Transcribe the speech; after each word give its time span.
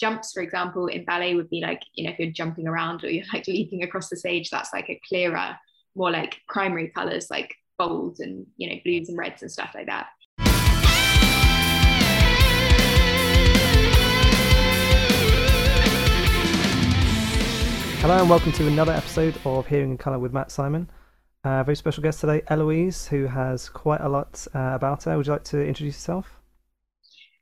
jumps, 0.00 0.32
for 0.32 0.42
example, 0.42 0.86
in 0.86 1.04
ballet 1.04 1.34
would 1.34 1.50
be 1.50 1.60
like, 1.60 1.82
you 1.92 2.04
know, 2.04 2.10
if 2.10 2.18
you're 2.18 2.30
jumping 2.30 2.66
around 2.66 3.04
or 3.04 3.10
you're 3.10 3.26
like 3.34 3.46
leaping 3.46 3.82
across 3.82 4.08
the 4.08 4.16
stage, 4.16 4.48
that's 4.48 4.72
like 4.72 4.88
a 4.88 4.98
clearer, 5.06 5.54
more 5.94 6.10
like 6.10 6.38
primary 6.48 6.88
colors 6.88 7.26
like 7.30 7.54
golds 7.78 8.20
and, 8.20 8.46
you 8.56 8.70
know, 8.70 8.76
blues 8.82 9.10
and 9.10 9.18
reds 9.18 9.42
and 9.42 9.52
stuff 9.52 9.72
like 9.74 9.86
that. 9.86 10.06
Hello 18.00 18.16
and 18.16 18.30
welcome 18.30 18.52
to 18.52 18.66
another 18.66 18.92
episode 18.92 19.38
of 19.44 19.66
Hearing 19.66 19.90
in 19.90 19.98
Colour 19.98 20.18
with 20.18 20.32
Matt 20.32 20.50
Simon. 20.50 20.88
Uh, 21.44 21.62
very 21.62 21.76
special 21.76 22.02
guest 22.02 22.20
today, 22.20 22.40
Eloise, 22.48 23.06
who 23.06 23.26
has 23.26 23.68
quite 23.68 24.00
a 24.00 24.08
lot 24.08 24.46
uh, 24.54 24.70
about 24.72 25.04
her. 25.04 25.18
Would 25.18 25.26
you 25.26 25.32
like 25.32 25.44
to 25.44 25.62
introduce 25.62 25.96
yourself? 25.96 26.39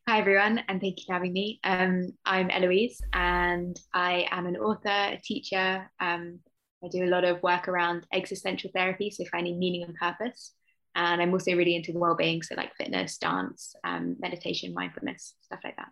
Hi, 0.09 0.21
everyone, 0.21 0.65
and 0.69 0.81
thank 0.81 1.01
you 1.01 1.05
for 1.07 1.13
having 1.13 1.35
me. 1.35 1.61
Um, 1.65 2.15
I'm 2.25 2.49
Eloise, 2.49 2.99
and 3.13 3.79
I 3.93 4.27
am 4.31 4.47
an 4.47 4.57
author, 4.57 4.89
a 4.89 5.21
teacher. 5.23 5.87
Um, 6.01 6.39
I 6.83 6.89
do 6.89 7.05
a 7.05 7.13
lot 7.13 7.25
of 7.25 7.43
work 7.43 7.69
around 7.69 8.07
existential 8.11 8.71
therapy, 8.75 9.11
so 9.11 9.27
finding 9.31 9.59
meaning 9.59 9.83
and 9.83 9.95
purpose. 9.97 10.55
And 10.95 11.21
I'm 11.21 11.31
also 11.35 11.55
really 11.55 11.77
into 11.77 11.93
well-being, 11.93 12.41
so 12.41 12.55
like 12.55 12.75
fitness, 12.77 13.19
dance, 13.19 13.77
um, 13.85 14.17
meditation, 14.19 14.73
mindfulness, 14.73 15.35
stuff 15.43 15.61
like 15.63 15.77
that. 15.77 15.91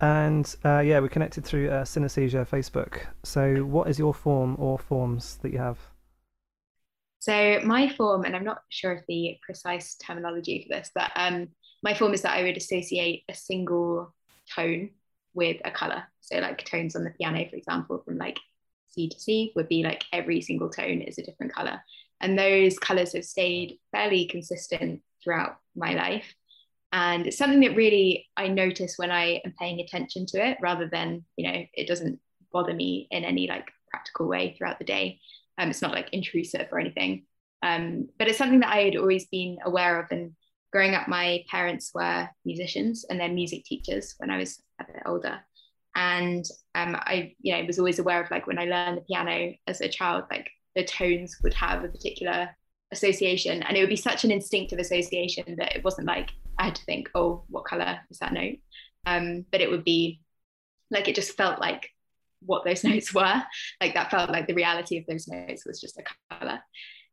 And 0.00 0.52
uh, 0.64 0.80
yeah, 0.80 0.98
we're 0.98 1.06
connected 1.06 1.44
through 1.44 1.70
uh, 1.70 1.84
Synesthesia 1.84 2.44
Facebook. 2.44 3.06
So, 3.22 3.58
what 3.58 3.88
is 3.88 4.00
your 4.00 4.14
form 4.14 4.56
or 4.58 4.80
forms 4.80 5.36
that 5.42 5.52
you 5.52 5.58
have? 5.58 5.78
So, 7.20 7.60
my 7.62 7.88
form, 7.88 8.24
and 8.24 8.34
I'm 8.34 8.42
not 8.42 8.62
sure 8.68 8.90
of 8.90 9.04
the 9.06 9.36
precise 9.46 9.94
terminology 9.94 10.66
for 10.68 10.76
this, 10.76 10.90
but 10.92 11.12
um, 11.14 11.50
my 11.82 11.94
form 11.94 12.14
is 12.14 12.22
that 12.22 12.36
I 12.36 12.44
would 12.44 12.56
associate 12.56 13.24
a 13.28 13.34
single 13.34 14.14
tone 14.54 14.90
with 15.34 15.60
a 15.64 15.70
color. 15.70 16.04
So 16.20 16.38
like 16.38 16.64
tones 16.64 16.94
on 16.94 17.04
the 17.04 17.10
piano, 17.10 17.44
for 17.48 17.56
example, 17.56 18.02
from 18.04 18.18
like 18.18 18.38
C 18.88 19.08
to 19.08 19.18
C 19.18 19.52
would 19.56 19.68
be 19.68 19.82
like 19.82 20.04
every 20.12 20.40
single 20.40 20.70
tone 20.70 21.00
is 21.00 21.18
a 21.18 21.22
different 21.22 21.52
color. 21.52 21.82
And 22.20 22.38
those 22.38 22.78
colors 22.78 23.14
have 23.14 23.24
stayed 23.24 23.78
fairly 23.90 24.26
consistent 24.26 25.02
throughout 25.22 25.58
my 25.74 25.94
life. 25.94 26.34
And 26.92 27.26
it's 27.26 27.38
something 27.38 27.60
that 27.60 27.74
really 27.74 28.28
I 28.36 28.48
notice 28.48 28.94
when 28.96 29.10
I 29.10 29.40
am 29.44 29.54
paying 29.58 29.80
attention 29.80 30.26
to 30.26 30.46
it 30.46 30.58
rather 30.60 30.88
than, 30.88 31.24
you 31.36 31.50
know, 31.50 31.64
it 31.74 31.88
doesn't 31.88 32.20
bother 32.52 32.74
me 32.74 33.08
in 33.10 33.24
any 33.24 33.48
like 33.48 33.70
practical 33.90 34.28
way 34.28 34.54
throughout 34.56 34.78
the 34.78 34.84
day. 34.84 35.20
Um, 35.58 35.70
it's 35.70 35.82
not 35.82 35.92
like 35.92 36.12
intrusive 36.12 36.68
or 36.70 36.78
anything. 36.78 37.24
Um, 37.62 38.08
but 38.18 38.28
it's 38.28 38.38
something 38.38 38.60
that 38.60 38.74
I 38.74 38.82
had 38.82 38.96
always 38.96 39.26
been 39.26 39.58
aware 39.64 40.00
of 40.00 40.06
and 40.10 40.32
growing 40.72 40.94
up, 40.94 41.06
my 41.06 41.44
parents 41.50 41.92
were 41.94 42.28
musicians 42.44 43.04
and 43.08 43.20
they're 43.20 43.28
music 43.28 43.64
teachers 43.64 44.14
when 44.18 44.30
I 44.30 44.38
was 44.38 44.60
a 44.80 44.84
bit 44.84 45.02
older. 45.06 45.40
And 45.94 46.44
um, 46.74 46.96
I, 46.98 47.34
you 47.40 47.54
know, 47.54 47.64
was 47.64 47.78
always 47.78 47.98
aware 47.98 48.22
of 48.22 48.30
like 48.30 48.46
when 48.46 48.58
I 48.58 48.64
learned 48.64 48.96
the 48.96 49.02
piano 49.02 49.52
as 49.66 49.80
a 49.82 49.88
child, 49.88 50.24
like 50.30 50.48
the 50.74 50.84
tones 50.84 51.36
would 51.42 51.54
have 51.54 51.84
a 51.84 51.88
particular 51.88 52.48
association, 52.92 53.62
and 53.62 53.76
it 53.76 53.80
would 53.80 53.90
be 53.90 53.96
such 53.96 54.24
an 54.24 54.30
instinctive 54.30 54.78
association 54.78 55.56
that 55.58 55.76
it 55.76 55.84
wasn't 55.84 56.06
like 56.06 56.30
I 56.58 56.64
had 56.64 56.74
to 56.76 56.84
think, 56.84 57.10
oh, 57.14 57.44
what 57.48 57.64
color 57.64 58.00
is 58.10 58.18
that 58.18 58.32
note? 58.32 58.56
Um, 59.04 59.44
but 59.50 59.60
it 59.60 59.70
would 59.70 59.84
be 59.84 60.20
like 60.90 61.08
it 61.08 61.14
just 61.14 61.36
felt 61.36 61.60
like 61.60 61.90
what 62.40 62.64
those 62.64 62.84
notes 62.84 63.12
were. 63.14 63.42
Like 63.80 63.94
that 63.94 64.10
felt 64.10 64.30
like 64.30 64.46
the 64.46 64.54
reality 64.54 64.98
of 64.98 65.06
those 65.06 65.28
notes 65.28 65.66
was 65.66 65.80
just 65.80 65.98
a 65.98 66.04
color. 66.34 66.60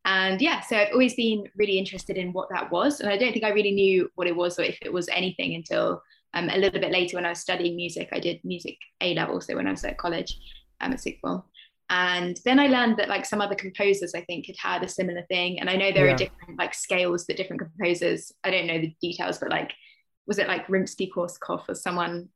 And 0.06 0.42
yeah, 0.42 0.62
so 0.62 0.78
I've 0.78 0.94
always 0.94 1.16
been 1.16 1.46
really 1.56 1.78
interested 1.78 2.18
in 2.18 2.34
what 2.34 2.50
that 2.50 2.72
was. 2.72 3.00
And 3.00 3.10
I 3.10 3.18
don't 3.18 3.34
think 3.34 3.46
I 3.46 3.50
really 3.50 3.72
knew 3.72 4.10
what 4.16 4.28
it 4.28 4.36
was 4.36 4.58
or 4.58 4.64
if 4.64 4.78
it 4.82 4.94
was 4.94 5.10
anything 5.10 5.56
until 5.56 6.02
um, 6.34 6.50
a 6.50 6.58
little 6.58 6.80
bit 6.80 6.92
later 6.92 7.18
when 7.18 7.26
I 7.26 7.30
was 7.30 7.40
studying 7.40 7.76
music. 7.76 8.10
I 8.12 8.20
did 8.20 8.40
music 8.44 8.78
A 9.02 9.14
level, 9.14 9.42
so 9.42 9.56
when 9.56 9.68
I 9.68 9.72
was 9.72 9.84
at 9.84 9.98
college 9.98 10.38
um, 10.82 10.94
at 10.94 11.02
sixth 11.02 11.22
form. 11.22 11.44
And 11.92 12.40
then 12.46 12.60
I 12.60 12.68
learned 12.68 12.98
that 12.98 13.10
like 13.10 13.26
some 13.26 13.42
other 13.42 13.56
composers, 13.56 14.14
I 14.14 14.22
think, 14.22 14.46
had 14.46 14.56
had 14.58 14.84
a 14.84 14.88
similar 14.88 15.24
thing. 15.24 15.60
And 15.60 15.70
I 15.70 15.76
know 15.76 15.92
there 15.92 16.06
yeah. 16.06 16.14
are 16.14 16.18
different 16.18 16.60
like 16.60 16.74
scales 16.74 17.26
that 17.26 17.38
different 17.38 17.62
composers, 17.62 18.32
I 18.44 18.52
don't 18.52 18.68
know 18.68 18.80
the 18.80 18.96
details, 19.02 19.40
but 19.40 19.50
like, 19.50 19.74
was 20.28 20.38
it 20.38 20.48
like 20.48 20.68
Rimsky 20.68 21.10
Korsakov 21.12 21.68
or 21.68 21.74
someone? 21.74 22.30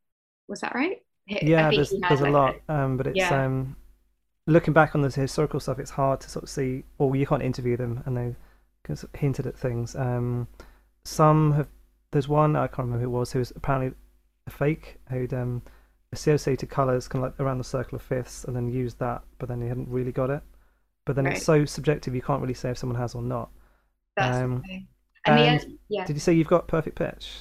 Was 0.47 0.61
that 0.61 0.73
right? 0.73 0.97
Yeah, 1.27 1.69
there's, 1.69 1.91
there's 1.91 2.21
like, 2.21 2.29
a 2.29 2.33
lot, 2.33 2.55
um, 2.67 2.97
but 2.97 3.07
it's 3.07 3.17
yeah. 3.17 3.45
um, 3.45 3.75
looking 4.47 4.73
back 4.73 4.95
on 4.95 5.01
the 5.01 5.09
historical 5.09 5.59
stuff, 5.59 5.79
it's 5.79 5.91
hard 5.91 6.19
to 6.21 6.29
sort 6.29 6.43
of 6.43 6.49
see, 6.49 6.83
or 6.97 7.15
you 7.15 7.25
can't 7.25 7.41
interview 7.41 7.77
them, 7.77 8.03
and 8.05 8.17
they 8.17 8.35
have 8.87 9.05
hinted 9.15 9.47
at 9.47 9.57
things. 9.57 9.95
Um, 9.95 10.47
some 11.03 11.53
have. 11.53 11.67
There's 12.11 12.27
one 12.27 12.55
I 12.55 12.67
can't 12.67 12.79
remember 12.79 12.99
who 12.99 13.09
it 13.09 13.17
was 13.17 13.31
who 13.31 13.39
was 13.39 13.51
apparently 13.55 13.97
a 14.45 14.51
fake 14.51 14.99
who'd 15.09 15.33
um, 15.33 15.63
associated 16.11 16.69
colours 16.69 17.07
kind 17.07 17.25
of 17.25 17.31
like 17.31 17.39
around 17.39 17.57
the 17.57 17.63
circle 17.63 17.95
of 17.95 18.01
fifths, 18.01 18.43
and 18.43 18.55
then 18.55 18.67
used 18.67 18.99
that, 18.99 19.23
but 19.39 19.49
then 19.49 19.61
he 19.61 19.67
hadn't 19.67 19.89
really 19.89 20.11
got 20.11 20.29
it. 20.29 20.43
But 21.05 21.15
then 21.15 21.25
right. 21.25 21.35
it's 21.35 21.45
so 21.45 21.65
subjective, 21.65 22.15
you 22.15 22.21
can't 22.21 22.41
really 22.41 22.53
say 22.53 22.69
if 22.69 22.77
someone 22.77 22.99
has 22.99 23.15
or 23.15 23.21
not. 23.21 23.49
That's 24.15 24.37
um, 24.37 24.63
and, 25.25 25.39
and 25.39 25.77
yeah. 25.89 26.05
did 26.05 26.15
you 26.15 26.19
say 26.19 26.33
you've 26.33 26.47
got 26.47 26.67
perfect 26.67 26.97
pitch? 26.97 27.31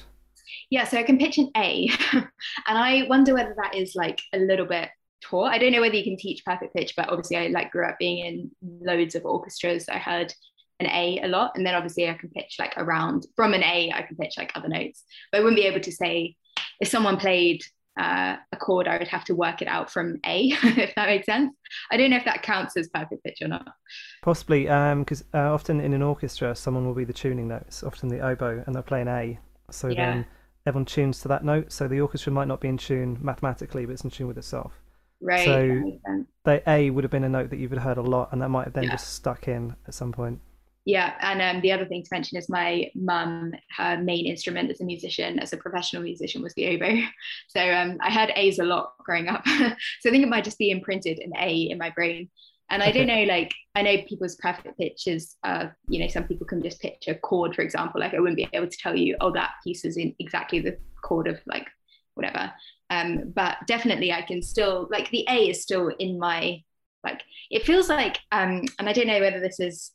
Yeah, 0.69 0.85
so 0.85 0.97
I 0.97 1.03
can 1.03 1.17
pitch 1.17 1.37
an 1.37 1.49
A, 1.55 1.89
and 2.13 2.27
I 2.67 3.05
wonder 3.09 3.33
whether 3.33 3.55
that 3.61 3.75
is 3.75 3.95
like 3.95 4.21
a 4.33 4.39
little 4.39 4.65
bit 4.65 4.89
taught. 5.23 5.51
I 5.51 5.57
don't 5.57 5.71
know 5.71 5.81
whether 5.81 5.95
you 5.95 6.03
can 6.03 6.17
teach 6.17 6.45
perfect 6.45 6.75
pitch, 6.75 6.93
but 6.95 7.09
obviously 7.09 7.37
I 7.37 7.47
like 7.47 7.71
grew 7.71 7.87
up 7.87 7.97
being 7.99 8.25
in 8.25 8.51
loads 8.85 9.15
of 9.15 9.25
orchestras. 9.25 9.89
I 9.89 9.97
heard 9.97 10.33
an 10.79 10.87
A 10.87 11.19
a 11.23 11.27
lot, 11.27 11.53
and 11.55 11.65
then 11.65 11.75
obviously 11.75 12.09
I 12.09 12.13
can 12.13 12.29
pitch 12.29 12.55
like 12.59 12.73
around 12.77 13.25
from 13.35 13.53
an 13.53 13.63
A, 13.63 13.91
I 13.93 14.01
can 14.03 14.15
pitch 14.17 14.35
like 14.37 14.51
other 14.55 14.69
notes. 14.69 15.03
But 15.31 15.39
I 15.39 15.41
wouldn't 15.41 15.59
be 15.59 15.67
able 15.67 15.81
to 15.81 15.91
say 15.91 16.35
if 16.79 16.87
someone 16.87 17.17
played 17.17 17.63
uh, 17.99 18.37
a 18.51 18.57
chord, 18.57 18.87
I 18.87 18.97
would 18.97 19.07
have 19.07 19.23
to 19.25 19.35
work 19.35 19.61
it 19.61 19.67
out 19.67 19.91
from 19.91 20.19
A, 20.25 20.47
if 20.63 20.95
that 20.95 21.07
makes 21.07 21.25
sense. 21.25 21.55
I 21.91 21.97
don't 21.97 22.09
know 22.09 22.17
if 22.17 22.25
that 22.25 22.43
counts 22.43 22.75
as 22.77 22.89
perfect 22.89 23.23
pitch 23.23 23.39
or 23.41 23.47
not. 23.47 23.67
Possibly, 24.21 24.63
because 24.63 25.21
um, 25.21 25.27
uh, 25.33 25.53
often 25.53 25.79
in 25.79 25.93
an 25.93 26.01
orchestra, 26.01 26.55
someone 26.55 26.85
will 26.85 26.95
be 26.95 27.05
the 27.05 27.13
tuning 27.13 27.47
notes, 27.47 27.83
often 27.83 28.09
the 28.09 28.19
oboe, 28.19 28.63
and 28.65 28.75
they'll 28.75 28.83
play 28.83 29.01
an 29.01 29.07
A. 29.07 29.39
So 29.69 29.87
yeah. 29.87 29.95
then 29.95 30.25
everyone 30.65 30.85
tunes 30.85 31.21
to 31.21 31.27
that 31.27 31.43
note. 31.43 31.71
So 31.71 31.87
the 31.87 32.01
orchestra 32.01 32.31
might 32.31 32.47
not 32.47 32.61
be 32.61 32.67
in 32.67 32.77
tune 32.77 33.17
mathematically, 33.21 33.85
but 33.85 33.93
it's 33.93 34.03
in 34.03 34.09
tune 34.09 34.27
with 34.27 34.37
itself. 34.37 34.73
Right. 35.23 35.45
So 35.45 36.19
the 36.43 36.61
A 36.67 36.89
would 36.89 37.05
have 37.05 37.11
been 37.11 37.23
a 37.23 37.29
note 37.29 37.49
that 37.49 37.57
you've 37.57 37.71
heard 37.71 37.97
a 37.97 38.01
lot, 38.01 38.29
and 38.31 38.41
that 38.41 38.49
might 38.49 38.65
have 38.65 38.73
then 38.73 38.83
yeah. 38.83 38.91
just 38.91 39.13
stuck 39.13 39.47
in 39.47 39.75
at 39.87 39.93
some 39.93 40.11
point. 40.11 40.39
Yeah, 40.85 41.13
and 41.21 41.41
um, 41.41 41.61
the 41.61 41.71
other 41.71 41.85
thing 41.85 42.03
to 42.03 42.09
mention 42.11 42.37
is 42.37 42.49
my 42.49 42.91
mum, 42.93 43.53
her 43.77 43.97
main 43.97 44.25
instrument 44.25 44.69
as 44.69 44.81
a 44.81 44.83
musician, 44.83 45.39
as 45.39 45.53
a 45.53 45.57
professional 45.57 46.03
musician, 46.03 46.41
was 46.41 46.53
the 46.55 46.67
oboe. 46.67 47.01
So 47.47 47.61
um, 47.61 47.97
I 48.01 48.11
heard 48.11 48.33
A's 48.35 48.59
a 48.59 48.65
lot 48.65 48.95
growing 49.05 49.29
up. 49.29 49.47
so 49.47 49.63
I 49.63 50.09
think 50.09 50.23
it 50.23 50.29
might 50.29 50.43
just 50.43 50.57
be 50.57 50.71
imprinted 50.71 51.19
an 51.19 51.31
A 51.39 51.69
in 51.69 51.77
my 51.77 51.89
brain. 51.91 52.29
And 52.69 52.81
I 52.81 52.91
don't 52.91 53.07
know, 53.07 53.23
like 53.23 53.53
I 53.75 53.83
know 53.83 54.01
people's 54.07 54.35
perfect 54.37 54.77
pitches. 54.77 55.35
Uh, 55.43 55.67
you 55.87 55.99
know, 55.99 56.07
some 56.07 56.23
people 56.23 56.47
can 56.47 56.61
just 56.61 56.81
pitch 56.81 57.05
a 57.07 57.15
chord, 57.15 57.55
for 57.55 57.61
example. 57.61 58.01
Like 58.01 58.13
I 58.13 58.19
wouldn't 58.19 58.37
be 58.37 58.49
able 58.51 58.67
to 58.67 58.77
tell 58.77 58.95
you, 58.95 59.15
oh, 59.21 59.31
that 59.33 59.51
piece 59.63 59.85
is 59.85 59.95
in 59.95 60.15
exactly 60.19 60.59
the 60.59 60.77
chord 61.03 61.27
of 61.27 61.39
like 61.45 61.67
whatever. 62.15 62.51
Um, 62.93 63.31
but 63.35 63.57
definitely 63.65 64.11
I 64.11 64.21
can 64.21 64.41
still 64.41 64.87
like 64.91 65.09
the 65.09 65.25
A 65.29 65.49
is 65.49 65.61
still 65.61 65.87
in 65.87 66.19
my 66.19 66.61
like 67.03 67.21
it 67.49 67.65
feels 67.65 67.89
like 67.89 68.19
um, 68.31 68.63
and 68.79 68.87
I 68.89 68.93
don't 68.93 69.07
know 69.07 69.19
whether 69.19 69.39
this 69.39 69.59
is 69.59 69.91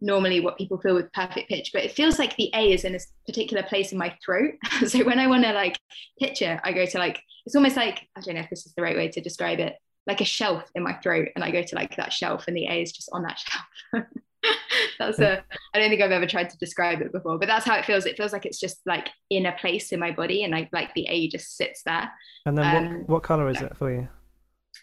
normally 0.00 0.40
what 0.40 0.58
people 0.58 0.78
feel 0.78 0.94
with 0.94 1.12
perfect 1.12 1.48
pitch, 1.48 1.70
but 1.72 1.82
it 1.82 1.92
feels 1.92 2.18
like 2.18 2.36
the 2.36 2.50
A 2.54 2.72
is 2.72 2.84
in 2.84 2.94
a 2.94 2.98
particular 3.26 3.62
place 3.62 3.92
in 3.92 3.98
my 3.98 4.14
throat. 4.24 4.54
so 4.86 5.04
when 5.04 5.18
I 5.18 5.26
want 5.26 5.44
to 5.44 5.52
like 5.52 5.78
pitch 6.20 6.42
it, 6.42 6.60
I 6.62 6.72
go 6.72 6.84
to 6.84 6.98
like 6.98 7.20
it's 7.46 7.56
almost 7.56 7.76
like 7.76 8.06
I 8.16 8.20
don't 8.20 8.34
know 8.34 8.42
if 8.42 8.50
this 8.50 8.66
is 8.66 8.74
the 8.74 8.82
right 8.82 8.96
way 8.96 9.08
to 9.08 9.20
describe 9.20 9.60
it, 9.60 9.74
like 10.06 10.20
a 10.20 10.26
shelf 10.26 10.64
in 10.74 10.82
my 10.82 10.94
throat, 10.94 11.28
and 11.34 11.44
I 11.44 11.50
go 11.50 11.62
to 11.62 11.74
like 11.74 11.96
that 11.96 12.12
shelf, 12.12 12.44
and 12.46 12.56
the 12.56 12.66
A 12.66 12.82
is 12.82 12.92
just 12.92 13.08
on 13.12 13.22
that 13.22 13.38
shelf. 13.92 14.04
that's 14.98 15.18
a 15.20 15.42
i 15.74 15.78
don't 15.78 15.90
think 15.90 16.02
i've 16.02 16.10
ever 16.10 16.26
tried 16.26 16.50
to 16.50 16.56
describe 16.58 17.00
it 17.00 17.12
before 17.12 17.38
but 17.38 17.48
that's 17.48 17.66
how 17.66 17.76
it 17.76 17.84
feels. 17.84 18.06
It 18.06 18.16
feels 18.16 18.32
like 18.32 18.46
it's 18.46 18.58
just 18.58 18.80
like 18.86 19.08
in 19.30 19.46
a 19.46 19.52
place 19.52 19.92
in 19.92 20.00
my 20.00 20.10
body 20.10 20.44
and 20.44 20.54
I, 20.54 20.68
like 20.72 20.94
the 20.94 21.06
a 21.08 21.28
just 21.28 21.56
sits 21.56 21.82
there. 21.84 22.10
And 22.46 22.56
then 22.56 22.74
um, 22.74 22.98
what, 22.98 23.08
what 23.08 23.22
color 23.22 23.48
is 23.48 23.60
it 23.60 23.76
for 23.76 23.92
you? 23.92 24.08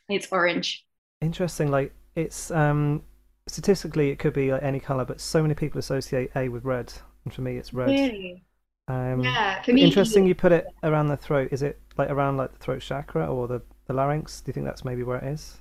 It's 0.09 0.27
orange. 0.31 0.85
Interesting 1.21 1.69
like 1.69 1.93
it's 2.15 2.51
um 2.51 3.03
statistically 3.47 4.09
it 4.09 4.19
could 4.19 4.33
be 4.33 4.51
like 4.51 4.63
any 4.63 4.79
color 4.79 5.05
but 5.05 5.19
so 5.19 5.41
many 5.41 5.53
people 5.53 5.79
associate 5.79 6.29
a 6.35 6.49
with 6.49 6.63
red 6.63 6.93
and 7.25 7.33
for 7.33 7.41
me 7.41 7.57
it's 7.57 7.73
red. 7.73 7.89
Really? 7.89 8.43
um 8.87 9.23
yeah 9.23 9.61
for 9.61 9.73
me 9.73 9.83
interesting 9.83 10.25
you 10.25 10.35
put 10.35 10.51
it 10.51 10.67
around 10.83 11.07
the 11.07 11.17
throat. 11.17 11.49
Is 11.51 11.61
it 11.61 11.79
like 11.97 12.09
around 12.09 12.37
like 12.37 12.51
the 12.51 12.59
throat 12.59 12.81
chakra 12.81 13.27
or 13.27 13.47
the 13.47 13.61
the 13.87 13.93
larynx? 13.93 14.41
Do 14.41 14.49
you 14.49 14.53
think 14.53 14.65
that's 14.65 14.85
maybe 14.85 15.03
where 15.03 15.17
it 15.17 15.25
is? 15.25 15.57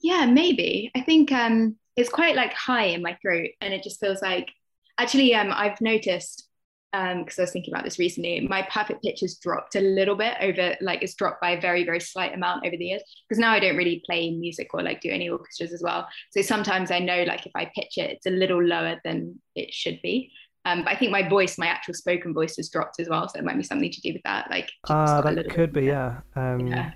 Yeah 0.00 0.26
maybe. 0.26 0.90
I 0.94 1.00
think 1.00 1.32
um 1.32 1.76
it's 1.96 2.10
quite 2.10 2.36
like 2.36 2.52
high 2.52 2.86
in 2.86 3.02
my 3.02 3.16
throat 3.22 3.50
and 3.60 3.72
it 3.72 3.82
just 3.82 4.00
feels 4.00 4.22
like 4.22 4.50
actually 4.98 5.34
um 5.34 5.50
I've 5.52 5.80
noticed 5.80 6.48
um 6.92 7.24
because 7.24 7.38
I 7.38 7.42
was 7.42 7.50
thinking 7.50 7.74
about 7.74 7.84
this 7.84 7.98
recently 7.98 8.40
my 8.40 8.62
perfect 8.70 9.02
pitch 9.02 9.20
has 9.20 9.36
dropped 9.36 9.74
a 9.74 9.80
little 9.80 10.14
bit 10.14 10.36
over 10.40 10.76
like 10.80 11.02
it's 11.02 11.14
dropped 11.14 11.40
by 11.40 11.50
a 11.50 11.60
very 11.60 11.84
very 11.84 12.00
slight 12.00 12.34
amount 12.34 12.66
over 12.66 12.76
the 12.76 12.84
years 12.84 13.02
because 13.28 13.40
now 13.40 13.52
I 13.52 13.60
don't 13.60 13.76
really 13.76 14.02
play 14.06 14.30
music 14.30 14.68
or 14.72 14.82
like 14.82 15.00
do 15.00 15.10
any 15.10 15.28
orchestras 15.28 15.72
as 15.72 15.82
well 15.82 16.06
so 16.30 16.42
sometimes 16.42 16.90
I 16.90 16.98
know 17.00 17.24
like 17.24 17.46
if 17.46 17.52
I 17.54 17.70
pitch 17.74 17.98
it 17.98 18.10
it's 18.10 18.26
a 18.26 18.30
little 18.30 18.62
lower 18.62 19.00
than 19.04 19.40
it 19.54 19.72
should 19.72 20.00
be 20.02 20.30
um, 20.66 20.82
but 20.82 20.90
I 20.90 20.96
think 20.96 21.12
my 21.12 21.26
voice, 21.28 21.58
my 21.58 21.68
actual 21.68 21.94
spoken 21.94 22.34
voice, 22.34 22.56
has 22.56 22.68
dropped 22.68 22.98
as 22.98 23.08
well. 23.08 23.28
So 23.28 23.38
it 23.38 23.44
might 23.44 23.56
be 23.56 23.62
something 23.62 23.88
to 23.88 24.00
do 24.00 24.12
with 24.12 24.22
that. 24.24 24.50
Like, 24.50 24.68
ah, 24.88 25.18
uh, 25.18 25.20
that 25.20 25.48
could 25.48 25.72
be, 25.72 25.84
yeah. 25.84 26.22
Um, 26.34 26.66
yeah. 26.66 26.90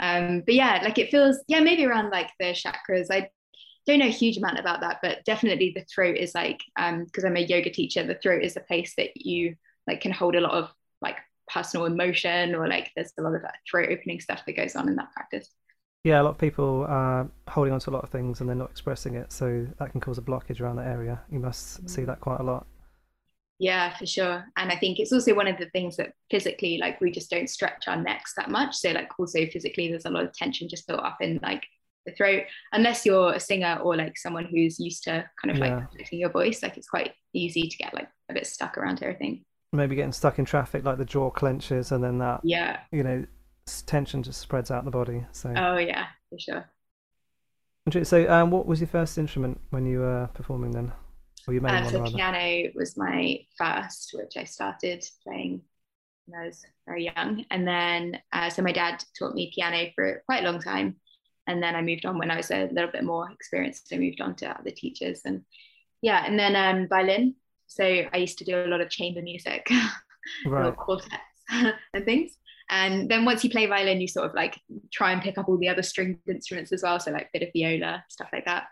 Um, 0.00 0.44
but 0.46 0.54
yeah, 0.54 0.80
like 0.84 0.98
it 0.98 1.10
feels, 1.10 1.36
yeah, 1.48 1.58
maybe 1.58 1.84
around 1.84 2.10
like 2.10 2.30
the 2.38 2.52
chakras. 2.52 3.06
I 3.10 3.28
don't 3.88 3.98
know 3.98 4.06
a 4.06 4.10
huge 4.10 4.36
amount 4.36 4.58
about 4.58 4.80
that, 4.82 4.98
but 5.02 5.24
definitely 5.24 5.72
the 5.74 5.84
throat 5.84 6.16
is 6.16 6.34
like, 6.34 6.60
um, 6.78 7.04
because 7.04 7.24
I'm 7.24 7.36
a 7.36 7.40
yoga 7.40 7.70
teacher, 7.70 8.04
the 8.04 8.14
throat 8.14 8.42
is 8.42 8.56
a 8.56 8.60
place 8.60 8.94
that 8.96 9.16
you 9.16 9.56
like 9.86 10.00
can 10.02 10.12
hold 10.12 10.36
a 10.36 10.40
lot 10.40 10.52
of 10.52 10.70
like 11.00 11.16
personal 11.52 11.86
emotion 11.86 12.54
or 12.54 12.68
like 12.68 12.90
there's 12.94 13.12
a 13.18 13.22
lot 13.22 13.34
of 13.34 13.42
throat 13.68 13.88
opening 13.90 14.20
stuff 14.20 14.42
that 14.46 14.56
goes 14.56 14.76
on 14.76 14.88
in 14.88 14.96
that 14.96 15.10
practice. 15.12 15.48
Yeah, 16.04 16.20
a 16.20 16.24
lot 16.24 16.30
of 16.30 16.38
people 16.38 16.84
are 16.88 17.28
holding 17.48 17.72
on 17.72 17.80
to 17.80 17.90
a 17.90 17.92
lot 17.92 18.04
of 18.04 18.10
things 18.10 18.40
and 18.40 18.48
they're 18.48 18.54
not 18.54 18.70
expressing 18.70 19.14
it, 19.14 19.32
so 19.32 19.66
that 19.78 19.90
can 19.90 20.00
cause 20.00 20.18
a 20.18 20.22
blockage 20.22 20.60
around 20.60 20.76
that 20.76 20.86
area. 20.86 21.20
You 21.32 21.40
must 21.40 21.84
mm. 21.84 21.90
see 21.90 22.04
that 22.04 22.20
quite 22.20 22.40
a 22.40 22.44
lot. 22.44 22.66
Yeah, 23.58 23.96
for 23.96 24.06
sure. 24.06 24.44
And 24.56 24.70
I 24.70 24.76
think 24.76 25.00
it's 25.00 25.12
also 25.12 25.34
one 25.34 25.48
of 25.48 25.58
the 25.58 25.68
things 25.70 25.96
that 25.96 26.12
physically, 26.30 26.78
like, 26.78 27.00
we 27.00 27.10
just 27.10 27.30
don't 27.30 27.50
stretch 27.50 27.88
our 27.88 27.96
necks 27.96 28.34
that 28.36 28.50
much. 28.50 28.76
So, 28.76 28.92
like, 28.92 29.10
also 29.18 29.46
physically, 29.46 29.88
there's 29.88 30.04
a 30.04 30.10
lot 30.10 30.22
of 30.22 30.32
tension 30.32 30.68
just 30.68 30.86
built 30.86 31.00
up 31.00 31.18
in 31.20 31.40
like 31.42 31.66
the 32.06 32.12
throat. 32.12 32.44
Unless 32.72 33.04
you're 33.04 33.34
a 33.34 33.40
singer 33.40 33.80
or 33.82 33.96
like 33.96 34.16
someone 34.16 34.44
who's 34.44 34.78
used 34.78 35.04
to 35.04 35.28
kind 35.42 35.50
of 35.50 35.58
like 35.58 35.92
lifting 35.98 36.20
your 36.20 36.30
voice, 36.30 36.62
like, 36.62 36.76
it's 36.76 36.88
quite 36.88 37.12
easy 37.32 37.68
to 37.68 37.76
get 37.76 37.94
like 37.94 38.08
a 38.30 38.34
bit 38.34 38.46
stuck 38.46 38.78
around 38.78 39.00
here, 39.00 39.10
I 39.10 39.14
think. 39.14 39.42
Maybe 39.72 39.96
getting 39.96 40.12
stuck 40.12 40.38
in 40.38 40.44
traffic, 40.44 40.84
like 40.84 40.98
the 40.98 41.04
jaw 41.04 41.30
clenches, 41.30 41.92
and 41.92 42.02
then 42.02 42.18
that, 42.18 42.40
yeah, 42.42 42.80
you 42.90 43.02
know, 43.02 43.26
tension 43.86 44.22
just 44.22 44.40
spreads 44.40 44.70
out 44.70 44.84
the 44.84 44.90
body. 44.90 45.26
So, 45.32 45.52
oh, 45.54 45.76
yeah, 45.76 46.06
for 46.30 46.38
sure. 46.38 46.70
So, 48.04 48.30
um, 48.30 48.50
what 48.50 48.66
was 48.66 48.80
your 48.80 48.88
first 48.88 49.16
instrument 49.18 49.60
when 49.70 49.86
you 49.86 50.00
were 50.00 50.28
performing 50.34 50.70
then? 50.72 50.92
Or 51.46 51.54
you 51.54 51.66
um, 51.66 51.88
so 51.88 52.04
piano 52.04 52.70
was 52.74 52.98
my 52.98 53.38
first, 53.56 54.10
which 54.12 54.36
I 54.36 54.44
started 54.44 55.02
playing 55.24 55.62
when 56.26 56.42
I 56.42 56.46
was 56.46 56.62
very 56.86 57.04
young. 57.04 57.46
And 57.50 57.66
then, 57.66 58.20
uh, 58.32 58.50
so 58.50 58.60
my 58.60 58.72
dad 58.72 59.02
taught 59.18 59.34
me 59.34 59.50
piano 59.54 59.90
for 59.94 60.22
quite 60.26 60.44
a 60.44 60.50
long 60.50 60.60
time. 60.60 60.96
And 61.48 61.62
then 61.62 61.74
I 61.74 61.82
moved 61.82 62.04
on 62.04 62.18
when 62.18 62.30
I 62.30 62.36
was 62.36 62.50
a 62.50 62.68
little 62.70 62.90
bit 62.90 63.04
more 63.04 63.30
experienced. 63.32 63.88
I 63.92 63.96
moved 63.96 64.20
on 64.20 64.36
to 64.36 64.50
other 64.50 64.70
teachers. 64.70 65.22
And 65.24 65.42
yeah, 66.02 66.24
and 66.24 66.38
then 66.38 66.54
um, 66.54 66.86
violin. 66.88 67.34
So 67.66 67.84
I 67.84 68.16
used 68.18 68.38
to 68.38 68.44
do 68.44 68.56
a 68.56 68.68
lot 68.68 68.82
of 68.82 68.90
chamber 68.90 69.22
music, 69.22 69.68
right. 70.46 70.76
quartets 70.76 71.14
and 71.50 72.04
things. 72.04 72.36
And 72.70 73.10
then 73.10 73.24
once 73.24 73.42
you 73.42 73.50
play 73.50 73.64
violin, 73.64 74.00
you 74.00 74.08
sort 74.08 74.26
of 74.26 74.34
like 74.34 74.60
try 74.92 75.12
and 75.12 75.22
pick 75.22 75.38
up 75.38 75.48
all 75.48 75.56
the 75.56 75.70
other 75.70 75.82
stringed 75.82 76.18
instruments 76.28 76.70
as 76.70 76.82
well. 76.82 77.00
So 77.00 77.10
like 77.10 77.30
a 77.34 77.38
bit 77.38 77.48
of 77.48 77.52
viola, 77.54 78.04
stuff 78.10 78.28
like 78.30 78.44
that. 78.44 78.66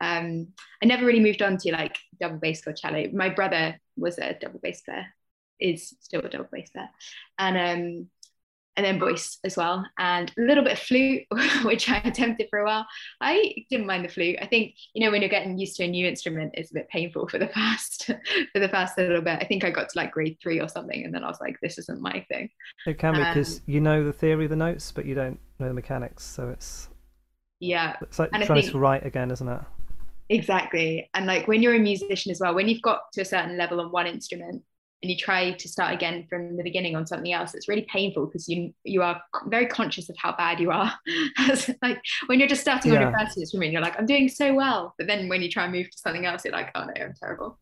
Um, 0.00 0.48
I 0.82 0.86
never 0.86 1.04
really 1.04 1.20
moved 1.20 1.42
on 1.42 1.58
to 1.58 1.72
like 1.72 1.98
double 2.18 2.38
bass 2.38 2.66
or 2.66 2.72
cello. 2.72 3.08
My 3.12 3.28
brother 3.28 3.78
was 3.96 4.18
a 4.18 4.34
double 4.40 4.58
bass 4.58 4.80
player, 4.80 5.06
is 5.60 5.94
still 6.00 6.24
a 6.24 6.30
double 6.30 6.48
bass 6.50 6.70
player. 6.70 6.88
And 7.38 7.58
um, 7.58 8.08
and 8.76 8.86
then 8.86 8.98
voice 8.98 9.38
as 9.44 9.56
well, 9.56 9.84
and 9.98 10.32
a 10.38 10.42
little 10.42 10.64
bit 10.64 10.74
of 10.74 10.78
flute, 10.78 11.24
which 11.64 11.90
I 11.90 11.98
attempted 11.98 12.48
for 12.48 12.60
a 12.60 12.64
while. 12.64 12.86
I 13.20 13.54
didn't 13.70 13.86
mind 13.86 14.04
the 14.04 14.08
flute. 14.08 14.38
I 14.40 14.46
think 14.46 14.74
you 14.94 15.04
know 15.04 15.10
when 15.10 15.20
you're 15.20 15.28
getting 15.28 15.58
used 15.58 15.76
to 15.76 15.84
a 15.84 15.88
new 15.88 16.06
instrument, 16.06 16.54
it's 16.54 16.70
a 16.70 16.74
bit 16.74 16.88
painful 16.88 17.28
for 17.28 17.38
the 17.38 17.48
first 17.48 18.06
for 18.52 18.60
the 18.60 18.68
first 18.68 18.96
little 18.96 19.20
bit. 19.20 19.38
I 19.40 19.44
think 19.44 19.64
I 19.64 19.70
got 19.70 19.88
to 19.90 19.98
like 19.98 20.12
grade 20.12 20.38
three 20.42 20.60
or 20.60 20.68
something, 20.68 21.04
and 21.04 21.14
then 21.14 21.24
I 21.24 21.28
was 21.28 21.40
like, 21.40 21.56
this 21.60 21.78
isn't 21.78 22.00
my 22.00 22.24
thing. 22.28 22.50
It 22.86 22.98
can 22.98 23.14
be 23.14 23.18
because 23.18 23.56
um, 23.56 23.62
you 23.66 23.80
know 23.80 24.04
the 24.04 24.12
theory 24.12 24.44
of 24.44 24.50
the 24.50 24.56
notes, 24.56 24.90
but 24.92 25.04
you 25.04 25.14
don't 25.14 25.38
know 25.58 25.68
the 25.68 25.74
mechanics. 25.74 26.24
So 26.24 26.48
it's 26.48 26.88
yeah, 27.60 27.96
it's 28.00 28.18
like 28.18 28.30
and 28.32 28.42
trying 28.44 28.62
think, 28.62 28.72
to 28.72 28.78
write 28.78 29.04
again, 29.04 29.30
isn't 29.30 29.48
it? 29.48 29.60
Exactly, 30.30 31.10
and 31.14 31.26
like 31.26 31.46
when 31.46 31.62
you're 31.62 31.74
a 31.74 31.78
musician 31.78 32.32
as 32.32 32.40
well, 32.40 32.54
when 32.54 32.68
you've 32.68 32.82
got 32.82 33.12
to 33.12 33.20
a 33.20 33.24
certain 33.24 33.58
level 33.58 33.80
on 33.80 33.92
one 33.92 34.06
instrument 34.06 34.62
and 35.02 35.10
you 35.10 35.16
try 35.16 35.52
to 35.52 35.68
start 35.68 35.92
again 35.92 36.26
from 36.28 36.56
the 36.56 36.62
beginning 36.62 36.94
on 36.94 37.06
something 37.06 37.32
else 37.32 37.54
it's 37.54 37.68
really 37.68 37.86
painful 37.90 38.26
because 38.26 38.48
you 38.48 38.72
you 38.84 39.02
are 39.02 39.20
very 39.46 39.66
conscious 39.66 40.08
of 40.08 40.16
how 40.16 40.34
bad 40.36 40.60
you 40.60 40.70
are. 40.70 40.92
Like 41.82 42.00
when 42.26 42.38
you're 42.38 42.48
just 42.48 42.60
starting 42.60 42.92
yeah. 42.92 42.98
on 42.98 43.10
your 43.10 43.18
first 43.18 43.36
instrument 43.36 43.72
you're 43.72 43.82
like 43.82 43.98
i'm 43.98 44.06
doing 44.06 44.28
so 44.28 44.54
well. 44.54 44.94
But 44.98 45.06
then 45.06 45.28
when 45.28 45.42
you 45.42 45.50
try 45.50 45.64
and 45.64 45.72
move 45.72 45.90
to 45.90 45.98
something 45.98 46.26
else 46.26 46.44
you're 46.44 46.52
like 46.52 46.70
oh 46.74 46.84
no 46.84 46.92
i'm 47.04 47.14
terrible. 47.20 47.58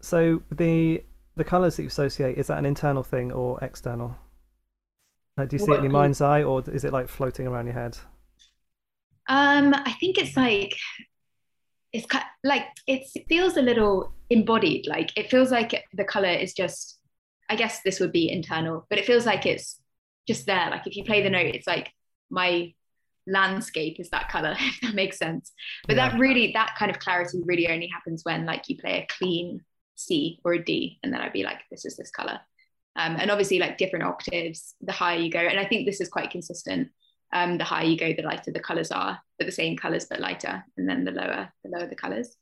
So 0.00 0.42
the 0.50 1.02
the 1.36 1.44
colors 1.44 1.76
that 1.76 1.82
you 1.82 1.88
associate 1.88 2.38
is 2.38 2.46
that 2.46 2.58
an 2.58 2.66
internal 2.66 3.02
thing 3.02 3.32
or 3.32 3.58
external? 3.62 4.16
Like, 5.36 5.48
do 5.48 5.56
you 5.56 5.58
see 5.58 5.70
what, 5.70 5.76
it 5.76 5.78
in 5.78 5.84
your 5.84 5.92
mind's 5.92 6.20
eye 6.20 6.44
or 6.44 6.62
is 6.70 6.84
it 6.84 6.92
like 6.92 7.08
floating 7.08 7.46
around 7.46 7.66
your 7.66 7.74
head? 7.74 7.98
Um 9.28 9.74
i 9.74 9.92
think 10.00 10.18
it's 10.18 10.36
like 10.36 10.76
it's 11.94 12.06
kind 12.06 12.24
like 12.42 12.66
it 12.86 13.06
feels 13.28 13.56
a 13.56 13.62
little 13.62 14.12
embodied 14.28 14.86
like 14.86 15.10
it 15.16 15.30
feels 15.30 15.50
like 15.50 15.84
the 15.94 16.04
color 16.04 16.28
is 16.28 16.52
just 16.52 16.98
i 17.48 17.56
guess 17.56 17.80
this 17.82 18.00
would 18.00 18.12
be 18.12 18.30
internal 18.30 18.84
but 18.90 18.98
it 18.98 19.06
feels 19.06 19.24
like 19.24 19.46
it's 19.46 19.80
just 20.26 20.46
there. 20.46 20.70
Like 20.70 20.86
if 20.86 20.96
you 20.96 21.04
play 21.04 21.22
the 21.22 21.30
note 21.30 21.54
it's 21.54 21.66
like 21.66 21.92
my 22.30 22.72
landscape 23.26 23.98
is 23.98 24.10
that 24.10 24.28
color 24.28 24.54
if 24.58 24.80
that 24.82 24.94
makes 24.94 25.18
sense. 25.18 25.52
But 25.86 25.96
yeah. 25.96 26.10
that 26.10 26.18
really 26.18 26.52
that 26.52 26.74
kind 26.78 26.90
of 26.90 26.98
clarity 26.98 27.40
really 27.44 27.68
only 27.68 27.88
happens 27.88 28.22
when 28.24 28.46
like 28.46 28.68
you 28.68 28.76
play 28.76 29.02
a 29.02 29.06
clean 29.18 29.62
c 29.96 30.40
or 30.44 30.54
a 30.54 30.64
d 30.64 30.98
and 31.04 31.12
then 31.12 31.20
i'd 31.20 31.32
be 31.32 31.44
like 31.44 31.60
this 31.70 31.84
is 31.84 31.96
this 31.96 32.10
color. 32.10 32.40
Um, 32.96 33.16
and 33.18 33.30
obviously 33.30 33.58
like 33.58 33.76
different 33.76 34.04
octaves 34.04 34.74
the 34.80 34.92
higher 34.92 35.18
you 35.18 35.30
go. 35.30 35.40
And 35.40 35.58
i 35.58 35.64
think 35.64 35.86
this 35.86 36.00
is 36.00 36.08
quite 36.08 36.30
consistent 36.30 36.88
um, 37.32 37.58
the 37.58 37.64
higher 37.64 37.84
you 37.84 37.98
go, 37.98 38.12
the 38.12 38.22
lighter 38.22 38.52
the 38.52 38.60
colors 38.60 38.90
are, 38.90 39.20
but 39.38 39.46
the 39.46 39.52
same 39.52 39.76
colors 39.76 40.06
but 40.08 40.20
lighter, 40.20 40.64
and 40.76 40.88
then 40.88 41.04
the 41.04 41.10
lower 41.10 41.52
the 41.64 41.70
lower 41.70 41.86
the 41.86 41.96
colors. 41.96 42.36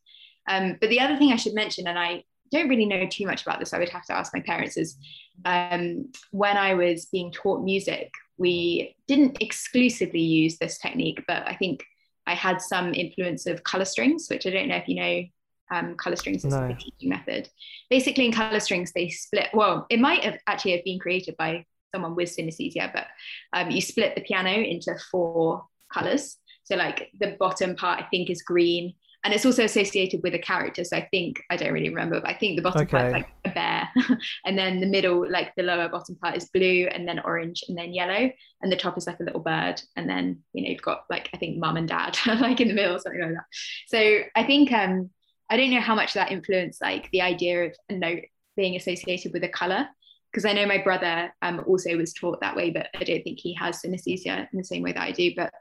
Um, 0.48 0.76
but 0.80 0.90
the 0.90 1.00
other 1.00 1.16
thing 1.16 1.32
I 1.32 1.36
should 1.36 1.54
mention, 1.54 1.86
and 1.86 1.98
I 1.98 2.24
don't 2.50 2.68
really 2.68 2.86
know 2.86 3.06
too 3.06 3.26
much 3.26 3.42
about 3.42 3.60
this, 3.60 3.72
I 3.72 3.78
would 3.78 3.88
have 3.88 4.04
to 4.06 4.16
ask 4.16 4.34
my 4.34 4.40
parents, 4.40 4.76
is 4.76 4.96
um, 5.44 6.10
when 6.30 6.56
I 6.56 6.74
was 6.74 7.06
being 7.06 7.32
taught 7.32 7.64
music, 7.64 8.10
we 8.36 8.96
didn't 9.08 9.40
exclusively 9.40 10.20
use 10.20 10.58
this 10.58 10.78
technique, 10.78 11.24
but 11.26 11.46
I 11.48 11.54
think 11.54 11.84
I 12.26 12.34
had 12.34 12.60
some 12.60 12.94
influence 12.94 13.46
of 13.46 13.64
color 13.64 13.84
strings, 13.84 14.26
which 14.28 14.46
I 14.46 14.50
don't 14.50 14.68
know 14.68 14.76
if 14.76 14.88
you 14.88 14.96
know. 14.96 15.24
Um, 15.70 15.94
color 15.94 16.16
strings 16.16 16.44
is 16.44 16.52
no. 16.52 16.64
a 16.64 16.74
teaching 16.74 17.08
method. 17.08 17.48
Basically, 17.88 18.26
in 18.26 18.32
color 18.32 18.60
strings, 18.60 18.92
they 18.92 19.08
split. 19.08 19.48
Well, 19.54 19.86
it 19.88 20.00
might 20.00 20.22
have 20.22 20.36
actually 20.46 20.72
have 20.72 20.84
been 20.84 20.98
created 20.98 21.34
by 21.38 21.64
someone 21.94 22.14
with 22.14 22.34
synesthesia, 22.34 22.92
but 22.92 23.06
um, 23.52 23.70
you 23.70 23.80
split 23.80 24.14
the 24.14 24.22
piano 24.22 24.50
into 24.50 24.96
four 25.10 25.64
colors. 25.92 26.38
So 26.64 26.76
like 26.76 27.10
the 27.18 27.36
bottom 27.38 27.76
part, 27.76 28.00
I 28.00 28.06
think 28.10 28.30
is 28.30 28.42
green. 28.42 28.94
And 29.24 29.32
it's 29.32 29.46
also 29.46 29.62
associated 29.62 30.20
with 30.24 30.34
a 30.34 30.38
character. 30.38 30.82
So 30.82 30.96
I 30.96 31.06
think, 31.12 31.40
I 31.48 31.56
don't 31.56 31.72
really 31.72 31.90
remember, 31.90 32.20
but 32.20 32.30
I 32.30 32.34
think 32.34 32.56
the 32.56 32.62
bottom 32.62 32.82
okay. 32.82 32.90
part 32.90 33.06
is 33.06 33.12
like 33.12 33.28
a 33.44 33.50
bear. 33.50 33.88
and 34.44 34.58
then 34.58 34.80
the 34.80 34.86
middle, 34.86 35.30
like 35.30 35.54
the 35.56 35.62
lower 35.62 35.88
bottom 35.88 36.16
part 36.16 36.36
is 36.36 36.48
blue 36.48 36.88
and 36.90 37.06
then 37.06 37.20
orange 37.20 37.62
and 37.68 37.78
then 37.78 37.92
yellow. 37.92 38.32
And 38.62 38.72
the 38.72 38.76
top 38.76 38.98
is 38.98 39.06
like 39.06 39.20
a 39.20 39.22
little 39.22 39.40
bird. 39.40 39.80
And 39.94 40.08
then, 40.10 40.40
you 40.52 40.64
know, 40.64 40.70
you've 40.70 40.82
got 40.82 41.04
like, 41.08 41.30
I 41.32 41.36
think 41.36 41.58
mum 41.58 41.76
and 41.76 41.86
dad 41.86 42.18
like 42.26 42.60
in 42.60 42.66
the 42.66 42.74
middle, 42.74 42.96
or 42.96 42.98
something 42.98 43.20
like 43.20 43.30
that. 43.30 43.44
So 43.86 44.20
I 44.34 44.42
think, 44.42 44.72
um, 44.72 45.10
I 45.48 45.56
don't 45.56 45.70
know 45.70 45.80
how 45.80 45.94
much 45.94 46.14
that 46.14 46.32
influenced 46.32 46.80
like 46.80 47.08
the 47.12 47.22
idea 47.22 47.66
of 47.66 47.76
a 47.90 47.92
note 47.92 48.24
being 48.56 48.74
associated 48.74 49.32
with 49.32 49.44
a 49.44 49.48
color 49.48 49.86
because 50.32 50.46
I 50.46 50.54
know 50.54 50.66
my 50.66 50.78
brother 50.78 51.32
um, 51.42 51.62
also 51.66 51.96
was 51.96 52.14
taught 52.14 52.40
that 52.40 52.56
way, 52.56 52.70
but 52.70 52.88
I 52.94 53.04
don't 53.04 53.22
think 53.22 53.38
he 53.38 53.54
has 53.54 53.82
synesthesia 53.82 54.48
in 54.50 54.58
the 54.58 54.64
same 54.64 54.82
way 54.82 54.92
that 54.92 55.02
I 55.02 55.12
do. 55.12 55.32
But 55.36 55.52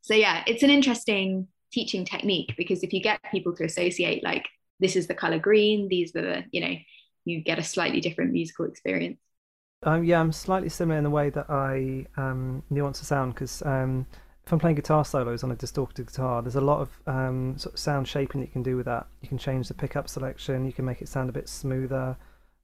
so 0.00 0.14
yeah, 0.14 0.44
it's 0.46 0.62
an 0.62 0.70
interesting 0.70 1.48
teaching 1.72 2.04
technique 2.04 2.54
because 2.56 2.84
if 2.84 2.92
you 2.92 3.02
get 3.02 3.20
people 3.32 3.54
to 3.56 3.64
associate 3.64 4.22
like 4.22 4.46
this 4.78 4.94
is 4.94 5.08
the 5.08 5.14
color 5.14 5.38
green, 5.38 5.88
these 5.88 6.14
are 6.14 6.22
the 6.22 6.44
you 6.52 6.60
know 6.60 6.74
you 7.24 7.42
get 7.42 7.58
a 7.58 7.64
slightly 7.64 8.00
different 8.00 8.32
musical 8.32 8.66
experience. 8.66 9.18
Um, 9.82 10.04
yeah, 10.04 10.20
I'm 10.20 10.32
slightly 10.32 10.68
similar 10.68 10.98
in 10.98 11.04
the 11.04 11.10
way 11.10 11.30
that 11.30 11.50
I 11.50 12.06
um, 12.16 12.62
nuance 12.70 13.00
the 13.00 13.06
sound 13.06 13.34
because 13.34 13.62
um, 13.62 14.06
if 14.46 14.52
I'm 14.52 14.60
playing 14.60 14.76
guitar 14.76 15.04
solos 15.04 15.42
on 15.42 15.50
a 15.50 15.56
distorted 15.56 16.06
guitar, 16.06 16.40
there's 16.40 16.56
a 16.56 16.60
lot 16.60 16.80
of 16.80 16.90
um, 17.06 17.58
sort 17.58 17.74
of 17.74 17.80
sound 17.80 18.06
shaping 18.06 18.40
that 18.40 18.46
you 18.46 18.52
can 18.52 18.62
do 18.62 18.76
with 18.76 18.86
that. 18.86 19.08
You 19.20 19.28
can 19.28 19.38
change 19.38 19.66
the 19.66 19.74
pickup 19.74 20.08
selection, 20.08 20.64
you 20.64 20.72
can 20.72 20.84
make 20.84 21.02
it 21.02 21.08
sound 21.08 21.28
a 21.28 21.32
bit 21.32 21.48
smoother 21.48 22.16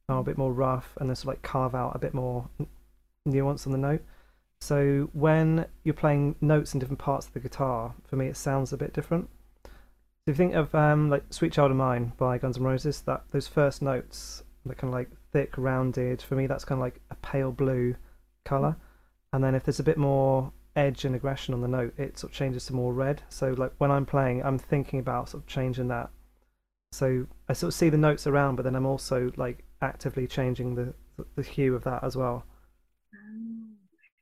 are 0.09 0.21
a 0.21 0.25
bit 0.25 0.39
more 0.39 0.53
rough 0.53 0.97
and 1.01 1.09
then 1.09 1.17
sort 1.17 1.35
of 1.35 1.39
like 1.39 1.43
carve 1.43 1.75
out 1.75 1.95
a 1.95 1.99
bit 1.99 2.15
more 2.15 2.49
nuance 3.27 3.67
on 3.67 3.73
the 3.73 3.79
note. 3.79 4.03
So 4.61 5.11
when 5.13 5.67
you're 5.83 5.95
playing 5.95 6.37
notes 6.41 6.73
in 6.73 6.81
different 6.81 7.01
parts 7.01 7.27
of 7.27 7.33
the 7.33 7.41
guitar, 7.41 7.95
for 8.05 8.17
me 8.17 8.27
it 8.29 8.37
sounds 8.37 8.73
a 8.73 8.77
bit 8.77 8.93
different. 8.93 9.29
So 9.65 9.71
if 10.31 10.39
you 10.39 10.45
think 10.45 10.55
of 10.55 10.73
um, 10.75 11.11
like 11.11 11.25
"Sweet 11.31 11.53
Child 11.53 11.73
of 11.73 11.77
Mine" 11.77 12.13
by 12.17 12.39
Guns 12.39 12.59
N' 12.59 12.63
Roses, 12.63 13.01
that 13.03 13.25
those 13.33 13.49
first 13.49 13.83
notes, 13.83 14.45
they're 14.65 14.77
kind 14.77 14.93
of 14.93 14.95
like 14.95 15.11
thick, 15.33 15.55
rounded. 15.57 16.23
For 16.23 16.37
me, 16.37 16.47
that's 16.47 16.65
kind 16.65 16.79
of 16.79 16.83
like 16.83 17.01
a 17.11 17.17
pale 17.17 17.51
blue 17.51 17.97
color. 18.45 18.77
And 19.33 19.43
then 19.43 19.57
if 19.57 19.65
there's 19.65 19.81
a 19.81 19.85
bit 19.85 19.99
more 19.99 20.53
edge 20.77 21.05
and 21.05 21.15
aggression 21.17 21.55
on 21.55 21.61
the 21.61 21.69
note, 21.69 21.95
it 21.99 22.19
sort 22.19 22.33
of 22.33 22.37
changes 22.37 22.67
to 22.67 22.73
more 22.73 22.93
red. 22.93 23.23
So 23.29 23.53
like 23.53 23.73
when 23.79 23.91
I'm 23.91 24.07
playing, 24.07 24.45
I'm 24.45 24.59
thinking 24.59 25.01
about 25.01 25.31
sort 25.31 25.43
of 25.43 25.49
changing 25.49 25.89
that. 25.89 26.11
So 26.93 27.27
I 27.49 27.55
sort 27.55 27.69
of 27.69 27.75
see 27.75 27.89
the 27.89 27.97
notes 27.97 28.27
around, 28.27 28.57
but 28.57 28.63
then 28.63 28.77
I'm 28.77 28.87
also 28.87 29.33
like 29.37 29.65
actively 29.83 30.27
changing 30.27 30.75
the 30.75 30.95
the 31.37 31.43
hue 31.43 31.75
of 31.75 31.85
that 31.85 32.03
as 32.03 32.17
well. 32.17 32.45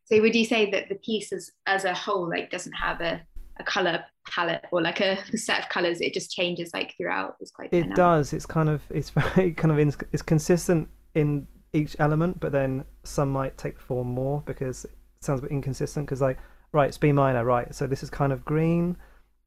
So 0.04 0.20
would 0.20 0.34
you 0.34 0.44
say 0.44 0.70
that 0.72 0.88
the 0.88 0.96
piece 0.96 1.32
as 1.32 1.50
as 1.66 1.84
a 1.84 1.94
whole 1.94 2.28
like 2.28 2.50
doesn't 2.50 2.72
have 2.72 3.00
a, 3.00 3.20
a 3.60 3.62
color 3.62 4.04
palette 4.28 4.64
or 4.72 4.82
like 4.82 5.00
a 5.00 5.18
set 5.36 5.60
of 5.60 5.68
colors? 5.68 6.00
It 6.00 6.12
just 6.12 6.32
changes 6.32 6.70
like 6.74 6.94
throughout. 6.96 7.36
It's 7.40 7.52
quite. 7.52 7.72
It 7.72 7.94
does. 7.94 8.32
It's 8.32 8.46
kind 8.46 8.68
of 8.68 8.82
it's 8.90 9.10
very 9.34 9.52
kind 9.52 9.70
of 9.70 9.78
in, 9.78 9.94
it's 10.12 10.22
consistent 10.22 10.88
in 11.14 11.46
each 11.72 11.94
element, 12.00 12.40
but 12.40 12.50
then 12.50 12.84
some 13.04 13.30
might 13.30 13.56
take 13.56 13.76
the 13.76 13.82
form 13.82 14.08
more 14.08 14.42
because 14.46 14.84
it 14.84 14.92
sounds 15.20 15.38
a 15.38 15.42
bit 15.42 15.52
inconsistent. 15.52 16.06
Because 16.06 16.20
like 16.20 16.38
right, 16.72 16.88
it's 16.88 16.98
B 16.98 17.12
minor, 17.12 17.44
right? 17.44 17.72
So 17.72 17.86
this 17.86 18.02
is 18.02 18.10
kind 18.10 18.32
of 18.32 18.44
green, 18.44 18.96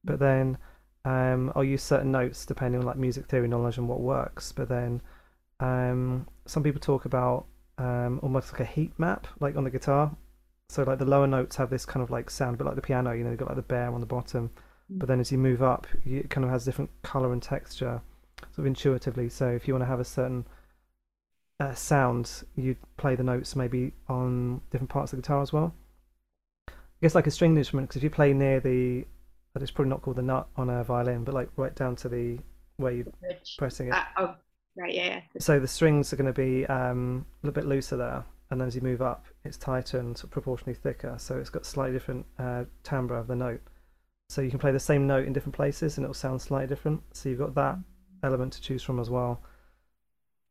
but 0.06 0.20
then 0.20 0.58
um, 1.04 1.52
I'll 1.56 1.64
use 1.64 1.84
certain 1.84 2.12
notes 2.12 2.46
depending 2.46 2.80
on 2.80 2.88
like 2.88 2.96
music 2.96 3.28
theory 3.28 3.50
knowledge 3.50 3.78
and 3.78 3.90
what 3.90 4.00
works. 4.00 4.54
But 4.54 4.70
then 4.70 5.02
um, 5.60 6.28
some 6.46 6.64
people 6.64 6.80
talk 6.80 7.06
about 7.06 7.46
um, 7.78 8.20
almost 8.22 8.52
like 8.52 8.62
a 8.62 8.66
heat 8.66 8.92
map, 8.98 9.28
like 9.40 9.56
on 9.56 9.64
the 9.64 9.70
guitar. 9.70 10.16
So 10.70 10.84
like 10.84 11.00
the 11.00 11.06
lower 11.06 11.28
notes 11.28 11.56
have 11.58 11.70
this 11.70 11.86
kind 11.86 12.04
of 12.04 12.10
like 12.10 12.30
sound, 12.30 12.58
but 12.58 12.66
like 12.66 12.76
the 12.76 12.82
piano, 12.82 13.12
you 13.12 13.24
know, 13.24 13.30
you've 13.32 13.40
got 13.40 13.50
like 13.50 13.58
the 13.58 13.64
bear 13.64 13.94
on 13.94 14.00
the 14.00 14.06
bottom. 14.06 14.50
Mm. 14.92 15.00
But 15.00 15.08
then 15.08 15.20
as 15.20 15.32
you 15.32 15.38
move 15.38 15.62
up, 15.62 15.88
it 16.06 16.30
kind 16.30 16.44
of 16.44 16.52
has 16.52 16.66
different 16.66 16.90
color 17.04 17.34
and 17.34 17.42
texture, 17.42 18.02
sort 18.40 18.60
of 18.60 18.66
intuitively. 18.66 19.30
So 19.30 19.50
if 19.50 19.68
you 19.68 19.74
want 19.74 19.84
to 19.84 19.88
have 19.88 20.00
a 20.00 20.06
certain 20.06 20.46
uh, 21.60 21.74
sound, 21.74 22.44
you 22.56 22.76
play 22.98 23.16
the 23.16 23.24
notes 23.24 23.56
maybe 23.56 23.94
on 24.08 24.62
different 24.72 24.90
parts 24.90 25.14
of 25.14 25.18
the 25.18 25.22
guitar 25.22 25.42
as 25.42 25.54
well. 25.54 25.74
I 26.70 26.74
guess 27.02 27.16
like 27.16 27.28
a 27.28 27.32
stringed 27.32 27.58
instrument, 27.58 27.90
because 27.90 27.98
if 27.98 28.04
you 28.04 28.10
play 28.10 28.34
near 28.34 28.60
the 28.60 29.06
it's 29.62 29.72
probably 29.72 29.90
not 29.90 30.02
called 30.02 30.16
the 30.16 30.22
nut 30.24 30.48
on 30.56 30.70
a 30.70 30.84
violin, 30.84 31.24
but 31.24 31.34
like 31.34 31.50
right 31.58 31.76
down 31.76 31.96
to 31.98 32.10
the 32.10 32.40
where 32.78 32.92
you're 32.92 33.06
pressing 33.58 33.88
it. 33.88 33.94
Uh, 33.94 34.04
oh, 34.18 34.36
right, 34.78 34.94
yeah, 34.94 35.08
yeah. 35.08 35.22
So 35.40 35.60
the 35.60 35.68
strings 35.68 36.14
are 36.14 36.16
going 36.16 36.34
to 36.34 36.42
be 36.42 36.66
um, 36.68 37.26
a 37.44 37.48
little 37.48 37.62
bit 37.62 37.68
looser 37.68 37.98
there, 37.98 38.26
and 38.52 38.60
then 38.60 38.68
as 38.68 38.76
you 38.76 38.82
move 38.82 39.02
up, 39.02 39.26
it's 39.44 39.58
tighter 39.58 40.00
and 40.00 40.18
sort 40.18 40.26
of 40.26 40.32
proportionally 40.32 40.76
thicker. 40.76 41.16
So 41.18 41.38
it's 41.38 41.50
got 41.50 41.66
slightly 41.66 41.94
different 41.94 42.26
uh, 42.40 42.66
timbre 42.84 43.18
of 43.18 43.28
the 43.28 43.36
note. 43.36 43.62
So 44.30 44.42
you 44.42 44.50
can 44.50 44.60
play 44.60 44.72
the 44.72 44.80
same 44.80 45.06
note 45.06 45.28
in 45.28 45.34
different 45.34 45.56
places, 45.56 45.98
and 45.98 46.04
it'll 46.04 46.14
sound 46.14 46.42
slightly 46.42 46.68
different. 46.68 47.02
So 47.14 47.30
you've 47.30 47.40
got 47.40 47.56
that 47.56 47.78
element 48.24 48.54
to 48.54 48.62
choose 48.62 48.82
from 48.82 49.00
as 49.00 49.10
well. 49.10 49.42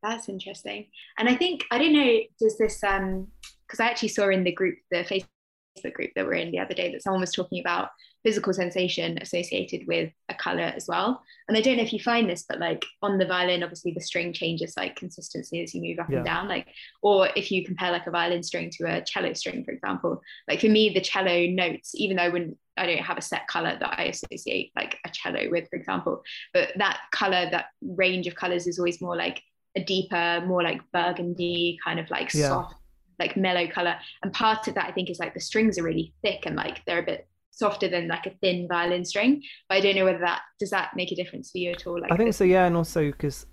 That's 0.02 0.28
interesting. 0.28 0.86
And 1.18 1.28
I 1.28 1.36
think 1.36 1.64
I 1.70 1.78
don't 1.78 1.92
know, 1.92 2.18
does 2.38 2.58
this 2.58 2.82
um 2.84 3.28
because 3.66 3.80
I 3.80 3.86
actually 3.86 4.08
saw 4.08 4.28
in 4.28 4.44
the 4.44 4.52
group, 4.52 4.76
the 4.90 4.98
Facebook 4.98 5.94
group 5.94 6.10
that 6.14 6.26
we're 6.26 6.34
in 6.34 6.50
the 6.50 6.58
other 6.58 6.74
day, 6.74 6.92
that 6.92 7.02
someone 7.02 7.20
was 7.20 7.32
talking 7.32 7.60
about 7.60 7.88
physical 8.24 8.52
sensation 8.52 9.18
associated 9.20 9.86
with 9.86 10.12
a 10.28 10.34
color 10.34 10.72
as 10.76 10.86
well. 10.86 11.22
And 11.48 11.56
I 11.56 11.60
don't 11.60 11.76
know 11.76 11.82
if 11.82 11.92
you 11.92 11.98
find 11.98 12.28
this, 12.28 12.44
but 12.48 12.60
like 12.60 12.84
on 13.02 13.18
the 13.18 13.26
violin, 13.26 13.62
obviously 13.62 13.92
the 13.92 14.00
string 14.00 14.32
changes 14.32 14.74
like 14.76 14.96
consistency 14.96 15.62
as 15.62 15.74
you 15.74 15.82
move 15.82 15.98
up 15.98 16.08
yeah. 16.08 16.18
and 16.18 16.26
down. 16.26 16.48
Like, 16.48 16.68
or 17.02 17.28
if 17.34 17.50
you 17.50 17.64
compare 17.64 17.90
like 17.90 18.06
a 18.06 18.10
violin 18.10 18.42
string 18.42 18.70
to 18.78 18.84
a 18.84 19.02
cello 19.02 19.32
string, 19.34 19.64
for 19.64 19.72
example, 19.72 20.22
like 20.48 20.60
for 20.60 20.68
me, 20.68 20.90
the 20.90 21.00
cello 21.00 21.46
notes, 21.46 21.94
even 21.94 22.16
though 22.16 22.30
when 22.30 22.56
I 22.76 22.86
don't 22.86 22.98
have 22.98 23.18
a 23.18 23.22
set 23.22 23.46
color 23.48 23.76
that 23.78 23.98
I 23.98 24.04
associate 24.04 24.72
like 24.76 24.98
a 25.04 25.10
cello 25.10 25.50
with, 25.50 25.68
for 25.68 25.76
example, 25.76 26.22
but 26.54 26.70
that 26.76 27.00
color, 27.10 27.48
that 27.50 27.66
range 27.82 28.26
of 28.26 28.34
colors 28.34 28.66
is 28.66 28.78
always 28.78 29.00
more 29.00 29.16
like 29.16 29.42
a 29.76 29.82
deeper, 29.82 30.42
more 30.46 30.62
like 30.62 30.80
burgundy 30.92 31.78
kind 31.84 31.98
of 31.98 32.08
like 32.10 32.32
yeah. 32.34 32.48
soft 32.48 32.76
like 33.18 33.36
mellow 33.36 33.68
color 33.68 33.94
and 34.22 34.32
part 34.32 34.66
of 34.66 34.74
that 34.74 34.88
i 34.88 34.90
think 34.90 35.10
is 35.10 35.18
like 35.18 35.34
the 35.34 35.38
strings 35.38 35.78
are 35.78 35.82
really 35.82 36.12
thick 36.22 36.44
and 36.46 36.56
like 36.56 36.82
they're 36.86 36.98
a 36.98 37.04
bit 37.04 37.28
softer 37.52 37.88
than 37.88 38.08
like 38.08 38.26
a 38.26 38.30
thin 38.40 38.66
violin 38.68 39.04
string. 39.04 39.42
But 39.68 39.78
I 39.78 39.80
don't 39.80 39.94
know 39.94 40.04
whether 40.04 40.18
that 40.18 40.40
does 40.58 40.70
that 40.70 40.90
make 40.96 41.12
a 41.12 41.14
difference 41.14 41.50
for 41.50 41.58
you 41.58 41.70
at 41.70 41.86
all. 41.86 42.00
Like 42.00 42.10
I 42.10 42.16
think 42.16 42.34
so, 42.34 42.44
yeah, 42.44 42.66
and 42.66 42.76
also 42.76 43.06
because 43.06 43.46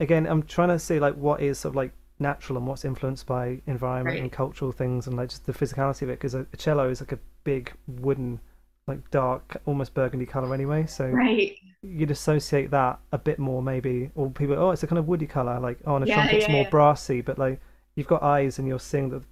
again, 0.00 0.26
I'm 0.26 0.44
trying 0.44 0.68
to 0.68 0.78
see 0.78 1.00
like 1.00 1.14
what 1.14 1.40
is 1.40 1.58
sort 1.58 1.72
of 1.72 1.76
like 1.76 1.92
natural 2.20 2.58
and 2.58 2.66
what's 2.66 2.84
influenced 2.84 3.26
by 3.26 3.60
environment 3.66 4.14
right. 4.14 4.22
and 4.22 4.32
cultural 4.32 4.72
things 4.72 5.06
and 5.06 5.16
like 5.16 5.30
just 5.30 5.46
the 5.46 5.52
physicality 5.52 6.02
of 6.02 6.10
it. 6.10 6.18
Because 6.18 6.34
a, 6.34 6.46
a 6.52 6.56
cello 6.56 6.88
is 6.88 7.00
like 7.00 7.12
a 7.12 7.18
big 7.44 7.72
wooden, 7.86 8.40
like 8.86 9.10
dark, 9.10 9.60
almost 9.66 9.94
burgundy 9.94 10.26
color 10.26 10.54
anyway. 10.54 10.86
So 10.86 11.06
right. 11.06 11.56
you'd 11.82 12.10
associate 12.10 12.70
that 12.70 12.98
a 13.12 13.18
bit 13.18 13.38
more 13.38 13.62
maybe, 13.62 14.10
or 14.14 14.30
people, 14.30 14.56
oh, 14.56 14.70
it's 14.70 14.82
a 14.82 14.86
kind 14.86 14.98
of 14.98 15.08
woody 15.08 15.26
color. 15.26 15.58
Like 15.58 15.78
oh, 15.86 15.96
and 15.96 16.04
a 16.04 16.08
yeah, 16.08 16.14
trumpet's 16.14 16.46
yeah, 16.46 16.52
more 16.52 16.62
yeah. 16.62 16.70
brassy, 16.70 17.20
but 17.20 17.38
like 17.38 17.60
you've 17.96 18.08
got 18.08 18.22
eyes 18.22 18.58
and 18.58 18.68
you're 18.68 18.78
seeing 18.78 19.10
that 19.10 19.22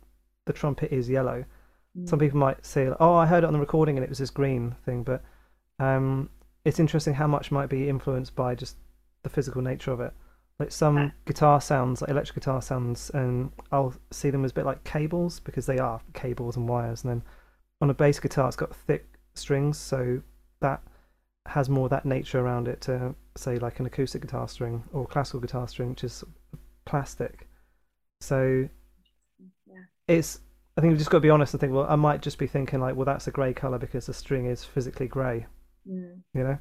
the 0.47 0.53
trumpet 0.53 0.93
is 0.93 1.09
yellow. 1.09 1.45
Some 2.05 2.19
people 2.19 2.39
might 2.39 2.65
say, 2.65 2.91
"Oh, 3.01 3.15
I 3.15 3.27
heard 3.27 3.45
it 3.45 3.47
on 3.47 3.53
the 3.53 3.59
recording 3.59 3.97
and 3.97 4.05
it 4.05 4.09
was 4.09 4.19
this 4.19 4.31
green 4.31 4.75
thing," 4.85 5.03
but 5.03 5.23
um, 5.79 6.31
it's 6.65 6.79
interesting 6.81 7.15
how 7.15 7.27
much 7.27 7.51
might 7.51 7.69
be 7.69 7.89
influenced 7.89 8.35
by 8.35 8.55
just 8.55 8.77
the 9.23 9.31
physical 9.31 9.63
nature 9.63 9.93
of 9.93 10.01
it. 10.01 10.13
Like 10.59 10.73
some 10.73 11.13
guitar 11.27 11.61
sounds, 11.61 12.01
like 12.01 12.11
electric 12.11 12.37
guitar 12.37 12.63
sounds, 12.63 13.11
and 13.11 13.53
I'll 13.73 13.95
see 14.11 14.31
them 14.31 14.45
as 14.45 14.53
a 14.53 14.55
bit 14.55 14.65
like 14.65 14.83
cables 14.85 15.41
because 15.41 15.67
they 15.67 15.79
are 15.79 16.01
cables 16.15 16.57
and 16.57 16.69
wires. 16.69 17.05
And 17.05 17.11
then 17.11 17.23
on 17.81 17.91
a 17.91 17.95
bass 17.95 18.19
guitar, 18.19 18.47
it's 18.47 18.57
got 18.57 18.75
thick 18.75 19.07
strings, 19.35 19.77
so 19.79 20.23
that 20.61 20.83
has 21.47 21.69
more 21.69 21.89
that 21.89 22.05
nature 22.05 22.41
around 22.41 22.69
it 22.69 22.81
to 22.83 23.15
say 23.37 23.59
like 23.59 23.81
an 23.81 23.87
acoustic 23.87 24.23
guitar 24.23 24.49
string 24.49 24.83
or 24.93 25.07
classical 25.07 25.41
guitar 25.41 25.69
string, 25.69 25.91
which 25.91 26.05
is 26.05 26.25
plastic. 26.87 27.49
So 28.21 28.69
yeah. 29.67 29.83
it's 30.09 30.41
I 30.77 30.81
think 30.81 30.91
we've 30.91 30.99
just 30.99 31.11
got 31.11 31.19
to 31.19 31.23
be 31.23 31.31
honest 31.31 31.55
and 31.55 31.61
think, 31.61 31.73
well, 31.73 31.87
I 31.89 31.97
might 31.97 32.21
just 32.21 32.39
be 32.39 32.47
thinking 32.47 32.81
like, 32.81 32.97
well, 32.97 33.07
that's 33.07 33.27
a 33.27 33.31
grey 33.31 33.55
colour 33.55 33.79
because 33.79 34.07
the 34.07 34.15
string 34.15 34.47
is 34.47 34.63
physically 34.63 35.09
grey. 35.09 35.47
Mm. 35.89 36.21
You 36.35 36.45
know? 36.45 36.59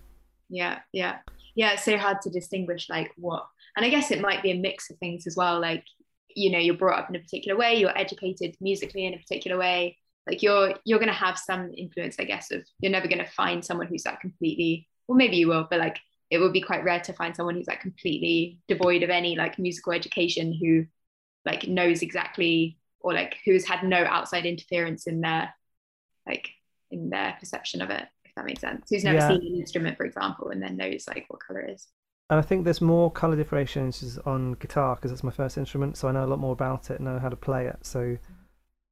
Yeah, 0.49 0.79
yeah. 0.93 1.17
Yeah, 1.55 1.73
it's 1.73 1.83
so 1.83 1.97
hard 1.97 2.21
to 2.21 2.29
distinguish 2.29 2.89
like 2.89 3.11
what 3.17 3.45
and 3.75 3.85
I 3.85 3.89
guess 3.89 4.11
it 4.11 4.21
might 4.21 4.43
be 4.43 4.51
a 4.51 4.59
mix 4.59 4.89
of 4.89 4.97
things 4.99 5.27
as 5.27 5.35
well. 5.35 5.59
Like, 5.59 5.83
you 6.29 6.49
know, 6.49 6.59
you're 6.59 6.77
brought 6.77 6.99
up 6.99 7.09
in 7.09 7.15
a 7.15 7.19
particular 7.19 7.57
way, 7.57 7.75
you're 7.75 7.97
educated 7.97 8.55
musically 8.61 9.05
in 9.05 9.13
a 9.13 9.17
particular 9.17 9.57
way. 9.57 9.97
Like 10.27 10.41
you're 10.41 10.75
you're 10.85 10.99
gonna 10.99 11.13
have 11.13 11.37
some 11.37 11.71
influence, 11.75 12.15
I 12.19 12.23
guess, 12.23 12.51
of 12.51 12.65
you're 12.79 12.91
never 12.91 13.07
gonna 13.07 13.27
find 13.27 13.63
someone 13.63 13.87
who's 13.87 14.05
like 14.05 14.21
completely 14.21 14.87
well 15.07 15.17
maybe 15.17 15.37
you 15.37 15.47
will, 15.47 15.67
but 15.69 15.79
like 15.79 15.99
it 16.29 16.39
would 16.39 16.53
be 16.53 16.61
quite 16.61 16.83
rare 16.83 16.99
to 17.01 17.13
find 17.13 17.35
someone 17.35 17.55
who's 17.55 17.67
like 17.67 17.81
completely 17.81 18.59
devoid 18.67 19.03
of 19.03 19.09
any 19.09 19.35
like 19.35 19.59
musical 19.59 19.93
education 19.93 20.53
who 20.53 20.85
like 21.45 21.67
knows 21.67 22.01
exactly 22.01 22.77
or 23.05 23.13
like 23.13 23.37
who's 23.45 23.65
had 23.65 23.83
no 23.83 24.03
outside 24.05 24.47
interference 24.47 25.05
in 25.05 25.21
their 25.21 25.53
like 26.27 26.49
in 26.89 27.09
their 27.11 27.37
perception 27.39 27.81
of 27.81 27.91
it 27.91 28.03
if 28.25 28.33
that 28.35 28.45
makes 28.45 28.61
sense 28.61 28.87
who's 28.89 29.03
never 29.03 29.19
yeah. 29.19 29.27
seen 29.27 29.41
an 29.41 29.55
instrument 29.55 29.95
for 29.95 30.05
example 30.05 30.49
and 30.49 30.61
then 30.61 30.75
knows 30.75 31.05
like 31.07 31.23
what 31.29 31.39
color 31.39 31.61
it 31.61 31.75
is 31.75 31.87
and 32.31 32.39
I 32.39 32.41
think 32.41 32.63
there's 32.63 32.81
more 32.81 33.11
color 33.11 33.35
differentiations 33.35 34.17
on 34.25 34.53
guitar 34.53 34.95
because 34.95 35.11
it's 35.11 35.23
my 35.23 35.29
first 35.29 35.59
instrument, 35.59 35.95
so 35.95 36.07
I 36.07 36.11
know 36.11 36.25
a 36.25 36.25
lot 36.25 36.39
more 36.39 36.53
about 36.53 36.89
it, 36.89 36.95
and 36.95 37.05
know 37.05 37.19
how 37.19 37.29
to 37.29 37.35
play 37.35 37.67
it. 37.67 37.77
So 37.83 38.17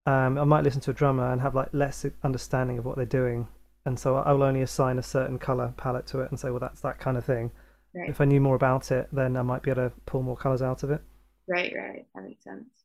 um, 0.06 0.38
I 0.38 0.44
might 0.44 0.64
listen 0.64 0.82
to 0.82 0.92
a 0.92 0.94
drummer 0.94 1.32
and 1.32 1.42
have 1.42 1.56
like 1.56 1.70
less 1.74 2.06
understanding 2.24 2.78
of 2.78 2.86
what 2.86 2.96
they're 2.96 3.08
doing, 3.08 3.48
and 3.88 3.98
so 3.98 4.18
I 4.18 4.34
will 4.34 4.44
only 4.44 4.62
assign 4.62 5.00
a 5.00 5.02
certain 5.02 5.40
color 5.40 5.74
palette 5.78 6.06
to 6.08 6.20
it 6.20 6.30
and 6.30 6.40
say, 6.40 6.52
well, 6.52 6.60
that's 6.60 6.82
that 6.82 7.00
kind 7.00 7.18
of 7.18 7.26
thing. 7.26 7.50
Right. 7.96 8.08
If 8.08 8.22
I 8.22 8.26
knew 8.26 8.40
more 8.40 8.54
about 8.54 8.92
it, 8.92 9.08
then 9.12 9.36
I 9.36 9.42
might 9.42 9.64
be 9.64 9.72
able 9.72 9.90
to 9.90 9.96
pull 10.06 10.22
more 10.22 10.38
colors 10.38 10.62
out 10.62 10.84
of 10.84 10.92
it. 10.92 11.02
Right, 11.48 11.74
right, 11.76 12.06
that 12.14 12.24
makes 12.24 12.44
sense 12.44 12.83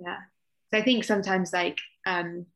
yeah. 0.00 0.18
So 0.70 0.78
i 0.78 0.82
think 0.82 1.04
sometimes 1.04 1.52
like 1.52 1.78
um 2.06 2.46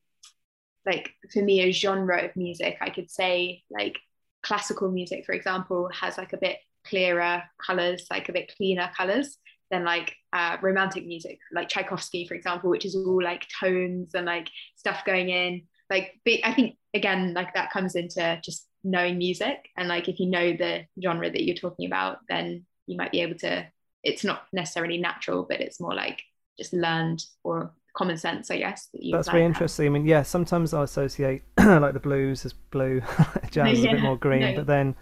like 0.87 1.11
for 1.33 1.43
me 1.43 1.61
a 1.61 1.73
genre 1.73 2.25
of 2.25 2.37
music 2.37 2.77
i 2.81 2.91
could 2.91 3.11
say 3.11 3.63
like 3.71 3.99
classical 4.43 4.91
music 4.91 5.25
for 5.25 5.33
example 5.33 5.89
has 5.93 6.19
like 6.19 6.33
a 6.33 6.39
bit 6.39 6.59
clearer 6.87 7.43
colors 7.65 8.07
like 8.11 8.29
a 8.29 8.33
bit 8.33 8.53
cleaner 8.57 8.91
colors 8.97 9.39
than 9.71 9.85
like 9.85 10.15
uh, 10.33 10.57
romantic 10.63 11.07
music 11.07 11.39
like 11.53 11.69
tchaikovsky 11.69 12.27
for 12.27 12.35
example 12.35 12.71
which 12.71 12.85
is 12.85 12.95
all 12.95 13.23
like 13.23 13.47
tones 13.61 14.15
and 14.15 14.27
like 14.27 14.49
stuff 14.77 15.05
going 15.05 15.31
in. 15.31 15.63
Like 15.91 16.13
i 16.45 16.53
think 16.53 16.77
again 16.93 17.35
like 17.35 17.55
that 17.55 17.71
comes 17.71 17.95
into 17.95 18.41
just 18.43 18.67
knowing 18.83 19.19
music 19.19 19.69
and 19.77 19.89
like 19.89 20.09
if 20.09 20.19
you 20.19 20.29
know 20.29 20.53
the 20.53 20.85
genre 21.03 21.31
that 21.31 21.45
you're 21.45 21.57
talking 21.57 21.87
about 21.87 22.19
then 22.29 22.65
you 22.87 22.97
might 22.97 23.13
be 23.13 23.21
able 23.21 23.39
to 23.39 23.67
it's 24.03 24.25
not 24.25 24.45
necessarily 24.53 24.99
natural 24.99 25.47
but 25.49 25.61
it's 25.61 25.81
more 25.81 25.95
like 25.95 26.23
just 26.59 26.73
learned 26.73 27.25
or 27.43 27.73
common 27.97 28.17
sense, 28.17 28.51
I 28.51 28.59
guess. 28.59 28.89
That 28.93 29.11
That's 29.13 29.29
very 29.29 29.45
interesting. 29.45 29.87
I 29.87 29.91
mean, 29.91 30.07
yeah, 30.07 30.23
sometimes 30.23 30.75
I 30.75 30.83
associate 30.83 31.43
like 31.59 31.95
the 31.95 32.01
blues 32.01 32.45
as 32.45 32.53
blue, 32.53 33.01
jazz 33.51 33.79
is 33.79 33.85
a 33.85 33.93
bit 33.93 34.01
more 34.03 34.17
green, 34.17 34.41
no. 34.41 34.55
but 34.57 34.67
then 34.67 34.95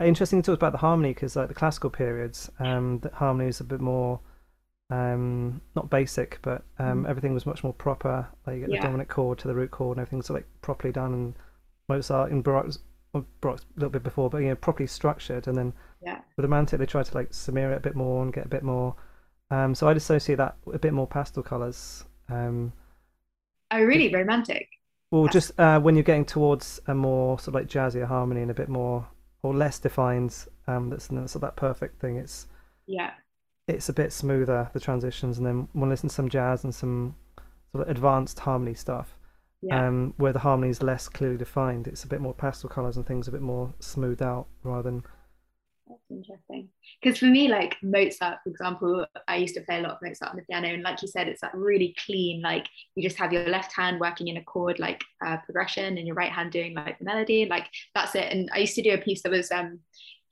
uh, 0.00 0.04
interesting 0.04 0.42
to 0.42 0.50
talk 0.50 0.58
about 0.58 0.72
the 0.72 0.78
harmony 0.78 1.14
because 1.14 1.36
like 1.36 1.48
the 1.48 1.54
classical 1.54 1.90
periods, 1.90 2.50
um, 2.58 2.98
the 3.00 3.10
harmony 3.10 3.48
is 3.48 3.60
a 3.60 3.64
bit 3.64 3.80
more 3.80 4.20
um, 4.92 5.60
not 5.74 5.88
basic, 5.88 6.38
but 6.42 6.62
um, 6.78 7.04
mm. 7.04 7.08
everything 7.08 7.32
was 7.32 7.46
much 7.46 7.64
more 7.64 7.72
proper. 7.72 8.28
Like 8.46 8.56
you 8.56 8.60
get 8.62 8.70
yeah. 8.70 8.80
the 8.80 8.86
dominant 8.86 9.08
chord 9.08 9.38
to 9.38 9.48
the 9.48 9.54
root 9.54 9.70
chord, 9.70 9.96
and 9.96 10.02
everything's 10.02 10.28
like 10.28 10.46
properly 10.60 10.92
done. 10.92 11.14
And 11.14 11.34
Mozart 11.88 12.30
in 12.30 12.42
Baroque, 12.42 12.74
Baroque 13.40 13.60
a 13.60 13.74
little 13.76 13.90
bit 13.90 14.02
before, 14.02 14.28
but 14.28 14.38
you 14.38 14.48
know, 14.48 14.54
properly 14.54 14.86
structured. 14.86 15.46
And 15.46 15.56
then 15.56 15.72
yeah. 16.02 16.16
with 16.36 16.42
the 16.42 16.48
Romantic, 16.48 16.78
they 16.78 16.86
try 16.86 17.02
to 17.02 17.14
like 17.14 17.32
smear 17.32 17.72
it 17.72 17.76
a 17.76 17.80
bit 17.80 17.96
more 17.96 18.22
and 18.22 18.32
get 18.32 18.44
a 18.44 18.50
bit 18.50 18.62
more 18.62 18.94
um, 19.52 19.74
so 19.74 19.86
I'd 19.86 19.98
associate 19.98 20.36
that 20.36 20.56
a 20.72 20.78
bit 20.78 20.94
more 20.94 21.06
pastel 21.06 21.42
colours. 21.42 22.04
Um, 22.30 22.72
oh, 23.70 23.82
really? 23.82 24.12
Romantic? 24.12 24.66
Well, 25.10 25.26
just 25.26 25.52
uh, 25.60 25.78
when 25.78 25.94
you're 25.94 26.04
getting 26.04 26.24
towards 26.24 26.80
a 26.86 26.94
more 26.94 27.38
sort 27.38 27.48
of 27.48 27.54
like 27.54 27.68
jazzier 27.68 28.06
harmony 28.06 28.40
and 28.40 28.50
a 28.50 28.54
bit 28.54 28.70
more 28.70 29.06
or 29.42 29.54
less 29.54 29.78
defined, 29.78 30.34
um, 30.66 30.88
that's, 30.88 31.08
that's 31.08 31.34
that 31.34 31.56
perfect 31.56 32.00
thing. 32.00 32.16
It's 32.16 32.46
yeah, 32.86 33.10
it's 33.68 33.90
a 33.90 33.92
bit 33.92 34.10
smoother 34.10 34.70
the 34.72 34.80
transitions, 34.80 35.36
and 35.36 35.46
then 35.46 35.68
when 35.74 35.90
listen 35.90 36.08
to 36.08 36.14
some 36.14 36.30
jazz 36.30 36.64
and 36.64 36.74
some 36.74 37.14
sort 37.72 37.86
of 37.86 37.90
advanced 37.90 38.38
harmony 38.38 38.72
stuff, 38.72 39.18
yeah. 39.60 39.86
um, 39.86 40.14
where 40.16 40.32
the 40.32 40.38
harmony 40.38 40.70
is 40.70 40.82
less 40.82 41.10
clearly 41.10 41.36
defined, 41.36 41.86
it's 41.86 42.04
a 42.04 42.08
bit 42.08 42.22
more 42.22 42.32
pastel 42.32 42.70
colours 42.70 42.96
and 42.96 43.06
things 43.06 43.28
a 43.28 43.32
bit 43.32 43.42
more 43.42 43.74
smoothed 43.80 44.22
out 44.22 44.46
rather 44.62 44.90
than 44.90 45.04
That's 45.88 46.10
interesting. 46.10 46.68
Because 47.02 47.18
for 47.18 47.26
me, 47.26 47.48
like 47.48 47.76
Mozart, 47.82 48.38
for 48.44 48.50
example, 48.50 49.06
I 49.26 49.36
used 49.36 49.54
to 49.56 49.62
play 49.62 49.78
a 49.78 49.82
lot 49.82 49.92
of 49.92 49.98
Mozart 50.02 50.30
on 50.30 50.36
the 50.36 50.42
piano, 50.42 50.68
and 50.68 50.82
like 50.82 51.02
you 51.02 51.08
said, 51.08 51.28
it's 51.28 51.42
like 51.42 51.52
really 51.54 51.94
clean. 52.06 52.40
Like 52.40 52.66
you 52.94 53.02
just 53.02 53.18
have 53.18 53.32
your 53.32 53.48
left 53.48 53.74
hand 53.74 54.00
working 54.00 54.28
in 54.28 54.36
a 54.36 54.44
chord 54.44 54.78
like 54.78 55.02
uh, 55.24 55.38
progression, 55.38 55.98
and 55.98 56.06
your 56.06 56.16
right 56.16 56.32
hand 56.32 56.52
doing 56.52 56.74
like 56.74 56.98
the 56.98 57.04
melody. 57.04 57.46
Like 57.46 57.66
that's 57.94 58.14
it. 58.14 58.32
And 58.32 58.48
I 58.54 58.58
used 58.58 58.74
to 58.76 58.82
do 58.82 58.94
a 58.94 58.98
piece 58.98 59.22
that 59.22 59.32
was 59.32 59.50
um 59.50 59.80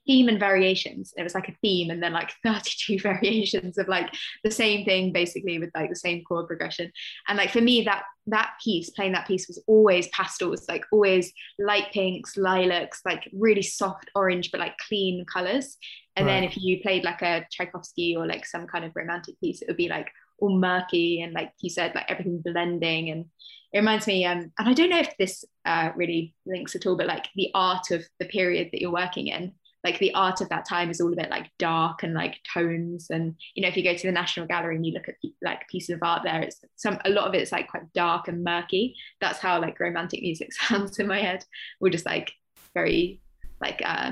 theme 0.07 0.27
and 0.27 0.39
variations. 0.39 1.13
It 1.17 1.23
was 1.23 1.35
like 1.35 1.49
a 1.49 1.55
theme 1.61 1.89
and 1.89 2.01
then 2.01 2.13
like 2.13 2.33
32 2.43 2.99
variations 3.03 3.77
of 3.77 3.87
like 3.87 4.13
the 4.43 4.51
same 4.51 4.85
thing 4.85 5.11
basically 5.11 5.59
with 5.59 5.69
like 5.75 5.89
the 5.89 5.95
same 5.95 6.23
chord 6.23 6.47
progression. 6.47 6.91
And 7.27 7.37
like 7.37 7.51
for 7.51 7.61
me, 7.61 7.83
that 7.83 8.03
that 8.27 8.51
piece, 8.63 8.91
playing 8.91 9.13
that 9.13 9.27
piece 9.27 9.47
was 9.47 9.61
always 9.67 10.07
pastels, 10.09 10.67
like 10.69 10.85
always 10.91 11.33
light 11.57 11.91
pinks, 11.91 12.37
lilacs, 12.37 13.01
like 13.05 13.27
really 13.33 13.63
soft 13.63 14.09
orange, 14.15 14.51
but 14.51 14.59
like 14.59 14.77
clean 14.77 15.25
colors. 15.25 15.77
And 16.15 16.27
right. 16.27 16.33
then 16.33 16.43
if 16.43 16.57
you 16.57 16.81
played 16.81 17.03
like 17.03 17.21
a 17.21 17.45
Tchaikovsky 17.51 18.15
or 18.15 18.27
like 18.27 18.45
some 18.45 18.67
kind 18.67 18.85
of 18.85 18.91
romantic 18.95 19.39
piece, 19.39 19.61
it 19.61 19.67
would 19.67 19.77
be 19.77 19.89
like 19.89 20.09
all 20.39 20.57
murky 20.57 21.21
and 21.21 21.33
like 21.33 21.51
you 21.61 21.69
said, 21.69 21.95
like 21.95 22.09
everything 22.09 22.41
blending. 22.43 23.09
And 23.09 23.25
it 23.73 23.79
reminds 23.79 24.05
me, 24.05 24.25
um, 24.25 24.51
and 24.59 24.69
I 24.69 24.73
don't 24.73 24.89
know 24.89 24.99
if 24.99 25.15
this 25.17 25.45
uh, 25.65 25.91
really 25.95 26.35
links 26.45 26.75
at 26.75 26.85
all, 26.85 26.97
but 26.97 27.07
like 27.07 27.27
the 27.35 27.49
art 27.53 27.91
of 27.91 28.03
the 28.19 28.25
period 28.25 28.69
that 28.71 28.81
you're 28.81 28.91
working 28.91 29.27
in 29.27 29.53
like 29.83 29.99
the 29.99 30.13
art 30.13 30.41
of 30.41 30.49
that 30.49 30.67
time 30.67 30.89
is 30.89 31.01
all 31.01 31.11
a 31.11 31.15
bit 31.15 31.29
like 31.29 31.49
dark 31.57 32.03
and 32.03 32.13
like 32.13 32.37
tones 32.53 33.07
and 33.09 33.35
you 33.55 33.61
know 33.61 33.67
if 33.67 33.75
you 33.75 33.83
go 33.83 33.95
to 33.95 34.07
the 34.07 34.11
national 34.11 34.45
gallery 34.45 34.75
and 34.75 34.85
you 34.85 34.93
look 34.93 35.07
at 35.09 35.15
like 35.41 35.67
pieces 35.67 35.95
of 35.95 36.03
art 36.03 36.21
there 36.23 36.41
it's 36.41 36.59
some 36.75 36.99
a 37.05 37.09
lot 37.09 37.27
of 37.27 37.33
it's 37.33 37.51
like 37.51 37.67
quite 37.67 37.91
dark 37.93 38.27
and 38.27 38.43
murky 38.43 38.95
that's 39.19 39.39
how 39.39 39.59
like 39.59 39.79
romantic 39.79 40.21
music 40.21 40.53
sounds 40.67 40.99
in 40.99 41.07
my 41.07 41.19
head 41.19 41.43
or 41.79 41.89
just 41.89 42.05
like 42.05 42.31
very 42.73 43.21
like 43.59 43.81
uh 43.83 44.11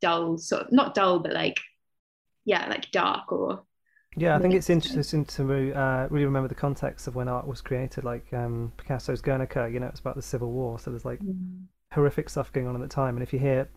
dull 0.00 0.36
sort 0.38 0.62
of 0.62 0.72
not 0.72 0.94
dull 0.94 1.18
but 1.18 1.32
like 1.32 1.60
yeah 2.44 2.66
like 2.68 2.90
dark 2.90 3.30
or 3.32 3.64
yeah, 4.16 4.36
I 4.36 4.38
think 4.38 4.54
it's 4.54 4.70
interesting 4.70 5.24
to 5.24 5.74
uh, 5.74 6.06
really 6.08 6.24
remember 6.24 6.46
the 6.46 6.54
context 6.54 7.08
of 7.08 7.16
when 7.16 7.26
art 7.26 7.48
was 7.48 7.60
created. 7.60 8.04
Like 8.04 8.32
um, 8.32 8.72
Picasso's 8.76 9.20
Guernica, 9.20 9.68
you 9.68 9.80
know, 9.80 9.88
it's 9.88 9.98
about 9.98 10.14
the 10.14 10.22
Civil 10.22 10.52
War, 10.52 10.78
so 10.78 10.90
there's 10.90 11.04
like 11.04 11.18
mm. 11.18 11.64
horrific 11.92 12.30
stuff 12.30 12.52
going 12.52 12.68
on 12.68 12.76
at 12.76 12.80
the 12.80 12.86
time. 12.86 13.16
And 13.16 13.24
if 13.24 13.32
you 13.32 13.40
hear 13.40 13.68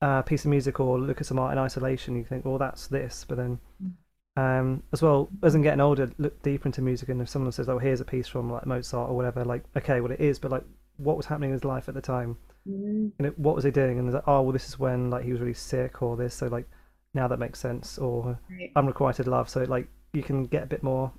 uh, 0.00 0.22
piece 0.22 0.44
of 0.44 0.50
music 0.50 0.80
or 0.80 0.98
look 0.98 1.20
at 1.20 1.26
some 1.26 1.38
art 1.38 1.52
in 1.52 1.58
isolation, 1.58 2.16
you 2.16 2.24
think, 2.24 2.44
well, 2.44 2.58
that's 2.58 2.86
this. 2.86 3.24
But 3.28 3.38
then, 3.38 3.58
mm. 3.82 3.92
um, 4.36 4.82
as 4.92 5.02
well 5.02 5.28
as 5.42 5.54
I'm 5.54 5.62
getting 5.62 5.80
older, 5.80 6.10
look 6.18 6.42
deeper 6.42 6.68
into 6.68 6.82
music, 6.82 7.08
and 7.08 7.20
if 7.20 7.28
someone 7.28 7.52
says, 7.52 7.68
"Oh, 7.68 7.78
here's 7.78 8.00
a 8.00 8.04
piece 8.04 8.28
from 8.28 8.50
like 8.50 8.66
Mozart 8.66 9.10
or 9.10 9.16
whatever," 9.16 9.44
like, 9.44 9.64
okay, 9.76 10.00
well, 10.00 10.12
it 10.12 10.20
is, 10.20 10.38
but 10.38 10.50
like, 10.50 10.64
what 10.96 11.16
was 11.16 11.26
happening 11.26 11.50
in 11.50 11.54
his 11.54 11.64
life 11.64 11.88
at 11.88 11.94
the 11.94 12.00
time? 12.00 12.36
Mm. 12.68 13.12
And 13.18 13.26
it, 13.26 13.38
what 13.38 13.54
was 13.54 13.64
he 13.64 13.70
doing? 13.70 13.98
And 13.98 14.12
like, 14.12 14.22
oh, 14.26 14.42
well, 14.42 14.52
this 14.52 14.68
is 14.68 14.78
when 14.78 15.10
like 15.10 15.24
he 15.24 15.32
was 15.32 15.40
really 15.40 15.54
sick, 15.54 16.02
or 16.02 16.16
this. 16.16 16.34
So 16.34 16.46
like, 16.46 16.68
now 17.14 17.28
that 17.28 17.38
makes 17.38 17.58
sense. 17.58 17.98
Or 17.98 18.38
right. 18.50 18.70
unrequited 18.76 19.26
love. 19.26 19.48
So 19.48 19.62
like, 19.64 19.88
you 20.12 20.22
can 20.22 20.44
get 20.44 20.64
a 20.64 20.66
bit 20.66 20.82
more 20.82 21.12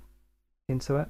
into 0.68 0.96
it. 0.96 1.08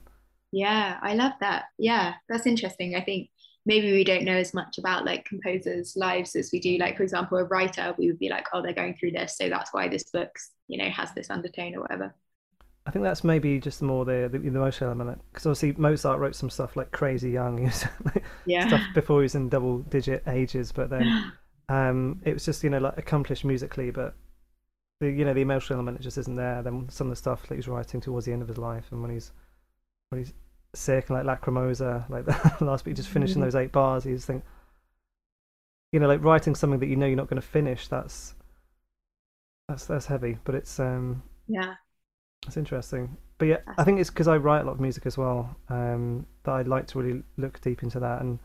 Yeah, 0.53 0.99
I 1.01 1.15
love 1.15 1.33
that. 1.41 1.67
Yeah, 1.79 2.15
that's 2.29 2.47
interesting. 2.47 2.97
I 2.97 3.03
think 3.03 3.31
maybe 3.67 3.93
we 3.93 4.05
don't 4.05 4.25
know 4.25 4.37
as 4.37 4.55
much 4.55 4.79
about 4.79 5.05
like 5.05 5.25
composers 5.25 5.95
lives 5.97 6.35
as 6.35 6.51
we 6.53 6.61
do 6.61 6.79
like 6.79 6.97
for 6.97 7.03
example 7.03 7.39
a 7.39 7.45
writer 7.45 7.95
we 7.99 8.07
would 8.07 8.19
be 8.19 8.29
like 8.29 8.47
oh 8.53 8.63
they're 8.63 8.73
going 8.73 8.95
through 8.95 9.11
this 9.11 9.37
so 9.37 9.49
that's 9.49 9.73
why 9.73 9.89
this 9.89 10.05
book's 10.05 10.51
you 10.67 10.79
know 10.79 10.89
has 10.91 11.13
this 11.13 11.31
undertone 11.31 11.75
or 11.75 11.83
whatever 11.83 12.15
I 12.87 12.91
think 12.91 13.05
that's 13.05 13.23
maybe 13.23 13.61
just 13.61 13.83
more 13.83 14.05
the 14.05 14.29
the, 14.33 14.39
the 14.39 14.49
emotional 14.49 14.91
element 14.91 15.21
because 15.31 15.47
obviously 15.47 15.73
Mozart 15.81 16.19
wrote 16.19 16.35
some 16.35 16.51
stuff 16.51 16.77
like 16.77 16.91
crazy 16.93 17.31
young, 17.31 17.65
like 18.05 18.25
yeah. 18.47 18.67
stuff 18.67 18.83
before 18.95 19.21
he 19.21 19.25
was 19.25 19.35
in 19.35 19.49
double 19.49 19.81
digit 19.81 20.23
ages, 20.27 20.73
but 20.73 20.89
then 20.89 21.33
um, 21.69 22.21
it 22.25 22.33
was 22.33 22.45
just 22.45 22.65
you 22.65 22.71
know 22.71 22.79
like 22.79 22.97
accomplished 22.97 23.45
musically, 23.45 23.91
but 23.91 24.15
the 25.01 25.11
you 25.11 25.25
know 25.25 25.35
the 25.35 25.43
emotional 25.43 25.77
element 25.77 26.01
just 26.01 26.19
isn't 26.19 26.37
there. 26.37 26.63
Then 26.63 26.89
some 26.89 27.09
of 27.09 27.11
the 27.11 27.17
stuff 27.17 27.47
that 27.49 27.55
he's 27.55 27.69
writing 27.69 28.01
towards 28.01 28.27
the 28.27 28.33
end 28.33 28.43
of 28.43 28.49
his 28.49 28.59
life 28.59 28.87
and 28.91 29.03
when 29.03 29.11
he's 29.11 29.31
when 30.09 30.23
he's 30.23 30.33
sick 30.75 31.09
and 31.09 31.17
like 31.25 31.41
Lacrimosa, 31.41 32.09
like 32.09 32.25
the 32.59 32.65
last 32.65 32.85
week, 32.85 32.97
just 32.97 33.09
finishing 33.09 33.37
mm-hmm. 33.37 33.45
those 33.45 33.55
eight 33.55 33.73
bars. 33.73 34.07
You 34.07 34.15
just 34.15 34.27
think, 34.27 34.45
you 35.93 36.01
know, 36.01 36.09
like 36.09 36.23
writing 36.23 36.55
something 36.55 36.81
that 36.81 36.87
you 36.87 36.97
know 36.97 37.07
you're 37.07 37.17
not 37.17 37.29
going 37.29 37.41
to 37.41 37.47
finish. 37.47 37.89
That's 37.89 38.35
that's 39.69 39.87
that's 39.87 40.07
heavy, 40.07 40.39
but 40.45 40.55
it's 40.55 40.79
um 40.81 41.23
yeah, 41.49 41.75
it's 42.47 42.57
interesting. 42.57 43.17
But 43.39 43.47
yeah, 43.47 43.59
I 43.79 43.85
think 43.85 44.01
it's 44.01 44.11
because 44.11 44.29
I 44.29 44.37
write 44.37 44.61
a 44.61 44.65
lot 44.65 44.73
of 44.73 44.81
music 44.81 45.07
as 45.07 45.17
well. 45.17 45.57
Um, 45.69 46.27
that 46.45 46.53
I'd 46.53 46.69
like 46.69 46.87
to 46.89 46.99
really 46.99 47.23
look 47.37 47.61
deep 47.61 47.83
into 47.83 48.01
that 48.01 48.21
and. 48.21 48.39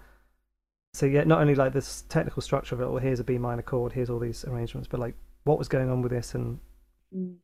So 0.93 1.06
yeah, 1.06 1.26
not 1.26 1.41
only 1.41 1.56
like 1.56 1.73
this 1.73 2.06
technical 2.08 2.41
structure 2.41 2.73
of 2.73 2.80
it, 2.80 2.86
or 2.86 3.02
here's 3.02 3.19
a 3.19 3.23
B 3.26 3.38
minor 3.38 3.62
chord, 3.62 3.91
here's 3.91 4.10
all 4.10 4.17
these 4.17 4.45
arrangements, 4.45 4.88
but 4.88 4.97
like 4.97 5.13
what 5.43 5.58
was 5.58 5.67
going 5.67 5.89
on 5.89 6.02
with 6.02 6.13
this 6.13 6.36
and 6.36 6.58
mm. 7.13 7.36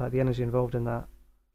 like 0.00 0.10
the 0.10 0.18
energy 0.18 0.42
involved 0.42 0.74
in 0.74 0.82
that 0.82 1.06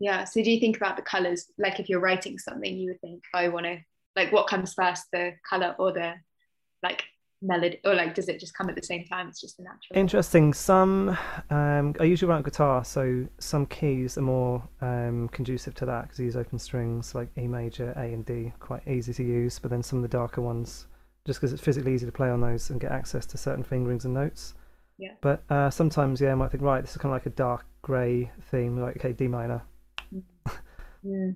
yeah 0.02 0.24
so 0.24 0.44
do 0.44 0.52
you 0.52 0.60
think 0.60 0.76
about 0.78 0.96
the 0.98 1.02
colors? 1.04 1.46
Like 1.58 1.80
if 1.80 1.88
you're 1.88 2.00
writing 2.00 2.38
something 2.38 2.78
you 2.78 2.90
would 2.90 3.02
think 3.02 3.24
oh, 3.34 3.40
i 3.40 3.48
want 3.48 3.66
to 3.66 3.78
like 4.16 4.32
what 4.32 4.48
comes 4.48 4.74
first 4.74 5.06
the 5.14 5.34
color 5.50 5.76
or 5.80 5.94
the 5.94 6.14
like 6.84 7.04
melody 7.42 7.80
or 7.86 7.96
like 7.96 8.14
does 8.14 8.30
it 8.30 8.40
just 8.40 8.54
come 8.54 8.70
at 8.70 8.76
the 8.76 8.84
same 8.84 9.04
time? 9.06 9.28
It's 9.28 9.42
just 9.42 9.60
a 9.60 9.64
natural. 9.64 10.00
Interesting. 10.00 10.54
Some 10.54 11.18
um 11.50 11.96
i 12.00 12.04
usually 12.04 12.30
write 12.30 12.38
on 12.38 12.44
guitar 12.44 12.84
so 12.84 13.26
some 13.40 13.66
keys 13.66 14.18
are 14.18 14.22
more 14.22 14.64
um 14.82 15.30
conducive 15.30 15.74
to 15.76 15.86
that 15.86 16.04
because 16.04 16.20
I 16.20 16.24
use 16.24 16.38
open 16.38 16.60
strings 16.60 17.16
like 17.16 17.30
e 17.38 17.48
major 17.48 17.92
a 17.96 18.02
and 18.02 18.26
d 18.26 18.54
quite 18.60 18.88
easy 18.88 19.14
to 19.14 19.24
use 19.24 19.60
but 19.60 19.72
then 19.72 19.84
some 19.84 19.98
of 19.98 20.04
the 20.04 20.10
darker 20.10 20.42
ones 20.42 20.88
just 21.26 21.40
because 21.40 21.54
it's 21.54 21.62
physically 21.62 21.94
easy 21.94 22.06
to 22.06 22.12
play 22.12 22.30
on 22.30 22.42
those 22.42 22.70
and 22.70 22.82
get 22.82 22.92
access 22.92 23.26
to 23.28 23.38
certain 23.38 23.64
fingerings 23.64 24.06
and 24.06 24.14
notes. 24.14 24.56
Yeah. 24.98 25.14
But 25.22 25.44
uh, 25.50 25.70
sometimes 25.70 26.22
yeah 26.22 26.32
i 26.32 26.36
might 26.36 26.52
think 26.52 26.64
right 26.64 26.82
this 26.82 26.92
is 26.92 26.98
kind 26.98 27.14
of 27.14 27.16
like 27.16 27.26
a 27.26 27.36
dark 27.36 27.66
gray 27.82 28.32
theme 28.52 28.78
like 28.78 28.98
okay 28.98 29.14
d 29.14 29.28
minor 29.28 29.64
yeah. 31.04 31.32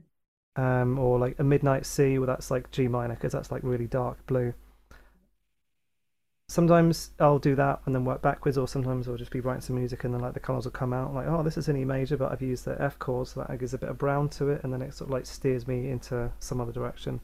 Um, 0.57 0.97
or 0.97 1.19
like 1.19 1.37
a 1.39 1.43
midnight 1.43 1.85
sea, 1.85 2.17
well, 2.17 2.27
that's 2.27 2.49
like 2.49 2.71
G 2.71 2.87
minor 2.87 3.15
because 3.15 3.33
that's 3.33 3.51
like 3.51 3.61
really 3.63 3.87
dark 3.87 4.25
blue. 4.25 4.53
Sometimes 6.47 7.11
I'll 7.19 7.39
do 7.39 7.55
that 7.55 7.81
and 7.85 7.95
then 7.95 8.05
work 8.05 8.21
backwards, 8.21 8.57
or 8.57 8.67
sometimes 8.67 9.07
I'll 9.07 9.17
just 9.17 9.31
be 9.31 9.39
writing 9.41 9.61
some 9.61 9.75
music 9.75 10.03
and 10.03 10.13
then 10.13 10.21
like 10.21 10.33
the 10.33 10.39
colors 10.39 10.65
will 10.65 10.71
come 10.71 10.93
out. 10.93 11.13
like, 11.13 11.27
oh, 11.27 11.43
this 11.43 11.57
is 11.57 11.67
an 11.67 11.75
E 11.75 11.83
major, 11.83 12.17
but 12.17 12.31
I've 12.31 12.41
used 12.41 12.65
the 12.65 12.79
F 12.81 12.99
chord, 12.99 13.27
so 13.27 13.43
that 13.43 13.59
gives 13.59 13.73
a 13.73 13.77
bit 13.77 13.89
of 13.89 13.97
brown 13.97 14.29
to 14.29 14.49
it, 14.49 14.63
and 14.63 14.71
then 14.71 14.81
it 14.81 14.93
sort 14.93 15.09
of 15.09 15.13
like 15.13 15.25
steers 15.25 15.67
me 15.67 15.89
into 15.89 16.31
some 16.39 16.61
other 16.61 16.71
direction. 16.71 17.19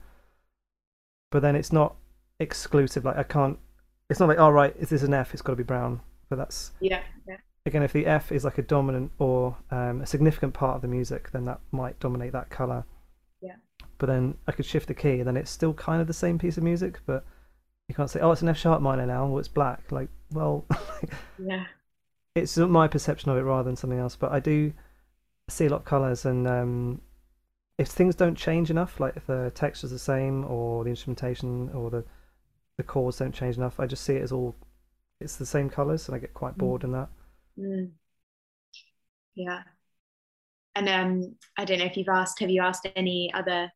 But 1.29 1.41
then 1.41 1.55
it's 1.55 1.71
not 1.71 1.95
exclusive. 2.39 3.05
Like 3.05 3.17
I 3.17 3.23
can't. 3.23 3.59
It's 4.09 4.19
not 4.19 4.27
like, 4.27 4.39
all 4.39 4.49
oh, 4.49 4.51
right, 4.51 4.75
if 4.77 4.89
this 4.89 5.01
is 5.01 5.07
an 5.07 5.13
F, 5.13 5.33
it's 5.33 5.41
got 5.41 5.53
to 5.53 5.57
be 5.57 5.63
brown. 5.63 6.01
But 6.29 6.37
that's 6.37 6.71
yeah, 6.81 7.01
yeah 7.27 7.37
again, 7.65 7.84
if 7.84 7.93
the 7.93 8.06
F 8.06 8.32
is 8.32 8.43
like 8.43 8.58
a 8.58 8.63
dominant 8.63 9.12
or 9.19 9.58
um, 9.69 10.02
a 10.02 10.06
significant 10.06 10.54
part 10.54 10.76
of 10.76 10.82
the 10.82 10.88
music, 10.88 11.32
then 11.32 11.45
that 11.45 11.60
might 11.71 12.00
dominate 12.00 12.32
that 12.34 12.50
color. 12.50 12.86
Yeah. 13.41 13.56
But 13.97 14.08
then 14.08 14.38
I 14.47 14.52
could 14.52 14.65
shift 14.65 14.88
the 14.88 14.93
key, 14.93 15.19
and 15.19 15.28
then 15.28 15.38
it's 15.38 15.52
still 15.52 15.74
kind 15.74 16.02
of 16.02 16.08
the 16.08 16.13
same 16.13 16.39
piece 16.39 16.58
of 16.58 16.63
music, 16.63 17.00
but 17.06 17.26
you 17.88 17.95
can't 17.95 18.10
say, 18.10 18.19
"Oh, 18.19 18.32
it's 18.32 18.41
an 18.41 18.50
F 18.50 18.58
sharp 18.58 18.82
minor 18.82 19.06
now," 19.06 19.28
or 19.28 19.39
"It's 19.39 19.47
black." 19.47 19.91
Like, 19.91 20.10
well, 20.32 20.65
yeah, 21.39 21.65
it's 22.36 22.58
my 22.58 22.88
perception 22.88 23.32
of 23.32 23.38
it 23.38 23.41
rather 23.41 23.63
than 23.63 23.76
something 23.76 24.00
else. 24.00 24.15
But 24.15 24.32
I 24.32 24.39
do 24.39 24.74
see 25.50 25.65
a 25.65 25.69
lot 25.69 25.82
of 25.82 25.86
colors, 25.86 26.26
and 26.26 26.47
um, 26.47 27.02
if 27.78 27.89
things 27.89 28.15
don't 28.15 28.38
change 28.38 28.71
enough, 28.71 29.00
like 29.00 29.17
if 29.17 29.28
the 29.28 29.52
texture's 29.54 29.91
the 29.91 30.00
same, 30.00 30.45
or 30.45 30.84
the 30.84 30.89
instrumentation, 30.89 31.69
or 31.74 31.89
the 31.89 32.04
the 32.78 32.84
chords 32.84 33.17
don't 33.17 33.36
change 33.36 33.58
enough, 33.58 33.80
I 33.80 33.86
just 33.86 34.04
see 34.04 34.15
it 34.15 34.24
as 34.24 34.32
all 34.32 34.56
it's 35.19 35.36
the 35.36 35.45
same 35.45 35.69
colors, 35.69 36.08
and 36.08 36.15
I 36.15 36.19
get 36.19 36.34
quite 36.34 36.56
mm. 36.56 36.60
bored 36.60 36.82
mm. 36.82 36.86
in 36.86 36.91
that. 36.93 37.10
Mm. 37.62 37.91
Yeah. 39.36 39.62
And 40.76 40.89
um, 40.89 41.36
I 41.58 41.65
don't 41.65 41.80
know 41.80 41.86
if 41.86 41.97
you've 41.97 42.08
asked, 42.08 42.39
have 42.39 42.50
you 42.50 42.62
asked 42.62 42.88
any 42.95 43.32
other 43.34 43.71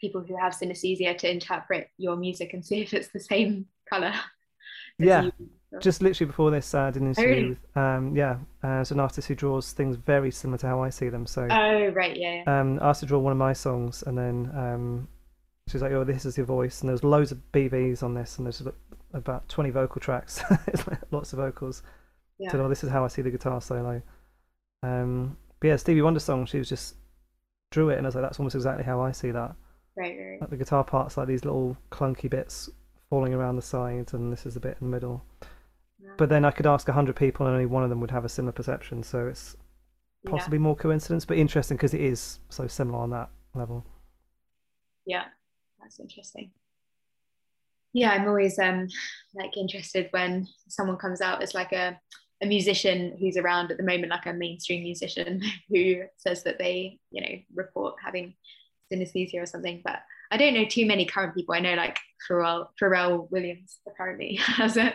people 0.00 0.24
who 0.26 0.36
have 0.36 0.54
synesthesia 0.54 1.16
to 1.18 1.30
interpret 1.30 1.88
your 1.98 2.16
music 2.16 2.54
and 2.54 2.64
see 2.66 2.80
if 2.80 2.94
it's 2.94 3.08
the 3.08 3.20
same 3.20 3.66
color? 3.88 4.12
Yeah. 4.98 5.22
You? 5.22 5.32
Just 5.80 6.02
literally 6.02 6.26
before 6.26 6.50
this, 6.50 6.74
uh, 6.74 6.80
I 6.80 6.90
did 6.90 7.02
an 7.02 7.08
interview 7.08 7.30
oh, 7.30 7.34
really? 7.34 7.48
with, 7.50 7.76
um, 7.76 8.16
yeah, 8.16 8.38
uh, 8.64 8.84
an 8.90 8.98
artist 8.98 9.28
who 9.28 9.36
draws 9.36 9.70
things 9.70 9.94
very 9.94 10.32
similar 10.32 10.58
to 10.58 10.66
how 10.66 10.82
I 10.82 10.90
see 10.90 11.08
them. 11.08 11.26
So, 11.26 11.46
oh, 11.48 11.88
right, 11.90 12.16
yeah. 12.16 12.42
yeah. 12.44 12.60
Um, 12.60 12.80
asked 12.82 13.00
to 13.00 13.06
draw 13.06 13.20
one 13.20 13.30
of 13.30 13.38
my 13.38 13.52
songs, 13.52 14.02
and 14.04 14.18
then 14.18 14.50
um, 14.52 15.08
she's 15.68 15.80
like, 15.80 15.92
"Oh, 15.92 16.02
this 16.02 16.24
is 16.24 16.36
your 16.36 16.46
voice," 16.46 16.80
and 16.80 16.88
there's 16.88 17.04
loads 17.04 17.30
of 17.30 17.38
BVs 17.52 18.02
on 18.02 18.14
this, 18.14 18.38
and 18.38 18.46
there's 18.46 18.60
about 19.14 19.48
20 19.48 19.70
vocal 19.70 20.00
tracks, 20.00 20.42
lots 21.12 21.32
of 21.32 21.38
vocals 21.38 21.84
yeah. 22.40 22.50
said, 22.50 22.60
"Oh, 22.60 22.68
this 22.68 22.82
is 22.82 22.90
how 22.90 23.04
I 23.04 23.08
see 23.08 23.22
the 23.22 23.30
guitar 23.30 23.60
solo." 23.60 24.02
Um, 24.82 25.36
but 25.60 25.68
yeah, 25.68 25.76
Stevie 25.76 26.02
Wonder 26.02 26.20
song. 26.20 26.46
She 26.46 26.58
was 26.58 26.68
just 26.68 26.96
drew 27.70 27.90
it, 27.90 27.98
and 27.98 28.06
I 28.06 28.08
was 28.08 28.14
like, 28.14 28.24
"That's 28.24 28.38
almost 28.38 28.56
exactly 28.56 28.84
how 28.84 29.00
I 29.00 29.12
see 29.12 29.30
that." 29.30 29.54
Right, 29.96 30.16
right. 30.18 30.40
Like 30.40 30.50
the 30.50 30.56
guitar 30.56 30.84
parts, 30.84 31.16
like 31.16 31.28
these 31.28 31.44
little 31.44 31.76
clunky 31.90 32.30
bits 32.30 32.70
falling 33.10 33.34
around 33.34 33.56
the 33.56 33.62
sides, 33.62 34.14
and 34.14 34.32
this 34.32 34.46
is 34.46 34.54
the 34.54 34.60
bit 34.60 34.78
in 34.80 34.86
the 34.90 34.96
middle. 34.96 35.22
Yeah. 36.02 36.12
But 36.16 36.28
then 36.30 36.44
I 36.44 36.50
could 36.50 36.66
ask 36.66 36.88
hundred 36.88 37.16
people, 37.16 37.46
and 37.46 37.52
only 37.52 37.66
one 37.66 37.84
of 37.84 37.90
them 37.90 38.00
would 38.00 38.10
have 38.10 38.24
a 38.24 38.28
similar 38.28 38.52
perception. 38.52 39.02
So 39.02 39.26
it's 39.26 39.56
possibly 40.26 40.56
yeah. 40.56 40.62
more 40.62 40.76
coincidence, 40.76 41.24
but 41.24 41.36
interesting 41.36 41.76
because 41.76 41.94
it 41.94 42.00
is 42.00 42.38
so 42.48 42.66
similar 42.66 42.98
on 42.98 43.10
that 43.10 43.28
level. 43.54 43.84
Yeah, 45.04 45.24
that's 45.80 46.00
interesting 46.00 46.52
yeah 47.92 48.10
i'm 48.10 48.26
always 48.28 48.58
um 48.58 48.86
like 49.34 49.56
interested 49.56 50.08
when 50.10 50.46
someone 50.68 50.96
comes 50.96 51.20
out 51.20 51.42
as 51.42 51.54
like 51.54 51.72
a 51.72 51.98
a 52.42 52.46
musician 52.46 53.16
who's 53.18 53.36
around 53.36 53.70
at 53.70 53.76
the 53.76 53.82
moment, 53.82 54.10
like 54.10 54.26
a 54.26 54.32
mainstream 54.32 54.82
musician 54.82 55.42
who 55.68 56.02
says 56.16 56.42
that 56.44 56.58
they, 56.58 56.98
you 57.10 57.20
know, 57.20 57.38
report 57.54 57.96
having 58.02 58.34
synesthesia 58.92 59.42
or 59.42 59.46
something. 59.46 59.80
But 59.84 60.00
I 60.30 60.36
don't 60.36 60.54
know 60.54 60.64
too 60.64 60.86
many 60.86 61.04
current 61.04 61.34
people. 61.34 61.54
I 61.54 61.60
know 61.60 61.74
like 61.74 61.98
Pharrell, 62.28 62.68
Pharrell 62.80 63.30
Williams 63.30 63.78
apparently 63.86 64.34
has 64.42 64.76
it. 64.76 64.94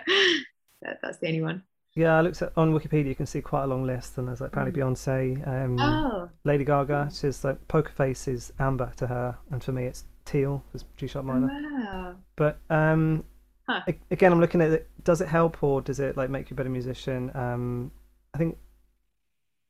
That's 0.82 1.18
the 1.20 1.28
only 1.28 1.42
one. 1.42 1.64
Yeah, 1.96 2.18
I 2.18 2.22
looked 2.22 2.42
at 2.42 2.52
on 2.58 2.74
Wikipedia. 2.74 3.08
You 3.08 3.16
can 3.16 3.26
see 3.26 3.42
quite 3.42 3.64
a 3.64 3.68
long 3.68 3.86
list, 3.86 4.18
and 4.18 4.28
there's 4.28 4.42
like 4.42 4.50
apparently 4.50 4.82
mm. 4.82 4.86
Beyonce, 4.86 5.48
um, 5.48 5.80
oh. 5.80 6.30
Lady 6.44 6.66
Gaga. 6.66 7.10
She's 7.14 7.44
like 7.46 7.66
poker 7.70 7.92
face 7.92 8.28
is 8.28 8.52
amber 8.60 8.92
to 8.98 9.08
her, 9.08 9.38
and 9.50 9.64
for 9.64 9.72
me 9.72 9.86
it's 9.86 10.04
teal. 10.26 10.62
It's 10.74 10.84
G 10.98 11.08
sharp 11.08 11.26
minor. 11.26 11.48
Wow. 11.48 12.16
But 12.36 12.60
um, 12.70 13.24
huh. 13.68 13.82
again, 14.12 14.32
I'm 14.32 14.40
looking 14.40 14.62
at 14.62 14.72
it. 14.72 14.90
Does 15.04 15.22
it 15.22 15.28
help, 15.28 15.62
or 15.64 15.82
does 15.82 16.00
it 16.00 16.18
like 16.18 16.30
make 16.30 16.50
you 16.50 16.56
a 16.56 16.58
better 16.58 16.70
musician? 16.70 17.32
Um, 17.36 17.92
I 18.34 18.38
think 18.38 18.58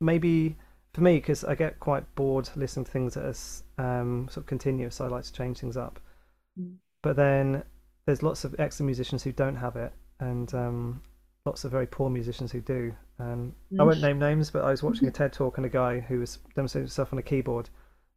maybe 0.00 0.56
for 0.96 1.02
me, 1.02 1.16
because 1.16 1.44
I 1.44 1.54
get 1.54 1.78
quite 1.78 2.14
bored 2.14 2.48
listening 2.56 2.86
to 2.86 2.90
things 2.90 3.14
that 3.14 3.24
are 3.78 4.00
um, 4.00 4.28
sort 4.30 4.44
of 4.44 4.46
continuous. 4.46 4.96
So 4.96 5.04
I 5.04 5.08
like 5.08 5.24
to 5.24 5.32
change 5.32 5.58
things 5.58 5.76
up. 5.76 6.00
Mm. 6.58 6.76
But 7.02 7.16
then 7.16 7.62
there's 8.06 8.22
lots 8.22 8.44
of 8.44 8.54
excellent 8.58 8.86
musicians 8.86 9.22
who 9.22 9.32
don't 9.32 9.56
have 9.56 9.76
it, 9.76 9.92
and 10.20 10.52
um, 10.54 11.02
lots 11.44 11.64
of 11.64 11.70
very 11.70 11.86
poor 11.86 12.08
musicians 12.08 12.50
who 12.50 12.60
do. 12.60 12.94
And 13.18 13.52
I 13.78 13.82
won't 13.82 14.00
name 14.00 14.18
names, 14.18 14.50
but 14.50 14.64
I 14.64 14.70
was 14.70 14.82
watching 14.82 15.06
a 15.06 15.10
TED 15.12 15.32
talk 15.32 15.58
and 15.58 15.66
a 15.66 15.68
guy 15.68 16.00
who 16.00 16.20
was 16.20 16.38
demonstrating 16.54 16.86
himself 16.86 17.12
on 17.12 17.18
a 17.18 17.22
keyboard. 17.22 17.68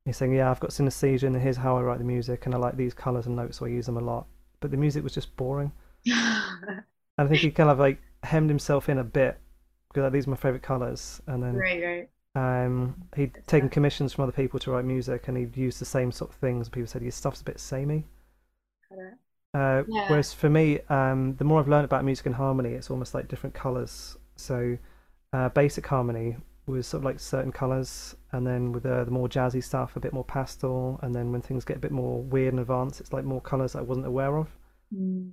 He's 0.05 0.17
saying, 0.17 0.33
"Yeah, 0.33 0.49
I've 0.49 0.59
got 0.59 0.69
synesthesia, 0.71 1.23
and 1.23 1.35
here's 1.35 1.57
how 1.57 1.77
I 1.77 1.81
write 1.81 1.99
the 1.99 2.05
music, 2.05 2.45
and 2.45 2.55
I 2.55 2.57
like 2.57 2.77
these 2.77 2.93
colors 2.93 3.27
and 3.27 3.35
notes, 3.35 3.57
so 3.57 3.65
I 3.65 3.69
use 3.69 3.85
them 3.85 3.97
a 3.97 4.01
lot." 4.01 4.25
But 4.59 4.71
the 4.71 4.77
music 4.77 5.03
was 5.03 5.13
just 5.13 5.35
boring. 5.35 5.71
and 6.05 6.83
I 7.17 7.27
think 7.27 7.41
he 7.41 7.51
kind 7.51 7.69
of 7.69 7.79
like 7.79 8.01
hemmed 8.23 8.49
himself 8.49 8.89
in 8.89 8.97
a 8.97 9.03
bit 9.03 9.37
because 9.89 10.03
like, 10.03 10.13
these 10.13 10.27
are 10.27 10.31
my 10.31 10.35
favorite 10.35 10.63
colors, 10.63 11.21
and 11.27 11.41
then 11.41 11.55
right, 11.55 11.83
right. 11.83 12.09
Um, 12.35 12.95
he'd 13.15 13.41
taken 13.47 13.69
commissions 13.69 14.13
from 14.13 14.23
other 14.23 14.31
people 14.31 14.59
to 14.59 14.71
write 14.71 14.85
music, 14.85 15.27
and 15.27 15.37
he'd 15.37 15.57
used 15.57 15.79
the 15.79 15.85
same 15.85 16.11
sort 16.11 16.31
of 16.31 16.37
things. 16.37 16.69
People 16.69 16.87
said 16.87 17.01
your 17.01 17.11
stuff's 17.11 17.41
a 17.41 17.43
bit 17.43 17.59
samey. 17.59 18.05
Uh, 19.53 19.83
yeah. 19.87 20.07
Whereas 20.07 20.31
for 20.31 20.49
me, 20.49 20.79
um, 20.89 21.35
the 21.37 21.43
more 21.43 21.59
I've 21.59 21.67
learned 21.67 21.85
about 21.85 22.05
music 22.05 22.27
and 22.27 22.35
harmony, 22.35 22.73
it's 22.73 22.91
almost 22.91 23.13
like 23.15 23.27
different 23.27 23.55
colors. 23.55 24.15
So, 24.35 24.77
uh, 25.33 25.49
basic 25.49 25.87
harmony 25.87 26.37
was 26.71 26.87
sort 26.87 27.01
of 27.01 27.05
like 27.05 27.19
certain 27.19 27.51
colors, 27.51 28.15
and 28.31 28.45
then 28.45 28.71
with 28.71 28.83
the, 28.83 29.03
the 29.03 29.11
more 29.11 29.27
jazzy 29.27 29.63
stuff, 29.63 29.95
a 29.95 29.99
bit 29.99 30.13
more 30.13 30.23
pastel, 30.23 30.99
and 31.01 31.13
then 31.13 31.31
when 31.31 31.41
things 31.41 31.65
get 31.65 31.77
a 31.77 31.79
bit 31.79 31.91
more 31.91 32.21
weird 32.21 32.53
and 32.53 32.59
advanced, 32.59 32.99
it's 33.01 33.13
like 33.13 33.25
more 33.25 33.41
colors 33.41 33.75
I 33.75 33.81
wasn't 33.81 34.05
aware 34.05 34.37
of. 34.37 34.47
Mm. 34.93 35.31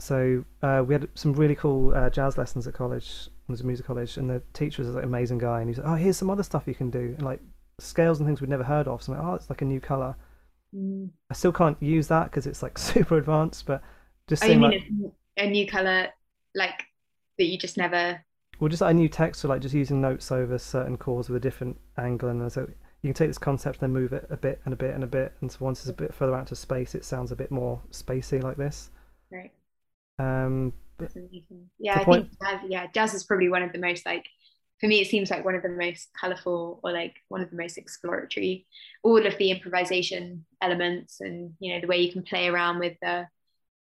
So 0.00 0.44
uh, 0.62 0.84
we 0.86 0.94
had 0.94 1.08
some 1.14 1.32
really 1.32 1.54
cool 1.54 1.94
uh, 1.94 2.10
jazz 2.10 2.36
lessons 2.36 2.66
at 2.66 2.74
college. 2.74 3.28
It 3.48 3.50
was 3.50 3.62
a 3.62 3.66
music 3.66 3.86
college, 3.86 4.16
and 4.16 4.28
the 4.28 4.42
teacher 4.52 4.82
was 4.82 4.90
like, 4.90 5.04
an 5.04 5.08
amazing 5.08 5.38
guy, 5.38 5.60
and 5.60 5.68
he 5.68 5.74
said, 5.74 5.84
"Oh, 5.86 5.94
here's 5.94 6.16
some 6.16 6.30
other 6.30 6.42
stuff 6.42 6.64
you 6.66 6.74
can 6.74 6.90
do," 6.90 7.14
and 7.16 7.22
like 7.22 7.40
scales 7.78 8.18
and 8.18 8.26
things 8.26 8.40
we'd 8.40 8.50
never 8.50 8.64
heard 8.64 8.88
of. 8.88 9.02
So 9.02 9.12
I'm 9.12 9.18
like, 9.18 9.26
"Oh, 9.26 9.34
it's 9.34 9.48
like 9.48 9.62
a 9.62 9.64
new 9.64 9.80
color." 9.80 10.16
Mm. 10.74 11.10
I 11.30 11.34
still 11.34 11.52
can't 11.52 11.80
use 11.82 12.08
that 12.08 12.24
because 12.24 12.46
it's 12.46 12.62
like 12.62 12.76
super 12.78 13.16
advanced, 13.16 13.66
but 13.66 13.82
just 14.28 14.44
oh, 14.44 14.48
mean 14.48 14.60
like, 14.60 14.82
a 15.36 15.48
new 15.48 15.66
color 15.66 16.08
like 16.54 16.84
that 17.38 17.44
you 17.44 17.58
just 17.58 17.76
never 17.76 18.20
well 18.58 18.68
just 18.68 18.82
like 18.82 18.90
a 18.90 18.94
new 18.94 19.08
text 19.08 19.44
or 19.44 19.48
like 19.48 19.60
just 19.60 19.74
using 19.74 20.00
notes 20.00 20.30
over 20.32 20.58
certain 20.58 20.96
chords 20.96 21.28
with 21.28 21.36
a 21.36 21.40
different 21.40 21.78
angle 21.98 22.28
and 22.28 22.50
so 22.50 22.68
you 23.02 23.08
can 23.08 23.14
take 23.14 23.28
this 23.28 23.38
concept 23.38 23.82
and 23.82 23.94
then 23.94 24.02
move 24.02 24.12
it 24.12 24.26
a 24.30 24.36
bit 24.36 24.60
and 24.64 24.72
a 24.72 24.76
bit 24.76 24.94
and 24.94 25.04
a 25.04 25.06
bit 25.06 25.32
and 25.40 25.50
so 25.50 25.58
once 25.60 25.80
it's 25.80 25.90
a 25.90 25.92
bit 25.92 26.14
further 26.14 26.34
out 26.34 26.46
to 26.46 26.56
space 26.56 26.94
it 26.94 27.04
sounds 27.04 27.32
a 27.32 27.36
bit 27.36 27.50
more 27.50 27.80
spacey 27.90 28.42
like 28.42 28.56
this. 28.56 28.90
Right. 29.30 29.52
Um 30.18 30.72
yeah 31.78 32.00
i 32.00 32.04
point... 32.04 32.30
think 32.30 32.40
jazz, 32.40 32.60
yeah 32.70 32.86
jazz 32.94 33.12
is 33.12 33.24
probably 33.24 33.50
one 33.50 33.62
of 33.62 33.70
the 33.70 33.78
most 33.78 34.06
like 34.06 34.24
for 34.80 34.86
me 34.86 35.00
it 35.00 35.08
seems 35.08 35.30
like 35.30 35.44
one 35.44 35.54
of 35.54 35.62
the 35.62 35.68
most 35.68 36.08
colorful 36.18 36.80
or 36.82 36.92
like 36.92 37.16
one 37.28 37.40
of 37.40 37.50
the 37.50 37.56
most 37.56 37.78
exploratory. 37.78 38.66
All 39.02 39.24
of 39.24 39.38
the 39.38 39.50
improvisation 39.50 40.44
elements 40.60 41.20
and 41.20 41.54
you 41.60 41.74
know 41.74 41.80
the 41.80 41.86
way 41.86 41.98
you 41.98 42.12
can 42.12 42.22
play 42.22 42.48
around 42.48 42.78
with 42.78 42.96
the 43.00 43.26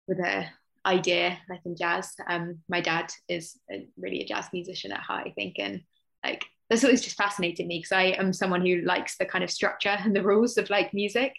with 0.08 0.18
a 0.18 0.46
idea 0.84 1.38
like 1.48 1.60
in 1.64 1.76
jazz. 1.76 2.14
Um 2.28 2.58
my 2.68 2.80
dad 2.80 3.12
is 3.28 3.58
a, 3.70 3.86
really 3.96 4.20
a 4.22 4.26
jazz 4.26 4.46
musician 4.52 4.92
at 4.92 5.00
heart 5.00 5.26
i 5.26 5.30
think 5.30 5.56
and 5.58 5.82
like 6.24 6.44
that's 6.68 6.84
always 6.84 7.02
just 7.02 7.16
fascinated 7.16 7.66
me 7.66 7.78
because 7.78 7.92
i 7.92 8.04
am 8.18 8.32
someone 8.32 8.64
who 8.64 8.82
likes 8.82 9.16
the 9.16 9.26
kind 9.26 9.44
of 9.44 9.50
structure 9.50 9.96
and 10.00 10.14
the 10.14 10.22
rules 10.22 10.56
of 10.58 10.70
like 10.70 10.94
music. 10.94 11.34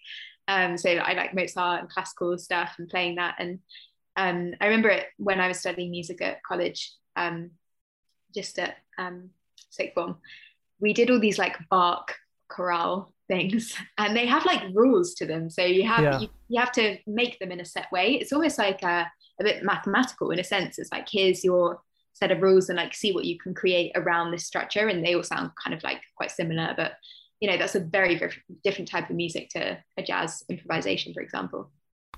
Um 0.48 0.78
so 0.78 0.90
i 0.90 1.14
like 1.14 1.34
mozart 1.34 1.82
and 1.82 1.90
classical 1.90 2.38
stuff 2.38 2.76
and 2.78 2.90
playing 2.90 3.16
that. 3.16 3.36
And 3.40 3.60
um 4.16 4.54
i 4.62 4.66
remember 4.66 4.90
it 4.90 5.08
when 5.18 5.40
i 5.40 5.48
was 5.48 5.60
studying 5.60 5.92
music 5.92 6.22
at 6.22 6.44
college 6.44 6.92
um 7.16 7.52
just 8.34 8.60
at 8.60 8.78
um 8.98 9.30
sixth 9.70 9.96
form 9.96 10.18
we 10.80 10.94
did 10.94 11.10
all 11.10 11.20
these 11.20 11.40
like 11.40 11.58
Bach 11.70 12.14
chorale 12.50 13.13
things. 13.28 13.76
And 13.98 14.16
they 14.16 14.26
have 14.26 14.46
like 14.46 14.64
rules 14.74 15.14
to 15.16 15.26
them. 15.26 15.50
So 15.50 15.64
you 15.64 15.84
have 15.84 16.04
yeah. 16.04 16.20
you, 16.20 16.28
you 16.50 16.60
have 16.60 16.72
to 16.74 16.98
make 17.08 17.40
them 17.40 17.52
in 17.52 17.60
a 17.60 17.66
set 17.66 17.92
way. 17.92 18.14
It's 18.16 18.34
almost 18.34 18.58
like 18.58 18.82
a, 18.84 19.10
a 19.40 19.44
bit 19.44 19.64
mathematical 19.64 20.32
in 20.32 20.40
a 20.40 20.44
sense. 20.44 20.80
It's 20.80 20.92
like 20.92 21.08
here's 21.10 21.44
your 21.44 21.82
set 22.14 22.32
of 22.32 22.42
rules 22.42 22.70
and 22.70 22.78
like 22.78 22.94
see 22.94 23.12
what 23.12 23.26
you 23.26 23.38
can 23.40 23.54
create 23.54 23.92
around 23.96 24.32
this 24.32 24.46
structure. 24.46 24.88
And 24.88 25.06
they 25.06 25.16
all 25.16 25.24
sound 25.24 25.52
kind 25.64 25.76
of 25.76 25.84
like 25.84 26.02
quite 26.18 26.32
similar 26.32 26.74
but 26.76 26.94
you 27.44 27.50
know 27.50 27.58
that's 27.58 27.76
a 27.76 27.82
very, 27.82 28.18
very 28.18 28.32
different 28.64 28.90
type 28.90 29.10
of 29.10 29.18
music 29.18 29.50
to 29.50 29.78
a 29.98 30.02
jazz 30.02 30.44
improvisation 30.50 31.14
for 31.14 31.22
example. 31.22 31.70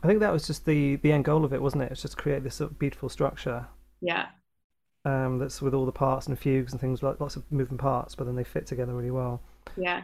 I 0.03 0.07
think 0.07 0.19
that 0.19 0.31
was 0.31 0.45
just 0.45 0.65
the 0.65 0.97
the 0.97 1.11
end 1.11 1.25
goal 1.25 1.43
of 1.43 1.51
it 1.51 1.61
wasn't 1.61 1.81
it? 1.81 1.91
It's 1.91 2.03
just 2.03 2.15
create 2.15 2.43
this 2.43 2.55
sort 2.55 2.69
of 2.69 2.77
beautiful 2.77 3.09
structure. 3.09 3.65
Yeah. 4.01 4.27
Um, 5.03 5.39
that's 5.39 5.63
with 5.63 5.73
all 5.73 5.87
the 5.87 5.91
parts 5.91 6.27
and 6.27 6.37
fugues 6.37 6.73
and 6.73 6.79
things 6.79 7.01
like 7.01 7.19
lots 7.19 7.35
of 7.35 7.43
moving 7.51 7.77
parts, 7.77 8.13
but 8.13 8.25
then 8.25 8.35
they 8.35 8.43
fit 8.43 8.67
together 8.67 8.93
really 8.93 9.09
well. 9.09 9.41
Yeah. 9.77 10.03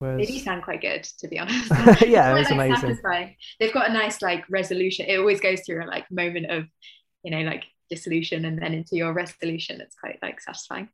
Whereas... 0.00 0.26
They 0.26 0.32
do 0.32 0.38
sound 0.40 0.62
quite 0.62 0.80
good, 0.80 1.04
to 1.04 1.28
be 1.28 1.38
honest. 1.38 1.70
yeah, 2.06 2.34
it's, 2.36 2.50
amazing. 2.50 2.80
Satisfying. 2.80 3.36
They've 3.60 3.72
got 3.72 3.90
a 3.90 3.92
nice 3.92 4.22
like 4.22 4.44
resolution. 4.48 5.06
It 5.06 5.18
always 5.18 5.40
goes 5.40 5.60
through 5.60 5.84
a 5.84 5.86
like 5.86 6.10
moment 6.10 6.50
of, 6.50 6.64
you 7.22 7.30
know, 7.30 7.42
like 7.42 7.64
dissolution 7.90 8.46
and 8.46 8.60
then 8.60 8.72
into 8.72 8.96
your 8.96 9.12
resolution. 9.12 9.78
It's 9.80 9.94
quite 9.94 10.18
like 10.22 10.40
satisfying. 10.40 10.88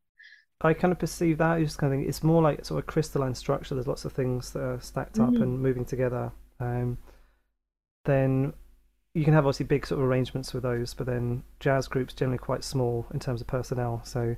I 0.60 0.74
kind 0.74 0.90
of 0.90 0.98
perceive 0.98 1.38
that 1.38 1.60
as 1.60 1.76
kind 1.76 1.94
of 1.94 2.00
it's 2.00 2.24
more 2.24 2.42
like 2.42 2.64
sort 2.64 2.80
of 2.80 2.86
crystalline 2.86 3.34
structure. 3.36 3.76
There's 3.76 3.86
lots 3.86 4.04
of 4.04 4.12
things 4.12 4.52
that 4.52 4.62
are 4.62 4.80
stacked 4.80 5.20
up 5.20 5.30
mm. 5.30 5.40
and 5.42 5.60
moving 5.60 5.84
together. 5.84 6.32
Um, 6.58 6.98
then 8.06 8.54
you 9.14 9.24
can 9.24 9.34
have 9.34 9.46
obviously 9.46 9.66
big 9.66 9.86
sort 9.86 10.00
of 10.00 10.06
arrangements 10.08 10.52
with 10.52 10.64
those, 10.64 10.94
but 10.94 11.06
then 11.06 11.44
jazz 11.60 11.86
groups 11.86 12.12
generally 12.12 12.38
quite 12.38 12.64
small 12.64 13.06
in 13.14 13.20
terms 13.20 13.40
of 13.40 13.46
personnel. 13.46 14.00
So 14.04 14.34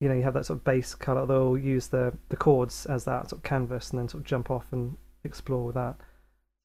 you 0.00 0.08
know 0.08 0.14
you 0.14 0.22
have 0.22 0.34
that 0.34 0.46
sort 0.46 0.58
of 0.58 0.64
base 0.64 0.94
color 0.94 1.26
they'll 1.26 1.58
use 1.58 1.88
the 1.88 2.12
the 2.30 2.36
chords 2.36 2.86
as 2.86 3.04
that 3.04 3.30
sort 3.30 3.38
of 3.38 3.42
canvas 3.42 3.90
and 3.90 3.98
then 3.98 4.08
sort 4.08 4.22
of 4.22 4.26
jump 4.26 4.50
off 4.50 4.66
and 4.72 4.96
explore 5.24 5.66
with 5.66 5.74
that. 5.74 5.96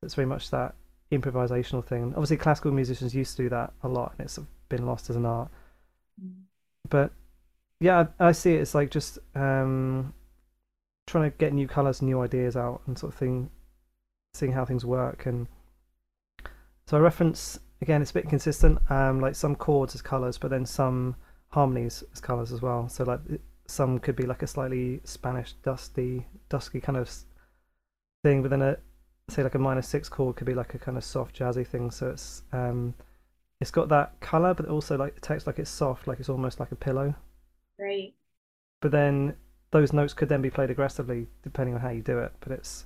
It's 0.01 0.15
very 0.15 0.25
much 0.25 0.49
that 0.51 0.75
improvisational 1.11 1.85
thing. 1.85 2.13
Obviously 2.15 2.37
classical 2.37 2.71
musicians 2.71 3.13
used 3.13 3.35
to 3.37 3.43
do 3.43 3.49
that 3.49 3.73
a 3.83 3.87
lot 3.87 4.13
and 4.17 4.25
it's 4.25 4.33
sort 4.33 4.47
of 4.47 4.69
been 4.69 4.85
lost 4.85 5.09
as 5.09 5.15
an 5.15 5.25
art. 5.25 5.49
Mm. 6.23 6.31
but 6.89 7.11
yeah 7.81 8.05
I, 8.19 8.27
I, 8.27 8.31
see 8.31 8.53
it 8.53 8.61
as 8.61 8.73
like 8.73 8.89
just 8.89 9.19
um, 9.35 10.13
trying 11.07 11.29
to 11.29 11.37
get 11.37 11.51
new 11.51 11.67
colors 11.67 11.99
and 11.99 12.07
new 12.07 12.21
ideas 12.21 12.55
out 12.55 12.81
and 12.87 12.97
sort 12.97 13.11
of 13.11 13.19
thing 13.19 13.49
seeing 14.33 14.53
how 14.53 14.63
things 14.63 14.85
work. 14.85 15.25
And 15.25 15.47
so 16.87 16.97
i 16.97 16.99
reference 16.99 17.59
again 17.81 18.01
it's 18.01 18.11
a 18.11 18.13
bit 18.13 18.29
consistent 18.29 18.79
um, 18.89 19.19
like 19.19 19.35
some 19.35 19.55
chords 19.55 19.95
as 19.95 20.01
colors 20.01 20.37
but 20.37 20.51
then 20.51 20.65
some 20.65 21.15
harmonies 21.55 22.03
as 22.11 22.19
colors 22.19 22.51
as 22.51 22.61
well. 22.61 22.89
So 22.89 23.05
like 23.05 23.21
some 23.65 23.97
could 23.99 24.17
be 24.17 24.25
like 24.25 24.43
a 24.43 24.47
slightly 24.47 24.99
Spanish 25.05 25.53
dusty, 25.63 26.27
dusky 26.49 26.81
kind 26.81 26.97
of 26.97 27.09
thing, 28.23 28.41
but 28.41 28.51
then 28.51 28.61
a 28.61 28.77
say 29.29 29.41
like 29.41 29.55
a 29.55 29.59
minor 29.59 29.81
six 29.81 30.09
chord 30.09 30.35
could 30.35 30.45
be 30.45 30.53
like 30.53 30.73
a 30.75 30.77
kind 30.77 30.97
of 30.97 31.03
soft 31.03 31.39
jazzy 31.39 31.65
thing. 31.65 31.89
So 31.91 32.09
it's 32.09 32.43
um, 32.51 32.93
it's 33.61 33.71
got 33.71 33.87
that 33.87 34.19
color, 34.19 34.53
but 34.53 34.67
also 34.67 34.97
like 34.97 35.15
the 35.15 35.21
text 35.21 35.47
like 35.47 35.57
it's 35.57 35.69
soft, 35.69 36.07
like 36.07 36.19
it's 36.19 36.27
almost 36.29 36.59
like 36.59 36.73
a 36.73 36.75
pillow. 36.75 37.15
Right. 37.79 38.13
But 38.81 38.91
then 38.91 39.35
those 39.71 39.93
notes 39.93 40.13
could 40.13 40.27
then 40.27 40.41
be 40.41 40.49
played 40.49 40.69
aggressively 40.69 41.27
depending 41.41 41.73
on 41.73 41.81
how 41.81 41.89
you 41.89 42.01
do 42.01 42.19
it. 42.19 42.33
But 42.41 42.51
it's 42.51 42.85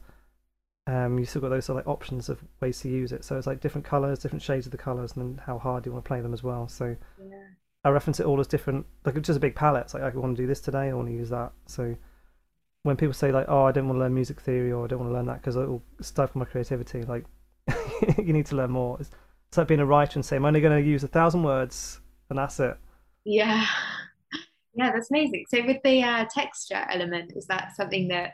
um, 0.85 1.17
you 1.17 1.25
still 1.25 1.41
got 1.41 1.49
those 1.49 1.65
sort 1.65 1.79
of 1.79 1.87
like 1.87 1.91
options 1.91 2.29
of 2.29 2.39
ways 2.61 2.79
to 2.81 2.89
use 2.89 3.11
it. 3.13 3.25
So 3.25 3.35
it's 3.35 3.47
like 3.47 3.61
different 3.61 3.85
colors, 3.85 4.19
different 4.19 4.43
shades 4.43 4.67
of 4.67 4.71
the 4.71 4.77
colors, 4.77 5.13
and 5.15 5.21
then 5.23 5.43
how 5.43 5.57
hard 5.57 5.87
you 5.87 5.91
want 5.91 6.05
to 6.05 6.07
play 6.07 6.21
them 6.21 6.35
as 6.35 6.43
well. 6.43 6.67
So 6.67 6.95
yeah. 7.19 7.47
I 7.83 7.89
reference 7.89 8.19
it 8.19 8.25
all 8.25 8.39
as 8.39 8.47
different, 8.47 8.85
like 9.05 9.15
it's 9.15 9.27
just 9.27 9.37
a 9.37 9.39
big 9.39 9.55
palette. 9.55 9.83
It's 9.83 9.93
like 9.93 10.03
I 10.03 10.09
want 10.17 10.35
to 10.35 10.43
do 10.43 10.47
this 10.47 10.59
today, 10.59 10.89
I 10.89 10.93
want 10.93 11.07
to 11.07 11.13
use 11.13 11.29
that. 11.29 11.53
So 11.65 11.95
when 12.83 12.95
people 12.97 13.13
say 13.13 13.31
like, 13.31 13.45
"Oh, 13.47 13.63
I 13.63 13.71
don't 13.71 13.87
want 13.87 13.97
to 13.97 14.01
learn 14.01 14.13
music 14.13 14.41
theory," 14.41 14.71
or 14.71 14.83
"I 14.85 14.87
don't 14.87 14.99
want 14.99 15.09
to 15.11 15.13
learn 15.13 15.27
that 15.27 15.41
because 15.41 15.55
it 15.55 15.67
will 15.67 15.83
stifle 16.01 16.39
my 16.39 16.45
creativity," 16.45 17.03
like 17.03 17.25
you 18.17 18.33
need 18.33 18.45
to 18.47 18.55
learn 18.55 18.71
more. 18.71 18.97
It's, 18.99 19.11
it's 19.47 19.57
like 19.57 19.67
being 19.67 19.79
a 19.79 19.85
writer 19.85 20.17
and 20.17 20.25
saying, 20.25 20.41
"I'm 20.41 20.45
only 20.45 20.61
going 20.61 20.81
to 20.81 20.87
use 20.89 21.03
a 21.03 21.07
thousand 21.07 21.43
words, 21.43 21.99
and 22.29 22.37
that's 22.37 22.59
it." 22.59 22.77
Yeah, 23.25 23.65
yeah, 24.73 24.91
that's 24.91 25.11
amazing. 25.11 25.45
So 25.49 25.65
with 25.65 25.77
the 25.83 26.03
uh, 26.03 26.25
texture 26.33 26.85
element, 26.89 27.33
is 27.35 27.45
that 27.47 27.75
something 27.75 28.07
that 28.09 28.33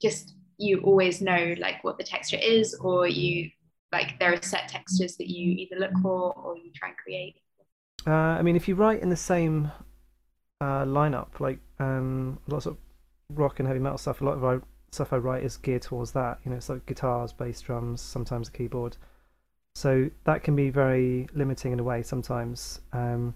just 0.00 0.34
you 0.58 0.80
always 0.82 1.20
know 1.20 1.54
like 1.58 1.82
what 1.84 1.98
the 1.98 2.04
texture 2.04 2.38
is, 2.40 2.74
or 2.74 3.06
you 3.08 3.50
like 3.92 4.18
there 4.18 4.32
are 4.32 4.42
set 4.42 4.68
textures 4.68 5.16
that 5.16 5.28
you 5.28 5.52
either 5.52 5.76
look 5.76 5.92
for 6.02 6.32
or 6.34 6.56
you 6.56 6.70
try 6.74 6.88
and 6.88 6.98
create? 6.98 7.36
Uh, 8.06 8.10
I 8.10 8.42
mean, 8.42 8.56
if 8.56 8.66
you 8.68 8.74
write 8.74 9.02
in 9.02 9.10
the 9.10 9.16
same 9.16 9.70
uh, 10.60 10.84
lineup. 10.84 11.40
Like 11.40 11.58
um, 11.78 12.38
lots 12.46 12.66
of 12.66 12.76
rock 13.30 13.58
and 13.58 13.66
heavy 13.66 13.80
metal 13.80 13.98
stuff. 13.98 14.20
A 14.20 14.24
lot 14.24 14.32
of 14.32 14.62
stuff 14.90 15.12
I 15.12 15.16
write 15.16 15.42
is 15.42 15.56
geared 15.56 15.82
towards 15.82 16.12
that. 16.12 16.38
You 16.44 16.50
know, 16.50 16.56
it's 16.56 16.68
like 16.68 16.86
guitars, 16.86 17.32
bass, 17.32 17.60
drums, 17.60 18.00
sometimes 18.00 18.48
a 18.48 18.52
keyboard. 18.52 18.96
So 19.74 20.10
that 20.24 20.42
can 20.42 20.56
be 20.56 20.70
very 20.70 21.28
limiting 21.32 21.72
in 21.72 21.80
a 21.80 21.84
way 21.84 22.02
sometimes. 22.02 22.80
Um, 22.92 23.34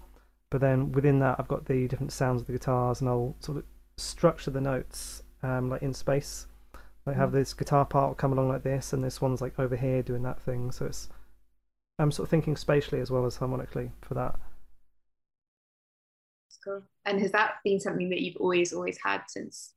but 0.49 0.61
then 0.61 0.91
within 0.91 1.19
that, 1.19 1.37
I've 1.39 1.47
got 1.47 1.65
the 1.65 1.87
different 1.87 2.11
sounds 2.11 2.41
of 2.41 2.47
the 2.47 2.53
guitars, 2.53 3.01
and 3.01 3.09
I'll 3.09 3.35
sort 3.39 3.57
of 3.57 3.63
structure 3.97 4.51
the 4.51 4.61
notes 4.61 5.23
um, 5.43 5.69
like 5.69 5.81
in 5.81 5.93
space. 5.93 6.47
I 7.07 7.13
have 7.13 7.29
mm. 7.29 7.33
this 7.33 7.53
guitar 7.53 7.85
part 7.85 8.17
come 8.17 8.33
along 8.33 8.49
like 8.49 8.63
this, 8.63 8.93
and 8.93 9.03
this 9.03 9.21
one's 9.21 9.41
like 9.41 9.57
over 9.59 9.75
here 9.75 10.01
doing 10.01 10.23
that 10.23 10.41
thing. 10.41 10.71
So 10.71 10.85
it's 10.85 11.09
I'm 11.97 12.11
sort 12.11 12.25
of 12.25 12.29
thinking 12.29 12.57
spatially 12.57 12.99
as 12.99 13.09
well 13.09 13.25
as 13.25 13.37
harmonically 13.37 13.91
for 14.01 14.15
that. 14.15 14.35
And 17.05 17.19
has 17.19 17.31
that 17.31 17.55
been 17.63 17.79
something 17.79 18.09
that 18.09 18.21
you've 18.21 18.37
always 18.37 18.73
always 18.73 18.97
had 19.03 19.21
since? 19.27 19.73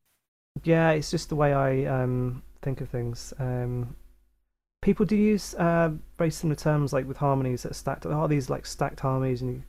Yeah, 0.64 0.90
it's 0.90 1.10
just 1.10 1.28
the 1.28 1.36
way 1.36 1.52
I 1.52 1.84
um, 1.84 2.42
think 2.62 2.80
of 2.80 2.88
things. 2.88 3.32
Um, 3.38 3.94
people 4.82 5.06
do 5.06 5.16
use 5.16 5.54
uh, 5.54 5.90
very 6.16 6.30
similar 6.30 6.56
terms 6.56 6.92
like 6.92 7.06
with 7.06 7.16
harmonies 7.16 7.62
that 7.62 7.72
are 7.72 7.74
stacked. 7.74 8.06
Are 8.06 8.28
these 8.28 8.50
like 8.50 8.66
stacked 8.66 9.00
harmonies, 9.00 9.42
and 9.42 9.54
you 9.54 9.62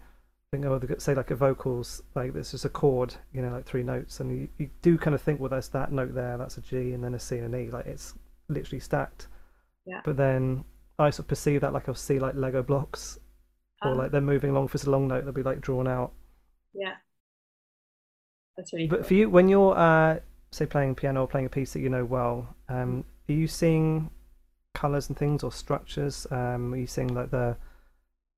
think, 0.51 0.65
oh, 0.65 0.79
say 0.97 1.13
like 1.13 1.31
a 1.31 1.35
vocals, 1.35 2.01
like 2.15 2.33
there's 2.33 2.51
just 2.51 2.65
a 2.65 2.69
chord, 2.69 3.13
you 3.33 3.41
know, 3.41 3.51
like 3.51 3.65
three 3.65 3.83
notes, 3.83 4.19
and 4.19 4.31
you, 4.31 4.47
you 4.57 4.69
do 4.81 4.97
kind 4.97 5.13
of 5.13 5.21
think, 5.21 5.39
well, 5.39 5.49
there's 5.49 5.69
that 5.69 5.91
note 5.91 6.13
there, 6.13 6.37
that's 6.37 6.57
a 6.57 6.61
G, 6.61 6.93
and 6.93 7.03
then 7.03 7.13
a 7.13 7.19
C 7.19 7.37
and 7.37 7.53
an 7.53 7.67
E, 7.67 7.69
like 7.69 7.85
it's 7.85 8.13
literally 8.47 8.79
stacked. 8.79 9.27
Yeah. 9.85 10.01
But 10.03 10.17
then 10.17 10.63
I 10.97 11.09
sort 11.09 11.25
of 11.25 11.27
perceive 11.27 11.61
that 11.61 11.73
like 11.73 11.87
I'll 11.87 11.95
see 11.95 12.19
like 12.19 12.35
Lego 12.35 12.63
blocks, 12.63 13.19
or 13.83 13.95
like 13.95 14.11
they're 14.11 14.21
moving 14.21 14.51
along. 14.51 14.65
If 14.65 14.75
it's 14.75 14.85
a 14.85 14.91
long 14.91 15.07
note, 15.07 15.23
they'll 15.23 15.33
be 15.33 15.43
like 15.43 15.61
drawn 15.61 15.87
out. 15.87 16.11
Yeah. 16.73 16.95
That's 18.57 18.73
really. 18.73 18.87
But 18.87 18.99
cool. 18.99 19.07
for 19.07 19.13
you, 19.13 19.29
when 19.29 19.49
you're 19.49 19.77
uh, 19.77 20.19
say 20.51 20.65
playing 20.65 20.95
piano 20.95 21.21
or 21.21 21.27
playing 21.27 21.45
a 21.45 21.49
piece 21.49 21.73
that 21.73 21.79
you 21.79 21.89
know 21.89 22.05
well, 22.05 22.55
um, 22.67 23.05
are 23.27 23.33
you 23.33 23.47
seeing 23.47 24.09
colors 24.73 25.09
and 25.09 25.17
things 25.17 25.43
or 25.43 25.51
structures? 25.51 26.27
Um, 26.31 26.73
are 26.73 26.77
you 26.77 26.87
seeing 26.87 27.13
like 27.13 27.31
the? 27.31 27.57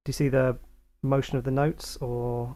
Do 0.03 0.09
you 0.09 0.13
see 0.13 0.29
the 0.29 0.57
motion 1.03 1.37
of 1.37 1.43
the 1.43 1.51
notes, 1.51 1.97
or 1.97 2.55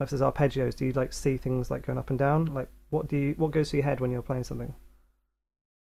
if 0.00 0.10
there's 0.10 0.22
arpeggios, 0.22 0.76
do 0.76 0.86
you 0.86 0.92
like 0.92 1.12
see 1.12 1.36
things 1.36 1.70
like 1.70 1.86
going 1.86 1.98
up 1.98 2.10
and 2.10 2.18
down? 2.18 2.46
Like 2.46 2.68
what 2.90 3.08
do 3.08 3.16
you 3.16 3.34
what 3.36 3.50
goes 3.50 3.70
through 3.70 3.78
your 3.78 3.88
head 3.88 4.00
when 4.00 4.10
you're 4.10 4.22
playing 4.22 4.44
something? 4.44 4.74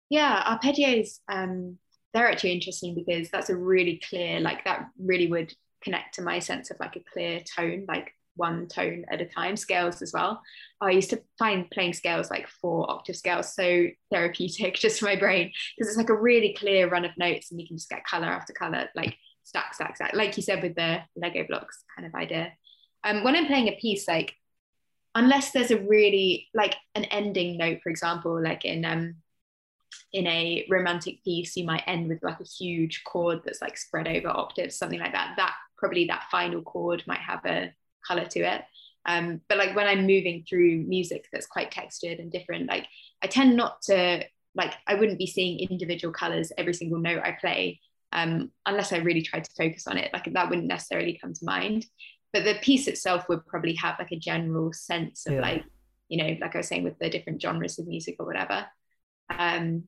Yeah, 0.10 0.58
arpeggios. 0.58 1.19
Um, 1.28 1.78
they're 2.13 2.32
actually 2.32 2.54
interesting 2.54 2.95
because 2.95 3.30
that's 3.30 3.49
a 3.49 3.56
really 3.56 4.01
clear 4.08 4.39
like 4.39 4.63
that 4.63 4.88
really 4.97 5.28
would 5.28 5.54
connect 5.84 6.15
to 6.15 6.21
my 6.21 6.39
sense 6.39 6.71
of 6.71 6.80
like 6.80 6.95
a 6.95 7.04
clear 7.12 7.41
tone 7.41 7.86
like 7.88 8.13
one 8.36 8.67
tone 8.67 9.06
at 9.10 9.21
a 9.21 9.26
time 9.26 9.58
scales 9.58 10.02
as 10.02 10.12
well. 10.13 10.41
I 10.82 10.91
used 10.91 11.10
to 11.12 11.21
find 11.39 11.69
playing 11.71 11.93
scales 11.93 12.30
like 12.30 12.48
four 12.48 12.89
octave 12.89 13.15
scales 13.15 13.54
so 13.54 13.88
therapeutic 14.12 14.76
just 14.76 15.00
for 15.00 15.06
my 15.06 15.15
brain 15.15 15.52
because 15.78 15.89
it's 15.89 15.98
like 15.98 16.10
a 16.10 16.21
really 16.21 16.56
clear 16.58 16.89
run 16.89 17.06
of 17.06 17.17
notes 17.17 17.52
and 17.52 17.60
you 17.60 17.67
can 17.67 17.78
just 17.78 17.89
get 17.89 18.06
color 18.06 18.28
after 18.28 18.54
color 18.54 18.89
like 18.95 19.17
stack 19.43 19.74
stack 19.74 19.95
stack 19.95 20.13
like 20.13 20.36
you 20.38 20.43
said 20.43 20.62
with 20.62 20.76
the 20.76 21.00
lego 21.15 21.45
blocks 21.48 21.84
kind 21.95 22.08
of 22.08 22.15
idea. 22.15 22.52
Um, 23.04 23.24
when 23.24 23.36
i'm 23.36 23.45
playing 23.45 23.67
a 23.67 23.78
piece 23.80 24.08
like 24.08 24.34
unless 25.13 25.52
there's 25.52 25.71
a 25.71 25.80
really 25.80 26.50
like 26.54 26.76
an 26.95 27.06
ending 27.06 27.58
note 27.58 27.80
for 27.84 27.89
example 27.89 28.41
like 28.41 28.65
in 28.65 28.84
um 28.84 29.15
in 30.12 30.28
a 30.28 30.65
romantic 30.69 31.24
piece 31.24 31.56
you 31.56 31.65
might 31.65 31.84
end 31.88 32.10
with 32.10 32.24
like 32.24 32.39
a 32.39 32.43
huge 32.45 33.04
chord 33.06 33.41
that's 33.45 33.62
like 33.62 33.78
spread 33.78 34.08
over 34.08 34.30
octaves 34.30 34.76
something 34.76 35.00
like 35.00 35.13
that 35.13 35.36
that 35.38 35.54
probably 35.78 36.06
that 36.06 36.26
final 36.32 36.62
chord 36.62 37.04
might 37.06 37.19
have 37.19 37.45
a 37.45 37.71
color 38.05 38.25
to 38.25 38.39
it. 38.39 38.61
Um, 39.07 39.41
but 39.47 39.59
like 39.59 39.75
when 39.75 39.85
i'm 39.85 40.07
moving 40.07 40.43
through 40.49 40.77
music 40.77 41.27
that's 41.31 41.45
quite 41.45 41.69
textured 41.69 42.17
and 42.17 42.31
different 42.31 42.67
like 42.67 42.87
i 43.21 43.27
tend 43.27 43.55
not 43.55 43.83
to 43.83 44.23
like 44.55 44.73
i 44.87 44.95
wouldn't 44.95 45.19
be 45.19 45.27
seeing 45.27 45.59
individual 45.59 46.11
colors 46.11 46.51
every 46.57 46.73
single 46.73 46.97
note 46.97 47.21
i 47.23 47.37
play 47.39 47.79
um, 48.15 48.49
unless 48.65 48.93
i 48.93 48.97
really 48.97 49.21
tried 49.21 49.43
to 49.43 49.51
focus 49.57 49.87
on 49.87 49.97
it. 49.97 50.09
Like 50.13 50.31
that 50.33 50.49
wouldn't 50.49 50.67
necessarily 50.67 51.19
come 51.21 51.33
to 51.33 51.45
mind. 51.45 51.85
But 52.33 52.45
the 52.45 52.55
piece 52.61 52.87
itself 52.87 53.27
would 53.29 53.45
probably 53.45 53.75
have 53.75 53.99
like 53.99 54.11
a 54.11 54.19
general 54.19 54.73
sense 54.73 55.27
of 55.27 55.33
yeah. 55.33 55.41
like 55.41 55.63
you 56.07 56.17
know 56.17 56.37
like 56.39 56.53
i 56.53 56.59
was 56.59 56.67
saying 56.67 56.83
with 56.83 56.97
the 56.99 57.09
different 57.09 57.41
genres 57.41 57.77
of 57.77 57.87
music 57.87 58.15
or 58.19 58.25
whatever. 58.25 58.65
Um, 59.29 59.83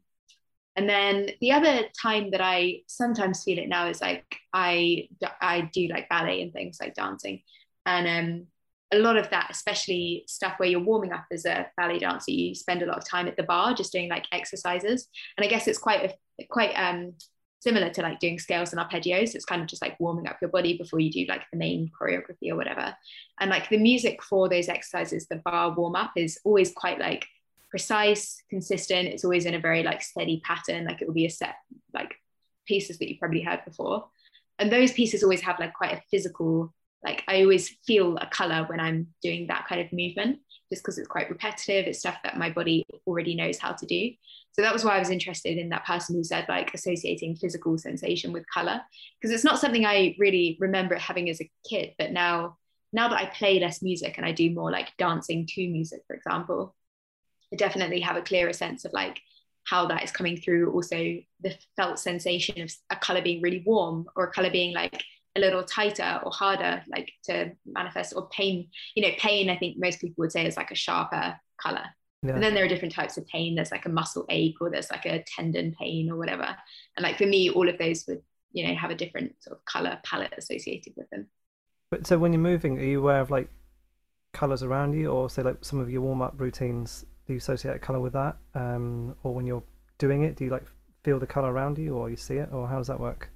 and 0.75 0.88
then 0.88 1.30
the 1.41 1.53
other 1.53 1.86
time 1.99 2.32
that 2.32 2.41
I 2.41 2.82
sometimes 2.88 3.43
feel 3.43 3.58
it 3.58 3.69
now 3.69 3.88
is 3.88 4.01
like 4.01 4.25
I 4.53 5.08
I 5.41 5.69
do 5.73 5.88
like 5.88 6.10
ballet 6.10 6.41
and 6.41 6.53
things 6.53 6.77
like 6.82 6.93
dancing, 6.95 7.41
and 7.88 8.08
um, 8.08 8.47
a 8.91 9.00
lot 9.00 9.17
of 9.17 9.30
that, 9.30 9.47
especially 9.50 10.26
stuff 10.28 10.56
where 10.58 10.69
you're 10.69 10.84
warming 10.84 11.13
up 11.13 11.26
as 11.32 11.45
a 11.45 11.67
ballet 11.78 12.00
dancer, 12.00 12.32
you 12.32 12.54
spend 12.54 12.82
a 12.82 12.86
lot 12.86 12.97
of 12.97 13.08
time 13.08 13.28
at 13.28 13.38
the 13.38 13.43
bar 13.43 13.73
just 13.73 13.93
doing 13.93 14.10
like 14.10 14.26
exercises. 14.32 15.08
And 15.38 15.45
I 15.45 15.50
guess 15.50 15.67
it's 15.67 15.78
quite 15.80 16.12
a, 16.39 16.45
quite 16.47 16.73
um, 16.73 17.13
similar 17.60 17.89
to 17.89 18.02
like 18.02 18.19
doing 18.19 18.39
scales 18.39 18.73
and 18.73 18.82
arpeggios. 18.82 19.36
It's 19.36 19.45
kind 19.45 19.62
of 19.62 19.67
just 19.67 19.82
like 19.82 20.00
warming 20.00 20.28
up 20.28 20.38
your 20.41 20.52
body 20.52 20.78
before 20.78 21.00
you 21.00 21.10
do 21.10 21.26
like 21.30 21.43
the 21.52 21.58
main 21.58 21.89
choreography 22.00 22.52
or 22.52 22.58
whatever. 22.58 22.93
And 23.39 23.50
like 23.50 23.69
the 23.69 23.78
music 23.78 24.21
for 24.21 24.50
those 24.50 24.67
exercises, 24.67 25.28
the 25.28 25.41
bar 25.43 25.73
warm 25.73 25.95
up 25.95 26.12
is 26.17 26.39
always 26.43 26.73
quite 26.73 27.00
like 27.00 27.26
precise, 27.69 28.41
consistent. 28.50 29.08
It's 29.08 29.23
always 29.23 29.45
in 29.45 29.54
a 29.54 29.60
very 29.60 29.84
like 29.84 30.02
steady 30.02 30.41
pattern. 30.45 30.86
Like 30.86 31.02
it 31.02 31.08
will 31.08 31.13
be 31.15 31.26
a 31.26 31.30
set 31.30 31.56
like 31.93 32.13
pieces 32.65 33.00
that 33.00 33.10
you've 33.10 33.19
probably 33.19 33.41
heard 33.41 33.63
before. 33.65 34.08
And 34.60 34.71
those 34.71 34.91
pieces 34.91 35.23
always 35.23 35.41
have 35.41 35.60
like 35.60 35.73
quite 35.73 35.93
a 35.93 36.02
physical, 36.12 36.73
like 37.04 37.24
I 37.28 37.42
always 37.42 37.70
feel 37.86 38.18
a 38.18 38.28
color 38.28 38.66
when 38.68 38.80
I'm 38.80 39.08
doing 39.22 39.48
that 39.48 39.68
kind 39.68 39.82
of 39.82 39.94
movement, 39.94 40.40
just 40.72 40.84
because 40.84 40.98
it's 40.98 41.08
quite 41.08 41.30
repetitive. 41.30 41.86
It's 41.86 42.00
stuff 42.00 42.18
that 42.24 42.38
my 42.38 42.50
body 42.50 42.86
already 43.06 43.36
knows 43.36 43.58
how 43.58 43.74
to 43.74 43.86
do. 43.86 44.12
So 44.54 44.64
that 44.64 44.74
was 44.74 44.84
why 44.84 44.96
I 44.96 45.00
was 45.00 45.12
interested 45.12 45.58
in 45.58 45.70
that 45.70 45.86
person 45.86 46.16
who 46.16 46.24
said 46.24 46.46
like 46.50 46.74
associating 46.74 47.36
physical 47.36 47.78
sensation 47.78 48.34
with 48.34 48.50
color, 48.52 48.82
because 49.22 49.34
it's 49.34 49.44
not 49.44 49.60
something 49.60 49.86
I 49.86 50.16
really 50.18 50.58
remember 50.60 50.96
having 50.96 51.30
as 51.30 51.40
a 51.42 51.52
kid, 51.70 51.94
but 51.98 52.12
now 52.12 52.58
now 52.94 53.10
that 53.10 53.20
I 53.20 53.26
play 53.26 53.60
less 53.60 53.82
music 53.82 54.18
and 54.18 54.26
I 54.26 54.32
do 54.32 54.50
more 54.50 54.72
like 54.72 54.96
dancing 54.98 55.46
to 55.46 55.68
music, 55.68 56.02
for 56.08 56.16
example, 56.16 56.74
I 57.54 57.58
definitely 57.58 58.00
have 58.00 58.16
a 58.16 58.22
clearer 58.22 58.54
sense 58.54 58.86
of 58.86 58.94
like 58.94 59.20
how 59.66 59.88
that 59.88 60.04
is 60.04 60.12
coming 60.12 60.38
through. 60.38 60.72
Also, 60.72 61.18
the 61.42 61.56
felt 61.76 62.00
sensation 62.00 62.62
of 62.62 62.72
a 62.90 62.96
color 62.96 63.22
being 63.22 63.42
really 63.42 63.64
warm 63.66 64.06
or 64.16 64.24
a 64.24 64.32
color 64.32 64.50
being 64.50 64.74
like 64.74 65.04
a 65.38 65.39
little 65.39 65.63
tighter 65.63 66.19
or 66.23 66.32
harder, 66.32 66.84
like 66.88 67.12
to 67.26 67.52
manifest, 67.65 68.13
or 68.15 68.28
pain. 68.30 68.69
You 68.95 69.04
know, 69.04 69.15
pain, 69.17 69.50
I 69.50 69.58
think 69.58 69.78
most 69.80 70.02
people 70.02 70.21
would 70.23 70.32
say 70.32 70.45
is 70.45 70.58
like 70.58 70.71
a 70.71 70.76
sharper 70.76 71.39
color. 71.62 71.86
Yeah. 72.23 72.34
And 72.34 72.43
then 72.43 72.54
there 72.54 72.65
are 72.65 72.67
different 72.67 72.93
types 72.93 73.17
of 73.17 73.28
pain. 73.28 73.56
There's 73.56 73.71
like 73.71 73.86
a 73.86 73.89
muscle 73.89 74.26
ache 74.30 74.56
or 74.60 74.69
there's 74.69 74.89
like 74.89 75.06
a 75.06 75.23
tendon 75.23 75.76
pain 75.80 76.10
or 76.10 76.17
whatever. 76.17 76.56
And 76.95 77.04
like 77.04 77.17
for 77.17 77.26
me, 77.26 77.50
all 77.50 77.69
of 77.69 77.78
those 77.78 78.06
would, 78.08 78.21
you 78.52 78.67
know, 78.67 78.76
have 78.76 78.89
a 78.89 78.95
different 78.95 79.36
sort 79.39 79.58
of 79.58 79.65
color 79.65 80.00
palette 80.04 80.34
associated 80.38 80.93
with 80.97 81.10
them. 81.12 81.28
But 81.91 82.08
so 82.08 82.17
when 82.17 82.34
you're 82.34 82.41
moving, 82.41 82.80
are 82.80 82.84
you 82.84 83.00
aware 83.00 83.21
of 83.21 83.30
like 83.30 83.50
colors 84.34 84.63
around 84.63 84.93
you 84.93 85.08
or 85.08 85.30
say 85.30 85.41
like 85.41 85.63
some 85.63 85.80
of 85.80 85.89
your 85.89 86.02
warm 86.02 86.21
up 86.21 86.34
routines 86.38 87.06
do 87.26 87.34
you 87.34 87.38
associate 87.38 87.76
a 87.76 87.80
color 87.80 88.00
with 88.00 88.13
that 88.13 88.38
um, 88.54 89.15
or 89.23 89.34
when 89.34 89.47
you're 89.47 89.63
doing 89.97 90.23
it 90.23 90.36
do 90.36 90.45
you 90.45 90.52
like 90.52 90.65
feel 91.04 91.17
the 91.17 91.26
color 91.26 91.52
around 91.52 91.78
you 91.78 91.95
or 91.95 92.10
you 92.10 92.15
see 92.15 92.36
it 92.36 92.50
or 92.52 92.67
how 92.67 92.78
does 92.78 92.86
that 92.86 93.00
work 93.00 93.32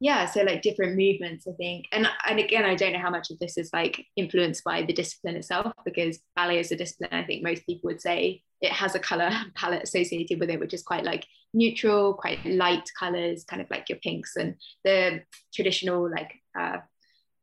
yeah 0.00 0.26
so 0.26 0.42
like 0.42 0.62
different 0.62 0.96
movements 0.96 1.46
i 1.46 1.52
think 1.52 1.86
and 1.92 2.08
and 2.28 2.38
again 2.38 2.64
i 2.64 2.74
don't 2.74 2.92
know 2.92 2.98
how 2.98 3.10
much 3.10 3.30
of 3.30 3.38
this 3.38 3.56
is 3.56 3.70
like 3.72 4.04
influenced 4.16 4.62
by 4.64 4.82
the 4.82 4.92
discipline 4.92 5.36
itself 5.36 5.72
because 5.84 6.18
ballet 6.34 6.58
is 6.58 6.72
a 6.72 6.76
discipline 6.76 7.10
i 7.12 7.24
think 7.24 7.42
most 7.42 7.64
people 7.66 7.88
would 7.88 8.00
say 8.00 8.42
it 8.60 8.72
has 8.72 8.94
a 8.94 9.00
color 9.00 9.30
palette 9.54 9.82
associated 9.82 10.38
with 10.38 10.50
it 10.50 10.60
which 10.60 10.74
is 10.74 10.82
quite 10.82 11.04
like 11.04 11.26
neutral 11.54 12.14
quite 12.14 12.44
light 12.44 12.88
colors 12.98 13.44
kind 13.44 13.62
of 13.62 13.70
like 13.70 13.88
your 13.88 13.98
pinks 13.98 14.36
and 14.36 14.56
the 14.84 15.22
traditional 15.54 16.10
like 16.10 16.32
uh, 16.58 16.78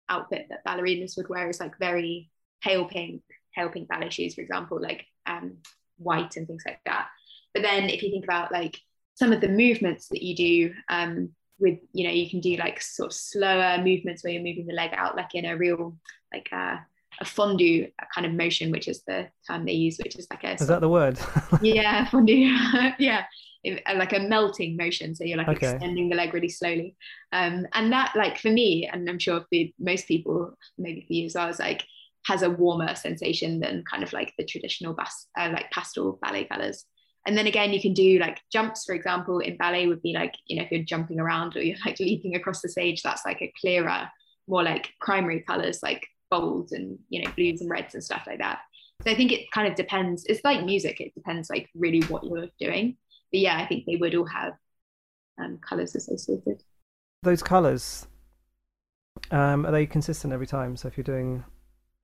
outfit 0.09 0.47
that 0.49 0.65
ballerinas 0.65 1.17
would 1.17 1.29
wear 1.29 1.49
is 1.49 1.59
like 1.59 1.77
very 1.79 2.29
pale 2.61 2.85
pink 2.85 3.21
pale 3.55 3.69
pink 3.69 3.87
ballet 3.87 4.09
shoes 4.09 4.35
for 4.35 4.41
example 4.41 4.79
like 4.79 5.05
um, 5.25 5.57
white 5.97 6.35
and 6.37 6.47
things 6.47 6.63
like 6.65 6.79
that. 6.85 7.07
But 7.53 7.63
then 7.63 7.89
if 7.89 8.01
you 8.03 8.09
think 8.09 8.23
about 8.23 8.51
like 8.51 8.79
some 9.15 9.31
of 9.31 9.41
the 9.41 9.49
movements 9.49 10.07
that 10.09 10.23
you 10.23 10.35
do 10.35 10.73
um, 10.89 11.29
with, 11.63 11.79
you 11.93 12.05
know, 12.05 12.13
you 12.13 12.29
can 12.29 12.41
do 12.41 12.55
like 12.57 12.81
sort 12.81 13.07
of 13.07 13.13
slower 13.13 13.81
movements 13.81 14.23
where 14.23 14.33
you're 14.33 14.43
moving 14.43 14.67
the 14.67 14.73
leg 14.73 14.91
out 14.93 15.15
like 15.15 15.33
in 15.33 15.45
a 15.45 15.57
real, 15.57 15.97
like 16.31 16.49
uh, 16.51 16.77
a 17.19 17.25
fondu 17.25 17.91
kind 18.13 18.27
of 18.27 18.33
motion, 18.33 18.69
which 18.69 18.87
is 18.87 19.03
the 19.07 19.27
term 19.49 19.65
they 19.65 19.71
use, 19.71 19.97
which 20.03 20.15
is 20.17 20.27
like 20.29 20.43
a. 20.43 20.53
Is 20.53 20.67
that 20.67 20.81
the 20.81 20.89
word? 20.89 21.17
yeah, 21.61 22.05
fondu. 22.07 22.93
yeah. 22.99 23.23
Uh, 23.65 23.95
like 23.95 24.11
a 24.11 24.19
melting 24.19 24.75
motion. 24.75 25.15
So 25.15 25.23
you're 25.23 25.37
like 25.37 25.47
okay. 25.47 25.71
extending 25.71 26.09
the 26.09 26.17
leg 26.17 26.33
really 26.33 26.49
slowly. 26.49 26.97
Um, 27.31 27.65
and 27.73 27.93
that, 27.93 28.13
like 28.13 28.37
for 28.37 28.49
me, 28.49 28.89
and 28.91 29.09
I'm 29.09 29.19
sure 29.19 29.39
for 29.39 29.59
most 29.79 30.05
people, 30.05 30.53
maybe 30.77 31.05
for 31.07 31.13
you 31.13 31.25
as 31.27 31.35
well, 31.35 31.47
is 31.47 31.59
like 31.59 31.85
has 32.25 32.41
a 32.41 32.49
warmer 32.49 32.93
sensation 32.95 33.59
than 33.59 33.83
kind 33.89 34.03
of 34.03 34.11
like 34.11 34.33
the 34.37 34.45
traditional 34.45 34.93
bas- 34.93 35.27
uh, 35.37 35.49
like 35.53 35.71
pastel 35.71 36.19
ballet 36.21 36.43
colors. 36.45 36.85
And 37.25 37.37
then 37.37 37.47
again, 37.47 37.71
you 37.71 37.81
can 37.81 37.93
do 37.93 38.19
like 38.19 38.41
jumps, 38.51 38.83
for 38.85 38.93
example, 38.93 39.39
in 39.39 39.55
ballet 39.57 39.87
would 39.87 40.01
be 40.01 40.13
like, 40.13 40.35
you 40.47 40.57
know, 40.57 40.63
if 40.63 40.71
you're 40.71 40.83
jumping 40.83 41.19
around 41.19 41.55
or 41.55 41.61
you're 41.61 41.77
like 41.85 41.99
leaping 41.99 42.35
across 42.35 42.61
the 42.61 42.69
stage, 42.69 43.01
that's 43.01 43.25
like 43.25 43.41
a 43.41 43.53
clearer, 43.59 44.09
more 44.47 44.63
like 44.63 44.89
primary 44.99 45.41
colors 45.41 45.79
like 45.81 46.05
bold 46.29 46.71
and, 46.71 46.99
you 47.09 47.23
know, 47.23 47.31
blues 47.31 47.61
and 47.61 47.69
reds 47.69 47.93
and 47.93 48.03
stuff 48.03 48.23
like 48.27 48.39
that. 48.39 48.59
So 49.03 49.11
I 49.11 49.15
think 49.15 49.31
it 49.31 49.51
kind 49.51 49.67
of 49.67 49.75
depends. 49.75 50.25
It's 50.25 50.43
like 50.43 50.63
music; 50.63 51.01
it 51.01 51.13
depends 51.13 51.49
like 51.49 51.69
really 51.75 52.01
what 52.03 52.23
you're 52.23 52.47
doing. 52.59 52.97
But 53.31 53.39
yeah, 53.41 53.57
I 53.57 53.65
think 53.65 53.85
they 53.85 53.97
would 53.97 54.15
all 54.15 54.25
have 54.25 54.53
um, 55.41 55.57
colors 55.57 55.95
associated. 55.95 56.63
Those 57.23 57.43
colors, 57.43 58.07
um, 59.31 59.65
are 59.65 59.71
they 59.71 59.85
consistent 59.85 60.31
every 60.31 60.47
time? 60.47 60.77
So 60.77 60.87
if 60.87 60.95
you're 60.95 61.03
doing 61.03 61.43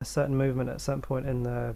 a 0.02 0.06
certain 0.06 0.36
movement 0.36 0.70
at 0.70 0.78
a 0.78 0.80
certain 0.80 1.02
point 1.02 1.26
in 1.26 1.44
the 1.44 1.76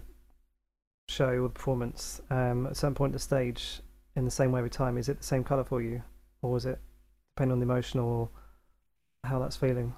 show 1.08 1.28
or 1.28 1.42
the 1.42 1.48
performance, 1.50 2.20
um, 2.30 2.66
at 2.66 2.72
a 2.72 2.74
certain 2.74 2.94
point 2.94 3.10
in 3.10 3.14
the 3.14 3.18
stage, 3.18 3.80
in 4.16 4.24
the 4.24 4.30
same 4.30 4.52
way 4.52 4.58
every 4.58 4.70
time, 4.70 4.98
is 4.98 5.08
it 5.08 5.18
the 5.18 5.24
same 5.24 5.44
color 5.44 5.64
for 5.64 5.82
you, 5.82 6.02
or 6.42 6.56
is 6.56 6.66
it 6.66 6.78
depending 7.36 7.52
on 7.52 7.58
the 7.58 7.64
emotion 7.64 8.00
or 8.00 8.28
how 9.24 9.38
that's 9.38 9.56
feeling? 9.56 9.94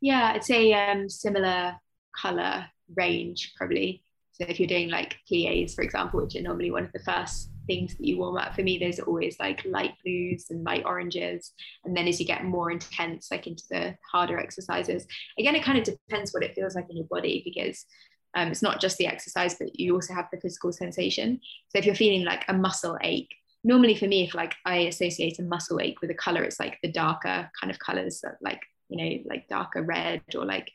Yeah, 0.00 0.32
I'd 0.34 0.44
say 0.44 0.72
um, 0.72 1.08
similar 1.08 1.76
color 2.16 2.66
range 2.96 3.52
probably. 3.56 4.02
So 4.32 4.44
if 4.48 4.58
you're 4.58 4.66
doing 4.66 4.90
like 4.90 5.16
plies, 5.28 5.74
for 5.74 5.82
example, 5.82 6.20
which 6.20 6.34
are 6.34 6.42
normally 6.42 6.70
one 6.70 6.84
of 6.84 6.92
the 6.92 7.04
first 7.04 7.50
things 7.68 7.96
that 7.96 8.04
you 8.04 8.18
warm 8.18 8.36
up, 8.36 8.54
for 8.54 8.62
me, 8.62 8.78
those 8.78 8.98
are 8.98 9.04
always 9.04 9.36
like 9.38 9.64
light 9.64 9.92
blues 10.04 10.46
and 10.50 10.64
light 10.64 10.82
oranges. 10.84 11.52
And 11.84 11.96
then 11.96 12.08
as 12.08 12.18
you 12.18 12.26
get 12.26 12.44
more 12.44 12.72
intense, 12.72 13.28
like 13.30 13.46
into 13.46 13.62
the 13.70 13.96
harder 14.12 14.38
exercises, 14.38 15.06
again, 15.38 15.54
it 15.54 15.62
kind 15.62 15.78
of 15.78 15.84
depends 15.84 16.32
what 16.32 16.42
it 16.42 16.54
feels 16.54 16.74
like 16.74 16.86
in 16.90 16.96
your 16.96 17.06
body 17.06 17.42
because 17.44 17.86
um, 18.34 18.48
it's 18.48 18.62
not 18.62 18.80
just 18.80 18.98
the 18.98 19.06
exercise, 19.06 19.54
but 19.54 19.78
you 19.78 19.94
also 19.94 20.14
have 20.14 20.28
the 20.32 20.40
physical 20.40 20.72
sensation. 20.72 21.40
So 21.68 21.78
if 21.78 21.86
you're 21.86 21.94
feeling 21.94 22.24
like 22.24 22.44
a 22.48 22.54
muscle 22.54 22.98
ache, 23.02 23.34
normally 23.62 23.94
for 23.94 24.06
me, 24.06 24.24
if 24.24 24.34
like 24.34 24.54
I 24.64 24.78
associate 24.78 25.38
a 25.38 25.42
muscle 25.42 25.80
ache 25.80 26.00
with 26.00 26.10
a 26.10 26.14
color, 26.14 26.42
it's 26.42 26.60
like 26.60 26.78
the 26.82 26.92
darker 26.92 27.50
kind 27.58 27.70
of 27.70 27.78
colors 27.78 28.22
like, 28.40 28.60
you 28.88 28.96
know, 28.96 29.22
like 29.26 29.48
darker 29.48 29.82
red 29.82 30.22
or 30.36 30.44
like 30.44 30.70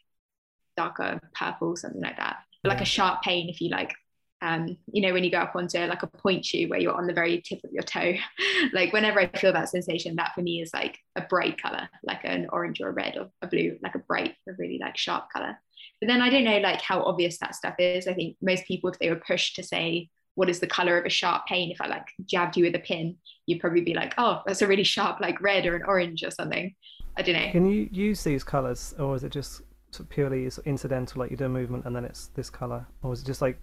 darker 0.76 1.20
purple, 1.34 1.76
something 1.76 2.02
like 2.02 2.18
that. 2.18 2.38
But 2.64 2.70
like 2.70 2.82
a 2.82 2.86
sharp 2.86 3.22
pain, 3.22 3.50
if 3.50 3.62
you 3.62 3.70
like, 3.70 3.94
um, 4.42 4.78
you 4.92 5.02
know, 5.02 5.14
when 5.14 5.26
you 5.26 5.32
go 5.32 5.40
up 5.40 5.56
onto 5.56 5.78
like 5.80 6.04
a 6.04 6.08
pointe 6.08 6.46
shoe 6.46 6.68
where 6.68 6.80
you're 6.80 6.96
on 6.96 7.08
the 7.08 7.14
very 7.14 7.42
tip 7.42 7.60
of 7.64 7.72
your 7.72 7.84
toe, 7.84 8.16
like 8.74 8.94
whenever 8.94 9.20
I 9.20 9.28
feel 9.28 9.54
that 9.54 9.70
sensation, 9.70 10.16
that 10.16 10.34
for 10.34 10.42
me 10.42 10.62
is 10.62 10.74
like 10.74 10.98
a 11.16 11.22
bright 11.22 11.62
color, 11.62 11.90
like 12.04 12.22
an 12.24 12.48
orange 12.52 12.80
or 12.82 12.90
a 12.90 12.94
red 12.94 13.18
or 13.18 13.30
a 13.42 13.48
blue, 13.48 13.78
like 13.82 13.96
a 13.96 14.00
bright, 14.00 14.36
a 14.48 14.54
really 14.58 14.80
like 14.82 14.98
sharp 14.98 15.30
color. 15.32 15.58
But 16.02 16.08
then 16.08 16.22
I 16.22 16.30
don't 16.30 16.44
know 16.44 16.60
like 16.60 16.82
how 16.82 17.04
obvious 17.04 17.38
that 17.40 17.56
stuff 17.56 17.76
is. 17.80 18.08
I 18.08 18.14
think 18.14 18.38
most 18.42 18.66
people, 18.66 18.90
if 18.90 19.00
they 19.00 19.10
were 19.10 19.22
pushed 19.26 19.56
to 19.58 19.64
say, 19.64 20.10
what 20.36 20.50
is 20.50 20.60
the 20.60 20.68
color 20.68 20.98
of 20.98 21.06
a 21.06 21.10
sharp 21.10 21.46
pain? 21.48 21.72
If 21.72 21.82
I 21.82 21.88
like 21.88 22.08
jabbed 22.26 22.56
you 22.56 22.64
with 22.64 22.76
a 22.76 22.80
pin, 22.80 23.18
you'd 23.46 23.60
probably 23.60 23.82
be 23.82 23.94
like, 23.94 24.14
oh, 24.18 24.42
that's 24.46 24.62
a 24.62 24.68
really 24.68 24.84
sharp 24.84 25.20
like 25.20 25.42
red 25.42 25.66
or 25.66 25.76
an 25.76 25.84
orange 25.84 26.24
or 26.24 26.32
something. 26.32 26.74
I 27.18 27.22
don't 27.22 27.36
know. 27.36 27.52
Can 27.52 27.70
you 27.70 27.90
use 27.92 28.24
these 28.24 28.44
colors 28.44 28.94
or 28.98 29.16
is 29.16 29.24
it 29.24 29.32
just 29.32 29.62
purely 30.10 30.50
incidental, 30.66 31.20
like 31.20 31.32
you 31.32 31.38
do 31.38 31.46
a 31.46 31.50
movement 31.50 31.86
and 31.86 31.96
then 31.96 32.06
it's 32.06 32.28
this 32.28 32.50
color? 32.50 32.88
Or 33.04 33.12
is 33.12 33.22
it 33.22 33.26
just 33.26 33.42
like 33.42 33.60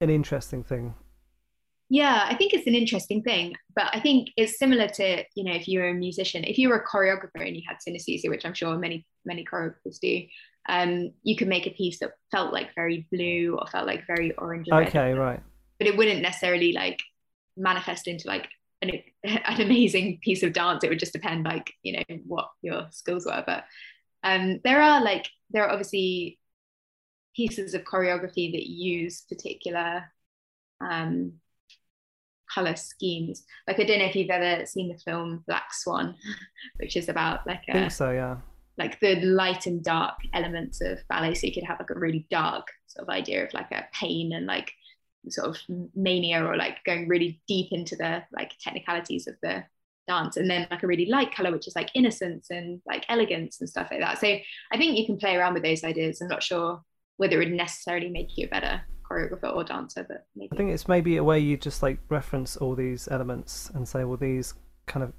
an 0.00 0.10
interesting 0.10 0.64
thing? 0.64 0.94
Yeah, 1.88 2.24
I 2.26 2.34
think 2.36 2.54
it's 2.54 2.66
an 2.66 2.74
interesting 2.74 3.22
thing, 3.22 3.54
but 3.76 3.84
I 3.92 4.00
think 4.00 4.30
it's 4.38 4.58
similar 4.58 4.88
to 4.88 5.24
you 5.36 5.44
know 5.44 5.52
if 5.52 5.68
you're 5.68 5.88
a 5.88 5.94
musician, 5.94 6.42
if 6.42 6.56
you 6.56 6.70
were 6.70 6.76
a 6.76 6.86
choreographer 6.86 7.46
and 7.46 7.54
you 7.54 7.62
had 7.68 7.76
synesthesia, 7.86 8.30
which 8.30 8.46
I'm 8.46 8.54
sure 8.54 8.78
many 8.78 9.06
many 9.26 9.44
choreographers 9.44 9.98
do, 10.00 10.22
um, 10.68 11.12
you 11.22 11.36
could 11.36 11.48
make 11.48 11.66
a 11.66 11.70
piece 11.70 11.98
that 11.98 12.12
felt 12.30 12.52
like 12.52 12.74
very 12.74 13.06
blue 13.12 13.56
or 13.58 13.66
felt 13.66 13.86
like 13.86 14.06
very 14.06 14.32
orange. 14.36 14.68
okay, 14.70 15.12
right. 15.12 15.40
But 15.78 15.88
it 15.88 15.96
wouldn't 15.96 16.22
necessarily 16.22 16.72
like 16.72 17.00
manifest 17.56 18.06
into 18.06 18.28
like 18.28 18.48
an, 18.80 18.92
an 19.24 19.60
amazing 19.60 20.20
piece 20.22 20.42
of 20.42 20.52
dance. 20.52 20.84
It 20.84 20.90
would 20.90 21.00
just 21.00 21.12
depend 21.12 21.44
like 21.44 21.72
you 21.82 21.94
know 21.94 22.16
what 22.26 22.50
your 22.62 22.86
skills 22.90 23.26
were. 23.26 23.42
But 23.46 23.64
um, 24.22 24.60
there 24.64 24.80
are 24.80 25.02
like 25.02 25.28
there 25.50 25.64
are 25.64 25.70
obviously 25.70 26.38
pieces 27.34 27.74
of 27.74 27.82
choreography 27.82 28.52
that 28.52 28.66
use 28.66 29.22
particular 29.22 30.04
um, 30.80 31.34
color 32.52 32.76
schemes. 32.76 33.44
Like 33.66 33.80
I 33.80 33.84
don't 33.84 33.98
know 33.98 34.06
if 34.06 34.16
you've 34.16 34.30
ever 34.30 34.66
seen 34.66 34.88
the 34.88 34.98
film 34.98 35.42
Black 35.46 35.72
Swan, 35.72 36.14
which 36.76 36.96
is 36.96 37.08
about 37.08 37.46
like 37.46 37.62
a, 37.68 37.72
I 37.72 37.80
think 37.80 37.92
so, 37.92 38.10
yeah. 38.10 38.36
Like 38.78 39.00
the 39.00 39.16
light 39.16 39.66
and 39.66 39.82
dark 39.82 40.16
elements 40.32 40.80
of 40.80 40.98
ballet. 41.08 41.34
So 41.34 41.46
you 41.46 41.52
could 41.52 41.64
have 41.64 41.78
like 41.78 41.90
a 41.90 41.98
really 41.98 42.26
dark 42.30 42.68
sort 42.86 43.08
of 43.08 43.14
idea 43.14 43.44
of 43.44 43.52
like 43.52 43.70
a 43.70 43.84
pain 43.92 44.32
and 44.32 44.46
like 44.46 44.72
sort 45.28 45.48
of 45.48 45.58
mania 45.94 46.44
or 46.44 46.56
like 46.56 46.82
going 46.84 47.06
really 47.06 47.40
deep 47.46 47.68
into 47.70 47.94
the 47.94 48.24
like 48.32 48.52
technicalities 48.58 49.28
of 49.28 49.36
the 49.42 49.62
dance 50.08 50.36
and 50.36 50.50
then 50.50 50.66
like 50.68 50.82
a 50.82 50.86
really 50.86 51.06
light 51.06 51.32
color 51.32 51.52
which 51.52 51.68
is 51.68 51.76
like 51.76 51.88
innocence 51.94 52.50
and 52.50 52.82
like 52.86 53.04
elegance 53.08 53.60
and 53.60 53.70
stuff 53.70 53.86
like 53.92 54.00
that 54.00 54.18
so 54.18 54.26
i 54.26 54.76
think 54.76 54.98
you 54.98 55.06
can 55.06 55.16
play 55.16 55.36
around 55.36 55.54
with 55.54 55.62
those 55.62 55.84
ideas 55.84 56.20
i'm 56.20 56.26
not 56.26 56.42
sure 56.42 56.82
whether 57.18 57.40
it 57.40 57.48
would 57.48 57.56
necessarily 57.56 58.08
make 58.08 58.36
you 58.36 58.46
a 58.46 58.48
better 58.48 58.82
choreographer 59.12 59.54
or 59.54 59.64
dancer, 59.64 60.04
but 60.08 60.26
maybe. 60.34 60.50
I 60.52 60.56
think 60.56 60.70
it's 60.70 60.88
maybe 60.88 61.16
a 61.16 61.24
way 61.24 61.38
you 61.38 61.56
just 61.56 61.82
like 61.82 61.98
reference 62.08 62.56
all 62.56 62.74
these 62.74 63.08
elements 63.10 63.70
and 63.74 63.86
say, 63.86 64.04
well, 64.04 64.16
these 64.16 64.54
kind 64.86 65.04
of 65.04 65.12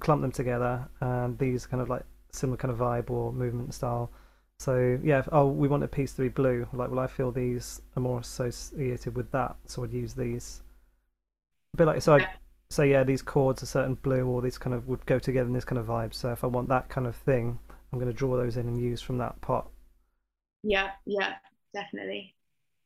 clump 0.00 0.22
them 0.22 0.32
together, 0.32 0.88
and 1.00 1.38
these 1.38 1.66
kind 1.66 1.82
of 1.82 1.88
like 1.88 2.02
similar 2.34 2.56
kind 2.56 2.72
of 2.72 2.78
vibe 2.78 3.10
or 3.10 3.32
movement 3.32 3.74
style. 3.74 4.10
So 4.58 4.98
yeah, 5.02 5.20
if, 5.20 5.28
oh, 5.32 5.48
we 5.48 5.68
want 5.68 5.82
a 5.82 5.88
piece 5.88 6.12
to 6.14 6.22
be 6.22 6.28
blue. 6.28 6.66
Like, 6.72 6.90
well, 6.90 7.00
I 7.00 7.06
feel 7.06 7.32
these 7.32 7.82
are 7.96 8.00
more 8.00 8.20
associated 8.20 9.16
with 9.16 9.30
that, 9.32 9.56
so 9.66 9.84
I'd 9.84 9.92
use 9.92 10.14
these. 10.14 10.62
A 11.74 11.76
bit 11.78 11.86
like 11.86 12.02
so, 12.02 12.14
I 12.14 12.28
say 12.70 12.90
yeah, 12.90 13.04
these 13.04 13.22
chords 13.22 13.62
are 13.62 13.66
certain 13.66 13.94
blue, 13.94 14.26
or 14.26 14.42
these 14.42 14.58
kind 14.58 14.74
of 14.74 14.86
would 14.88 15.04
go 15.06 15.18
together 15.18 15.48
in 15.48 15.54
this 15.54 15.64
kind 15.64 15.78
of 15.78 15.86
vibe. 15.86 16.14
So 16.14 16.30
if 16.30 16.44
I 16.44 16.46
want 16.46 16.68
that 16.68 16.88
kind 16.88 17.06
of 17.06 17.16
thing, 17.16 17.58
I'm 17.92 17.98
going 17.98 18.10
to 18.10 18.16
draw 18.16 18.36
those 18.36 18.56
in 18.56 18.68
and 18.68 18.80
use 18.80 19.00
from 19.00 19.18
that 19.18 19.40
pot 19.40 19.68
yeah 20.64 20.90
yeah 21.04 21.34
definitely 21.74 22.34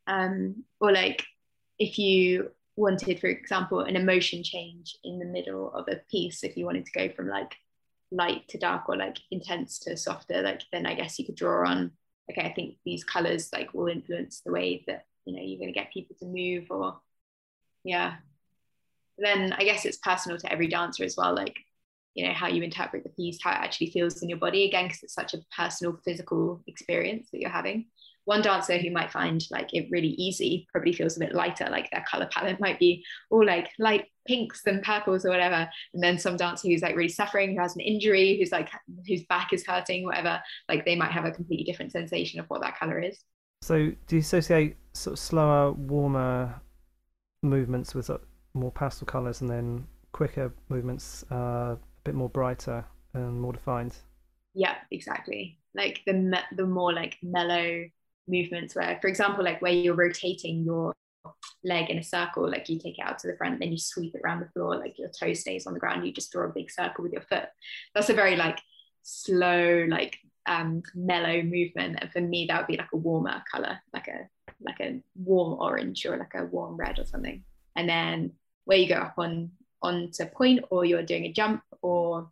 um 0.09 0.65
or 0.81 0.93
like 0.93 1.25
if 1.79 1.99
you 1.99 2.51
wanted 2.77 3.19
for 3.21 3.29
example 3.29 3.81
an 3.81 3.97
emotion 3.97 4.43
change 4.43 4.97
in 5.05 5.19
the 5.19 5.25
middle 5.25 5.73
of 5.73 5.87
a 5.89 6.01
piece 6.11 6.45
if 6.45 6.57
you 6.57 6.67
wanted 6.67 6.85
to 6.85 6.93
go 6.93 7.09
from 7.15 7.29
like 7.29 7.55
light 8.11 8.49
to 8.49 8.59
dark 8.59 8.89
or 8.89 8.97
like 8.97 9.19
intense 9.31 9.79
to 9.79 9.97
softer 9.97 10.43
like 10.43 10.63
then 10.73 10.87
i 10.87 10.95
guess 10.95 11.19
you 11.19 11.27
could 11.27 11.35
draw 11.35 11.69
on 11.69 11.91
okay 12.31 12.43
i 12.43 12.53
think 12.53 12.77
these 12.85 13.05
colors 13.05 13.51
like 13.53 13.75
will 13.75 13.89
influence 13.89 14.41
the 14.45 14.53
way 14.53 14.83
that 14.87 15.05
you 15.25 15.37
know 15.37 15.43
you're 15.43 15.59
going 15.59 15.73
to 15.73 15.79
get 15.79 15.93
people 15.93 16.17
to 16.19 16.27
move 16.27 16.67
or 16.71 16.99
yeah. 17.85 18.17
Then 19.19 19.53
i 19.53 19.65
guess 19.65 19.85
it's 19.85 19.99
personal 19.99 20.39
to 20.39 20.53
every 20.53 20.69
dancer 20.69 21.05
as 21.05 21.17
well 21.17 21.35
like 21.35 21.57
you 22.15 22.27
know 22.27 22.33
how 22.33 22.49
you 22.49 22.63
interpret 22.63 23.05
the 23.05 23.11
piece 23.11 23.39
how 23.43 23.51
it 23.51 23.59
actually 23.59 23.91
feels 23.91 24.23
in 24.23 24.29
your 24.29 24.39
body 24.39 24.65
again 24.65 24.87
because 24.87 25.03
it's 25.03 25.15
such 25.15 25.35
a 25.35 25.45
personal 25.57 25.99
physical 26.05 26.63
experience 26.67 27.29
that 27.31 27.41
you're 27.41 27.51
having. 27.51 27.87
One 28.25 28.43
dancer 28.43 28.77
who 28.77 28.91
might 28.91 29.13
find 29.13 29.43
like 29.51 29.73
it 29.73 29.89
really 29.91 30.09
easy 30.09 30.67
probably 30.71 30.93
feels 30.93 31.17
a 31.17 31.21
bit 31.21 31.35
lighter 31.35 31.69
like 31.71 31.91
their 31.91 32.05
color 32.09 32.29
palette 32.31 32.61
might 32.61 32.79
be 32.79 33.05
all 33.31 33.45
like 33.45 33.71
light 33.79 34.07
pinks 34.29 34.63
and 34.67 34.83
purples 34.83 35.25
or 35.25 35.31
whatever 35.31 35.69
and 35.95 36.03
then 36.03 36.19
some 36.19 36.37
dancer 36.37 36.69
who's 36.69 36.83
like 36.83 36.95
really 36.95 37.09
suffering 37.09 37.55
who 37.55 37.61
has 37.61 37.75
an 37.75 37.81
injury 37.81 38.39
who's 38.39 38.53
like 38.53 38.71
whose 39.09 39.25
back 39.25 39.53
is 39.53 39.67
hurting 39.67 40.05
whatever 40.05 40.41
like 40.69 40.85
they 40.85 40.95
might 40.95 41.11
have 41.11 41.25
a 41.25 41.33
completely 41.33 41.65
different 41.65 41.91
sensation 41.91 42.39
of 42.39 42.47
what 42.47 42.61
that 42.61 42.79
color 42.79 43.01
is 43.01 43.19
so 43.63 43.91
do 44.07 44.17
you 44.17 44.21
associate 44.21 44.77
sort 44.93 45.15
of 45.15 45.19
slower 45.19 45.73
warmer 45.73 46.61
movements 47.43 47.95
with 47.95 48.11
more 48.55 48.71
pastel 48.71 49.07
colors 49.07 49.41
and 49.41 49.51
then 49.51 49.87
quicker 50.13 50.53
movements 50.69 51.25
uh, 51.31 51.75
a 51.75 51.79
bit 52.05 52.15
more 52.15 52.29
brighter 52.29 52.85
and 53.15 53.41
more 53.41 53.53
defined. 53.53 53.97
Yeah, 54.55 54.77
exactly. 54.91 55.59
Like 55.75 56.01
the 56.07 56.41
the 56.57 56.67
more 56.67 56.93
like 56.93 57.19
mellow 57.23 57.85
movements 58.27 58.75
where, 58.75 58.99
for 59.01 59.09
example, 59.09 59.45
like 59.45 59.63
where 59.63 59.73
you're 59.73 59.95
rotating 59.95 60.65
your 60.65 60.95
leg 61.65 61.91
in 61.91 61.99
a 61.99 62.03
circle, 62.03 62.49
like 62.49 62.69
you 62.69 62.79
take 62.79 62.99
it 62.99 63.05
out 63.05 63.19
to 63.21 63.27
the 63.27 63.37
front, 63.37 63.61
then 63.61 63.73
you 63.73 63.79
sweep 63.79 64.15
it 64.15 64.21
around 64.25 64.41
the 64.41 64.49
floor, 64.49 64.77
like 64.77 64.99
your 64.99 65.09
toe 65.09 65.33
stays 65.33 65.67
on 65.67 65.75
the 65.75 65.81
ground, 65.81 66.07
you 66.07 66.13
just 66.13 66.33
draw 66.33 66.45
a 66.45 66.53
big 66.53 66.71
circle 66.71 67.03
with 67.03 67.13
your 67.13 67.23
foot. 67.23 67.49
That's 67.95 68.11
a 68.11 68.15
very 68.15 68.37
like 68.37 68.61
slow, 69.03 69.87
like 69.89 70.19
um, 70.47 70.83
mellow 70.95 71.43
movement. 71.43 71.99
And 72.01 72.11
for 72.11 72.21
me, 72.21 72.47
that 72.47 72.59
would 72.59 72.67
be 72.67 72.77
like 72.77 72.93
a 72.93 72.97
warmer 72.97 73.43
color, 73.51 73.79
like 73.93 74.09
a 74.09 74.29
like 74.61 74.81
a 74.81 75.01
warm 75.15 75.59
orange 75.61 76.05
or 76.05 76.17
like 76.17 76.35
a 76.35 76.45
warm 76.45 76.77
red 76.77 76.99
or 76.99 77.05
something. 77.05 77.45
And 77.77 77.89
then 77.89 78.33
where 78.65 78.79
you 78.79 78.89
go 78.89 78.97
up 78.97 79.15
on 79.19 79.53
onto 79.83 80.25
pointe, 80.27 80.65
or 80.71 80.85
you're 80.85 81.03
doing 81.03 81.27
a 81.27 81.33
jump 81.33 81.63
or 81.83 82.31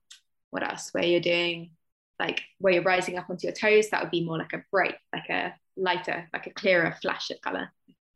what 0.51 0.63
else 0.63 0.93
where 0.93 1.05
you're 1.05 1.21
doing 1.21 1.71
like 2.19 2.43
where 2.59 2.73
you're 2.73 2.83
rising 2.83 3.19
up 3.19 3.29
onto 3.29 3.47
your 3.47 3.55
toes 3.55 3.91
that 3.91 4.03
would 4.03 4.11
be 4.11 4.25
more 4.25 4.39
like 4.39 4.53
a 4.53 4.65
bright 4.71 4.97
like 5.13 5.29
a 5.29 5.55
lighter 5.77 6.29
like 6.33 6.47
a 6.47 6.51
clearer 6.51 6.97
flash 7.03 7.31
of 7.31 7.41
color 7.41 7.71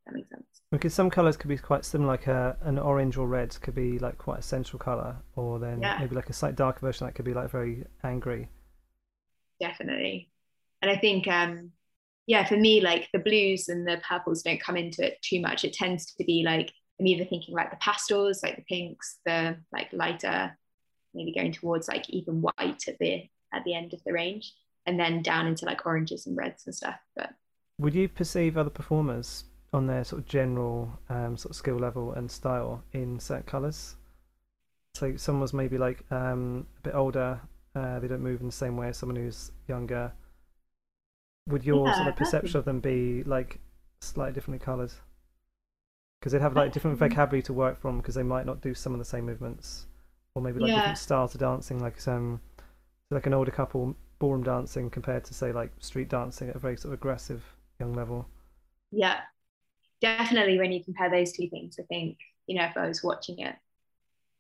that 0.07 0.15
makes 0.15 0.31
sense 0.31 0.47
because 0.71 0.95
some 0.95 1.11
colors 1.11 1.37
could 1.37 1.49
be 1.49 1.59
quite 1.59 1.85
similar 1.85 2.13
like 2.13 2.27
a, 2.27 2.57
an 2.63 2.79
orange 2.79 3.17
or 3.17 3.27
red 3.27 3.57
could 3.61 3.75
be 3.75 3.99
like 3.99 4.19
quite 4.19 4.39
a 4.39 4.43
central 4.43 4.79
color 4.79 5.17
or 5.37 5.59
then 5.59 5.81
yeah. 5.81 5.99
maybe 5.99 6.15
like 6.15 6.31
a 6.31 6.33
slight 6.33 6.57
darker 6.57 6.81
version 6.81 7.07
that 7.07 7.15
could 7.15 7.25
be 7.25 7.35
like 7.35 7.51
very 7.51 7.85
angry 8.05 8.49
definitely 9.61 10.31
and 10.83 10.91
i 10.91 10.97
think 10.97 11.27
um 11.29 11.71
yeah 12.27 12.45
for 12.45 12.57
me 12.57 12.81
like 12.81 13.09
the 13.13 13.19
blues 13.19 13.69
and 13.69 13.87
the 13.87 14.01
purples 14.09 14.43
don't 14.43 14.61
come 14.61 14.77
into 14.77 15.05
it 15.05 15.21
too 15.23 15.41
much 15.41 15.65
it 15.65 15.73
tends 15.73 16.15
to 16.15 16.25
be 16.25 16.43
like 16.45 16.73
I'm 17.01 17.07
either 17.07 17.25
thinking 17.25 17.55
like 17.55 17.71
the 17.71 17.79
pastels, 17.79 18.43
like 18.43 18.57
the 18.57 18.65
pinks, 18.69 19.19
the 19.25 19.57
like 19.73 19.89
lighter, 19.93 20.57
maybe 21.15 21.33
going 21.33 21.53
towards 21.53 21.89
like 21.89 22.09
even 22.11 22.43
white 22.43 22.87
at 22.87 22.99
the 22.99 23.25
at 23.53 23.65
the 23.65 23.75
end 23.75 23.95
of 23.95 24.05
the 24.05 24.13
range, 24.13 24.53
and 24.85 25.01
then 25.01 25.23
down 25.23 25.47
into 25.47 25.65
like 25.65 25.87
oranges 25.87 26.27
and 26.27 26.37
reds 26.37 26.67
and 26.67 26.75
stuff. 26.75 27.01
But 27.17 27.31
would 27.79 27.95
you 27.95 28.07
perceive 28.07 28.59
other 28.59 28.71
performers 28.71 29.45
on 29.73 29.87
their 29.87 30.05
sort 30.05 30.23
of 30.23 30.27
general 30.27 30.99
um, 31.09 31.37
sort 31.37 31.51
of 31.51 31.57
skill 31.57 31.77
level 31.77 32.13
and 32.13 32.31
style 32.31 32.83
in 32.93 33.21
certain 33.21 33.45
colours. 33.45 33.97
So 34.95 35.17
someone's 35.17 35.53
maybe 35.53 35.79
like 35.79 36.05
um, 36.11 36.67
a 36.79 36.81
bit 36.83 36.95
older, 36.95 37.41
uh, 37.75 38.01
they 38.01 38.09
don't 38.09 38.23
move 38.23 38.41
in 38.41 38.47
the 38.47 38.53
same 38.53 38.77
way 38.77 38.89
as 38.89 38.99
someone 38.99 39.17
who's 39.17 39.53
younger. 39.69 40.13
Would 41.49 41.65
your 41.65 41.87
yeah, 41.87 41.95
sort 41.95 42.09
of 42.09 42.17
perception 42.17 42.57
of 42.59 42.65
them 42.65 42.81
be 42.81 43.23
like 43.25 43.61
slightly 44.01 44.33
differently 44.33 44.65
coloured? 44.65 44.93
Because 46.21 46.33
they'd 46.33 46.43
have 46.43 46.57
like 46.57 46.73
different 46.73 46.99
vocabulary 46.99 47.43
to 47.45 47.53
work 47.53 47.81
from 47.81 47.99
because 47.99 48.15
they 48.15 48.23
might 48.23 48.47
not 48.47 48.61
do 48.61 48.75
some 48.75 48.93
of 48.93 48.99
the 48.99 49.05
same 49.05 49.25
movements, 49.25 49.87
or 50.35 50.43
maybe 50.43 50.61
like 50.61 50.71
yeah. 50.71 50.77
different 50.77 50.99
styles 50.99 51.35
of 51.35 51.41
dancing, 51.41 51.79
like 51.79 52.01
some 52.01 52.41
like 53.11 53.27
an 53.27 53.35
older 53.35 53.51
couple 53.51 53.97
ballroom 54.19 54.43
dancing 54.43 54.91
compared 54.91 55.25
to 55.25 55.35
say 55.35 55.51
like 55.51 55.73
street 55.81 56.09
dancing 56.09 56.49
at 56.51 56.57
a 56.57 56.59
very 56.59 56.77
sort 56.77 56.93
of 56.93 57.01
aggressive 57.01 57.43
young 57.79 57.95
level. 57.95 58.27
Yeah, 58.91 59.21
definitely. 60.01 60.59
When 60.59 60.73
you 60.73 60.85
compare 60.85 61.11
those 61.11 61.33
two 61.33 61.49
things, 61.49 61.77
I 61.79 61.85
think 61.85 62.19
you 62.47 62.57
know 62.57 62.65
if 62.65 62.77
I 62.77 62.87
was 62.87 63.03
watching 63.03 63.39
it, 63.41 63.55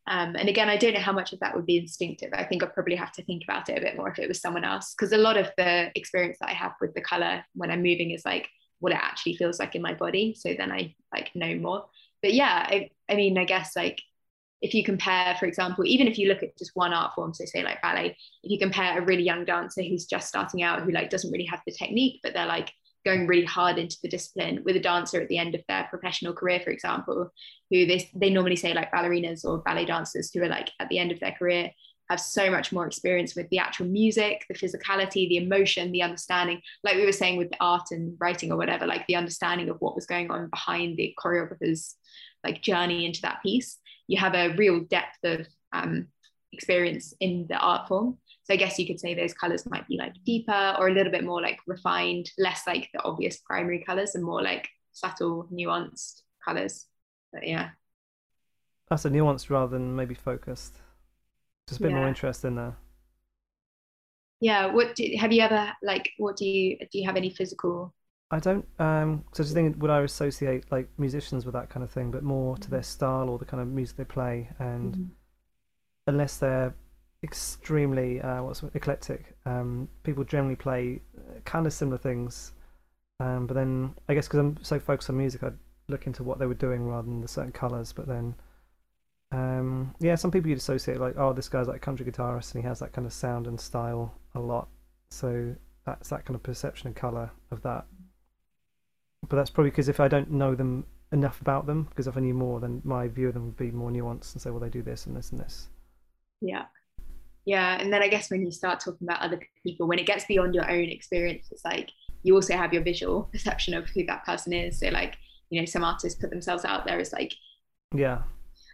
um, 0.06 0.34
and 0.36 0.48
again, 0.48 0.68
I 0.68 0.76
don't 0.76 0.94
know 0.94 1.00
how 1.00 1.12
much 1.12 1.32
of 1.32 1.40
that 1.40 1.54
would 1.54 1.66
be 1.66 1.78
instinctive. 1.78 2.30
I 2.32 2.44
think 2.44 2.62
I'd 2.62 2.74
probably 2.74 2.96
have 2.96 3.12
to 3.12 3.22
think 3.22 3.44
about 3.44 3.68
it 3.68 3.78
a 3.78 3.80
bit 3.80 3.96
more 3.96 4.08
if 4.08 4.18
it 4.18 4.28
was 4.28 4.40
someone 4.40 4.64
else, 4.64 4.94
because 4.94 5.12
a 5.12 5.18
lot 5.18 5.36
of 5.36 5.50
the 5.56 5.90
experience 5.94 6.38
that 6.40 6.50
I 6.50 6.54
have 6.54 6.72
with 6.80 6.94
the 6.94 7.00
color 7.00 7.44
when 7.54 7.70
I'm 7.70 7.82
moving 7.82 8.10
is 8.10 8.24
like 8.24 8.48
what 8.80 8.92
it 8.92 8.98
actually 9.00 9.36
feels 9.36 9.60
like 9.60 9.74
in 9.74 9.82
my 9.82 9.94
body. 9.94 10.34
So 10.36 10.54
then 10.54 10.72
I 10.72 10.94
like 11.12 11.30
know 11.34 11.54
more. 11.54 11.86
But 12.22 12.34
yeah, 12.34 12.66
I, 12.68 12.90
I 13.08 13.14
mean, 13.14 13.38
I 13.38 13.44
guess 13.44 13.76
like 13.76 14.00
if 14.60 14.74
you 14.74 14.84
compare, 14.84 15.36
for 15.38 15.46
example, 15.46 15.84
even 15.86 16.06
if 16.06 16.18
you 16.18 16.28
look 16.28 16.42
at 16.42 16.58
just 16.58 16.72
one 16.74 16.92
art 16.92 17.14
form, 17.14 17.32
so 17.32 17.44
say 17.44 17.62
like 17.62 17.80
ballet, 17.80 18.16
if 18.42 18.50
you 18.50 18.58
compare 18.58 18.98
a 18.98 19.04
really 19.04 19.22
young 19.22 19.44
dancer 19.44 19.82
who's 19.82 20.06
just 20.06 20.28
starting 20.28 20.62
out, 20.62 20.82
who 20.82 20.90
like 20.90 21.10
doesn't 21.10 21.30
really 21.30 21.46
have 21.46 21.62
the 21.66 21.72
technique, 21.72 22.20
but 22.22 22.34
they're 22.34 22.46
like 22.46 22.72
going 23.04 23.26
really 23.26 23.46
hard 23.46 23.78
into 23.78 23.96
the 24.02 24.08
discipline 24.08 24.62
with 24.64 24.76
a 24.76 24.80
dancer 24.80 25.20
at 25.20 25.28
the 25.28 25.38
end 25.38 25.54
of 25.54 25.62
their 25.68 25.86
professional 25.90 26.32
career, 26.32 26.60
for 26.60 26.70
example, 26.70 27.30
who 27.70 27.86
they, 27.86 28.10
they 28.14 28.30
normally 28.30 28.56
say 28.56 28.74
like 28.74 28.92
ballerinas 28.92 29.44
or 29.44 29.58
ballet 29.58 29.86
dancers 29.86 30.30
who 30.32 30.42
are 30.42 30.48
like 30.48 30.70
at 30.80 30.88
the 30.88 30.98
end 30.98 31.12
of 31.12 31.20
their 31.20 31.32
career 31.32 31.70
have 32.10 32.20
so 32.20 32.50
much 32.50 32.72
more 32.72 32.86
experience 32.86 33.36
with 33.36 33.48
the 33.50 33.58
actual 33.58 33.86
music, 33.86 34.44
the 34.48 34.54
physicality, 34.54 35.28
the 35.28 35.36
emotion, 35.36 35.92
the 35.92 36.02
understanding, 36.02 36.60
like 36.82 36.96
we 36.96 37.04
were 37.04 37.12
saying 37.12 37.36
with 37.36 37.48
the 37.50 37.56
art 37.60 37.92
and 37.92 38.16
writing 38.18 38.50
or 38.50 38.56
whatever, 38.56 38.84
like 38.84 39.06
the 39.06 39.14
understanding 39.14 39.68
of 39.68 39.76
what 39.78 39.94
was 39.94 40.06
going 40.06 40.28
on 40.28 40.50
behind 40.50 40.96
the 40.96 41.14
choreographer's 41.24 41.94
like 42.42 42.62
journey 42.62 43.06
into 43.06 43.22
that 43.22 43.40
piece. 43.42 43.78
You 44.08 44.18
have 44.18 44.34
a 44.34 44.54
real 44.56 44.80
depth 44.80 45.18
of 45.22 45.46
um, 45.72 46.08
experience 46.52 47.14
in 47.20 47.46
the 47.48 47.56
art 47.56 47.86
form. 47.86 48.18
So 48.50 48.54
I 48.54 48.56
guess 48.56 48.80
you 48.80 48.86
could 48.88 48.98
say 48.98 49.14
those 49.14 49.32
colors 49.32 49.64
might 49.70 49.86
be 49.86 49.96
like 49.96 50.12
deeper 50.26 50.74
or 50.76 50.88
a 50.88 50.92
little 50.92 51.12
bit 51.12 51.22
more 51.22 51.40
like 51.40 51.60
refined, 51.68 52.32
less 52.36 52.66
like 52.66 52.88
the 52.92 53.00
obvious 53.04 53.36
primary 53.36 53.84
colors 53.84 54.16
and 54.16 54.24
more 54.24 54.42
like 54.42 54.68
subtle, 54.90 55.48
nuanced 55.52 56.22
colors. 56.44 56.86
But 57.32 57.46
yeah. 57.46 57.68
That's 58.88 59.04
a 59.04 59.08
nuanced 59.08 59.50
rather 59.50 59.70
than 59.70 59.94
maybe 59.94 60.16
focused. 60.16 60.78
Just 61.68 61.78
a 61.78 61.84
bit 61.84 61.92
yeah. 61.92 61.98
more 61.98 62.08
interest 62.08 62.44
in 62.44 62.56
there. 62.56 62.76
Yeah. 64.40 64.66
What 64.66 64.96
do, 64.96 65.08
have 65.20 65.30
you 65.30 65.42
ever 65.42 65.70
like? 65.80 66.10
What 66.18 66.36
do 66.36 66.44
you 66.44 66.76
do? 66.76 66.98
You 66.98 67.06
have 67.06 67.16
any 67.16 67.30
physical? 67.30 67.94
I 68.32 68.40
don't. 68.40 68.66
Um. 68.80 69.22
So 69.32 69.42
I 69.42 69.44
just 69.44 69.54
think 69.54 69.80
would 69.80 69.92
I 69.92 70.00
associate 70.00 70.64
like 70.72 70.88
musicians 70.98 71.46
with 71.46 71.52
that 71.52 71.70
kind 71.70 71.84
of 71.84 71.90
thing, 71.92 72.10
but 72.10 72.24
more 72.24 72.56
to 72.56 72.68
their 72.68 72.80
mm-hmm. 72.80 72.84
style 72.84 73.28
or 73.28 73.38
the 73.38 73.44
kind 73.44 73.62
of 73.62 73.68
music 73.68 73.96
they 73.96 74.04
play, 74.04 74.48
and 74.58 74.92
mm-hmm. 74.92 75.04
unless 76.08 76.38
they're 76.38 76.74
extremely 77.22 78.20
uh, 78.20 78.42
what's 78.42 78.62
eclectic, 78.74 79.34
um, 79.46 79.88
people 80.02 80.24
generally 80.24 80.56
play 80.56 81.00
uh, 81.18 81.40
kind 81.44 81.66
of 81.66 81.72
similar 81.72 81.98
things. 81.98 82.52
Um, 83.18 83.46
but 83.46 83.54
then 83.54 83.94
I 84.08 84.14
guess 84.14 84.26
because 84.26 84.40
I'm 84.40 84.58
so 84.62 84.80
focused 84.80 85.10
on 85.10 85.18
music, 85.18 85.42
I'd 85.42 85.58
look 85.88 86.06
into 86.06 86.22
what 86.22 86.38
they 86.38 86.46
were 86.46 86.54
doing 86.54 86.86
rather 86.86 87.06
than 87.06 87.20
the 87.20 87.28
certain 87.28 87.52
colors. 87.52 87.92
But 87.92 88.06
then 88.06 88.34
um, 89.32 89.94
yeah, 90.00 90.14
some 90.16 90.30
people 90.30 90.48
you'd 90.48 90.58
associate 90.58 90.98
like, 90.98 91.14
oh, 91.16 91.32
this 91.32 91.48
guy's 91.48 91.68
like 91.68 91.76
a 91.76 91.80
country 91.80 92.04
guitarist 92.04 92.54
and 92.54 92.62
he 92.62 92.68
has 92.68 92.80
that 92.80 92.92
kind 92.92 93.06
of 93.06 93.12
sound 93.12 93.46
and 93.46 93.60
style 93.60 94.14
a 94.34 94.40
lot. 94.40 94.68
So 95.10 95.54
that's 95.86 96.08
that 96.08 96.24
kind 96.24 96.34
of 96.34 96.42
perception 96.42 96.88
and 96.88 96.96
color 96.96 97.30
of 97.50 97.62
that. 97.62 97.86
But 99.28 99.36
that's 99.36 99.50
probably 99.50 99.70
because 99.70 99.88
if 99.88 100.00
I 100.00 100.08
don't 100.08 100.30
know 100.30 100.54
them 100.54 100.84
enough 101.12 101.40
about 101.40 101.66
them, 101.66 101.84
because 101.84 102.06
if 102.06 102.16
I 102.16 102.20
knew 102.20 102.34
more, 102.34 102.58
then 102.60 102.80
my 102.84 103.06
view 103.06 103.28
of 103.28 103.34
them 103.34 103.46
would 103.46 103.56
be 103.56 103.70
more 103.70 103.90
nuanced 103.90 104.32
and 104.32 104.42
say, 104.42 104.50
well, 104.50 104.60
they 104.60 104.68
do 104.68 104.82
this 104.82 105.06
and 105.06 105.16
this 105.16 105.30
and 105.30 105.40
this. 105.40 105.68
Yeah. 106.40 106.64
Yeah. 107.44 107.78
And 107.80 107.92
then 107.92 108.02
I 108.02 108.08
guess 108.08 108.30
when 108.30 108.44
you 108.44 108.50
start 108.50 108.80
talking 108.80 109.06
about 109.06 109.20
other 109.20 109.40
people, 109.62 109.86
when 109.86 109.98
it 109.98 110.06
gets 110.06 110.24
beyond 110.24 110.54
your 110.54 110.70
own 110.70 110.84
experience, 110.84 111.48
it's 111.50 111.64
like 111.64 111.90
you 112.22 112.34
also 112.34 112.56
have 112.56 112.72
your 112.72 112.82
visual 112.82 113.24
perception 113.32 113.74
of 113.74 113.88
who 113.88 114.04
that 114.06 114.24
person 114.24 114.52
is. 114.52 114.78
So, 114.78 114.88
like, 114.88 115.16
you 115.48 115.60
know, 115.60 115.66
some 115.66 115.84
artists 115.84 116.20
put 116.20 116.30
themselves 116.30 116.64
out 116.64 116.84
there 116.86 116.98
as 116.98 117.12
like, 117.12 117.34
yeah, 117.94 118.22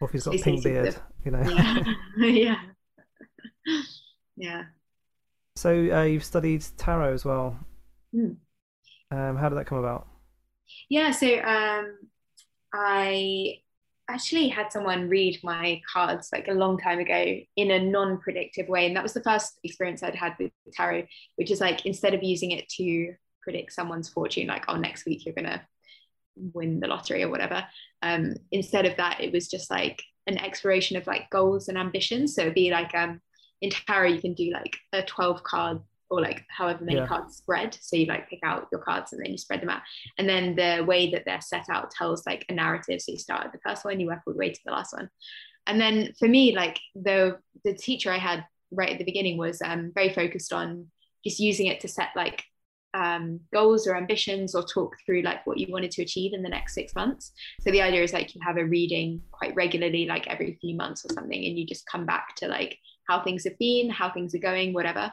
or 0.00 0.08
if 0.08 0.12
he's 0.12 0.24
got 0.24 0.34
a 0.34 0.42
pink 0.42 0.62
beard, 0.62 0.96
you 1.24 1.30
know. 1.30 1.42
Yeah. 1.42 1.84
yeah. 2.18 2.56
yeah. 4.36 4.62
So 5.56 5.70
uh, 5.70 6.02
you've 6.02 6.24
studied 6.24 6.64
tarot 6.76 7.14
as 7.14 7.24
well. 7.24 7.58
Mm. 8.14 8.36
Um, 9.10 9.36
how 9.36 9.48
did 9.48 9.56
that 9.56 9.66
come 9.66 9.78
about? 9.78 10.06
Yeah, 10.88 11.12
so 11.12 11.26
um, 11.40 11.96
I 12.74 13.60
actually 14.08 14.48
had 14.48 14.72
someone 14.72 15.08
read 15.08 15.40
my 15.42 15.80
cards 15.92 16.28
like 16.32 16.48
a 16.48 16.54
long 16.54 16.78
time 16.78 16.98
ago 16.98 17.38
in 17.56 17.70
a 17.70 17.78
non-predictive 17.78 18.68
way, 18.68 18.86
and 18.86 18.96
that 18.96 19.02
was 19.02 19.12
the 19.12 19.22
first 19.22 19.58
experience 19.64 20.02
I'd 20.02 20.14
had 20.14 20.34
with 20.38 20.52
tarot, 20.72 21.06
which 21.36 21.50
is 21.50 21.60
like 21.60 21.86
instead 21.86 22.14
of 22.14 22.22
using 22.22 22.52
it 22.52 22.68
to 22.76 23.14
predict 23.42 23.72
someone's 23.72 24.08
fortune, 24.08 24.46
like 24.46 24.64
oh 24.68 24.76
next 24.76 25.06
week 25.06 25.24
you're 25.24 25.34
gonna 25.34 25.62
win 26.36 26.80
the 26.80 26.86
lottery 26.86 27.22
or 27.22 27.30
whatever. 27.30 27.64
Um, 28.02 28.34
instead 28.52 28.86
of 28.86 28.96
that, 28.96 29.20
it 29.20 29.32
was 29.32 29.48
just 29.48 29.70
like 29.70 30.02
an 30.26 30.38
exploration 30.38 30.96
of 30.96 31.06
like 31.06 31.30
goals 31.30 31.68
and 31.68 31.78
ambitions. 31.78 32.34
So 32.34 32.42
it'd 32.42 32.54
be 32.54 32.70
like 32.70 32.94
um, 32.94 33.20
in 33.60 33.70
tarot, 33.70 34.08
you 34.08 34.20
can 34.20 34.34
do 34.34 34.52
like 34.52 34.76
a 34.92 35.02
12 35.02 35.42
card 35.42 35.80
or 36.10 36.20
like 36.20 36.44
however 36.48 36.84
many 36.84 36.98
yeah. 36.98 37.06
cards 37.06 37.36
spread. 37.36 37.76
So 37.80 37.96
you 37.96 38.06
like 38.06 38.28
pick 38.28 38.40
out 38.44 38.68
your 38.70 38.80
cards 38.80 39.12
and 39.12 39.22
then 39.22 39.32
you 39.32 39.38
spread 39.38 39.60
them 39.60 39.70
out. 39.70 39.82
And 40.18 40.28
then 40.28 40.54
the 40.54 40.84
way 40.84 41.10
that 41.10 41.24
they're 41.24 41.40
set 41.40 41.66
out 41.70 41.90
tells 41.90 42.26
like 42.26 42.44
a 42.48 42.54
narrative. 42.54 43.00
So 43.00 43.12
you 43.12 43.18
start 43.18 43.44
at 43.44 43.52
the 43.52 43.60
first 43.66 43.84
one, 43.84 43.98
you 43.98 44.06
work 44.06 44.20
all 44.26 44.32
the 44.32 44.38
way 44.38 44.50
to 44.50 44.60
the 44.64 44.72
last 44.72 44.92
one. 44.92 45.10
And 45.66 45.80
then 45.80 46.12
for 46.18 46.28
me, 46.28 46.54
like 46.54 46.78
the 46.94 47.38
the 47.64 47.74
teacher 47.74 48.10
I 48.10 48.18
had 48.18 48.44
right 48.70 48.90
at 48.90 48.98
the 48.98 49.04
beginning 49.04 49.36
was 49.36 49.60
um, 49.62 49.92
very 49.94 50.12
focused 50.12 50.52
on 50.52 50.86
just 51.24 51.40
using 51.40 51.66
it 51.66 51.80
to 51.80 51.88
set 51.88 52.10
like 52.14 52.44
um, 52.94 53.40
goals 53.52 53.86
or 53.86 53.96
ambitions 53.96 54.54
or 54.54 54.62
talk 54.62 54.96
through 55.04 55.22
like 55.22 55.46
what 55.46 55.58
you 55.58 55.66
wanted 55.70 55.90
to 55.92 56.02
achieve 56.02 56.32
in 56.32 56.42
the 56.42 56.48
next 56.48 56.74
six 56.74 56.94
months. 56.94 57.32
So 57.60 57.70
the 57.70 57.82
idea 57.82 58.02
is 58.02 58.12
like 58.12 58.34
you 58.34 58.40
have 58.44 58.56
a 58.56 58.64
reading 58.64 59.20
quite 59.32 59.54
regularly, 59.54 60.06
like 60.06 60.26
every 60.28 60.56
few 60.60 60.74
months 60.76 61.04
or 61.04 61.12
something, 61.12 61.44
and 61.44 61.58
you 61.58 61.66
just 61.66 61.86
come 61.86 62.06
back 62.06 62.34
to 62.36 62.48
like 62.48 62.78
how 63.08 63.22
things 63.22 63.44
have 63.44 63.58
been, 63.58 63.90
how 63.90 64.10
things 64.10 64.34
are 64.34 64.38
going, 64.38 64.72
whatever. 64.72 65.12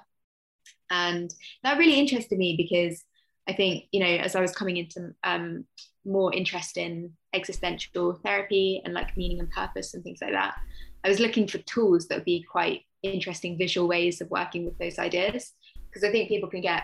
And 0.90 1.34
that 1.64 1.78
really 1.78 2.00
interested 2.00 2.38
me 2.38 2.56
because 2.58 3.04
I 3.48 3.54
think, 3.54 3.86
you 3.92 4.00
know, 4.00 4.06
as 4.06 4.36
I 4.36 4.42
was 4.42 4.56
coming 4.56 4.78
into 4.78 5.14
um, 5.24 5.66
more 6.06 6.34
interest 6.34 6.78
in 6.78 7.12
existential 7.34 8.20
therapy 8.24 8.82
and 8.86 8.94
like 8.94 9.18
meaning 9.18 9.40
and 9.40 9.50
purpose 9.50 9.94
and 9.94 10.04
things 10.04 10.20
like 10.22 10.32
that, 10.32 10.56
I 11.04 11.10
was 11.10 11.20
looking 11.20 11.48
for 11.48 11.58
tools 11.60 12.08
that 12.08 12.16
would 12.16 12.26
be 12.26 12.46
quite 12.50 12.82
interesting 13.02 13.58
visual 13.58 13.88
ways 13.88 14.22
of 14.22 14.30
working 14.30 14.66
with 14.66 14.78
those 14.78 15.00
ideas. 15.00 15.54
Because 15.90 16.04
I 16.04 16.12
think 16.12 16.30
people 16.30 16.50
can 16.50 16.62
get 16.62 16.84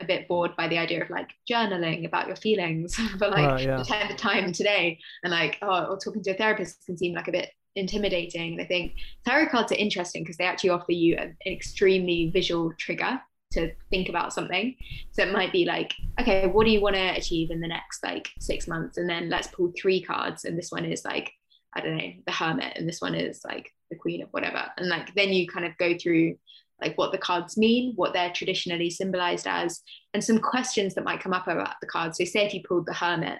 a 0.00 0.04
bit 0.04 0.28
bored 0.28 0.54
by 0.56 0.68
the 0.68 0.78
idea 0.78 1.02
of 1.02 1.10
like 1.10 1.30
journaling 1.50 2.06
about 2.06 2.26
your 2.26 2.36
feelings 2.36 2.94
for 3.18 3.28
like 3.28 3.60
uh, 3.60 3.62
yeah. 3.62 4.06
the 4.08 4.14
time 4.14 4.52
today 4.52 4.98
and 5.24 5.32
like 5.32 5.58
oh 5.62 5.86
or 5.86 5.98
talking 5.98 6.22
to 6.22 6.30
a 6.30 6.34
therapist 6.34 6.84
can 6.86 6.96
seem 6.96 7.14
like 7.14 7.28
a 7.28 7.32
bit 7.32 7.50
intimidating 7.76 8.52
and 8.52 8.60
i 8.60 8.64
think 8.64 8.94
tarot 9.26 9.48
cards 9.48 9.72
are 9.72 9.76
interesting 9.76 10.22
because 10.22 10.36
they 10.36 10.44
actually 10.44 10.70
offer 10.70 10.92
you 10.92 11.16
an 11.16 11.36
extremely 11.46 12.30
visual 12.30 12.72
trigger 12.78 13.20
to 13.52 13.72
think 13.90 14.08
about 14.08 14.32
something. 14.32 14.76
So 15.12 15.22
it 15.22 15.32
might 15.32 15.52
be 15.52 15.64
like 15.64 15.92
okay 16.20 16.46
what 16.46 16.64
do 16.64 16.70
you 16.70 16.80
want 16.80 16.96
to 16.96 17.16
achieve 17.16 17.50
in 17.50 17.60
the 17.60 17.68
next 17.68 18.02
like 18.04 18.28
six 18.38 18.68
months? 18.68 18.96
And 18.96 19.08
then 19.08 19.28
let's 19.28 19.48
pull 19.48 19.72
three 19.80 20.00
cards 20.00 20.44
and 20.44 20.56
this 20.56 20.70
one 20.70 20.84
is 20.84 21.04
like 21.04 21.32
i 21.72 21.80
don't 21.80 21.96
know 21.96 22.12
the 22.26 22.32
hermit 22.32 22.72
and 22.76 22.88
this 22.88 23.00
one 23.00 23.14
is 23.14 23.42
like 23.44 23.72
the 23.90 23.96
queen 23.96 24.22
of 24.22 24.28
whatever. 24.30 24.64
And 24.76 24.88
like 24.88 25.14
then 25.14 25.30
you 25.30 25.46
kind 25.46 25.66
of 25.66 25.76
go 25.78 25.96
through 25.98 26.36
like 26.80 26.96
what 26.96 27.12
the 27.12 27.18
cards 27.18 27.58
mean, 27.58 27.92
what 27.96 28.12
they're 28.12 28.32
traditionally 28.32 28.88
symbolized 28.90 29.46
as, 29.46 29.82
and 30.14 30.24
some 30.24 30.38
questions 30.38 30.94
that 30.94 31.04
might 31.04 31.20
come 31.20 31.34
up 31.34 31.46
about 31.46 31.74
the 31.80 31.86
cards. 31.86 32.18
So, 32.18 32.24
say 32.24 32.46
if 32.46 32.54
you 32.54 32.62
pulled 32.66 32.86
the 32.86 32.94
Hermit, 32.94 33.38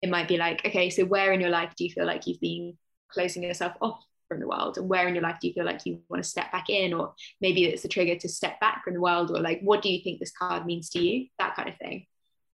it 0.00 0.08
might 0.08 0.28
be 0.28 0.36
like, 0.36 0.64
okay, 0.64 0.88
so 0.88 1.04
where 1.04 1.32
in 1.32 1.40
your 1.40 1.50
life 1.50 1.74
do 1.76 1.84
you 1.84 1.90
feel 1.90 2.06
like 2.06 2.26
you've 2.26 2.40
been 2.40 2.78
closing 3.10 3.42
yourself 3.42 3.72
off 3.80 4.02
from 4.28 4.40
the 4.40 4.46
world? 4.46 4.78
And 4.78 4.88
where 4.88 5.08
in 5.08 5.14
your 5.14 5.22
life 5.22 5.38
do 5.40 5.48
you 5.48 5.54
feel 5.54 5.64
like 5.64 5.84
you 5.84 6.00
want 6.08 6.22
to 6.22 6.28
step 6.28 6.52
back 6.52 6.70
in? 6.70 6.92
Or 6.92 7.14
maybe 7.40 7.64
it's 7.64 7.84
a 7.84 7.88
trigger 7.88 8.16
to 8.16 8.28
step 8.28 8.60
back 8.60 8.84
from 8.84 8.94
the 8.94 9.00
world, 9.00 9.30
or 9.30 9.40
like, 9.40 9.60
what 9.62 9.82
do 9.82 9.90
you 9.90 10.02
think 10.02 10.20
this 10.20 10.32
card 10.32 10.66
means 10.66 10.90
to 10.90 11.00
you? 11.00 11.26
That 11.38 11.56
kind 11.56 11.68
of 11.68 11.76
thing. 11.78 12.06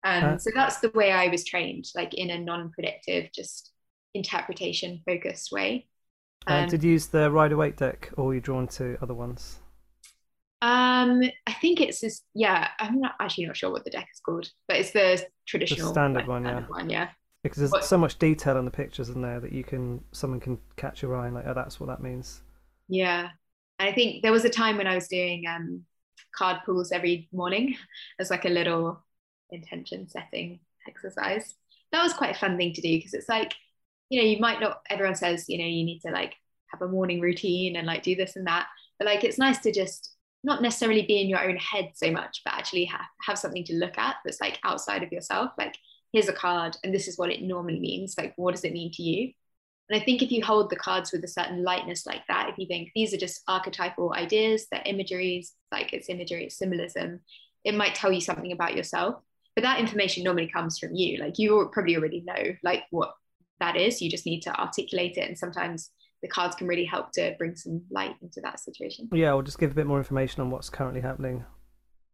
Um, 0.05 0.25
uh, 0.25 0.39
so, 0.39 0.51
that's 0.55 0.79
the 0.81 0.91
way 0.91 1.11
I 1.13 1.29
was 1.29 1.45
trained, 1.45 1.87
like 1.95 2.15
in 2.15 2.31
a 2.31 2.39
non 2.39 2.71
predictive, 2.71 3.31
just 3.35 3.73
interpretation 4.15 5.03
focused 5.07 5.51
way. 5.51 5.89
Um, 6.47 6.65
uh, 6.65 6.67
did 6.67 6.85
you 6.85 6.93
use 6.93 7.07
the 7.07 7.31
Rider 7.31 7.57
Waite 7.57 7.77
deck, 7.77 8.11
or 8.17 8.27
were 8.27 8.35
you 8.35 8.41
drawn 8.41 8.69
to 8.69 8.99
other 9.01 9.15
ones? 9.15 9.61
Um, 10.61 11.23
I 11.47 11.53
think 11.61 11.81
it's 11.81 12.01
this. 12.01 12.23
Yeah, 12.35 12.69
I'm 12.79 13.01
not 13.01 13.15
actually 13.21 13.47
not 13.47 13.57
sure 13.57 13.71
what 13.71 13.85
the 13.85 13.91
deck 13.91 14.09
is 14.13 14.21
called, 14.21 14.49
but 14.69 14.79
it's 14.79 14.93
the 14.93 15.23
traditional 15.47 15.89
the 15.89 15.93
standard 15.93 16.21
like, 16.21 16.29
one. 16.29 16.45
Standard 16.45 16.61
yeah. 16.63 16.69
One, 16.69 16.91
yeah. 16.91 17.09
Because 17.45 17.59
there's 17.59 17.71
what? 17.71 17.85
so 17.85 17.99
much 17.99 18.19
detail 18.19 18.57
in 18.57 18.65
the 18.65 18.71
pictures 18.71 19.11
in 19.11 19.23
there 19.23 19.39
that 19.39 19.53
you 19.53 19.63
can 19.63 20.03
someone 20.11 20.41
can 20.41 20.59
catch 20.77 21.03
your 21.03 21.15
eye 21.15 21.27
and 21.27 21.35
like 21.35 21.47
oh 21.47 21.55
that's 21.55 21.79
what 21.79 21.87
that 21.87 22.03
means 22.03 22.43
yeah 22.89 23.29
i 23.79 23.93
think 23.93 24.23
there 24.23 24.33
was 24.33 24.45
a 24.45 24.51
time 24.51 24.77
when 24.77 24.87
i 24.87 24.95
was 24.95 25.07
doing 25.07 25.45
um 25.47 25.83
card 26.35 26.57
pulls 26.65 26.91
every 26.91 27.29
morning 27.33 27.77
as 28.19 28.31
like 28.31 28.45
a 28.45 28.49
little 28.49 29.01
intention 29.51 30.09
setting 30.09 30.59
exercise 30.89 31.55
that 31.93 32.03
was 32.03 32.13
quite 32.13 32.35
a 32.35 32.39
fun 32.39 32.57
thing 32.57 32.73
to 32.73 32.81
do 32.81 32.97
because 32.97 33.15
it's 33.15 33.29
like 33.29 33.55
you 34.09 34.21
know 34.21 34.27
you 34.27 34.39
might 34.41 34.61
not 34.61 34.81
everyone 34.91 35.15
says 35.15 35.49
you 35.49 35.59
know 35.59 35.65
you 35.65 35.85
need 35.85 36.01
to 36.01 36.11
like 36.11 36.35
have 36.67 36.83
a 36.83 36.89
morning 36.89 37.21
routine 37.21 37.77
and 37.77 37.87
like 37.87 38.03
do 38.03 38.17
this 38.17 38.37
and 38.37 38.47
that 38.47 38.67
but 38.99 39.07
like 39.07 39.23
it's 39.23 39.39
nice 39.39 39.59
to 39.59 39.71
just 39.71 40.17
not 40.43 40.61
necessarily 40.61 41.03
be 41.03 41.21
in 41.21 41.29
your 41.29 41.43
own 41.43 41.57
head 41.57 41.91
so 41.95 42.11
much 42.11 42.43
but 42.45 42.55
actually 42.55 42.85
have, 42.85 43.07
have 43.23 43.39
something 43.39 43.65
to 43.65 43.75
look 43.75 43.97
at 43.97 44.17
that's 44.25 44.41
like 44.41 44.59
outside 44.65 45.03
of 45.03 45.13
yourself 45.13 45.53
like 45.57 45.75
here's 46.15 46.29
a 46.29 46.33
card 46.33 46.77
and 46.83 46.95
this 46.95 47.09
is 47.09 47.19
what 47.19 47.31
it 47.31 47.43
normally 47.43 47.81
means 47.81 48.15
like 48.17 48.33
what 48.37 48.55
does 48.55 48.65
it 48.65 48.73
mean 48.73 48.91
to 48.93 49.03
you? 49.03 49.33
And 49.91 50.01
i 50.01 50.05
think 50.05 50.23
if 50.23 50.33
you 50.33 50.43
hold 50.43 50.71
the 50.71 50.77
cards 50.77 51.13
with 51.13 51.23
a 51.25 51.29
certain 51.29 51.63
lightness 51.63 52.07
like 52.07 52.27
that 52.29 52.49
if 52.49 52.57
you 52.57 52.67
think 52.67 52.91
these 52.95 53.13
are 53.13 53.19
just 53.19 53.43
archetypal 53.47 54.15
ideas 54.15 54.67
they're 54.71 54.83
imageries 54.87 55.53
like 55.71 55.93
it's 55.93 56.09
imagery 56.09 56.47
it's 56.47 56.57
symbolism 56.57 57.21
it 57.65 57.75
might 57.75 57.95
tell 57.95 58.11
you 58.11 58.21
something 58.21 58.53
about 58.53 58.75
yourself 58.75 59.17
but 59.55 59.63
that 59.63 59.79
information 59.79 60.25
normally 60.25 60.49
comes 60.49 60.79
from 60.79 60.95
you. 60.95 61.19
Like 61.19 61.39
you 61.39 61.69
probably 61.73 61.97
already 61.97 62.23
know 62.27 62.55
like 62.63 62.85
what 62.91 63.15
that 63.61 63.77
is 63.77 64.03
you 64.03 64.11
just 64.11 64.27
need 64.27 64.41
to 64.41 64.61
articulate 64.61 65.17
it 65.17 65.29
and 65.29 65.39
sometimes 65.39 65.91
the 66.23 66.29
cards 66.29 66.57
can 66.57 66.67
really 66.67 66.85
help 66.85 67.13
to 67.13 67.35
bring 67.39 67.55
some 67.55 67.83
light 67.91 68.17
into 68.21 68.41
that 68.41 68.59
situation. 68.59 69.09
Yeah 69.13 69.33
or 69.33 69.43
just 69.43 69.59
give 69.59 69.71
a 69.71 69.75
bit 69.75 69.87
more 69.87 69.99
information 69.99 70.41
on 70.41 70.51
what's 70.51 70.71
currently 70.71 71.01
happening. 71.01 71.45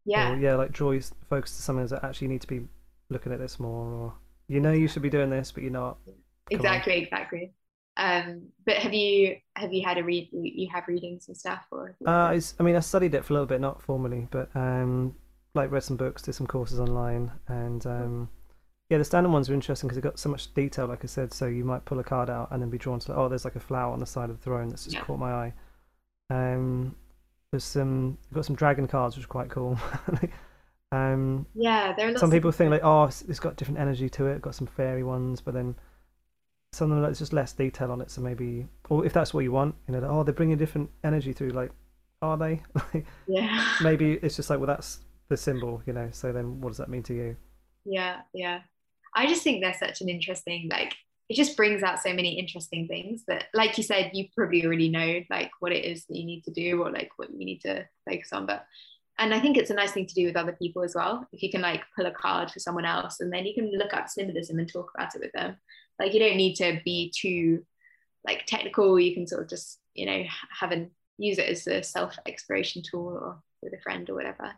Yeah. 0.05 0.32
Or, 0.32 0.36
yeah 0.38 0.55
like 0.55 0.72
draw 0.72 0.98
focus 1.28 1.57
to 1.57 1.62
something 1.62 1.86
that 1.86 2.05
actually 2.05 2.28
need 2.28 2.42
to 2.42 2.46
be 2.46 2.66
looking 3.11 3.32
at 3.32 3.38
this 3.38 3.61
more 3.61 3.92
or 3.92 4.14
you 4.48 4.61
know 4.61 4.72
you 4.72 4.88
should 4.88 5.02
be 5.02 5.11
doing 5.11 5.30
this 5.30 5.52
but 5.52 5.62
you're 5.62 5.72
not 5.72 5.98
Come 6.04 6.14
exactly 6.50 6.96
on. 6.96 7.02
exactly 7.02 7.52
um 7.96 8.42
but 8.64 8.76
have 8.76 8.94
you 8.94 9.36
have 9.56 9.72
you 9.72 9.84
had 9.84 9.98
a 9.98 10.04
read 10.04 10.28
you 10.32 10.68
have 10.72 10.88
readings 10.88 11.28
and 11.28 11.36
stuff 11.36 11.64
or 11.70 11.96
uh 12.06 12.40
i 12.58 12.62
mean 12.62 12.76
i 12.76 12.80
studied 12.80 13.14
it 13.14 13.24
for 13.24 13.32
a 13.32 13.34
little 13.34 13.46
bit 13.46 13.61
not 13.61 13.82
formally 13.82 14.28
but 14.30 14.48
um 14.54 15.14
like 15.54 15.70
read 15.70 15.82
some 15.82 15.96
books, 15.96 16.22
did 16.22 16.34
some 16.34 16.46
courses 16.46 16.80
online, 16.80 17.32
and 17.48 17.84
um, 17.86 18.28
yeah, 18.88 18.98
the 18.98 19.04
standard 19.04 19.30
ones 19.30 19.50
are 19.50 19.54
interesting 19.54 19.88
because 19.88 19.96
they've 19.96 20.11
got 20.11 20.18
so 20.18 20.28
much 20.28 20.52
detail. 20.54 20.86
Like 20.86 21.04
I 21.04 21.08
said, 21.08 21.32
so 21.32 21.46
you 21.46 21.64
might 21.64 21.84
pull 21.84 21.98
a 21.98 22.04
card 22.04 22.30
out 22.30 22.48
and 22.50 22.62
then 22.62 22.70
be 22.70 22.78
drawn 22.78 23.00
to 23.00 23.14
oh, 23.14 23.28
there's 23.28 23.44
like 23.44 23.56
a 23.56 23.61
flower 23.61 23.92
on 23.92 24.00
the 24.00 24.06
side 24.06 24.30
of 24.30 24.38
the 24.38 24.42
throne 24.42 24.68
that's 24.68 24.84
just 24.84 24.96
yeah. 24.96 25.02
caught 25.02 25.18
my 25.18 25.32
eye. 25.32 25.54
Um, 26.30 26.94
there's 27.50 27.64
some 27.64 28.18
got 28.32 28.44
some 28.44 28.56
dragon 28.56 28.86
cards, 28.86 29.16
which 29.16 29.24
are 29.24 29.28
quite 29.28 29.50
cool. 29.50 29.78
um, 30.93 31.47
yeah, 31.55 31.95
there 31.97 32.12
are 32.12 32.18
some 32.18 32.30
people 32.30 32.51
think 32.51 32.70
like, 32.70 32.84
oh, 32.84 33.05
it's 33.05 33.38
got 33.41 33.57
different 33.57 33.78
energy 33.78 34.09
to 34.11 34.26
it. 34.26 34.43
Got 34.43 34.55
some 34.55 34.66
fairy 34.66 35.05
ones, 35.05 35.41
but 35.41 35.55
then 35.55 35.76
some 36.72 36.91
of 36.91 36.97
them 36.97 37.05
there's 37.05 37.18
just 37.18 37.32
less 37.32 37.53
detail 37.53 37.93
on 37.93 38.01
it. 38.01 38.11
So 38.11 38.20
maybe, 38.20 38.66
or 38.88 39.05
if 39.05 39.12
that's 39.12 39.32
what 39.32 39.41
you 39.41 39.53
want, 39.53 39.74
you 39.88 39.95
know, 39.95 40.07
oh, 40.09 40.24
they're 40.24 40.34
bringing 40.34 40.57
different 40.57 40.91
energy 41.05 41.32
through. 41.32 41.51
Like, 41.51 41.70
are 42.22 42.36
they? 42.36 42.62
yeah. 43.28 43.64
Maybe 43.82 44.14
it's 44.14 44.36
just 44.36 44.51
like, 44.51 44.59
well, 44.59 44.66
that's 44.66 45.01
the 45.28 45.36
symbol, 45.36 45.82
you 45.86 45.93
know. 45.93 46.09
So 46.12 46.32
then, 46.32 46.61
what 46.61 46.70
does 46.70 46.78
that 46.78 46.88
mean 46.88 47.03
to 47.05 47.14
you? 47.14 47.36
Yeah, 47.84 48.20
yeah. 48.34 48.61
I 49.14 49.26
just 49.26 49.43
think 49.43 49.62
they're 49.62 49.74
such 49.74 50.01
an 50.01 50.09
interesting, 50.09 50.68
like, 50.70 50.95
it 51.28 51.34
just 51.34 51.57
brings 51.57 51.82
out 51.82 52.03
so 52.03 52.12
many 52.12 52.38
interesting 52.38 52.88
things 52.88 53.24
that, 53.28 53.45
like 53.55 53.78
you 53.78 53.84
said, 53.84 54.11
you 54.12 54.26
probably 54.36 54.64
already 54.64 54.88
know, 54.88 55.20
like, 55.30 55.51
what 55.61 55.72
it 55.72 55.84
is 55.84 56.05
that 56.07 56.16
you 56.16 56.26
need 56.26 56.43
to 56.45 56.51
do 56.51 56.82
or 56.82 56.91
like 56.91 57.11
what 57.16 57.30
you 57.30 57.45
need 57.45 57.61
to 57.61 57.86
focus 58.09 58.32
on. 58.32 58.47
But, 58.47 58.66
and 59.20 59.34
I 59.34 59.38
think 59.38 59.58
it's 59.58 59.70
a 59.70 59.74
nice 59.74 59.92
thing 59.92 60.06
to 60.06 60.14
do 60.14 60.24
with 60.26 60.36
other 60.36 60.52
people 60.52 60.82
as 60.82 60.94
well. 60.94 61.26
If 61.30 61.42
you 61.42 61.50
can 61.50 61.60
like 61.60 61.82
pull 61.94 62.06
a 62.06 62.10
card 62.10 62.50
for 62.50 62.58
someone 62.58 62.86
else 62.86 63.20
and 63.20 63.30
then 63.30 63.44
you 63.44 63.54
can 63.54 63.70
look 63.72 63.92
up 63.92 64.08
symbolism 64.08 64.58
and 64.58 64.70
talk 64.70 64.90
about 64.94 65.14
it 65.14 65.20
with 65.20 65.32
them. 65.32 65.56
Like, 65.98 66.14
you 66.14 66.20
don't 66.20 66.38
need 66.38 66.54
to 66.56 66.80
be 66.84 67.12
too 67.14 67.64
like 68.26 68.46
technical. 68.46 68.98
You 68.98 69.12
can 69.12 69.26
sort 69.26 69.42
of 69.42 69.48
just, 69.48 69.78
you 69.94 70.06
know, 70.06 70.24
have 70.58 70.72
and 70.72 70.90
use 71.18 71.38
it 71.38 71.50
as 71.50 71.66
a 71.66 71.82
self 71.82 72.18
exploration 72.26 72.82
tool 72.82 73.20
or 73.22 73.42
with 73.62 73.74
a 73.74 73.82
friend 73.82 74.08
or 74.08 74.14
whatever. 74.14 74.52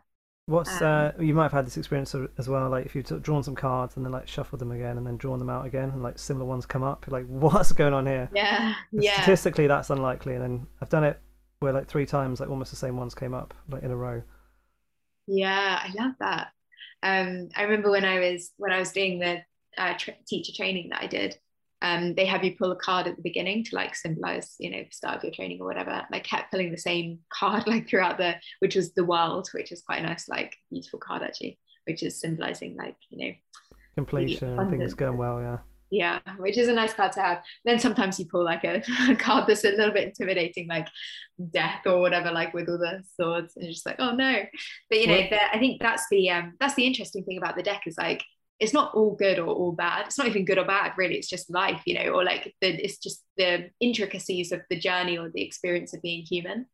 What's 0.45 0.81
um, 0.81 0.87
uh, 1.17 1.21
you 1.21 1.33
might 1.33 1.43
have 1.43 1.51
had 1.51 1.65
this 1.65 1.77
experience 1.77 2.15
as 2.37 2.49
well, 2.49 2.69
like 2.69 2.85
if 2.85 2.95
you've 2.95 3.21
drawn 3.21 3.43
some 3.43 3.55
cards 3.55 3.95
and 3.97 4.05
then 4.05 4.11
like 4.11 4.27
shuffled 4.27 4.59
them 4.59 4.71
again 4.71 4.97
and 4.97 5.05
then 5.05 5.15
drawn 5.17 5.39
them 5.39 5.49
out 5.49 5.65
again 5.65 5.89
and 5.89 6.03
like 6.03 6.19
similar 6.19 6.45
ones 6.45 6.65
come 6.65 6.83
up, 6.83 7.05
like 7.09 7.25
what's 7.27 7.73
going 7.73 7.93
on 7.93 8.05
here? 8.05 8.29
Yeah, 8.33 8.75
yeah. 8.93 9.13
Statistically, 9.15 9.67
that's 9.67 9.89
unlikely, 9.89 10.35
and 10.35 10.43
then 10.43 10.67
I've 10.81 10.89
done 10.89 11.03
it 11.03 11.19
where 11.59 11.73
like 11.73 11.87
three 11.87 12.05
times, 12.05 12.39
like 12.39 12.49
almost 12.49 12.71
the 12.71 12.77
same 12.77 12.97
ones 12.97 13.15
came 13.15 13.33
up 13.33 13.53
like 13.69 13.83
in 13.83 13.91
a 13.91 13.95
row. 13.95 14.21
Yeah, 15.27 15.79
I 15.81 15.91
love 16.01 16.13
that. 16.19 16.47
Um, 17.01 17.49
I 17.55 17.63
remember 17.63 17.91
when 17.91 18.05
I 18.05 18.19
was 18.19 18.51
when 18.57 18.71
I 18.71 18.79
was 18.79 18.91
doing 18.91 19.19
the 19.19 19.39
uh, 19.77 19.93
tra- 19.97 20.15
teacher 20.27 20.53
training 20.55 20.89
that 20.89 21.01
I 21.01 21.07
did, 21.07 21.37
um, 21.83 22.15
they 22.15 22.25
have 22.25 22.43
you 22.45 22.55
pull 22.55 22.71
a 22.71 22.77
card 22.77 23.07
at 23.07 23.17
the 23.17 23.21
beginning 23.21 23.65
to 23.65 23.75
like 23.75 23.93
symbolize, 23.93 24.55
you 24.57 24.71
know, 24.71 24.83
the 24.83 24.91
start 24.91 25.17
of 25.17 25.23
your 25.23 25.33
training 25.33 25.59
or 25.59 25.67
whatever. 25.67 25.91
And 25.91 26.07
I 26.13 26.19
kept 26.19 26.49
pulling 26.49 26.71
the 26.71 26.77
same 26.77 27.19
card 27.33 27.67
like 27.67 27.89
throughout 27.89 28.17
the, 28.17 28.35
which 28.59 28.75
was 28.75 28.93
the 28.93 29.03
world, 29.03 29.49
which 29.53 29.71
is 29.71 29.81
quite 29.81 29.99
a 29.99 30.07
nice, 30.07 30.29
like 30.29 30.55
beautiful 30.71 30.99
card 30.99 31.23
actually, 31.23 31.59
which 31.85 32.01
is 32.01 32.19
symbolizing 32.19 32.77
like, 32.77 32.95
you 33.09 33.25
know, 33.27 33.33
completion, 33.95 34.69
things 34.69 34.93
going 34.93 35.17
well, 35.17 35.41
yeah. 35.41 35.57
Yeah, 35.93 36.21
which 36.39 36.57
is 36.57 36.69
a 36.69 36.73
nice 36.73 36.91
card 36.91 37.11
to 37.11 37.21
have. 37.21 37.43
Then 37.65 37.77
sometimes 37.77 38.19
you 38.19 38.25
pull 38.25 38.43
like 38.43 38.63
a, 38.63 38.81
a, 39.11 39.15
card 39.19 39.45
that's 39.45 39.63
a 39.63 39.69
little 39.69 39.93
bit 39.93 40.07
intimidating, 40.07 40.67
like 40.67 40.87
death 41.51 41.85
or 41.85 41.99
whatever, 41.99 42.31
like 42.31 42.51
with 42.51 42.67
all 42.67 42.79
the 42.79 43.03
swords, 43.15 43.55
and 43.55 43.65
you're 43.65 43.73
just 43.73 43.85
like, 43.85 43.97
oh 43.99 44.15
no. 44.15 44.41
But 44.89 44.99
you 44.99 45.05
know, 45.05 45.21
the, 45.29 45.55
I 45.55 45.59
think 45.59 45.79
that's 45.79 46.07
the 46.09 46.31
um 46.31 46.53
that's 46.59 46.73
the 46.73 46.87
interesting 46.87 47.23
thing 47.25 47.37
about 47.37 47.55
the 47.55 47.61
deck 47.61 47.83
is 47.85 47.95
like 47.95 48.23
it's 48.59 48.73
not 48.73 48.95
all 48.95 49.15
good 49.15 49.37
or 49.37 49.49
all 49.49 49.71
bad. 49.71 50.07
It's 50.07 50.17
not 50.17 50.25
even 50.25 50.45
good 50.45 50.57
or 50.57 50.65
bad, 50.65 50.93
really. 50.97 51.15
It's 51.15 51.29
just 51.29 51.51
life, 51.51 51.83
you 51.85 51.93
know, 51.93 52.09
or 52.09 52.23
like 52.23 52.55
the, 52.59 52.69
it's 52.69 52.97
just 52.97 53.23
the 53.37 53.69
intricacies 53.79 54.51
of 54.51 54.61
the 54.71 54.79
journey 54.79 55.19
or 55.19 55.29
the 55.29 55.43
experience 55.43 55.93
of 55.93 56.01
being 56.01 56.25
human. 56.25 56.65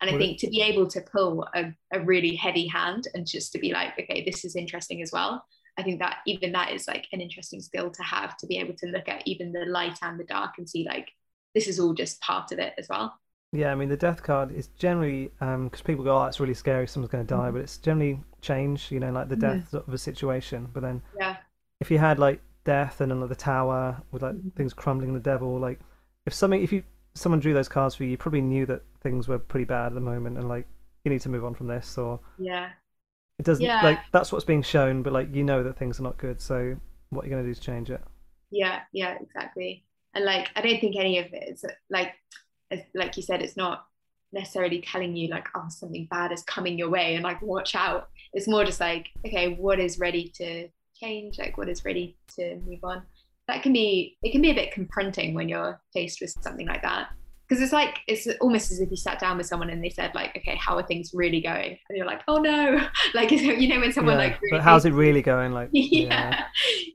And 0.00 0.10
I 0.10 0.18
think 0.18 0.38
to 0.40 0.48
be 0.48 0.60
able 0.60 0.88
to 0.88 1.00
pull 1.00 1.46
a, 1.54 1.72
a 1.92 2.00
really 2.00 2.36
heavy 2.36 2.66
hand 2.66 3.08
and 3.14 3.26
just 3.26 3.52
to 3.52 3.58
be 3.58 3.72
like, 3.72 3.98
okay, 3.98 4.24
this 4.24 4.44
is 4.44 4.56
interesting 4.56 5.02
as 5.02 5.10
well. 5.12 5.42
I 5.78 5.82
think 5.82 6.00
that 6.00 6.18
even 6.26 6.52
that 6.52 6.72
is 6.72 6.88
like 6.88 7.06
an 7.12 7.20
interesting 7.20 7.60
skill 7.60 7.90
to 7.90 8.02
have 8.02 8.36
to 8.38 8.46
be 8.46 8.58
able 8.58 8.74
to 8.74 8.86
look 8.86 9.08
at 9.08 9.22
even 9.26 9.52
the 9.52 9.64
light 9.64 9.98
and 10.02 10.18
the 10.18 10.24
dark 10.24 10.58
and 10.58 10.68
see 10.68 10.84
like 10.84 11.12
this 11.54 11.68
is 11.68 11.78
all 11.78 11.94
just 11.94 12.20
part 12.20 12.52
of 12.52 12.58
it 12.58 12.74
as 12.76 12.88
well. 12.88 13.18
Yeah, 13.52 13.72
I 13.72 13.74
mean 13.76 13.88
the 13.88 13.96
death 13.96 14.22
card 14.22 14.52
is 14.52 14.66
generally 14.78 15.30
because 15.38 15.54
um, 15.54 15.70
people 15.84 16.04
go, 16.04 16.18
"Oh, 16.18 16.24
it's 16.24 16.40
really 16.40 16.54
scary, 16.54 16.86
someone's 16.86 17.12
going 17.12 17.26
to 17.26 17.34
die," 17.34 17.44
mm-hmm. 17.44 17.54
but 17.54 17.62
it's 17.62 17.78
generally 17.78 18.20
change, 18.42 18.90
you 18.90 19.00
know, 19.00 19.10
like 19.10 19.28
the 19.28 19.36
mm-hmm. 19.36 19.60
death 19.60 19.74
of 19.74 19.92
a 19.92 19.98
situation. 19.98 20.68
But 20.72 20.82
then, 20.82 21.00
yeah, 21.18 21.36
if 21.80 21.90
you 21.90 21.98
had 21.98 22.18
like 22.18 22.42
death 22.64 23.00
and 23.00 23.10
another 23.10 23.34
tower 23.34 24.02
with 24.12 24.22
like 24.22 24.34
mm-hmm. 24.34 24.50
things 24.50 24.74
crumbling, 24.74 25.14
the 25.14 25.20
devil, 25.20 25.58
like 25.58 25.80
if 26.26 26.34
something, 26.34 26.62
if 26.62 26.72
you 26.72 26.82
someone 27.14 27.40
drew 27.40 27.54
those 27.54 27.68
cards 27.68 27.94
for 27.94 28.04
you, 28.04 28.10
you 28.10 28.18
probably 28.18 28.42
knew 28.42 28.66
that 28.66 28.82
things 29.02 29.28
were 29.28 29.38
pretty 29.38 29.64
bad 29.64 29.86
at 29.86 29.94
the 29.94 30.00
moment, 30.00 30.36
and 30.36 30.48
like 30.48 30.66
you 31.04 31.10
need 31.10 31.22
to 31.22 31.30
move 31.30 31.44
on 31.44 31.54
from 31.54 31.68
this, 31.68 31.96
or 31.96 32.20
yeah, 32.38 32.70
it 33.38 33.44
doesn't 33.44 33.64
yeah. 33.64 33.82
like 33.82 34.00
that's 34.12 34.32
what's 34.32 34.44
being 34.44 34.62
shown, 34.62 35.02
but 35.02 35.12
like 35.12 35.34
you 35.34 35.44
know 35.44 35.62
that 35.62 35.78
things 35.78 36.00
are 36.00 36.02
not 36.02 36.18
good, 36.18 36.40
so 36.40 36.76
what 37.10 37.26
you're 37.26 37.38
you 37.38 37.42
going 37.42 37.44
to 37.44 37.50
do 37.50 37.54
to 37.54 37.60
change 37.60 37.90
it? 37.90 38.02
Yeah, 38.50 38.80
yeah, 38.92 39.16
exactly. 39.20 39.84
And 40.14 40.24
like 40.24 40.50
I 40.56 40.60
don't 40.60 40.80
think 40.80 40.96
any 40.96 41.18
of 41.18 41.26
it 41.32 41.48
is 41.48 41.64
like 41.90 42.14
as, 42.70 42.80
like 42.94 43.16
you 43.16 43.22
said, 43.22 43.42
it's 43.42 43.56
not 43.56 43.86
necessarily 44.32 44.80
telling 44.82 45.16
you 45.16 45.28
like, 45.28 45.46
oh, 45.54 45.66
something 45.68 46.06
bad 46.10 46.32
is 46.32 46.42
coming 46.42 46.78
your 46.78 46.90
way 46.90 47.14
and 47.14 47.24
like 47.24 47.40
watch 47.40 47.74
out. 47.74 48.08
It's 48.32 48.48
more 48.48 48.64
just 48.64 48.80
like, 48.80 49.08
okay, 49.26 49.54
what 49.54 49.80
is 49.80 49.98
ready 49.98 50.30
to 50.36 50.68
change? 50.96 51.38
Like 51.38 51.56
what 51.56 51.68
is 51.68 51.84
ready 51.84 52.16
to 52.36 52.56
move 52.66 52.80
on? 52.82 53.02
That 53.46 53.62
can 53.62 53.72
be 53.72 54.18
it 54.22 54.32
can 54.32 54.42
be 54.42 54.50
a 54.50 54.54
bit 54.54 54.72
confronting 54.72 55.34
when 55.34 55.48
you're 55.48 55.80
faced 55.94 56.20
with 56.20 56.34
something 56.42 56.66
like 56.66 56.82
that. 56.82 57.08
Because 57.48 57.62
it's 57.62 57.72
like 57.72 58.00
it's 58.06 58.28
almost 58.40 58.70
as 58.70 58.80
if 58.80 58.90
you 58.90 58.96
sat 58.96 59.18
down 59.18 59.38
with 59.38 59.46
someone 59.46 59.70
and 59.70 59.82
they 59.82 59.88
said 59.88 60.14
like, 60.14 60.36
okay, 60.36 60.56
how 60.56 60.76
are 60.76 60.82
things 60.82 61.12
really 61.14 61.40
going? 61.40 61.78
And 61.88 61.96
you're 61.96 62.06
like, 62.06 62.20
oh 62.28 62.36
no, 62.36 62.86
like 63.14 63.30
you 63.30 63.68
know 63.68 63.80
when 63.80 63.92
someone 63.92 64.18
yeah, 64.18 64.26
like, 64.26 64.40
really 64.42 64.58
but 64.58 64.62
how's 64.62 64.84
it 64.84 64.92
really 64.92 65.22
going? 65.22 65.52
Like, 65.52 65.70
yeah, 65.72 66.08
yeah. 66.08 66.44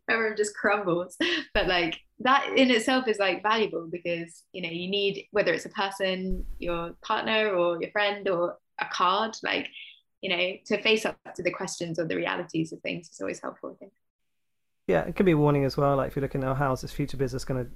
everyone 0.10 0.38
just 0.38 0.56
crumbles. 0.56 1.18
But 1.54 1.68
like 1.68 2.00
that 2.20 2.48
in 2.56 2.72
itself 2.72 3.08
is 3.08 3.20
like 3.20 3.44
valuable 3.44 3.88
because 3.92 4.44
you 4.54 4.62
know 4.62 4.70
you 4.70 4.90
need 4.90 5.26
whether 5.32 5.54
it's 5.54 5.66
a 5.66 5.70
person 5.70 6.46
your 6.60 6.94
partner 7.02 7.50
or 7.50 7.82
your 7.82 7.92
friend 7.92 8.28
or 8.30 8.58
a 8.80 8.86
card 8.92 9.36
like 9.44 9.68
you 10.22 10.30
know 10.30 10.54
to 10.66 10.82
face 10.82 11.06
up 11.06 11.18
to 11.36 11.44
the 11.44 11.52
questions 11.52 12.00
or 12.00 12.06
the 12.06 12.16
realities 12.16 12.72
of 12.72 12.80
things 12.82 13.10
is 13.10 13.20
always 13.20 13.42
helpful 13.42 13.72
i 13.72 13.78
think 13.78 13.92
yeah 14.88 15.02
it 15.02 15.16
can 15.16 15.26
be 15.26 15.34
a 15.34 15.38
warning 15.38 15.66
as 15.66 15.76
well 15.76 15.98
like 15.98 16.08
if 16.10 16.16
you're 16.16 16.22
looking 16.22 16.44
at 16.44 16.50
oh, 16.50 16.54
how's 16.54 16.82
this 16.82 16.92
future 16.92 17.18
business 17.18 17.44
going 17.46 17.64
to 17.64 17.72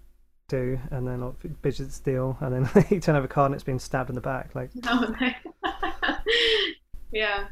do 0.48 0.80
and 0.91 1.08
then 1.08 1.22
like, 1.22 1.62
business 1.62 2.00
deal 2.00 2.38
and 2.41 2.54
then 2.54 2.86
you 2.89 3.00
turn 3.00 3.16
over 3.16 3.26
a 3.26 3.28
card 3.28 3.48
and 3.48 3.56
it's 3.56 3.64
being 3.64 3.80
stabbed 3.80 4.10
in 4.10 4.16
the 4.16 4.22
back 4.22 4.56
like 4.56 4.70
oh, 4.88 5.14
no. 5.20 5.30
yeah 7.12 7.48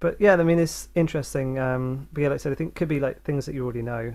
but 0.00 0.20
yeah 0.20 0.34
i 0.34 0.42
mean 0.42 0.58
it's 0.58 0.88
interesting 0.94 1.58
um 1.58 2.08
but 2.12 2.20
yeah 2.20 2.28
like 2.28 2.34
i 2.34 2.38
said 2.38 2.52
i 2.52 2.54
think 2.54 2.70
it 2.70 2.74
could 2.76 2.88
be 2.88 3.00
like 3.00 3.22
things 3.22 3.46
that 3.46 3.54
you 3.54 3.64
already 3.64 3.82
know 3.82 4.14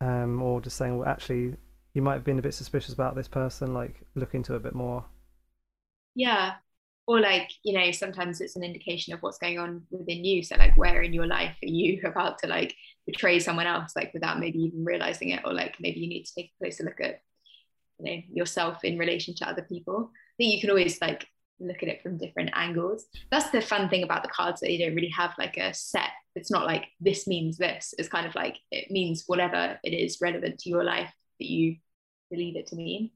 um, 0.00 0.40
or 0.42 0.60
just 0.60 0.76
saying, 0.76 0.98
well, 0.98 1.08
actually, 1.08 1.56
you 1.94 2.02
might 2.02 2.14
have 2.14 2.24
been 2.24 2.38
a 2.38 2.42
bit 2.42 2.54
suspicious 2.54 2.94
about 2.94 3.14
this 3.14 3.28
person, 3.28 3.74
like 3.74 4.00
look 4.14 4.34
into 4.34 4.54
it 4.54 4.58
a 4.58 4.60
bit 4.60 4.74
more. 4.74 5.04
Yeah, 6.14 6.54
or 7.06 7.20
like 7.20 7.50
you 7.62 7.78
know 7.78 7.90
sometimes 7.90 8.40
it's 8.40 8.56
an 8.56 8.64
indication 8.64 9.12
of 9.12 9.22
what's 9.22 9.38
going 9.38 9.58
on 9.58 9.82
within 9.90 10.24
you 10.24 10.42
so 10.42 10.56
like 10.56 10.76
where 10.76 11.02
in 11.02 11.12
your 11.12 11.26
life 11.26 11.56
are 11.62 11.68
you 11.68 12.00
about 12.04 12.38
to 12.38 12.46
like 12.46 12.74
betray 13.06 13.38
someone 13.38 13.66
else 13.66 13.92
like 13.96 14.12
without 14.14 14.38
maybe 14.38 14.58
even 14.58 14.84
realizing 14.84 15.30
it 15.30 15.40
or 15.44 15.52
like 15.52 15.76
maybe 15.80 16.00
you 16.00 16.08
need 16.08 16.24
to 16.24 16.34
take 16.34 16.46
a 16.46 16.64
closer 16.64 16.84
look 16.84 17.00
at 17.00 17.20
you 17.98 18.04
know 18.04 18.22
yourself 18.32 18.84
in 18.84 18.98
relation 18.98 19.34
to 19.34 19.48
other 19.48 19.62
people 19.62 20.10
i 20.14 20.34
think 20.36 20.54
you 20.54 20.60
can 20.60 20.70
always 20.70 21.00
like 21.00 21.26
look 21.58 21.82
at 21.82 21.88
it 21.88 22.02
from 22.02 22.16
different 22.16 22.50
angles 22.54 23.06
that's 23.30 23.50
the 23.50 23.60
fun 23.60 23.88
thing 23.88 24.02
about 24.02 24.22
the 24.22 24.28
cards 24.28 24.60
that 24.60 24.70
you 24.70 24.78
don't 24.78 24.94
really 24.94 25.10
have 25.10 25.34
like 25.38 25.56
a 25.58 25.74
set 25.74 26.10
it's 26.34 26.50
not 26.50 26.64
like 26.64 26.86
this 27.00 27.26
means 27.26 27.58
this 27.58 27.92
it's 27.98 28.08
kind 28.08 28.26
of 28.26 28.34
like 28.34 28.56
it 28.70 28.90
means 28.90 29.24
whatever 29.26 29.78
it 29.84 29.90
is 29.90 30.18
relevant 30.22 30.58
to 30.58 30.70
your 30.70 30.84
life 30.84 31.12
that 31.38 31.50
you 31.50 31.76
believe 32.30 32.56
it 32.56 32.66
to 32.66 32.76
mean 32.76 33.10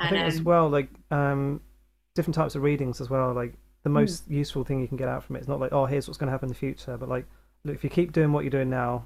and, 0.00 0.08
I 0.08 0.10
think 0.10 0.22
um, 0.22 0.26
as 0.26 0.42
well 0.42 0.68
like 0.68 0.88
um 1.12 1.60
different 2.16 2.34
types 2.34 2.56
of 2.56 2.62
readings 2.62 3.00
as 3.00 3.08
well. 3.08 3.32
Like 3.32 3.52
the 3.84 3.90
hmm. 3.90 3.94
most 3.94 4.28
mm. 4.28 4.34
useful 4.34 4.64
thing 4.64 4.80
you 4.80 4.88
can 4.88 4.96
get 4.96 5.06
out 5.06 5.22
from 5.22 5.36
it 5.36 5.40
is 5.40 5.48
not 5.48 5.60
like, 5.60 5.72
oh, 5.72 5.86
here's 5.86 6.08
what's 6.08 6.18
going 6.18 6.26
to 6.26 6.32
happen 6.32 6.48
in 6.48 6.52
the 6.52 6.58
future, 6.58 6.96
but 6.96 7.08
like, 7.08 7.26
look, 7.64 7.76
if 7.76 7.84
you 7.84 7.90
keep 7.90 8.10
doing 8.10 8.32
what 8.32 8.42
you're 8.42 8.50
doing 8.50 8.70
now, 8.70 9.04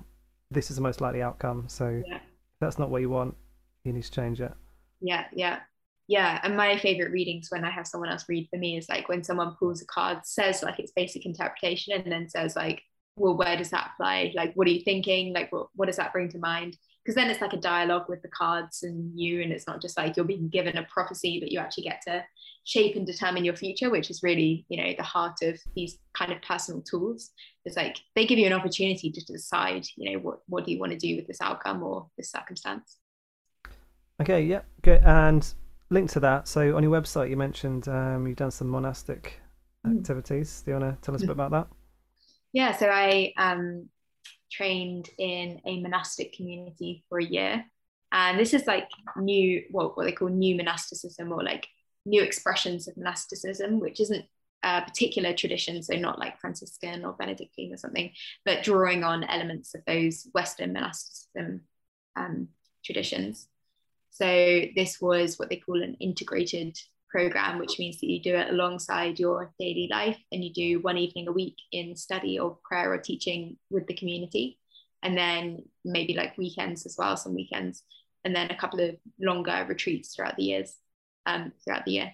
this 0.51 0.71
is 0.71 0.77
the 0.77 0.83
most 0.83 1.01
likely 1.01 1.23
outcome. 1.23 1.65
So 1.69 2.03
yeah. 2.07 2.17
if 2.17 2.23
that's 2.61 2.79
not 2.79 2.91
what 2.91 3.01
you 3.01 3.11
want, 3.11 3.37
you 3.85 3.93
need 3.93 4.03
to 4.03 4.11
change 4.11 4.41
it. 4.41 4.53
Yeah, 5.01 5.25
yeah. 5.33 5.61
Yeah, 6.09 6.41
and 6.43 6.57
my 6.57 6.77
favorite 6.77 7.13
readings 7.13 7.49
when 7.51 7.65
I 7.65 7.71
have 7.71 7.87
someone 7.87 8.11
else 8.11 8.25
read 8.29 8.49
for 8.51 8.59
me 8.59 8.77
is 8.77 8.89
like 8.89 9.09
when 9.09 9.23
someone 9.23 9.55
pulls 9.61 9.81
a 9.81 9.87
card, 9.87 10.19
says 10.25 10.61
like 10.61 10.81
its 10.81 10.91
basic 10.91 11.25
interpretation, 11.25 11.95
and 11.95 12.11
then 12.11 12.29
says 12.29 12.57
like, 12.57 12.83
well, 13.15 13.37
where 13.37 13.57
does 13.57 13.71
that 13.71 13.93
apply? 13.95 14.33
Like, 14.35 14.53
what 14.55 14.67
are 14.67 14.73
you 14.73 14.83
thinking? 14.83 15.33
Like, 15.33 15.53
what, 15.53 15.69
what 15.77 15.87
does 15.87 15.97
that 15.97 16.13
bring 16.13 16.29
to 16.31 16.39
mind? 16.39 16.77
Because 17.05 17.15
then 17.15 17.31
it's 17.31 17.41
like 17.41 17.53
a 17.53 17.59
dialogue 17.59 18.07
with 18.09 18.23
the 18.23 18.29
cards 18.29 18.83
and 18.83 19.13
you, 19.19 19.41
and 19.41 19.53
it's 19.53 19.69
not 19.69 19.81
just 19.81 19.97
like 19.97 20.17
you're 20.17 20.25
being 20.25 20.49
given 20.49 20.77
a 20.77 20.87
prophecy, 20.93 21.39
but 21.39 21.53
you 21.53 21.61
actually 21.61 21.85
get 21.85 22.03
to 22.09 22.25
shape 22.65 22.97
and 22.97 23.07
determine 23.07 23.45
your 23.45 23.57
future 23.57 23.91
which 23.91 24.11
is 24.11 24.23
really 24.23 24.65
you 24.69 24.83
know 24.83 24.93
the 24.97 25.03
heart 25.03 25.37
of 25.43 25.59
these 25.75 25.99
kind 26.17 26.33
of 26.33 26.41
personal 26.43 26.83
tools 26.83 27.31
it's 27.65 27.77
like 27.77 27.97
they 28.15 28.27
give 28.27 28.39
you 28.39 28.47
an 28.47 28.53
opportunity 28.53 29.11
to 29.11 29.25
decide 29.25 29.87
you 29.97 30.13
know 30.13 30.19
what 30.19 30.41
what 30.47 30.65
do 30.65 30.73
you 30.73 30.79
want 30.79 30.93
to 30.93 30.99
do 30.99 31.17
with 31.17 31.27
this 31.27 31.41
outcome 31.41 31.83
or 31.83 32.09
this 32.17 32.31
circumstance. 32.31 32.97
Okay 34.21 34.43
yeah 34.43 34.63
good 34.83 35.03
and 35.03 35.55
link 35.91 36.11
to 36.11 36.21
that. 36.21 36.49
So 36.49 36.77
on 36.77 36.83
your 36.83 36.93
website 36.93 37.31
you 37.31 37.37
mentioned 37.37 37.89
um, 37.89 38.27
you've 38.27 38.37
done 38.37 38.51
some 38.51 38.69
monastic 38.69 39.41
hmm. 39.85 39.99
activities. 39.99 40.63
Do 40.65 40.73
you 40.73 40.79
want 40.79 40.95
to 40.95 41.01
tell 41.03 41.15
us 41.15 41.23
a 41.23 41.27
bit 41.27 41.33
about 41.33 41.51
that? 41.51 41.69
Yeah 42.53 42.77
so 42.77 42.89
i 42.89 43.33
um, 43.37 43.89
trained 44.51 45.09
in 45.19 45.61
a 45.65 45.81
monastic 45.81 46.33
community 46.33 47.05
for 47.09 47.19
a 47.19 47.25
year. 47.25 47.65
And 48.13 48.39
this 48.39 48.53
is 48.53 48.67
like 48.67 48.89
new 49.17 49.65
what, 49.71 49.97
what 49.97 50.05
they 50.05 50.13
call 50.13 50.29
new 50.29 50.57
monasticism 50.57 51.33
or 51.33 51.43
like 51.45 51.69
new 52.05 52.23
expressions 52.23 52.89
of 52.89 52.97
monasticism, 52.97 53.79
which 53.79 54.01
isn't 54.01 54.25
a 54.63 54.83
particular 54.83 55.33
tradition, 55.33 55.83
so 55.83 55.95
not 55.95 56.19
like 56.19 56.41
Franciscan 56.41 57.05
or 57.05 57.13
Benedictine 57.13 57.73
or 57.73 57.77
something, 57.77 58.13
but 58.45 58.63
drawing 58.63 59.05
on 59.05 59.25
elements 59.25 59.75
of 59.75 59.83
those 59.87 60.29
Western 60.35 60.73
monasticism 60.73 61.63
um, 62.17 62.49
traditions. 62.85 63.49
So 64.11 64.63
this 64.77 65.01
was 65.01 65.39
what 65.39 65.49
they 65.49 65.57
call 65.57 65.83
an 65.83 65.97
integrated 66.01 66.79
program, 67.09 67.59
which 67.59 67.79
means 67.79 67.99
that 68.01 68.11
you 68.11 68.21
do 68.21 68.37
it 68.37 68.51
alongside 68.51 69.19
your 69.19 69.53
daily 69.59 69.89
life 69.91 70.19
and 70.31 70.45
you 70.45 70.53
do 70.53 70.81
one 70.81 70.99
evening 70.99 71.29
a 71.29 71.33
week 71.33 71.57
in 71.73 71.97
study 71.97 72.39
or 72.39 72.59
prayer 72.63 72.93
or 72.93 72.99
teaching 72.99 73.57
with 73.71 73.87
the 73.87 73.95
community. 73.95 74.59
And 75.03 75.17
then 75.17 75.65
maybe 75.85 76.15
like 76.15 76.37
weekends 76.37 76.85
as 76.85 76.97
well, 76.99 77.17
some 77.17 77.35
weekends, 77.35 77.83
and 78.25 78.37
then 78.37 78.51
a 78.51 78.57
couple 78.57 78.81
of 78.81 78.97
longer 79.19 79.65
retreats 79.67 80.15
throughout 80.15 80.37
the 80.37 80.45
years 80.45 80.77
um, 81.27 81.53
throughout 81.65 81.85
the 81.85 81.93
year. 81.93 82.13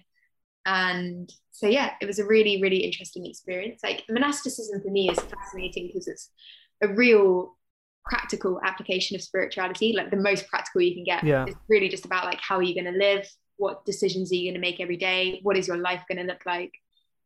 And 0.66 1.32
so, 1.52 1.68
yeah, 1.68 1.92
it 2.00 2.06
was 2.06 2.18
a 2.18 2.26
really, 2.26 2.60
really 2.60 2.78
interesting 2.78 3.24
experience. 3.24 3.80
Like 3.82 4.04
monasticism 4.10 4.82
for 4.82 4.90
me 4.90 5.08
is 5.08 5.18
fascinating 5.18 5.86
because 5.86 6.08
it's 6.08 6.30
a 6.82 6.88
real 6.88 7.56
practical 8.04 8.60
application 8.62 9.14
of 9.14 9.22
spirituality, 9.22 9.92
like 9.92 10.10
the 10.10 10.16
most 10.16 10.48
practical 10.48 10.82
you 10.82 10.94
can 10.94 11.04
get. 11.04 11.24
Yeah. 11.24 11.46
It's 11.46 11.56
really 11.68 11.88
just 11.88 12.04
about 12.04 12.24
like 12.24 12.40
how 12.40 12.56
are 12.56 12.62
you 12.62 12.74
going 12.74 12.92
to 12.92 12.98
live? 12.98 13.26
What 13.56 13.84
decisions 13.86 14.30
are 14.30 14.34
you 14.34 14.50
going 14.50 14.60
to 14.60 14.66
make 14.66 14.80
every 14.80 14.96
day? 14.96 15.40
What 15.42 15.56
is 15.56 15.66
your 15.66 15.78
life 15.78 16.02
going 16.08 16.18
to 16.18 16.30
look 16.30 16.44
like? 16.44 16.72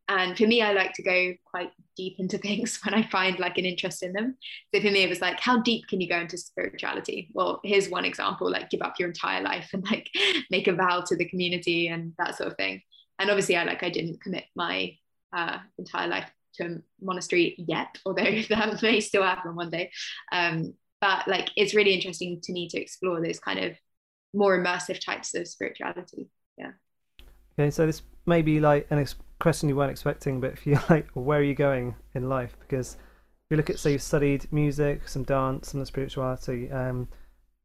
And 0.07 0.37
for 0.37 0.45
me, 0.45 0.61
I 0.61 0.73
like 0.73 0.93
to 0.93 1.03
go 1.03 1.33
quite 1.45 1.71
deep 1.95 2.15
into 2.19 2.37
things 2.37 2.79
when 2.83 2.93
I 2.93 3.07
find 3.09 3.39
like 3.39 3.57
an 3.57 3.65
interest 3.65 4.03
in 4.03 4.13
them. 4.13 4.37
So 4.73 4.81
for 4.81 4.91
me, 4.91 5.03
it 5.03 5.09
was 5.09 5.21
like, 5.21 5.39
how 5.39 5.61
deep 5.61 5.87
can 5.87 6.01
you 6.01 6.09
go 6.09 6.17
into 6.17 6.37
spirituality? 6.37 7.29
Well, 7.33 7.59
here's 7.63 7.89
one 7.89 8.05
example 8.05 8.51
like 8.51 8.69
give 8.69 8.81
up 8.81 8.99
your 8.99 9.09
entire 9.09 9.41
life 9.41 9.69
and 9.73 9.83
like 9.89 10.09
make 10.51 10.67
a 10.67 10.73
vow 10.73 11.03
to 11.07 11.15
the 11.15 11.29
community 11.29 11.87
and 11.87 12.13
that 12.17 12.37
sort 12.37 12.51
of 12.51 12.57
thing. 12.57 12.81
And 13.21 13.29
obviously, 13.29 13.55
I 13.55 13.63
like, 13.63 13.83
I 13.83 13.89
didn't 13.89 14.19
commit 14.19 14.45
my 14.55 14.97
uh, 15.31 15.59
entire 15.77 16.07
life 16.07 16.29
to 16.55 16.65
a 16.65 16.77
monastery 16.99 17.55
yet, 17.59 17.99
although 18.03 18.41
that 18.49 18.81
may 18.81 18.99
still 18.99 19.21
happen 19.21 19.55
one 19.55 19.69
day. 19.69 19.91
Um, 20.31 20.73
but 20.99 21.27
like, 21.27 21.49
it's 21.55 21.75
really 21.75 21.93
interesting 21.93 22.41
to 22.41 22.51
me 22.51 22.67
to 22.69 22.81
explore 22.81 23.21
those 23.21 23.39
kind 23.39 23.59
of 23.59 23.77
more 24.33 24.57
immersive 24.57 25.03
types 25.03 25.35
of 25.35 25.47
spirituality. 25.47 26.29
Yeah. 26.57 26.71
Okay, 27.59 27.69
so 27.69 27.85
this 27.85 28.01
may 28.25 28.41
be 28.41 28.59
like 28.59 28.87
an 28.89 28.97
ex- 28.97 29.15
question 29.39 29.69
you 29.69 29.75
weren't 29.75 29.91
expecting, 29.91 30.41
but 30.41 30.53
if 30.53 30.65
you 30.65 30.79
like, 30.89 31.07
where 31.13 31.39
are 31.39 31.43
you 31.43 31.55
going 31.55 31.93
in 32.15 32.27
life? 32.27 32.57
Because 32.59 32.95
if 32.95 33.51
you 33.51 33.57
look 33.57 33.69
at, 33.69 33.77
say, 33.77 33.91
you've 33.91 34.01
studied 34.01 34.51
music, 34.51 35.07
some 35.07 35.23
dance, 35.23 35.69
some 35.69 35.85
spirituality. 35.85 36.71
Um, 36.71 37.07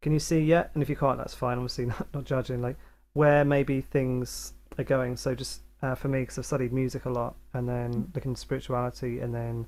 can 0.03 0.13
you 0.13 0.19
see 0.19 0.41
yet? 0.41 0.71
And 0.75 0.83
if 0.83 0.91
you 0.91 0.97
can't, 0.97 1.17
that's 1.17 1.35
fine. 1.35 1.57
Obviously, 1.57 1.87
not, 1.87 2.09
not 2.13 2.25
judging. 2.25 2.61
Like 2.61 2.77
where 3.15 3.47
maybe 3.47 3.81
things 3.81 4.53
are 4.79 4.85
going. 4.85 5.16
So 5.16 5.35
just 5.35 5.62
uh, 5.83 5.95
for 5.95 6.09
me, 6.09 6.20
because 6.20 6.39
I've 6.39 6.47
studied 6.47 6.72
music 6.72 7.05
a 7.05 7.11
lot, 7.11 7.37
and 7.55 7.68
then 7.68 7.95
mm. 7.95 8.14
looking 8.14 8.33
at 8.33 8.39
spirituality, 8.39 9.20
and 9.20 9.35
then 9.35 9.66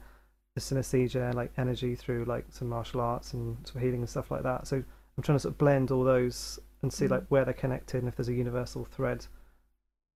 the 0.54 0.60
synesthesia 0.60 1.26
and 1.26 1.34
like 1.34 1.52
energy 1.56 1.94
through 1.94 2.24
like 2.24 2.44
some 2.50 2.68
martial 2.68 3.00
arts 3.00 3.32
and 3.32 3.56
sort 3.66 3.76
of 3.76 3.82
healing 3.82 4.00
and 4.00 4.08
stuff 4.08 4.30
like 4.30 4.42
that. 4.42 4.66
So 4.66 4.76
I'm 4.76 5.22
trying 5.22 5.36
to 5.36 5.40
sort 5.40 5.54
of 5.54 5.58
blend 5.58 5.90
all 5.90 6.04
those 6.04 6.58
and 6.82 6.92
see 6.92 7.06
mm. 7.06 7.10
like 7.10 7.24
where 7.28 7.44
they're 7.44 7.54
connected 7.54 7.98
and 7.98 8.08
if 8.08 8.16
there's 8.16 8.28
a 8.28 8.34
universal 8.34 8.84
thread 8.84 9.26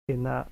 in 0.07 0.23
that. 0.23 0.49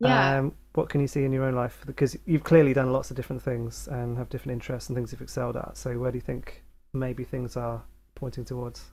Yeah. 0.00 0.38
Um, 0.38 0.54
what 0.74 0.88
can 0.88 1.00
you 1.00 1.08
see 1.08 1.24
in 1.24 1.32
your 1.32 1.44
own 1.44 1.54
life? 1.54 1.82
Because 1.86 2.16
you've 2.24 2.44
clearly 2.44 2.72
done 2.72 2.92
lots 2.92 3.10
of 3.10 3.16
different 3.16 3.42
things 3.42 3.88
and 3.88 4.16
have 4.16 4.28
different 4.28 4.52
interests 4.52 4.88
and 4.88 4.96
things 4.96 5.10
you've 5.10 5.22
excelled 5.22 5.56
at. 5.56 5.76
So 5.76 5.98
where 5.98 6.12
do 6.12 6.18
you 6.18 6.22
think 6.22 6.62
maybe 6.92 7.24
things 7.24 7.56
are 7.56 7.82
pointing 8.14 8.44
towards? 8.44 8.84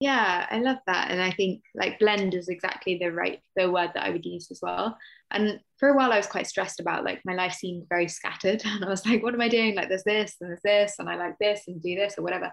Yeah, 0.00 0.46
I 0.50 0.58
love 0.60 0.78
that. 0.86 1.10
And 1.10 1.20
I 1.20 1.30
think 1.30 1.62
like 1.74 1.98
blend 1.98 2.34
is 2.34 2.48
exactly 2.48 2.96
the 2.96 3.12
right 3.12 3.40
the 3.54 3.70
word 3.70 3.90
that 3.94 4.04
I 4.04 4.10
would 4.10 4.24
use 4.24 4.50
as 4.50 4.60
well. 4.62 4.96
And 5.30 5.60
for 5.78 5.90
a 5.90 5.96
while 5.96 6.12
I 6.12 6.16
was 6.16 6.26
quite 6.26 6.46
stressed 6.46 6.80
about 6.80 7.04
like 7.04 7.20
my 7.24 7.34
life 7.34 7.52
seemed 7.52 7.86
very 7.88 8.08
scattered. 8.08 8.62
And 8.66 8.84
I 8.84 8.88
was 8.88 9.04
like, 9.06 9.22
what 9.22 9.34
am 9.34 9.42
I 9.42 9.48
doing? 9.48 9.74
Like 9.74 9.88
there's 9.88 10.04
this 10.04 10.36
and 10.40 10.50
there's 10.50 10.62
this 10.64 10.94
and 10.98 11.08
I 11.08 11.16
like 11.16 11.36
this 11.38 11.64
and 11.68 11.82
do 11.82 11.94
this 11.96 12.16
or 12.18 12.22
whatever 12.22 12.52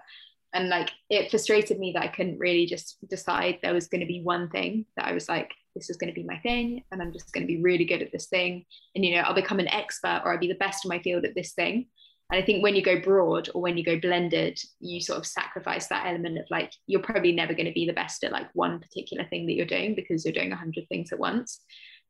and 0.54 0.68
like 0.68 0.90
it 1.10 1.30
frustrated 1.30 1.78
me 1.78 1.92
that 1.92 2.02
I 2.02 2.08
couldn't 2.08 2.38
really 2.38 2.66
just 2.66 2.96
decide 3.08 3.58
there 3.62 3.74
was 3.74 3.88
going 3.88 4.00
to 4.00 4.06
be 4.06 4.22
one 4.22 4.48
thing 4.48 4.86
that 4.96 5.06
I 5.06 5.12
was 5.12 5.28
like, 5.28 5.52
this 5.74 5.90
is 5.90 5.96
going 5.96 6.12
to 6.12 6.18
be 6.18 6.26
my 6.26 6.38
thing, 6.38 6.82
and 6.90 7.00
I'm 7.00 7.12
just 7.12 7.32
going 7.32 7.46
to 7.46 7.52
be 7.52 7.62
really 7.62 7.84
good 7.84 8.02
at 8.02 8.12
this 8.12 8.26
thing, 8.26 8.64
and 8.94 9.04
you 9.04 9.14
know, 9.14 9.20
I'll 9.20 9.34
become 9.34 9.60
an 9.60 9.68
expert 9.68 10.22
or 10.24 10.32
I'll 10.32 10.38
be 10.38 10.48
the 10.48 10.54
best 10.54 10.84
in 10.84 10.88
my 10.88 11.00
field 11.00 11.24
at 11.24 11.34
this 11.34 11.52
thing. 11.52 11.86
And 12.30 12.42
I 12.42 12.44
think 12.44 12.62
when 12.62 12.76
you 12.76 12.82
go 12.82 13.00
broad 13.00 13.48
or 13.54 13.62
when 13.62 13.78
you 13.78 13.84
go 13.84 13.98
blended, 13.98 14.60
you 14.80 15.00
sort 15.00 15.18
of 15.18 15.26
sacrifice 15.26 15.86
that 15.86 16.06
element 16.06 16.38
of 16.38 16.44
like 16.50 16.72
you're 16.86 17.02
probably 17.02 17.32
never 17.32 17.54
going 17.54 17.66
to 17.66 17.72
be 17.72 17.86
the 17.86 17.94
best 17.94 18.22
at 18.22 18.32
like 18.32 18.48
one 18.52 18.80
particular 18.80 19.24
thing 19.24 19.46
that 19.46 19.54
you're 19.54 19.66
doing 19.66 19.94
because 19.94 20.24
you're 20.24 20.34
doing 20.34 20.52
a 20.52 20.56
hundred 20.56 20.86
things 20.88 21.10
at 21.10 21.18
once. 21.18 21.60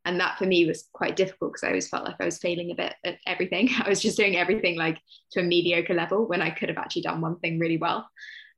And 0.05 0.19
that 0.21 0.39
for 0.39 0.47
me 0.47 0.67
was 0.67 0.89
quite 0.93 1.17
difficult 1.17 1.53
because 1.53 1.65
I 1.65 1.69
always 1.69 1.89
felt 1.89 2.05
like 2.05 2.17
I 2.21 2.25
was 2.25 2.39
failing 2.39 2.71
a 2.71 2.75
bit 2.75 2.95
at 3.05 3.19
everything. 3.27 3.69
I 3.85 3.89
was 3.89 4.01
just 4.01 4.17
doing 4.17 4.37
everything 4.37 4.77
like 4.77 4.99
to 5.33 5.41
a 5.41 5.45
mediocre 5.45 5.95
level 5.95 6.27
when 6.27 6.43
I 6.43 6.51
could 6.51 6.69
have 6.69 6.79
actually 6.79 7.03
done 7.03 7.21
one 7.21 7.39
thing 7.39 7.59
really 7.59 7.79
well. 7.79 8.09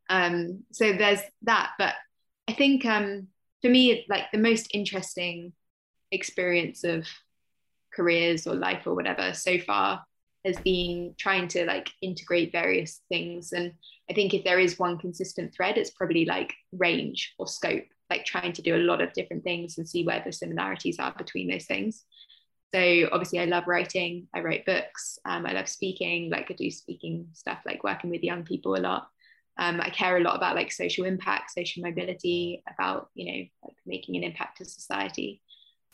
Um, 0.08 0.64
so 0.72 0.92
there's 0.92 1.20
that. 1.42 1.72
But 1.78 1.94
I 2.48 2.54
think 2.54 2.86
um, 2.86 3.28
for 3.60 3.68
me, 3.68 4.06
like 4.08 4.30
the 4.32 4.38
most 4.38 4.68
interesting 4.72 5.52
experience 6.10 6.84
of 6.84 7.06
careers 7.92 8.46
or 8.46 8.54
life 8.54 8.86
or 8.86 8.94
whatever 8.94 9.34
so 9.34 9.58
far 9.58 10.04
has 10.44 10.56
been 10.58 11.14
trying 11.18 11.48
to 11.48 11.64
like 11.66 11.90
integrate 12.00 12.52
various 12.52 13.00
things. 13.08 13.52
And 13.52 13.72
I 14.10 14.14
think 14.14 14.32
if 14.32 14.44
there 14.44 14.58
is 14.58 14.78
one 14.78 14.98
consistent 14.98 15.54
thread, 15.54 15.76
it's 15.76 15.90
probably 15.90 16.24
like 16.24 16.54
range 16.72 17.34
or 17.38 17.46
scope, 17.46 17.84
like 18.08 18.24
trying 18.24 18.52
to 18.54 18.62
do 18.62 18.76
a 18.76 18.78
lot 18.78 19.00
of 19.00 19.12
different 19.12 19.44
things 19.44 19.78
and 19.78 19.88
see 19.88 20.04
where 20.04 20.22
the 20.24 20.32
similarities 20.32 20.98
are 20.98 21.12
between 21.16 21.50
those 21.50 21.66
things. 21.66 22.04
So 22.74 23.08
obviously, 23.12 23.40
I 23.40 23.46
love 23.46 23.66
writing. 23.66 24.28
I 24.32 24.40
write 24.40 24.64
books. 24.64 25.18
Um, 25.24 25.44
I 25.44 25.52
love 25.52 25.68
speaking. 25.68 26.30
Like 26.30 26.50
I 26.50 26.54
do 26.54 26.70
speaking 26.70 27.26
stuff, 27.32 27.58
like 27.66 27.82
working 27.82 28.10
with 28.10 28.22
young 28.22 28.44
people 28.44 28.76
a 28.76 28.78
lot. 28.78 29.08
Um, 29.58 29.80
I 29.80 29.90
care 29.90 30.16
a 30.16 30.22
lot 30.22 30.36
about 30.36 30.56
like 30.56 30.72
social 30.72 31.04
impact, 31.04 31.50
social 31.50 31.82
mobility, 31.82 32.62
about 32.72 33.10
you 33.14 33.26
know 33.26 33.48
like 33.64 33.76
making 33.86 34.16
an 34.16 34.22
impact 34.22 34.58
to 34.58 34.64
society. 34.64 35.42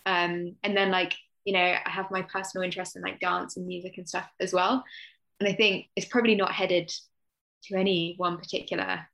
Um, 0.05 0.57
and 0.62 0.76
then 0.76 0.90
like 0.90 1.14
you 1.47 1.55
know 1.55 1.61
I 1.61 1.88
have 1.88 2.11
my 2.11 2.20
personal 2.20 2.64
interest 2.64 2.97
in 2.97 3.03
like 3.03 3.20
dance 3.20 3.57
and 3.57 3.66
music 3.66 3.94
and 3.97 4.07
stuff 4.07 4.28
as 4.38 4.53
well. 4.53 4.84
And 5.40 5.49
I 5.49 5.53
think 5.53 5.86
it's 5.97 6.07
probably 6.07 6.34
not 6.34 6.53
headed 6.53 6.92
to 7.64 7.76
any 7.76 8.14
one 8.18 8.36
particular 8.36 9.07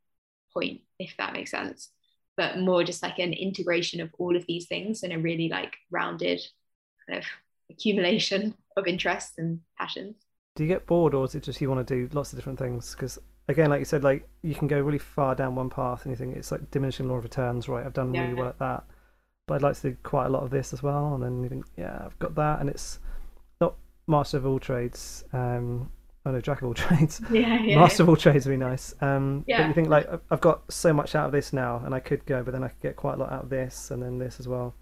point, 0.52 0.80
if 0.98 1.14
that 1.18 1.32
makes 1.32 1.50
sense, 1.50 1.90
but 2.36 2.58
more 2.58 2.84
just 2.84 3.02
like 3.02 3.18
an 3.18 3.32
integration 3.32 4.00
of 4.00 4.10
all 4.18 4.36
of 4.36 4.46
these 4.46 4.66
things 4.66 5.02
in 5.02 5.12
a 5.12 5.18
really 5.18 5.48
like 5.48 5.76
rounded 5.90 6.40
kind 7.06 7.18
of 7.18 7.24
accumulation 7.70 8.54
of 8.76 8.86
interests 8.86 9.34
and 9.38 9.60
passions. 9.78 10.16
Do 10.54 10.64
you 10.64 10.68
get 10.68 10.86
bored, 10.86 11.14
or 11.14 11.24
is 11.24 11.34
it 11.34 11.42
just 11.42 11.60
you 11.60 11.70
want 11.70 11.86
to 11.86 11.94
do 11.94 12.14
lots 12.14 12.32
of 12.32 12.38
different 12.38 12.58
things? 12.58 12.94
Because 12.94 13.18
again, 13.48 13.70
like 13.70 13.80
you 13.80 13.84
said, 13.84 14.04
like 14.04 14.28
you 14.42 14.54
can 14.54 14.68
go 14.68 14.80
really 14.80 14.98
far 14.98 15.34
down 15.34 15.54
one 15.54 15.70
path, 15.70 16.04
and 16.04 16.12
you 16.12 16.16
think 16.16 16.36
it's 16.36 16.52
like 16.52 16.70
diminishing 16.70 17.08
law 17.08 17.16
of 17.16 17.24
returns, 17.24 17.68
right? 17.68 17.84
I've 17.84 17.94
done 17.94 18.14
yeah. 18.14 18.22
really 18.22 18.34
well 18.34 18.48
at 18.48 18.58
that, 18.58 18.84
but 19.46 19.54
I'd 19.54 19.62
like 19.62 19.76
to 19.76 19.90
do 19.90 19.96
quite 20.02 20.26
a 20.26 20.28
lot 20.28 20.42
of 20.42 20.50
this 20.50 20.72
as 20.72 20.82
well, 20.82 21.14
and 21.14 21.22
then 21.22 21.42
you 21.42 21.48
think, 21.48 21.66
yeah, 21.76 22.02
I've 22.04 22.18
got 22.18 22.34
that, 22.36 22.60
and 22.60 22.68
it's 22.68 23.00
not 23.60 23.74
master 24.06 24.36
of 24.36 24.46
all 24.46 24.58
trades. 24.58 25.24
Um, 25.32 25.90
I 26.24 26.30
know 26.30 26.40
jack 26.40 26.62
of 26.62 26.68
all 26.68 26.74
trades. 26.74 27.20
Yeah, 27.30 27.60
yeah. 27.60 27.80
Master 27.80 28.04
of 28.04 28.08
all 28.08 28.16
trades 28.16 28.46
would 28.46 28.52
be 28.52 28.56
nice. 28.56 28.94
Um, 29.00 29.44
yeah. 29.46 29.62
But 29.62 29.68
you 29.68 29.74
think 29.74 29.88
like 29.88 30.08
I've 30.30 30.40
got 30.40 30.70
so 30.72 30.92
much 30.92 31.14
out 31.14 31.26
of 31.26 31.32
this 31.32 31.52
now, 31.52 31.82
and 31.84 31.94
I 31.94 32.00
could 32.00 32.24
go, 32.26 32.42
but 32.42 32.52
then 32.52 32.62
I 32.62 32.68
could 32.68 32.80
get 32.80 32.96
quite 32.96 33.14
a 33.14 33.16
lot 33.18 33.32
out 33.32 33.44
of 33.44 33.50
this, 33.50 33.90
and 33.90 34.02
then 34.02 34.18
this 34.18 34.38
as 34.38 34.46
well. 34.46 34.74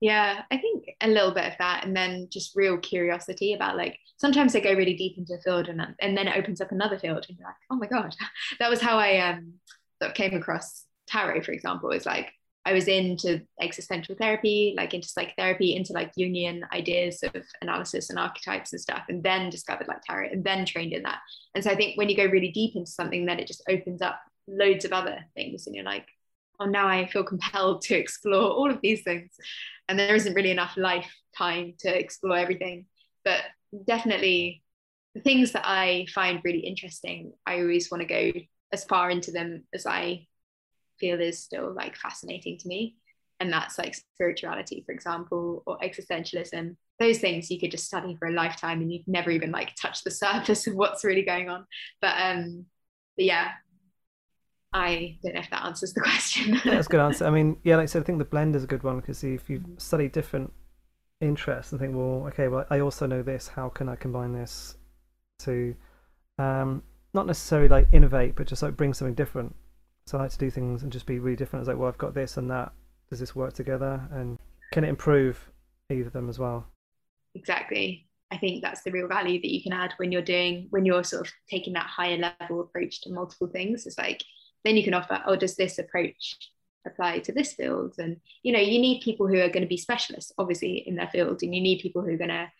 Yeah, 0.00 0.42
I 0.50 0.58
think 0.58 0.84
a 1.00 1.08
little 1.08 1.32
bit 1.32 1.46
of 1.46 1.54
that, 1.58 1.84
and 1.84 1.96
then 1.96 2.28
just 2.30 2.54
real 2.54 2.78
curiosity 2.78 3.54
about 3.54 3.76
like 3.76 3.98
sometimes 4.18 4.52
they 4.52 4.60
go 4.60 4.74
really 4.74 4.96
deep 4.96 5.18
into 5.18 5.34
a 5.34 5.40
field, 5.40 5.68
and 5.68 5.80
and 6.00 6.16
then 6.16 6.28
it 6.28 6.36
opens 6.36 6.60
up 6.60 6.72
another 6.72 6.98
field, 6.98 7.26
and 7.28 7.38
you're 7.38 7.48
like, 7.48 7.56
oh 7.70 7.76
my 7.76 7.86
god, 7.86 8.14
that 8.60 8.70
was 8.70 8.80
how 8.80 8.98
I 8.98 9.18
um 9.18 9.54
sort 10.00 10.10
of 10.10 10.16
came 10.16 10.34
across 10.34 10.84
tarot, 11.08 11.42
for 11.42 11.52
example. 11.52 11.90
Is 11.90 12.06
like 12.06 12.30
I 12.66 12.72
was 12.72 12.88
into 12.88 13.42
existential 13.60 14.14
therapy, 14.14 14.74
like 14.76 14.94
into 14.94 15.08
psychotherapy, 15.08 15.76
into 15.76 15.92
like 15.92 16.14
Jungian 16.14 16.62
ideas 16.72 17.22
of 17.22 17.44
analysis 17.60 18.08
and 18.10 18.18
archetypes 18.18 18.72
and 18.72 18.80
stuff, 18.80 19.02
and 19.08 19.22
then 19.22 19.50
discovered 19.50 19.86
like 19.86 20.02
tarot 20.02 20.28
and 20.32 20.42
then 20.42 20.64
trained 20.64 20.92
in 20.92 21.02
that. 21.02 21.18
And 21.54 21.62
so 21.62 21.70
I 21.70 21.76
think 21.76 21.98
when 21.98 22.08
you 22.08 22.16
go 22.16 22.24
really 22.24 22.52
deep 22.52 22.74
into 22.74 22.90
something, 22.90 23.26
then 23.26 23.38
it 23.38 23.46
just 23.46 23.62
opens 23.68 24.00
up 24.00 24.18
loads 24.48 24.84
of 24.84 24.92
other 24.92 25.18
things. 25.34 25.66
And 25.66 25.76
you're 25.76 25.84
like, 25.84 26.06
oh, 26.58 26.66
now 26.66 26.88
I 26.88 27.06
feel 27.06 27.24
compelled 27.24 27.82
to 27.82 27.96
explore 27.96 28.50
all 28.50 28.70
of 28.70 28.80
these 28.80 29.02
things. 29.02 29.32
And 29.88 29.98
there 29.98 30.14
isn't 30.14 30.34
really 30.34 30.50
enough 30.50 30.76
life 30.76 31.12
time 31.36 31.74
to 31.80 31.98
explore 31.98 32.38
everything. 32.38 32.86
But 33.24 33.40
definitely 33.86 34.62
the 35.14 35.20
things 35.20 35.52
that 35.52 35.66
I 35.66 36.06
find 36.14 36.40
really 36.44 36.60
interesting, 36.60 37.32
I 37.46 37.60
always 37.60 37.90
want 37.90 38.00
to 38.00 38.06
go 38.06 38.40
as 38.72 38.84
far 38.84 39.10
into 39.10 39.30
them 39.30 39.64
as 39.74 39.86
I 39.86 40.26
feel 41.04 41.20
is 41.20 41.38
still 41.38 41.72
like 41.74 41.96
fascinating 41.96 42.56
to 42.58 42.68
me 42.68 42.96
and 43.40 43.52
that's 43.52 43.78
like 43.78 43.94
spirituality 43.94 44.82
for 44.86 44.92
example 44.92 45.62
or 45.66 45.78
existentialism 45.78 46.76
those 46.98 47.18
things 47.18 47.50
you 47.50 47.60
could 47.60 47.70
just 47.70 47.84
study 47.84 48.16
for 48.18 48.28
a 48.28 48.32
lifetime 48.32 48.80
and 48.80 48.90
you've 48.90 49.06
never 49.06 49.30
even 49.30 49.50
like 49.50 49.74
touch 49.74 50.02
the 50.02 50.10
surface 50.24 50.66
of 50.66 50.74
what's 50.74 51.04
really 51.04 51.24
going 51.24 51.48
on 51.48 51.66
but 52.00 52.14
um 52.18 52.64
but 53.16 53.24
yeah 53.24 53.48
I 54.76 55.18
don't 55.22 55.34
know 55.34 55.40
if 55.40 55.50
that 55.50 55.64
answers 55.64 55.92
the 55.92 56.00
question. 56.08 56.54
yeah, 56.54 56.74
that's 56.74 56.88
a 56.88 56.90
good 56.90 56.98
answer. 56.98 57.24
I 57.24 57.30
mean, 57.30 57.58
yeah, 57.62 57.76
like 57.76 57.84
I 57.84 57.86
said, 57.86 58.02
I 58.02 58.04
think 58.04 58.18
the 58.18 58.24
blend 58.24 58.56
is 58.56 58.64
a 58.64 58.66
good 58.66 58.82
one 58.82 58.98
because 58.98 59.22
if 59.22 59.48
you 59.48 59.62
study 59.78 60.08
different 60.08 60.52
interests 61.20 61.70
and 61.70 61.80
think, 61.80 61.94
well, 61.94 62.26
okay, 62.26 62.48
well, 62.48 62.66
I 62.70 62.80
also 62.80 63.06
know 63.06 63.22
this. 63.22 63.46
How 63.46 63.68
can 63.68 63.88
I 63.88 63.94
combine 63.94 64.32
this 64.32 64.74
to 65.44 65.76
um, 66.40 66.82
not 67.12 67.28
necessarily 67.28 67.68
like 67.68 67.86
innovate, 67.92 68.34
but 68.34 68.48
just 68.48 68.64
like 68.64 68.76
bring 68.76 68.92
something 68.92 69.14
different 69.14 69.54
so 70.06 70.18
I 70.18 70.22
like 70.22 70.30
to 70.32 70.38
do 70.38 70.50
things 70.50 70.82
and 70.82 70.92
just 70.92 71.06
be 71.06 71.18
really 71.18 71.36
different. 71.36 71.62
It's 71.62 71.68
like, 71.68 71.78
well, 71.78 71.88
I've 71.88 71.98
got 71.98 72.14
this 72.14 72.36
and 72.36 72.50
that. 72.50 72.72
Does 73.10 73.20
this 73.20 73.34
work 73.34 73.54
together? 73.54 74.06
And 74.12 74.38
can 74.72 74.84
it 74.84 74.88
improve 74.88 75.50
either 75.90 76.06
of 76.06 76.12
them 76.12 76.28
as 76.28 76.38
well? 76.38 76.66
Exactly. 77.34 78.06
I 78.30 78.38
think 78.38 78.62
that's 78.62 78.82
the 78.82 78.90
real 78.90 79.08
value 79.08 79.40
that 79.40 79.52
you 79.52 79.62
can 79.62 79.72
add 79.72 79.94
when 79.96 80.10
you're 80.10 80.22
doing 80.22 80.66
when 80.70 80.84
you're 80.84 81.04
sort 81.04 81.26
of 81.26 81.32
taking 81.48 81.74
that 81.74 81.86
higher 81.86 82.16
level 82.16 82.60
approach 82.60 83.02
to 83.02 83.12
multiple 83.12 83.46
things. 83.46 83.86
It's 83.86 83.98
like 83.98 84.22
then 84.64 84.76
you 84.76 84.82
can 84.82 84.94
offer, 84.94 85.22
oh, 85.26 85.36
does 85.36 85.56
this 85.56 85.78
approach 85.78 86.36
apply 86.86 87.20
to 87.20 87.32
this 87.32 87.52
field? 87.52 87.94
And 87.98 88.16
you 88.42 88.52
know, 88.52 88.58
you 88.58 88.78
need 88.80 89.02
people 89.02 89.28
who 89.28 89.38
are 89.38 89.48
going 89.48 89.62
to 89.62 89.68
be 89.68 89.76
specialists, 89.76 90.32
obviously, 90.38 90.78
in 90.86 90.96
their 90.96 91.08
field, 91.08 91.42
and 91.42 91.54
you 91.54 91.60
need 91.60 91.80
people 91.80 92.02
who 92.02 92.14
are 92.14 92.18
going 92.18 92.30
to 92.30 92.50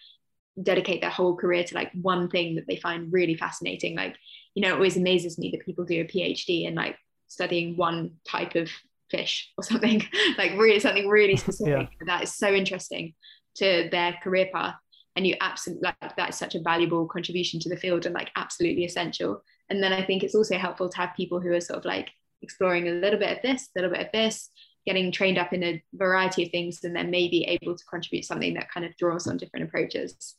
dedicate 0.62 1.00
their 1.00 1.10
whole 1.10 1.34
career 1.34 1.64
to 1.64 1.74
like 1.74 1.90
one 2.00 2.30
thing 2.30 2.54
that 2.54 2.66
they 2.68 2.76
find 2.76 3.12
really 3.12 3.34
fascinating. 3.36 3.96
Like, 3.96 4.16
you 4.54 4.62
know, 4.62 4.68
it 4.68 4.74
always 4.74 4.96
amazes 4.96 5.38
me 5.38 5.50
that 5.50 5.66
people 5.66 5.84
do 5.84 6.00
a 6.00 6.04
PhD 6.04 6.66
and 6.66 6.76
like 6.76 6.96
studying 7.34 7.76
one 7.76 8.12
type 8.26 8.54
of 8.54 8.70
fish 9.10 9.52
or 9.58 9.64
something 9.64 10.02
like 10.38 10.52
really 10.52 10.80
something 10.80 11.08
really 11.08 11.36
specific. 11.44 11.88
Yeah. 12.00 12.06
that 12.06 12.22
is 12.22 12.34
so 12.34 12.52
interesting 12.52 13.14
to 13.56 13.88
their 13.90 14.14
career 14.22 14.48
path. 14.52 14.76
And 15.16 15.26
you 15.26 15.36
absolutely 15.40 15.82
like 16.00 16.16
that's 16.16 16.38
such 16.38 16.54
a 16.54 16.62
valuable 16.62 17.06
contribution 17.06 17.60
to 17.60 17.68
the 17.68 17.76
field 17.76 18.06
and 18.06 18.14
like 18.14 18.30
absolutely 18.36 18.84
essential. 18.84 19.42
And 19.70 19.82
then 19.82 19.92
i 19.92 20.02
think 20.04 20.22
it's 20.22 20.34
also 20.34 20.58
helpful 20.58 20.88
to 20.88 20.96
have 20.96 21.16
people 21.16 21.40
who 21.40 21.52
are 21.52 21.60
sort 21.60 21.78
of 21.78 21.84
like 21.84 22.10
exploring 22.42 22.88
a 22.88 22.92
little 22.92 23.18
bit 23.18 23.36
of 23.36 23.42
this 23.42 23.68
a 23.74 23.80
little 23.80 23.90
bit 23.90 24.06
of 24.06 24.12
this 24.12 24.50
getting 24.84 25.10
trained 25.10 25.38
up 25.38 25.52
in 25.54 25.62
a 25.64 25.82
variety 25.94 26.42
of 26.44 26.50
things 26.50 26.84
and 26.84 26.94
then 26.94 27.10
maybe 27.10 27.44
able 27.44 27.74
to 27.74 27.84
contribute 27.86 28.24
something 28.26 28.52
that 28.52 28.70
kind 28.70 28.84
of 28.84 28.94
draws 28.98 29.26
on 29.26 29.38
different 29.38 29.64
approaches. 29.66 30.36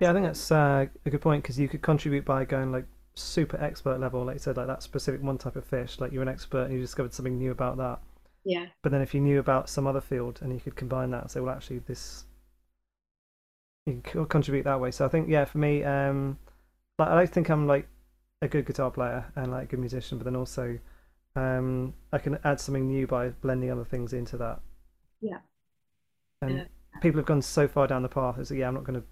Yeah 0.00 0.10
i 0.10 0.12
think 0.12 0.24
that's 0.24 0.52
uh, 0.52 0.86
a 1.04 1.10
good 1.10 1.20
point 1.20 1.42
because 1.42 1.58
you 1.58 1.68
could 1.68 1.82
contribute 1.82 2.24
by 2.24 2.44
going 2.44 2.70
like 2.70 2.86
super 3.14 3.62
expert 3.62 4.00
level, 4.00 4.24
like 4.24 4.36
you 4.36 4.40
said, 4.40 4.56
like 4.56 4.66
that 4.66 4.82
specific 4.82 5.22
one 5.22 5.38
type 5.38 5.56
of 5.56 5.64
fish, 5.64 6.00
like 6.00 6.12
you're 6.12 6.22
an 6.22 6.28
expert 6.28 6.64
and 6.64 6.74
you 6.74 6.80
discovered 6.80 7.12
something 7.12 7.38
new 7.38 7.50
about 7.50 7.76
that. 7.76 8.00
Yeah. 8.44 8.66
But 8.82 8.92
then 8.92 9.02
if 9.02 9.14
you 9.14 9.20
knew 9.20 9.38
about 9.38 9.68
some 9.68 9.86
other 9.86 10.00
field 10.00 10.40
and 10.42 10.52
you 10.52 10.60
could 10.60 10.76
combine 10.76 11.10
that 11.10 11.22
and 11.22 11.30
say, 11.30 11.40
well, 11.40 11.54
actually, 11.54 11.80
this 11.80 12.24
you 13.86 14.00
can 14.02 14.26
contribute 14.26 14.64
that 14.64 14.80
way. 14.80 14.90
So 14.90 15.04
I 15.04 15.08
think, 15.08 15.28
yeah, 15.28 15.44
for 15.44 15.58
me, 15.58 15.82
um, 15.82 16.38
like 16.98 17.08
I 17.08 17.26
think 17.26 17.50
I'm 17.50 17.66
like 17.66 17.88
a 18.40 18.48
good 18.48 18.66
guitar 18.66 18.90
player 18.90 19.24
and 19.36 19.50
like 19.50 19.64
a 19.64 19.66
good 19.66 19.80
musician, 19.80 20.18
but 20.18 20.24
then 20.24 20.36
also 20.36 20.78
um, 21.36 21.94
I 22.12 22.18
can 22.18 22.38
add 22.44 22.60
something 22.60 22.86
new 22.86 23.06
by 23.06 23.30
blending 23.30 23.70
other 23.70 23.84
things 23.84 24.12
into 24.12 24.36
that. 24.38 24.60
Yeah. 25.20 25.38
And 26.40 26.56
yeah. 26.56 26.64
people 27.00 27.18
have 27.18 27.26
gone 27.26 27.42
so 27.42 27.68
far 27.68 27.86
down 27.86 28.02
the 28.02 28.08
path. 28.08 28.38
Like, 28.38 28.50
yeah, 28.50 28.68
I'm 28.68 28.74
not 28.74 28.84
going 28.84 29.00
to 29.00 29.06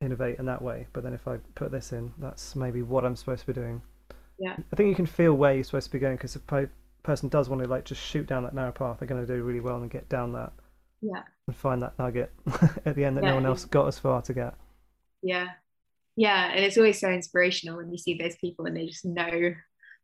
innovate 0.00 0.38
in 0.38 0.46
that 0.46 0.62
way. 0.62 0.86
But 0.92 1.02
then 1.02 1.12
if 1.12 1.28
I 1.28 1.38
put 1.54 1.70
this 1.70 1.92
in, 1.92 2.12
that's 2.18 2.56
maybe 2.56 2.82
what 2.82 3.04
I'm 3.04 3.16
supposed 3.16 3.42
to 3.42 3.46
be 3.46 3.52
doing. 3.52 3.82
Yeah. 4.38 4.56
I 4.72 4.76
think 4.76 4.88
you 4.88 4.94
can 4.94 5.06
feel 5.06 5.34
where 5.34 5.54
you're 5.54 5.64
supposed 5.64 5.86
to 5.86 5.92
be 5.92 5.98
going 5.98 6.16
because 6.16 6.36
if 6.36 6.50
a 6.50 6.68
person 7.02 7.28
does 7.28 7.48
want 7.48 7.62
to 7.62 7.68
like 7.68 7.84
just 7.84 8.00
shoot 8.00 8.26
down 8.26 8.42
that 8.44 8.54
narrow 8.54 8.72
path, 8.72 8.98
they're 8.98 9.08
going 9.08 9.24
to 9.24 9.32
do 9.32 9.42
really 9.42 9.60
well 9.60 9.76
and 9.76 9.90
get 9.90 10.08
down 10.08 10.32
that. 10.32 10.52
Yeah. 11.02 11.22
And 11.46 11.56
find 11.56 11.82
that 11.82 11.98
nugget 11.98 12.32
at 12.84 12.96
the 12.96 13.04
end 13.04 13.16
that 13.16 13.24
yeah. 13.24 13.30
no 13.30 13.34
one 13.36 13.46
else 13.46 13.64
got 13.64 13.86
as 13.86 13.98
far 13.98 14.22
to 14.22 14.34
get. 14.34 14.54
Yeah. 15.22 15.48
Yeah, 16.16 16.50
and 16.50 16.64
it's 16.64 16.76
always 16.76 17.00
so 17.00 17.08
inspirational 17.08 17.76
when 17.76 17.90
you 17.90 17.96
see 17.96 18.14
those 18.14 18.36
people 18.36 18.66
and 18.66 18.76
they 18.76 18.86
just 18.86 19.04
know 19.04 19.54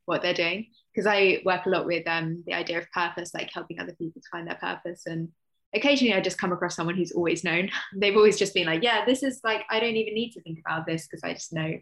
what 0.07 0.23
they're 0.23 0.33
doing. 0.33 0.69
Because 0.95 1.07
I 1.07 1.43
work 1.45 1.67
a 1.67 1.69
lot 1.69 1.85
with 1.85 2.07
um, 2.07 2.43
the 2.47 2.55
idea 2.55 2.79
of 2.79 2.91
purpose, 2.91 3.35
like 3.35 3.51
helping 3.53 3.79
other 3.79 3.93
people 3.93 4.23
to 4.23 4.29
find 4.31 4.47
their 4.47 4.55
purpose 4.55 5.03
and 5.07 5.29
occasionally 5.75 6.15
I 6.15 6.21
just 6.21 6.39
come 6.39 6.53
across 6.53 6.77
someone 6.77 6.97
who's 6.97 7.13
always 7.13 7.45
known. 7.45 7.71
They've 7.97 8.17
always 8.17 8.39
just 8.39 8.55
been 8.55 8.67
like, 8.67 8.83
yeah, 8.83 9.05
this 9.05 9.23
is 9.23 9.41
like, 9.45 9.65
I 9.71 9.81
don't 9.81 9.97
even 9.97 10.15
need 10.15 10.33
to 10.33 10.43
think 10.43 10.59
about 10.65 10.87
this 10.87 11.07
because 11.07 11.23
I 11.23 11.35
just 11.35 11.53
know 11.53 11.75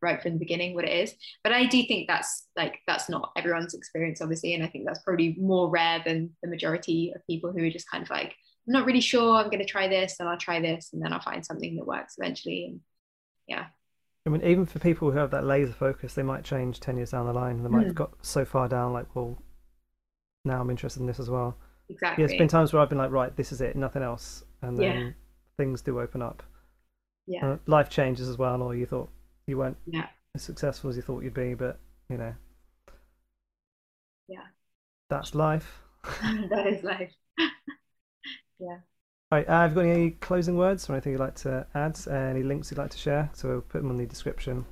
right 0.00 0.20
from 0.20 0.32
the 0.32 0.38
beginning 0.38 0.74
what 0.74 0.84
it 0.84 0.92
is. 0.92 1.14
But 1.44 1.52
I 1.52 1.66
do 1.66 1.82
think 1.84 2.08
that's 2.08 2.48
like, 2.56 2.80
that's 2.86 3.08
not 3.08 3.32
everyone's 3.36 3.74
experience, 3.74 4.20
obviously. 4.20 4.54
And 4.54 4.64
I 4.64 4.66
think 4.66 4.84
that's 4.86 5.02
probably 5.02 5.36
more 5.38 5.70
rare 5.70 6.02
than 6.04 6.30
the 6.42 6.48
majority 6.48 7.12
of 7.14 7.26
people 7.26 7.52
who 7.52 7.64
are 7.64 7.70
just 7.70 7.90
kind 7.90 8.02
of 8.02 8.10
like, 8.10 8.34
I'm 8.66 8.72
not 8.72 8.86
really 8.86 9.00
sure, 9.00 9.36
I'm 9.36 9.50
going 9.50 9.58
to 9.58 9.64
try 9.64 9.88
this 9.88 10.16
and 10.18 10.28
I'll 10.28 10.38
try 10.38 10.60
this 10.60 10.90
and 10.92 11.02
then 11.02 11.12
I'll 11.12 11.20
find 11.20 11.44
something 11.44 11.76
that 11.76 11.86
works 11.86 12.16
eventually. 12.18 12.66
And 12.66 12.80
yeah. 13.46 13.66
I 14.26 14.30
mean, 14.30 14.42
even 14.44 14.66
for 14.66 14.78
people 14.78 15.10
who 15.10 15.18
have 15.18 15.32
that 15.32 15.44
laser 15.44 15.72
focus, 15.72 16.14
they 16.14 16.22
might 16.22 16.44
change 16.44 16.78
10 16.80 16.96
years 16.96 17.10
down 17.10 17.26
the 17.26 17.32
line 17.32 17.62
they 17.62 17.68
might 17.68 17.82
mm. 17.82 17.86
have 17.86 17.94
got 17.94 18.12
so 18.22 18.44
far 18.44 18.68
down, 18.68 18.92
like, 18.92 19.14
well, 19.14 19.42
now 20.44 20.60
I'm 20.60 20.70
interested 20.70 21.00
in 21.00 21.06
this 21.06 21.20
as 21.20 21.30
well 21.30 21.56
exactly. 21.92 22.22
Yeah, 22.22 22.30
it's 22.30 22.38
been 22.38 22.48
times 22.48 22.72
where 22.72 22.82
I've 22.82 22.88
been 22.88 22.98
like, 22.98 23.10
right, 23.10 23.34
this 23.36 23.52
is 23.52 23.60
it, 23.60 23.76
nothing 23.76 24.02
else, 24.02 24.44
and 24.62 24.76
then 24.76 24.98
yeah. 24.98 25.10
things 25.56 25.82
do 25.82 26.00
open 26.00 26.22
up. 26.22 26.42
Yeah, 27.26 27.52
uh, 27.52 27.56
life 27.66 27.88
changes 27.88 28.28
as 28.28 28.38
well, 28.38 28.62
or 28.62 28.74
you 28.74 28.86
thought 28.86 29.08
you 29.46 29.58
weren't 29.58 29.76
yeah. 29.86 30.06
as 30.34 30.42
successful 30.42 30.90
as 30.90 30.96
you 30.96 31.02
thought 31.02 31.22
you'd 31.22 31.34
be, 31.34 31.54
but 31.54 31.78
you 32.08 32.18
know, 32.18 32.34
yeah, 34.28 34.46
that's 35.08 35.34
life. 35.34 35.80
that 36.50 36.66
is 36.66 36.82
life. 36.82 37.12
yeah. 38.58 38.78
All 39.30 39.38
right, 39.38 39.48
uh, 39.48 39.60
have 39.62 39.70
you 39.70 39.74
got 39.76 39.86
any 39.86 40.10
closing 40.10 40.56
words 40.56 40.90
or 40.90 40.94
anything 40.94 41.12
you'd 41.12 41.20
like 41.20 41.36
to 41.36 41.66
add? 41.74 41.98
Uh, 42.06 42.12
any 42.12 42.42
links 42.42 42.70
you'd 42.70 42.78
like 42.78 42.90
to 42.90 42.98
share? 42.98 43.30
So 43.32 43.48
we'll 43.48 43.60
put 43.62 43.78
them 43.82 43.90
on 43.90 43.96
the 43.96 44.06
description. 44.06 44.66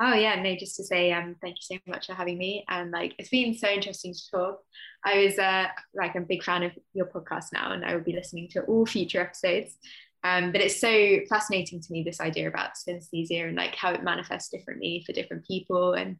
Oh 0.00 0.14
yeah, 0.14 0.40
no, 0.40 0.54
just 0.54 0.76
to 0.76 0.84
say 0.84 1.12
um 1.12 1.34
thank 1.40 1.56
you 1.56 1.76
so 1.76 1.90
much 1.90 2.06
for 2.06 2.14
having 2.14 2.38
me. 2.38 2.64
And 2.68 2.90
like 2.92 3.14
it's 3.18 3.30
been 3.30 3.54
so 3.54 3.68
interesting 3.68 4.14
to 4.14 4.30
talk. 4.30 4.60
I 5.04 5.24
was 5.24 5.38
uh 5.38 5.66
like 5.94 6.14
I'm 6.14 6.22
a 6.22 6.26
big 6.26 6.44
fan 6.44 6.62
of 6.62 6.72
your 6.94 7.06
podcast 7.06 7.46
now 7.52 7.72
and 7.72 7.84
I 7.84 7.94
will 7.96 8.04
be 8.04 8.12
listening 8.12 8.48
to 8.50 8.62
all 8.62 8.86
future 8.86 9.20
episodes. 9.20 9.76
Um, 10.24 10.52
but 10.52 10.60
it's 10.60 10.80
so 10.80 11.18
fascinating 11.28 11.80
to 11.80 11.92
me 11.92 12.02
this 12.02 12.20
idea 12.20 12.48
about 12.48 12.72
synesthesia 12.74 13.46
and 13.46 13.56
like 13.56 13.74
how 13.74 13.92
it 13.92 14.02
manifests 14.02 14.50
differently 14.50 15.02
for 15.06 15.12
different 15.12 15.46
people. 15.46 15.94
And 15.94 16.16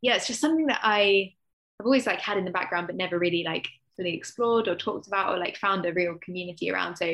yeah, 0.00 0.14
it's 0.16 0.26
just 0.26 0.40
something 0.40 0.66
that 0.66 0.80
I 0.82 1.34
I've 1.80 1.86
always 1.86 2.06
like 2.06 2.20
had 2.20 2.38
in 2.38 2.44
the 2.44 2.50
background 2.50 2.86
but 2.86 2.96
never 2.96 3.18
really 3.18 3.44
like 3.44 3.68
fully 3.96 4.14
explored 4.14 4.68
or 4.68 4.74
talked 4.74 5.06
about 5.06 5.34
or 5.34 5.38
like 5.38 5.56
found 5.56 5.84
a 5.84 5.92
real 5.92 6.16
community 6.22 6.70
around. 6.70 6.96
So 6.96 7.12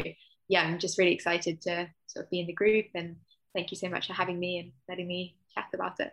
yeah, 0.49 0.63
I'm 0.63 0.79
just 0.79 0.99
really 0.99 1.13
excited 1.13 1.61
to 1.63 1.89
sort 2.07 2.27
of 2.27 2.31
be 2.31 2.41
in 2.41 2.47
the 2.47 2.53
group 2.53 2.87
and 2.95 3.17
thank 3.53 3.73
you 3.73 3.77
so 3.77 3.89
much 3.89 4.07
for 4.07 4.13
having 4.13 4.39
me 4.39 4.59
and 4.59 4.73
letting 4.89 5.09
me 5.09 5.37
chat 5.55 5.69
about 5.73 6.01
it. 6.01 6.13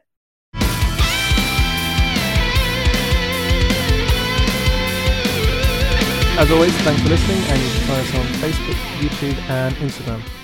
As 6.38 6.50
always, 6.50 6.74
thanks 6.78 7.02
for 7.02 7.10
listening, 7.10 7.38
and 7.38 7.62
you 7.62 7.70
can 7.70 7.82
find 7.88 8.02
us 8.02 8.16
on 8.16 8.26
Facebook, 8.42 8.80
YouTube, 9.00 9.38
and 9.50 9.76
Instagram. 9.76 10.41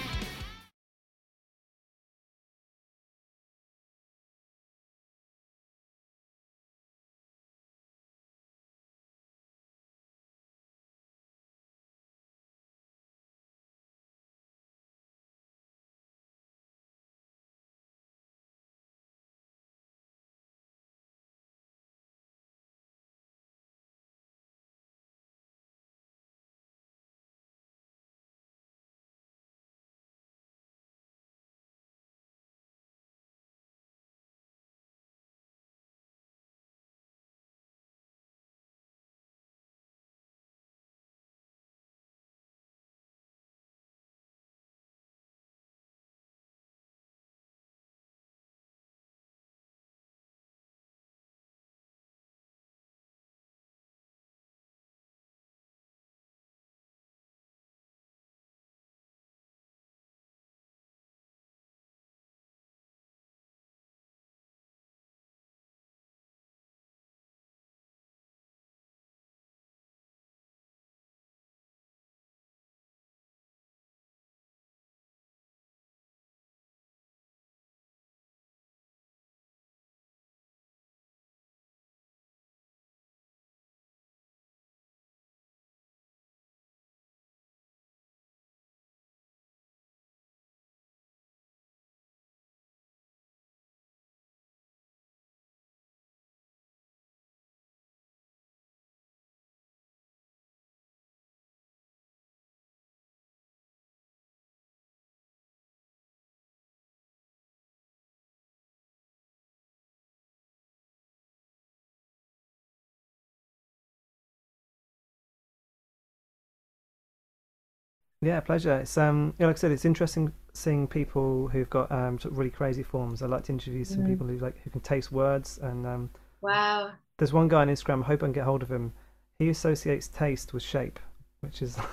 Yeah, 118.22 118.39
pleasure. 118.39 118.80
It's 118.80 118.97
um, 118.97 119.34
yeah, 119.38 119.47
like 119.47 119.57
I 119.57 119.59
said, 119.59 119.72
it's 119.72 119.86
interesting 119.86 120.32
seeing 120.53 120.88
people 120.88 121.47
who've 121.47 121.70
got 121.70 121.91
um, 121.91 122.20
sort 122.20 122.32
of 122.32 122.38
really 122.38 122.49
crazy 122.49 122.84
forms. 122.84 123.22
I 123.22 123.28
like 123.28 123.43
to 123.45 123.51
interview 123.51 123.84
some 123.84 123.99
mm. 123.99 124.07
people 124.07 124.28
who 124.28 124.38
like 124.38 124.59
who 124.63 124.70
can 124.70 124.82
taste 124.82 125.11
words 125.11 125.59
and 125.61 125.86
um. 125.86 126.09
Wow. 126.41 126.91
There's 127.18 127.34
one 127.34 127.47
guy 127.47 127.61
on 127.61 127.68
Instagram. 127.68 128.03
I 128.03 128.07
hope 128.07 128.24
I 128.24 128.28
can 128.28 128.34
get 128.34 128.43
hold 128.43 128.63
of 128.63 128.70
him. 128.70 128.93
He 129.39 129.49
associates 129.49 130.07
taste 130.07 130.53
with 130.53 130.63
shape, 130.63 130.99
which 131.41 131.61
is. 131.61 131.78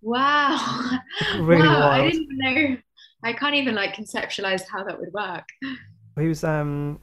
Wow. 0.00 1.00
really 1.40 1.62
wow, 1.62 1.80
wild. 1.80 2.06
I 2.06 2.10
didn't 2.10 2.28
know. 2.30 2.76
I 3.24 3.32
can't 3.32 3.56
even 3.56 3.74
like 3.74 3.96
conceptualize 3.96 4.62
how 4.70 4.84
that 4.84 4.96
would 4.96 5.12
work. 5.12 5.48
He 6.16 6.28
was 6.28 6.44
um 6.44 7.00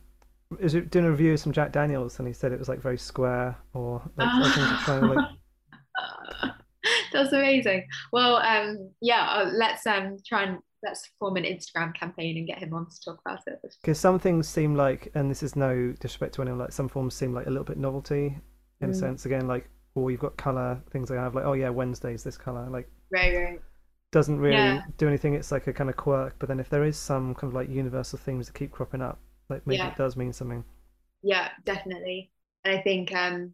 was 0.61 0.73
doing 0.73 1.05
a 1.05 1.11
review 1.11 1.33
of 1.33 1.39
some 1.39 1.51
Jack 1.51 1.71
Daniels 1.71 2.19
and 2.19 2.27
he 2.27 2.33
said 2.33 2.51
it 2.51 2.59
was 2.59 2.69
like 2.69 2.79
very 2.79 2.97
square 2.97 3.57
or 3.73 4.01
like, 4.15 5.01
like 5.01 5.29
That's 7.15 7.33
amazing. 7.33 7.87
Well, 8.11 8.35
um, 8.37 8.91
yeah, 9.01 9.27
uh, 9.29 9.49
let's 9.53 9.85
um 9.87 10.17
try 10.27 10.43
and 10.43 10.59
let's 10.83 11.09
form 11.19 11.37
an 11.37 11.43
Instagram 11.43 11.95
campaign 11.95 12.37
and 12.37 12.47
get 12.47 12.59
him 12.59 12.73
on 12.73 12.87
to 12.89 13.01
talk 13.03 13.19
about 13.25 13.39
it. 13.47 13.59
Because 13.81 13.99
some 13.99 14.19
things 14.19 14.47
seem 14.47 14.75
like, 14.75 15.11
and 15.15 15.31
this 15.31 15.41
is 15.41 15.55
no 15.55 15.93
disrespect 15.93 16.35
to 16.35 16.41
anyone, 16.41 16.59
like 16.59 16.71
some 16.71 16.87
forms 16.87 17.15
seem 17.15 17.33
like 17.33 17.47
a 17.47 17.49
little 17.49 17.65
bit 17.65 17.77
novelty 17.77 18.37
in 18.81 18.89
mm. 18.89 18.91
a 18.91 18.93
sense. 18.93 19.25
Again, 19.25 19.47
like, 19.47 19.67
or 19.95 20.11
you've 20.11 20.19
got 20.19 20.37
color 20.37 20.79
things 20.91 21.09
like 21.09 21.17
I 21.17 21.23
have, 21.23 21.33
like, 21.33 21.45
oh 21.45 21.53
yeah, 21.53 21.69
Wednesday's 21.69 22.23
this 22.23 22.37
color, 22.37 22.67
like, 22.69 22.87
right, 23.11 23.35
right. 23.35 23.61
Doesn't 24.11 24.39
really 24.39 24.55
yeah. 24.55 24.83
do 24.97 25.07
anything. 25.07 25.33
It's 25.33 25.51
like 25.51 25.67
a 25.67 25.73
kind 25.73 25.89
of 25.89 25.97
quirk. 25.97 26.35
But 26.39 26.47
then 26.47 26.59
if 26.59 26.69
there 26.69 26.85
is 26.85 26.97
some 26.97 27.33
kind 27.33 27.51
of 27.51 27.55
like 27.55 27.69
universal 27.69 28.19
themes 28.19 28.47
that 28.47 28.53
keep 28.53 28.71
cropping 28.71 29.01
up, 29.01 29.19
like 29.49 29.65
maybe 29.65 29.79
yeah. 29.79 29.89
it 29.89 29.97
does 29.97 30.15
mean 30.15 30.31
something. 30.31 30.63
Yeah, 31.21 31.49
definitely. 31.65 32.31
And 32.63 32.77
I 32.77 32.81
think 32.81 33.13
um 33.13 33.53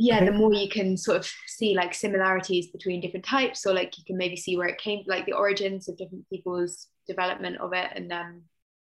yeah 0.00 0.24
the 0.24 0.32
more 0.32 0.52
you 0.52 0.68
can 0.68 0.96
sort 0.96 1.18
of 1.18 1.30
see 1.46 1.74
like 1.74 1.92
similarities 1.92 2.68
between 2.68 3.00
different 3.00 3.24
types 3.24 3.66
or 3.66 3.74
like 3.74 3.96
you 3.98 4.04
can 4.04 4.16
maybe 4.16 4.36
see 4.36 4.56
where 4.56 4.68
it 4.68 4.78
came 4.78 5.04
like 5.06 5.26
the 5.26 5.32
origins 5.32 5.88
of 5.88 5.96
different 5.98 6.28
people's 6.30 6.88
development 7.06 7.56
of 7.58 7.72
it 7.72 7.90
and 7.94 8.10
um 8.12 8.42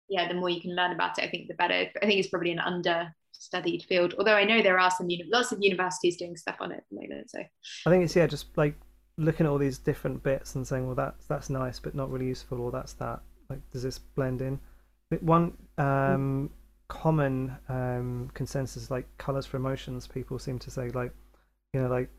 yeah 0.08 0.28
the 0.28 0.34
more 0.34 0.48
you 0.48 0.60
can 0.60 0.76
learn 0.76 0.92
about 0.92 1.18
it 1.18 1.24
i 1.24 1.28
think 1.28 1.48
the 1.48 1.54
better. 1.54 1.90
I 2.00 2.06
think 2.06 2.20
it's 2.20 2.28
probably 2.28 2.52
an 2.52 2.60
under 2.60 3.12
studied 3.32 3.82
field 3.88 4.14
although 4.18 4.36
i 4.36 4.44
know 4.44 4.62
there 4.62 4.78
are 4.78 4.90
some 4.90 5.10
uni- 5.10 5.28
lots 5.32 5.50
of 5.50 5.58
universities 5.60 6.16
doing 6.16 6.36
stuff 6.36 6.56
on 6.60 6.70
it 6.70 6.76
at 6.76 6.84
the 6.90 7.00
moment 7.00 7.30
so. 7.30 7.40
I 7.86 7.90
think 7.90 8.04
it's 8.04 8.14
yeah 8.14 8.28
just 8.28 8.56
like 8.56 8.76
looking 9.18 9.46
at 9.46 9.50
all 9.50 9.58
these 9.58 9.78
different 9.78 10.22
bits 10.22 10.54
and 10.54 10.66
saying 10.66 10.86
well 10.86 10.94
that's 10.94 11.26
that's 11.26 11.50
nice 11.50 11.78
but 11.78 11.94
not 11.94 12.10
really 12.10 12.26
useful 12.26 12.60
or 12.60 12.70
that's 12.70 12.94
that. 12.94 13.20
Like 13.50 13.60
does 13.70 13.82
this 13.82 13.98
blend 13.98 14.40
in? 14.40 14.60
One 15.20 15.56
um 15.78 16.50
common 16.92 17.56
um, 17.70 18.30
consensus 18.34 18.90
like 18.90 19.06
colors 19.16 19.46
for 19.46 19.56
emotions 19.56 20.06
people 20.06 20.38
seem 20.38 20.58
to 20.58 20.70
say 20.70 20.90
like 20.90 21.10
you 21.72 21.80
know 21.80 21.88
like 21.88 22.10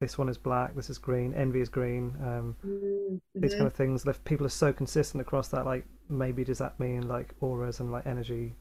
this 0.00 0.16
one 0.16 0.26
is 0.26 0.38
black 0.38 0.74
this 0.74 0.88
is 0.88 0.96
green 0.96 1.34
envy 1.34 1.60
is 1.60 1.68
green 1.68 2.16
um, 2.22 2.56
mm-hmm. 2.66 3.16
these 3.34 3.52
kind 3.52 3.66
of 3.66 3.74
things. 3.74 4.06
If 4.06 4.24
people 4.24 4.46
are 4.46 4.56
so 4.64 4.72
consistent 4.72 5.20
across 5.20 5.48
that 5.48 5.66
like 5.66 5.84
maybe 6.08 6.44
does 6.44 6.58
that 6.58 6.80
mean 6.80 7.08
like 7.08 7.34
auras 7.42 7.80
and 7.80 7.92
like 7.92 8.06
energy 8.06 8.54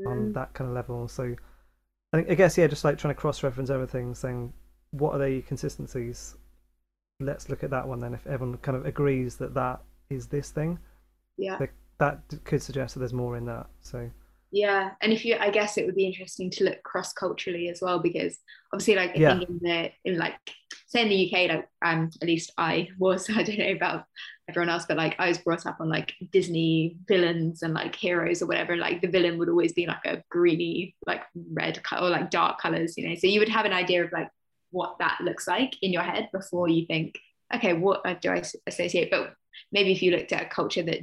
mm. 0.00 0.08
on 0.08 0.32
that 0.34 0.54
kind 0.54 0.70
of 0.70 0.74
level? 0.74 1.08
So 1.08 1.34
i 2.12 2.16
think 2.16 2.30
i 2.30 2.34
guess 2.34 2.56
yeah 2.56 2.66
just 2.66 2.84
like 2.84 2.96
trying 2.96 3.12
to 3.12 3.20
cross-reference 3.20 3.68
everything 3.68 4.14
saying 4.14 4.50
what 4.92 5.14
are 5.14 5.18
the 5.18 5.42
consistencies? 5.42 6.36
Let's 7.20 7.50
look 7.50 7.64
at 7.64 7.70
that 7.70 7.88
one 7.88 7.98
then 7.98 8.14
if 8.14 8.24
everyone 8.28 8.56
kind 8.58 8.76
of 8.76 8.86
agrees 8.86 9.36
that 9.38 9.52
that 9.54 9.80
is 10.10 10.28
this 10.28 10.52
thing 10.52 10.78
yeah. 11.36 11.58
that 11.98 12.20
could 12.44 12.62
suggest 12.62 12.94
that 12.94 13.00
there's 13.00 13.12
more 13.12 13.36
in 13.36 13.44
that 13.46 13.66
so 13.80 14.08
yeah 14.50 14.90
and 15.02 15.12
if 15.12 15.24
you 15.24 15.36
i 15.40 15.50
guess 15.50 15.76
it 15.76 15.84
would 15.84 15.94
be 15.94 16.06
interesting 16.06 16.50
to 16.50 16.64
look 16.64 16.82
cross 16.82 17.12
culturally 17.12 17.68
as 17.68 17.80
well 17.82 17.98
because 17.98 18.38
obviously 18.72 18.94
like 18.94 19.10
i 19.10 19.18
yeah. 19.18 19.38
think 19.38 19.48
in 19.48 19.58
the 19.62 19.90
in 20.04 20.18
like 20.18 20.34
say 20.86 21.02
in 21.02 21.08
the 21.08 21.26
uk 21.26 21.50
like 21.50 21.68
um 21.84 22.10
at 22.22 22.28
least 22.28 22.52
i 22.56 22.88
was 22.98 23.28
i 23.30 23.42
don't 23.42 23.58
know 23.58 23.72
about 23.72 24.04
everyone 24.48 24.70
else 24.70 24.86
but 24.88 24.96
like 24.96 25.14
i 25.18 25.28
was 25.28 25.38
brought 25.38 25.66
up 25.66 25.76
on 25.80 25.88
like 25.88 26.14
disney 26.32 26.96
villains 27.06 27.62
and 27.62 27.74
like 27.74 27.94
heroes 27.94 28.40
or 28.40 28.46
whatever 28.46 28.76
like 28.76 29.02
the 29.02 29.08
villain 29.08 29.38
would 29.38 29.50
always 29.50 29.74
be 29.74 29.86
like 29.86 30.04
a 30.06 30.22
greeny 30.30 30.94
like 31.06 31.22
red 31.52 31.82
color 31.82 32.08
or 32.08 32.10
like 32.10 32.30
dark 32.30 32.58
colors 32.58 32.96
you 32.96 33.06
know 33.06 33.14
so 33.14 33.26
you 33.26 33.40
would 33.40 33.48
have 33.48 33.66
an 33.66 33.72
idea 33.72 34.02
of 34.02 34.10
like 34.12 34.28
what 34.70 34.96
that 34.98 35.18
looks 35.22 35.46
like 35.46 35.74
in 35.82 35.92
your 35.92 36.02
head 36.02 36.28
before 36.32 36.68
you 36.68 36.86
think 36.86 37.18
okay 37.54 37.74
what 37.74 38.02
do 38.22 38.30
i 38.30 38.42
associate 38.66 39.10
but 39.10 39.34
maybe 39.72 39.92
if 39.92 40.02
you 40.02 40.10
looked 40.10 40.32
at 40.32 40.46
a 40.46 40.48
culture 40.48 40.82
that 40.82 41.00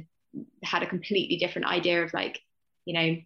had 0.64 0.82
a 0.82 0.86
completely 0.86 1.36
different 1.36 1.68
idea 1.68 2.02
of 2.02 2.12
like 2.12 2.40
you 2.84 2.94
know 2.94 3.16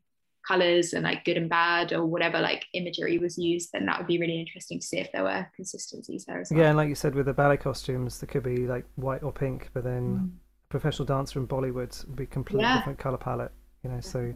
colors 0.47 0.93
and 0.93 1.05
like 1.05 1.25
good 1.25 1.37
and 1.37 1.49
bad 1.49 1.93
or 1.93 2.05
whatever 2.07 2.41
like 2.41 2.65
imagery 2.75 3.19
was 3.19 3.37
used 3.37 3.71
then 3.73 3.87
that 3.87 3.99
would 3.99 4.07
be 4.07 4.19
really 4.19 4.41
interesting 4.41 4.81
to 4.81 4.87
see 4.87 4.99
if 4.99 5.11
there 5.13 5.23
were 5.23 5.47
consistencies 5.55 6.25
there 6.25 6.41
as 6.41 6.51
well 6.51 6.61
yeah 6.61 6.69
and 6.69 6.77
like 6.77 6.89
you 6.89 6.95
said 6.95 7.15
with 7.15 7.27
the 7.27 7.33
ballet 7.33 7.57
costumes 7.57 8.19
there 8.21 8.27
could 8.27 8.43
be 8.43 8.67
like 8.67 8.85
white 8.97 9.23
or 9.23 9.33
pink 9.33 9.69
but 9.75 9.85
then 9.85 10.03
mm. 10.03 10.31
professional 10.69 11.07
dancer 11.07 11.39
in 11.39 11.47
bollywood 11.47 12.07
would 12.07 12.17
be 12.17 12.27
completely 12.27 12.63
yeah. 12.63 12.79
different 12.79 12.99
color 12.99 13.19
palette 13.19 13.53
you 13.85 13.91
know 13.91 14.01
so 14.01 14.33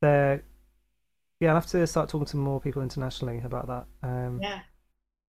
there 0.00 0.42
yeah 1.40 1.50
i'll 1.50 1.54
have 1.54 1.66
to 1.66 1.86
start 1.86 2.08
talking 2.08 2.26
to 2.26 2.36
more 2.36 2.60
people 2.60 2.82
internationally 2.82 3.40
about 3.44 3.66
that 3.66 3.86
um, 4.02 4.40
yeah 4.42 4.60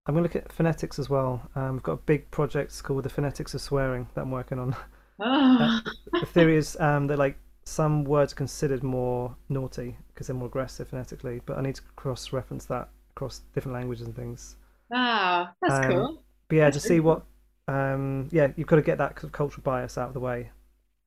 i'm 0.06 0.16
to 0.16 0.20
look 0.20 0.36
at 0.36 0.52
phonetics 0.52 0.98
as 0.98 1.08
well 1.08 1.48
um, 1.54 1.74
we've 1.74 1.82
got 1.82 1.92
a 1.92 1.96
big 1.96 2.28
project 2.30 2.82
called 2.82 3.04
the 3.04 3.08
phonetics 3.08 3.54
of 3.54 3.60
swearing 3.60 4.08
that 4.14 4.22
i'm 4.22 4.30
working 4.30 4.58
on 4.58 4.74
oh. 5.20 5.80
uh, 5.84 5.90
the 6.20 6.26
theory 6.26 6.56
is 6.56 6.76
um, 6.80 7.06
that 7.06 7.18
like 7.18 7.38
some 7.66 8.04
words 8.04 8.32
considered 8.32 8.84
more 8.84 9.36
naughty 9.48 9.96
because 10.08 10.28
they're 10.28 10.36
more 10.36 10.46
aggressive 10.46 10.88
phonetically, 10.88 11.42
but 11.44 11.58
I 11.58 11.62
need 11.62 11.74
to 11.74 11.82
cross 11.96 12.32
reference 12.32 12.64
that 12.66 12.88
across 13.10 13.40
different 13.54 13.74
languages 13.74 14.06
and 14.06 14.14
things. 14.14 14.54
Wow, 14.88 15.48
that's 15.60 15.84
um, 15.84 15.92
cool. 15.92 16.22
But 16.48 16.56
yeah, 16.56 16.70
to 16.70 16.78
see 16.78 17.00
what, 17.00 17.24
um, 17.66 18.28
yeah, 18.30 18.48
you've 18.56 18.68
got 18.68 18.76
to 18.76 18.82
get 18.82 18.98
that 18.98 19.16
cultural 19.16 19.62
bias 19.64 19.98
out 19.98 20.08
of 20.08 20.14
the 20.14 20.20
way. 20.20 20.50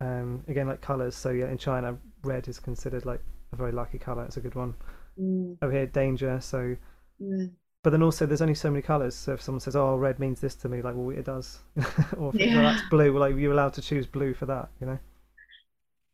Um, 0.01 0.43
again, 0.49 0.67
like 0.67 0.81
colors. 0.81 1.15
So 1.15 1.29
yeah, 1.29 1.49
in 1.49 1.57
China, 1.57 1.97
red 2.23 2.49
is 2.49 2.59
considered 2.59 3.05
like 3.05 3.21
a 3.53 3.55
very 3.55 3.71
lucky 3.71 3.97
color. 3.97 4.25
It's 4.25 4.37
a 4.37 4.41
good 4.41 4.55
one. 4.55 4.73
Mm. 5.17 5.57
Over 5.61 5.71
here, 5.71 5.85
danger. 5.85 6.41
So, 6.41 6.75
mm. 7.21 7.51
but 7.83 7.91
then 7.91 8.03
also 8.03 8.25
there's 8.25 8.41
only 8.41 8.53
so 8.53 8.69
many 8.69 8.81
colors. 8.81 9.15
So 9.15 9.33
if 9.33 9.41
someone 9.41 9.61
says, 9.61 9.77
"Oh, 9.77 9.95
red 9.95 10.19
means 10.19 10.41
this 10.41 10.55
to 10.55 10.67
me," 10.69 10.81
like, 10.81 10.95
well, 10.97 11.17
it 11.17 11.23
does. 11.23 11.59
or 12.17 12.31
if 12.35 12.41
yeah. 12.41 12.61
that's 12.61 12.89
blue, 12.89 13.13
well, 13.13 13.21
like 13.21 13.37
you're 13.37 13.53
allowed 13.53 13.73
to 13.75 13.81
choose 13.81 14.05
blue 14.05 14.33
for 14.33 14.45
that. 14.47 14.69
You 14.81 14.87
know. 14.87 14.99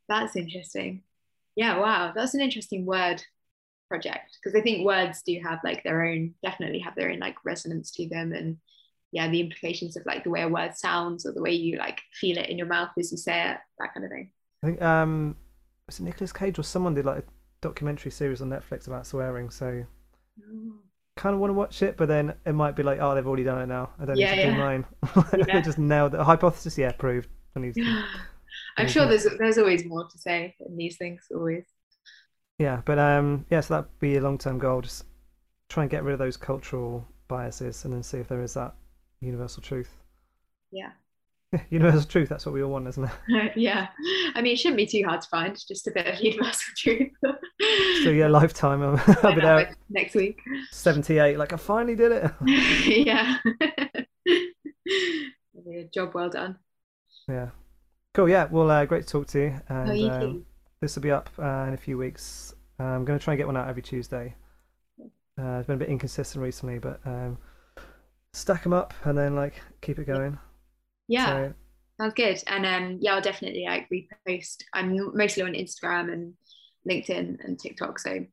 That's 0.07 0.35
interesting. 0.35 1.03
Yeah, 1.55 1.79
wow, 1.79 2.11
that's 2.15 2.33
an 2.33 2.41
interesting 2.41 2.85
word 2.85 3.23
project 3.89 4.37
because 4.43 4.57
I 4.57 4.61
think 4.61 4.85
words 4.85 5.21
do 5.25 5.39
have 5.43 5.59
like 5.63 5.83
their 5.83 6.05
own, 6.05 6.33
definitely 6.43 6.79
have 6.79 6.95
their 6.95 7.11
own 7.11 7.19
like 7.19 7.35
resonance 7.43 7.91
to 7.91 8.07
them, 8.07 8.33
and 8.33 8.57
yeah, 9.11 9.29
the 9.29 9.41
implications 9.41 9.95
of 9.95 10.05
like 10.05 10.23
the 10.23 10.29
way 10.29 10.41
a 10.41 10.49
word 10.49 10.75
sounds 10.75 11.25
or 11.25 11.31
the 11.31 11.41
way 11.41 11.51
you 11.51 11.77
like 11.77 12.01
feel 12.11 12.37
it 12.37 12.49
in 12.49 12.57
your 12.57 12.67
mouth 12.67 12.89
as 12.99 13.11
you 13.11 13.17
say 13.17 13.51
it, 13.51 13.57
that 13.79 13.93
kind 13.93 14.05
of 14.05 14.11
thing. 14.11 14.29
I 14.63 14.67
think 14.67 14.81
um, 14.81 15.35
was 15.85 15.99
it 15.99 16.03
Nicolas 16.03 16.33
Cage 16.33 16.59
or 16.59 16.63
someone 16.63 16.93
did 16.93 17.05
like 17.05 17.19
a 17.19 17.23
documentary 17.61 18.11
series 18.11 18.41
on 18.41 18.49
Netflix 18.49 18.87
about 18.87 19.07
swearing, 19.07 19.49
so. 19.49 19.85
Oh. 20.39 20.73
Kind 21.17 21.33
of 21.33 21.39
want 21.39 21.49
to 21.49 21.53
watch 21.53 21.81
it, 21.81 21.95
but 21.95 22.09
then 22.09 22.33
it 22.45 22.51
might 22.51 22.75
be 22.75 22.83
like, 22.83 22.99
oh, 22.99 23.15
they've 23.15 23.25
already 23.25 23.45
done 23.45 23.61
it 23.61 23.67
now. 23.67 23.89
I 24.01 24.03
don't 24.03 24.17
yeah, 24.17 24.35
need 24.35 24.41
to 24.41 24.47
yeah. 24.49 24.53
do 24.53 24.57
mine. 24.57 24.85
yeah. 25.37 25.45
they 25.45 25.61
just 25.61 25.77
nailed 25.77 26.11
the 26.11 26.21
hypothesis. 26.21 26.77
Yeah, 26.77 26.91
proved. 26.91 27.29
I 27.55 27.61
need 27.61 27.73
to 27.75 28.03
I'm 28.77 28.87
sure 28.87 29.05
there's 29.05 29.27
there's 29.39 29.57
always 29.57 29.85
more 29.85 30.07
to 30.07 30.17
say 30.17 30.55
in 30.59 30.75
these 30.77 30.97
things, 30.97 31.27
always. 31.33 31.65
Yeah, 32.59 32.81
but 32.85 32.99
um, 32.99 33.45
yeah, 33.49 33.59
so 33.61 33.75
that'd 33.75 33.99
be 33.99 34.17
a 34.17 34.21
long 34.21 34.37
term 34.37 34.59
goal. 34.59 34.81
Just 34.81 35.05
try 35.69 35.83
and 35.83 35.89
get 35.89 36.03
rid 36.03 36.13
of 36.13 36.19
those 36.19 36.37
cultural 36.37 37.05
biases, 37.27 37.85
and 37.85 37.93
then 37.93 38.03
see 38.03 38.17
if 38.17 38.27
there 38.27 38.41
is 38.41 38.53
that 38.53 38.73
universal 39.21 39.61
truth. 39.61 39.91
Yeah. 40.71 40.91
universal 41.69 42.03
truth. 42.03 42.29
That's 42.29 42.45
what 42.45 42.53
we 42.53 42.63
all 42.63 42.71
want, 42.71 42.87
isn't 42.87 43.09
it? 43.27 43.53
yeah. 43.55 43.87
I 44.35 44.41
mean, 44.41 44.53
it 44.53 44.59
shouldn't 44.59 44.77
be 44.77 44.85
too 44.85 45.03
hard 45.05 45.21
to 45.21 45.27
find. 45.29 45.57
Just 45.67 45.87
a 45.87 45.91
bit 45.91 46.07
of 46.07 46.19
universal 46.21 46.73
truth. 46.77 47.11
so 48.03 48.09
yeah, 48.09 48.27
lifetime. 48.27 48.81
I'll, 48.81 49.17
I'll 49.23 49.35
be 49.35 49.41
there 49.41 49.75
next 49.89 50.15
week. 50.15 50.39
Seventy-eight. 50.71 51.37
Like 51.37 51.53
I 51.53 51.57
finally 51.57 51.95
did 51.95 52.11
it. 52.11 52.31
yeah. 53.07 53.37
job 55.93 56.13
well 56.13 56.29
done. 56.29 56.57
Yeah. 57.27 57.49
Cool. 58.15 58.29
Yeah. 58.29 58.47
Well, 58.49 58.71
uh, 58.71 58.85
great 58.85 59.05
to 59.05 59.11
talk 59.11 59.27
to 59.27 59.39
you. 59.39 59.55
And 59.67 59.89
oh, 59.89 59.93
you 59.93 60.09
um, 60.09 60.45
this 60.79 60.95
will 60.95 61.03
be 61.03 61.11
up 61.11 61.29
uh, 61.37 61.65
in 61.67 61.73
a 61.73 61.77
few 61.77 61.97
weeks. 61.97 62.55
I'm 62.79 63.03
going 63.03 63.19
to 63.19 63.23
try 63.23 63.33
and 63.33 63.37
get 63.37 63.45
one 63.45 63.57
out 63.57 63.67
every 63.67 63.81
Tuesday. 63.81 64.33
Uh, 65.37 65.57
it's 65.57 65.67
been 65.67 65.75
a 65.75 65.79
bit 65.79 65.89
inconsistent 65.89 66.41
recently, 66.41 66.79
but 66.79 67.01
um, 67.05 67.37
stack 68.33 68.63
them 68.63 68.71
up 68.71 68.93
and 69.03 69.17
then 69.17 69.35
like 69.35 69.61
keep 69.81 69.99
it 69.99 70.05
going. 70.05 70.39
Yeah. 71.09 71.25
So, 71.25 71.53
Sounds 71.99 72.13
good. 72.13 72.41
And 72.47 72.65
um, 72.65 72.99
yeah, 73.01 73.15
I'll 73.15 73.21
definitely 73.21 73.65
like 73.65 73.89
repost. 73.89 74.63
I'm 74.73 74.97
mostly 75.15 75.43
on 75.43 75.53
Instagram 75.53 76.11
and 76.11 76.33
LinkedIn 76.89 77.43
and 77.43 77.59
TikTok, 77.59 77.99
so 77.99 78.25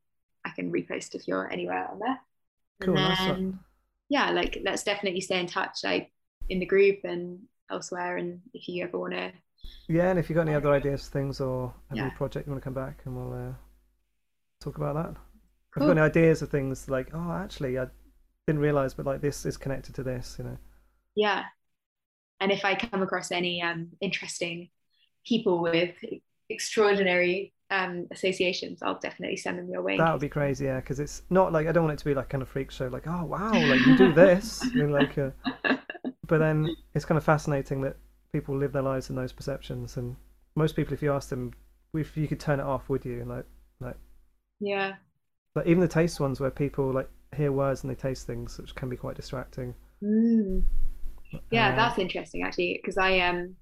I 0.45 0.51
can 0.51 0.73
repost 0.73 1.17
if 1.17 1.27
you're 1.27 1.51
anywhere 1.53 1.89
on 1.91 1.99
there. 1.99 2.21
Cool. 2.83 2.97
And 2.97 3.17
then, 3.17 3.51
nice 3.51 3.55
yeah, 4.13 4.31
like 4.31 4.59
let's 4.63 4.85
definitely 4.85 5.23
stay 5.23 5.41
in 5.41 5.47
touch, 5.47 5.79
like 5.83 6.13
in 6.51 6.59
the 6.59 6.67
group 6.67 6.99
and 7.05 7.41
elsewhere. 7.71 8.19
And 8.19 8.43
if 8.53 8.69
you 8.69 8.85
ever 8.85 8.99
want 8.99 9.15
to 9.15 9.33
yeah, 9.89 10.11
and 10.11 10.19
if 10.19 10.29
you've 10.29 10.37
got 10.37 10.47
any 10.47 10.55
other 10.55 10.73
ideas, 10.73 11.09
things, 11.09 11.41
or 11.41 11.75
a 11.91 11.97
yeah. 11.97 12.05
new 12.05 12.11
project 12.13 12.47
you 12.47 12.53
want 12.53 12.63
to 12.63 12.65
come 12.65 12.75
back, 12.75 13.01
and 13.05 13.17
we'll 13.17 13.33
uh, 13.33 13.53
talk 14.61 14.77
about 14.77 14.95
that. 14.95 15.15
Cool. 15.15 15.15
If 15.15 15.77
you've 15.77 15.97
got 15.97 15.99
any 15.99 16.01
ideas 16.01 16.43
of 16.43 16.51
things 16.51 16.89
like, 16.89 17.11
oh, 17.15 17.33
actually, 17.33 17.79
I 17.79 17.87
didn't 18.47 18.63
realize, 18.63 18.95
but 18.95 19.07
like 19.07 19.21
this 19.21 19.47
is 19.47 19.57
connected 19.57 19.95
to 19.97 20.03
this, 20.03 20.37
you 20.39 20.45
know. 20.45 20.59
Yeah, 21.15 21.45
and 22.41 22.51
if 22.51 22.65
I 22.65 22.75
come 22.75 23.03
across 23.03 23.31
any 23.31 23.63
um, 23.63 23.89
interesting 24.01 24.69
people 25.27 25.63
with 25.63 25.95
extraordinary 26.49 27.53
um, 27.71 28.07
associations, 28.11 28.83
I'll 28.83 28.99
definitely 28.99 29.37
send 29.37 29.59
them 29.59 29.69
your 29.69 29.83
way. 29.83 29.97
That 29.97 30.13
would 30.13 30.21
be 30.21 30.29
crazy, 30.29 30.65
yeah, 30.67 30.81
because 30.81 31.01
it's 31.01 31.23
not 31.31 31.53
like 31.53 31.67
I 31.67 31.73
don't 31.73 31.85
want 31.85 31.95
it 31.95 31.99
to 32.01 32.05
be 32.05 32.15
like 32.15 32.29
kind 32.29 32.43
of 32.43 32.49
freak 32.49 32.71
show, 32.71 32.89
like 32.89 33.07
oh 33.07 33.25
wow, 33.25 33.53
like 33.53 33.87
you 33.87 33.97
do 33.97 34.13
this, 34.13 34.65
like. 34.75 35.17
A... 35.19 35.33
But 36.29 36.39
then 36.39 36.75
it's 36.95 37.05
kind 37.05 37.19
of 37.19 37.25
fascinating 37.25 37.83
that 37.83 37.97
people 38.33 38.57
live 38.57 38.73
their 38.73 38.83
lives 38.83 39.11
in 39.11 39.17
those 39.17 39.33
perceptions, 39.33 39.97
and 39.97 40.17
most 40.55 40.77
people, 40.77 40.95
if 40.95 41.03
you 41.03 41.13
ask 41.13 41.29
them, 41.29 41.53
if 41.95 42.17
you 42.17 42.27
could 42.27 42.41
turn 42.41 42.61
it 42.61 42.65
off, 42.65 42.89
would 42.89 43.05
you? 43.05 43.21
And 43.21 43.29
like, 43.29 43.47
like. 43.81 43.97
Yeah. 44.61 44.95
But 45.55 45.67
even 45.67 45.81
the 45.81 45.89
taste 45.89 46.21
ones 46.21 46.41
where 46.41 46.51
people 46.51 46.93
like 46.93 47.11
hear 47.37 47.53
words 47.53 47.83
and 47.83 47.91
they 47.91 47.95
taste 47.95 48.27
things, 48.27 48.59
which 48.59 48.75
can 48.75 48.89
be 48.89 48.97
quite 48.97 49.17
distracting. 49.17 49.75
Mm. 50.03 50.63
Yeah, 51.51 51.71
uh, 51.71 51.77
that's 51.77 51.99
interesting 51.99 52.43
actually, 52.43 52.79
because 52.81 52.97
I 52.99 53.21
um 53.21 53.57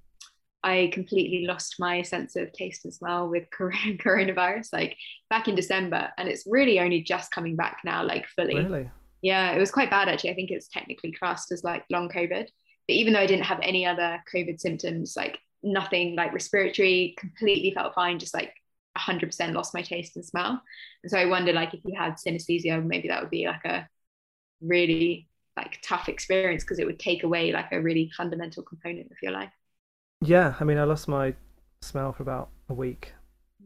I 0.63 0.89
completely 0.93 1.45
lost 1.47 1.75
my 1.79 2.01
sense 2.01 2.35
of 2.35 2.51
taste 2.53 2.85
and 2.85 2.93
smell 2.93 3.27
with 3.27 3.45
coronavirus, 3.59 4.67
like 4.73 4.95
back 5.29 5.47
in 5.47 5.55
December, 5.55 6.09
and 6.17 6.29
it's 6.29 6.43
really 6.45 6.79
only 6.79 7.01
just 7.01 7.31
coming 7.31 7.55
back 7.55 7.79
now, 7.83 8.03
like 8.03 8.27
fully. 8.27 8.55
Really? 8.55 8.89
Yeah, 9.21 9.51
it 9.51 9.59
was 9.59 9.71
quite 9.71 9.89
bad 9.89 10.07
actually. 10.07 10.31
I 10.31 10.35
think 10.35 10.51
it's 10.51 10.67
technically 10.67 11.11
classed 11.11 11.51
as 11.51 11.63
like 11.63 11.83
long 11.89 12.09
COVID, 12.09 12.47
but 12.91 12.97
even 12.97 13.13
though 13.13 13.21
I 13.21 13.25
didn't 13.25 13.45
have 13.45 13.61
any 13.63 13.85
other 13.85 14.21
COVID 14.35 14.59
symptoms, 14.59 15.13
like 15.15 15.39
nothing 15.63 16.13
like 16.17 16.33
respiratory, 16.33 17.15
completely 17.17 17.71
felt 17.73 17.95
fine, 17.95 18.19
just 18.19 18.33
like 18.33 18.53
100% 18.97 19.53
lost 19.53 19.73
my 19.73 19.81
taste 19.81 20.17
and 20.17 20.25
smell. 20.25 20.61
And 21.01 21.09
so 21.09 21.17
I 21.17 21.25
wonder, 21.25 21.53
like, 21.53 21.73
if 21.73 21.79
you 21.85 21.97
had 21.97 22.15
synesthesia, 22.15 22.85
maybe 22.85 23.07
that 23.07 23.21
would 23.21 23.29
be 23.29 23.47
like 23.47 23.63
a 23.63 23.87
really 24.59 25.29
like 25.55 25.79
tough 25.81 26.09
experience 26.09 26.65
because 26.65 26.79
it 26.79 26.85
would 26.85 26.99
take 26.99 27.23
away 27.23 27.53
like 27.53 27.71
a 27.71 27.81
really 27.81 28.11
fundamental 28.17 28.61
component 28.61 29.09
of 29.09 29.17
your 29.23 29.31
life. 29.31 29.53
Yeah, 30.19 30.55
I 30.59 30.65
mean, 30.65 30.77
I 30.77 30.83
lost 30.83 31.07
my 31.07 31.33
smell 31.81 32.11
for 32.11 32.23
about 32.23 32.49
a 32.67 32.73
week. 32.73 33.13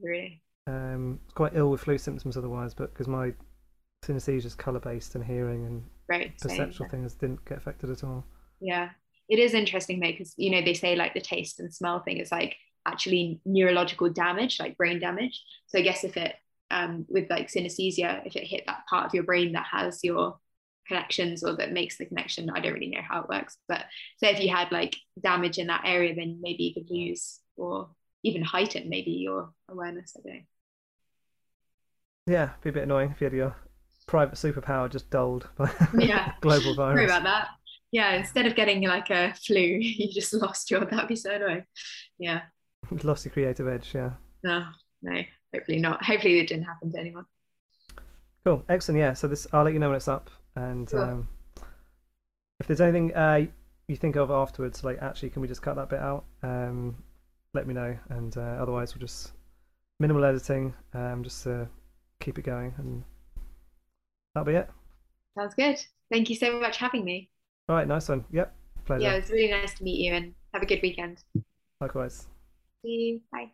Really? 0.03 0.43
Um, 0.67 1.19
quite 1.33 1.53
ill 1.55 1.71
with 1.71 1.81
flu 1.81 1.97
symptoms 1.97 2.37
otherwise, 2.37 2.75
but 2.75 2.93
because 2.93 3.07
my 3.07 3.33
synesthesia 4.05 4.45
is 4.45 4.53
color 4.53 4.79
based 4.79 5.15
and 5.15 5.25
hearing 5.25 5.65
and 5.65 5.83
right, 6.07 6.39
perceptual 6.39 6.87
things 6.89 7.15
didn't 7.15 7.43
get 7.45 7.57
affected 7.57 7.89
at 7.89 8.03
all. 8.03 8.23
Yeah, 8.61 8.89
it 9.29 9.39
is 9.39 9.53
interesting 9.53 9.99
though 9.99 10.11
because 10.11 10.33
you 10.37 10.51
know 10.51 10.61
they 10.61 10.73
say 10.73 10.95
like 10.95 11.13
the 11.13 11.21
taste 11.21 11.59
and 11.59 11.73
smell 11.73 12.01
thing 12.01 12.17
is 12.17 12.31
like 12.31 12.55
actually 12.85 13.39
neurological 13.45 14.09
damage, 14.09 14.59
like 14.59 14.77
brain 14.77 14.99
damage. 14.99 15.41
So 15.67 15.79
I 15.79 15.81
guess 15.81 16.03
if 16.03 16.17
it 16.17 16.35
um, 16.71 17.05
with 17.09 17.29
like 17.29 17.47
synesthesia, 17.47 18.25
if 18.25 18.35
it 18.35 18.45
hit 18.45 18.63
that 18.67 18.85
part 18.89 19.05
of 19.05 19.13
your 19.13 19.23
brain 19.23 19.53
that 19.53 19.65
has 19.71 20.03
your 20.03 20.37
connections 20.87 21.43
or 21.43 21.55
that 21.57 21.71
makes 21.71 21.97
the 21.97 22.05
connection. 22.05 22.49
I 22.49 22.59
don't 22.59 22.73
really 22.73 22.89
know 22.89 23.01
how 23.07 23.21
it 23.21 23.29
works, 23.29 23.57
but 23.67 23.85
say 24.17 24.31
if 24.31 24.39
you 24.39 24.49
had 24.49 24.71
like 24.71 24.95
damage 25.19 25.57
in 25.57 25.67
that 25.67 25.83
area, 25.85 26.15
then 26.15 26.39
maybe 26.41 26.63
you 26.63 26.73
could 26.73 26.89
lose 26.89 27.39
or 27.57 27.89
even 28.23 28.43
heighten 28.43 28.89
maybe 28.89 29.11
your 29.11 29.51
awareness. 29.69 30.15
I 30.17 30.27
don't 30.27 30.45
Yeah, 32.27 32.51
be 32.61 32.69
a 32.69 32.73
bit 32.73 32.83
annoying 32.83 33.11
if 33.11 33.21
you 33.21 33.25
had 33.25 33.33
your 33.33 33.55
private 34.07 34.35
superpower 34.35 34.89
just 34.89 35.09
dulled 35.09 35.47
by 35.57 35.71
yeah. 35.99 36.33
global 36.41 36.75
virus. 36.75 36.97
Sorry 36.97 37.05
about 37.05 37.23
that. 37.23 37.47
Yeah, 37.95 38.15
instead 38.15 38.45
of 38.45 38.55
getting 38.55 38.81
like 38.81 39.09
a 39.09 39.33
flu, 39.35 39.61
you 39.79 40.11
just 40.11 40.33
lost 40.33 40.69
your. 40.69 40.83
That'd 40.83 41.07
be 41.07 41.15
so 41.15 41.31
annoying. 41.31 41.63
Yeah. 42.19 42.41
lost 43.03 43.23
your 43.23 43.31
creative 43.31 43.69
edge. 43.69 43.91
Yeah. 43.95 44.11
No, 44.43 44.65
no, 45.01 45.21
hopefully 45.53 45.79
not. 45.79 46.03
Hopefully 46.03 46.39
it 46.39 46.49
didn't 46.49 46.65
happen 46.65 46.91
to 46.91 46.99
anyone. 46.99 47.23
Cool, 48.43 48.65
excellent. 48.67 48.99
Yeah, 48.99 49.13
so 49.13 49.29
this 49.29 49.47
I'll 49.53 49.63
let 49.63 49.71
you 49.71 49.79
know 49.79 49.87
when 49.87 49.95
it's 49.95 50.09
up. 50.09 50.29
And 50.57 50.93
um, 50.93 51.29
if 52.59 52.67
there's 52.67 52.81
anything 52.81 53.15
uh, 53.15 53.45
you 53.87 53.95
think 53.95 54.17
of 54.17 54.29
afterwards, 54.29 54.83
like 54.83 55.01
actually, 55.01 55.29
can 55.29 55.41
we 55.41 55.47
just 55.47 55.61
cut 55.61 55.77
that 55.77 55.87
bit 55.87 55.99
out? 55.99 56.25
Um, 56.43 57.01
let 57.53 57.65
me 57.65 57.73
know. 57.73 57.97
And 58.09 58.35
uh, 58.35 58.57
otherwise, 58.59 58.93
we'll 58.93 59.07
just 59.07 59.31
minimal 60.01 60.25
editing, 60.25 60.73
um, 60.93 61.23
just 61.23 61.43
to 61.43 61.69
keep 62.19 62.37
it 62.37 62.43
going, 62.43 62.73
and 62.77 63.05
that'll 64.33 64.45
be 64.45 64.57
it. 64.57 64.69
Sounds 65.39 65.55
good. 65.55 65.81
Thank 66.11 66.29
you 66.29 66.35
so 66.35 66.59
much 66.59 66.77
for 66.77 66.83
having 66.83 67.05
me. 67.05 67.29
All 67.67 67.75
right, 67.75 67.87
nice 67.87 68.09
one. 68.09 68.23
Yep, 68.31 68.53
pleasure. 68.85 69.03
Yeah, 69.03 69.13
it 69.13 69.21
was 69.21 69.31
really 69.31 69.51
nice 69.51 69.73
to 69.73 69.83
meet 69.83 69.99
you, 69.99 70.13
and 70.13 70.33
have 70.53 70.61
a 70.61 70.65
good 70.67 70.81
weekend. 70.83 71.23
Likewise. 71.81 72.27
See 72.83 72.89
you. 72.89 73.21
Bye. 73.31 73.49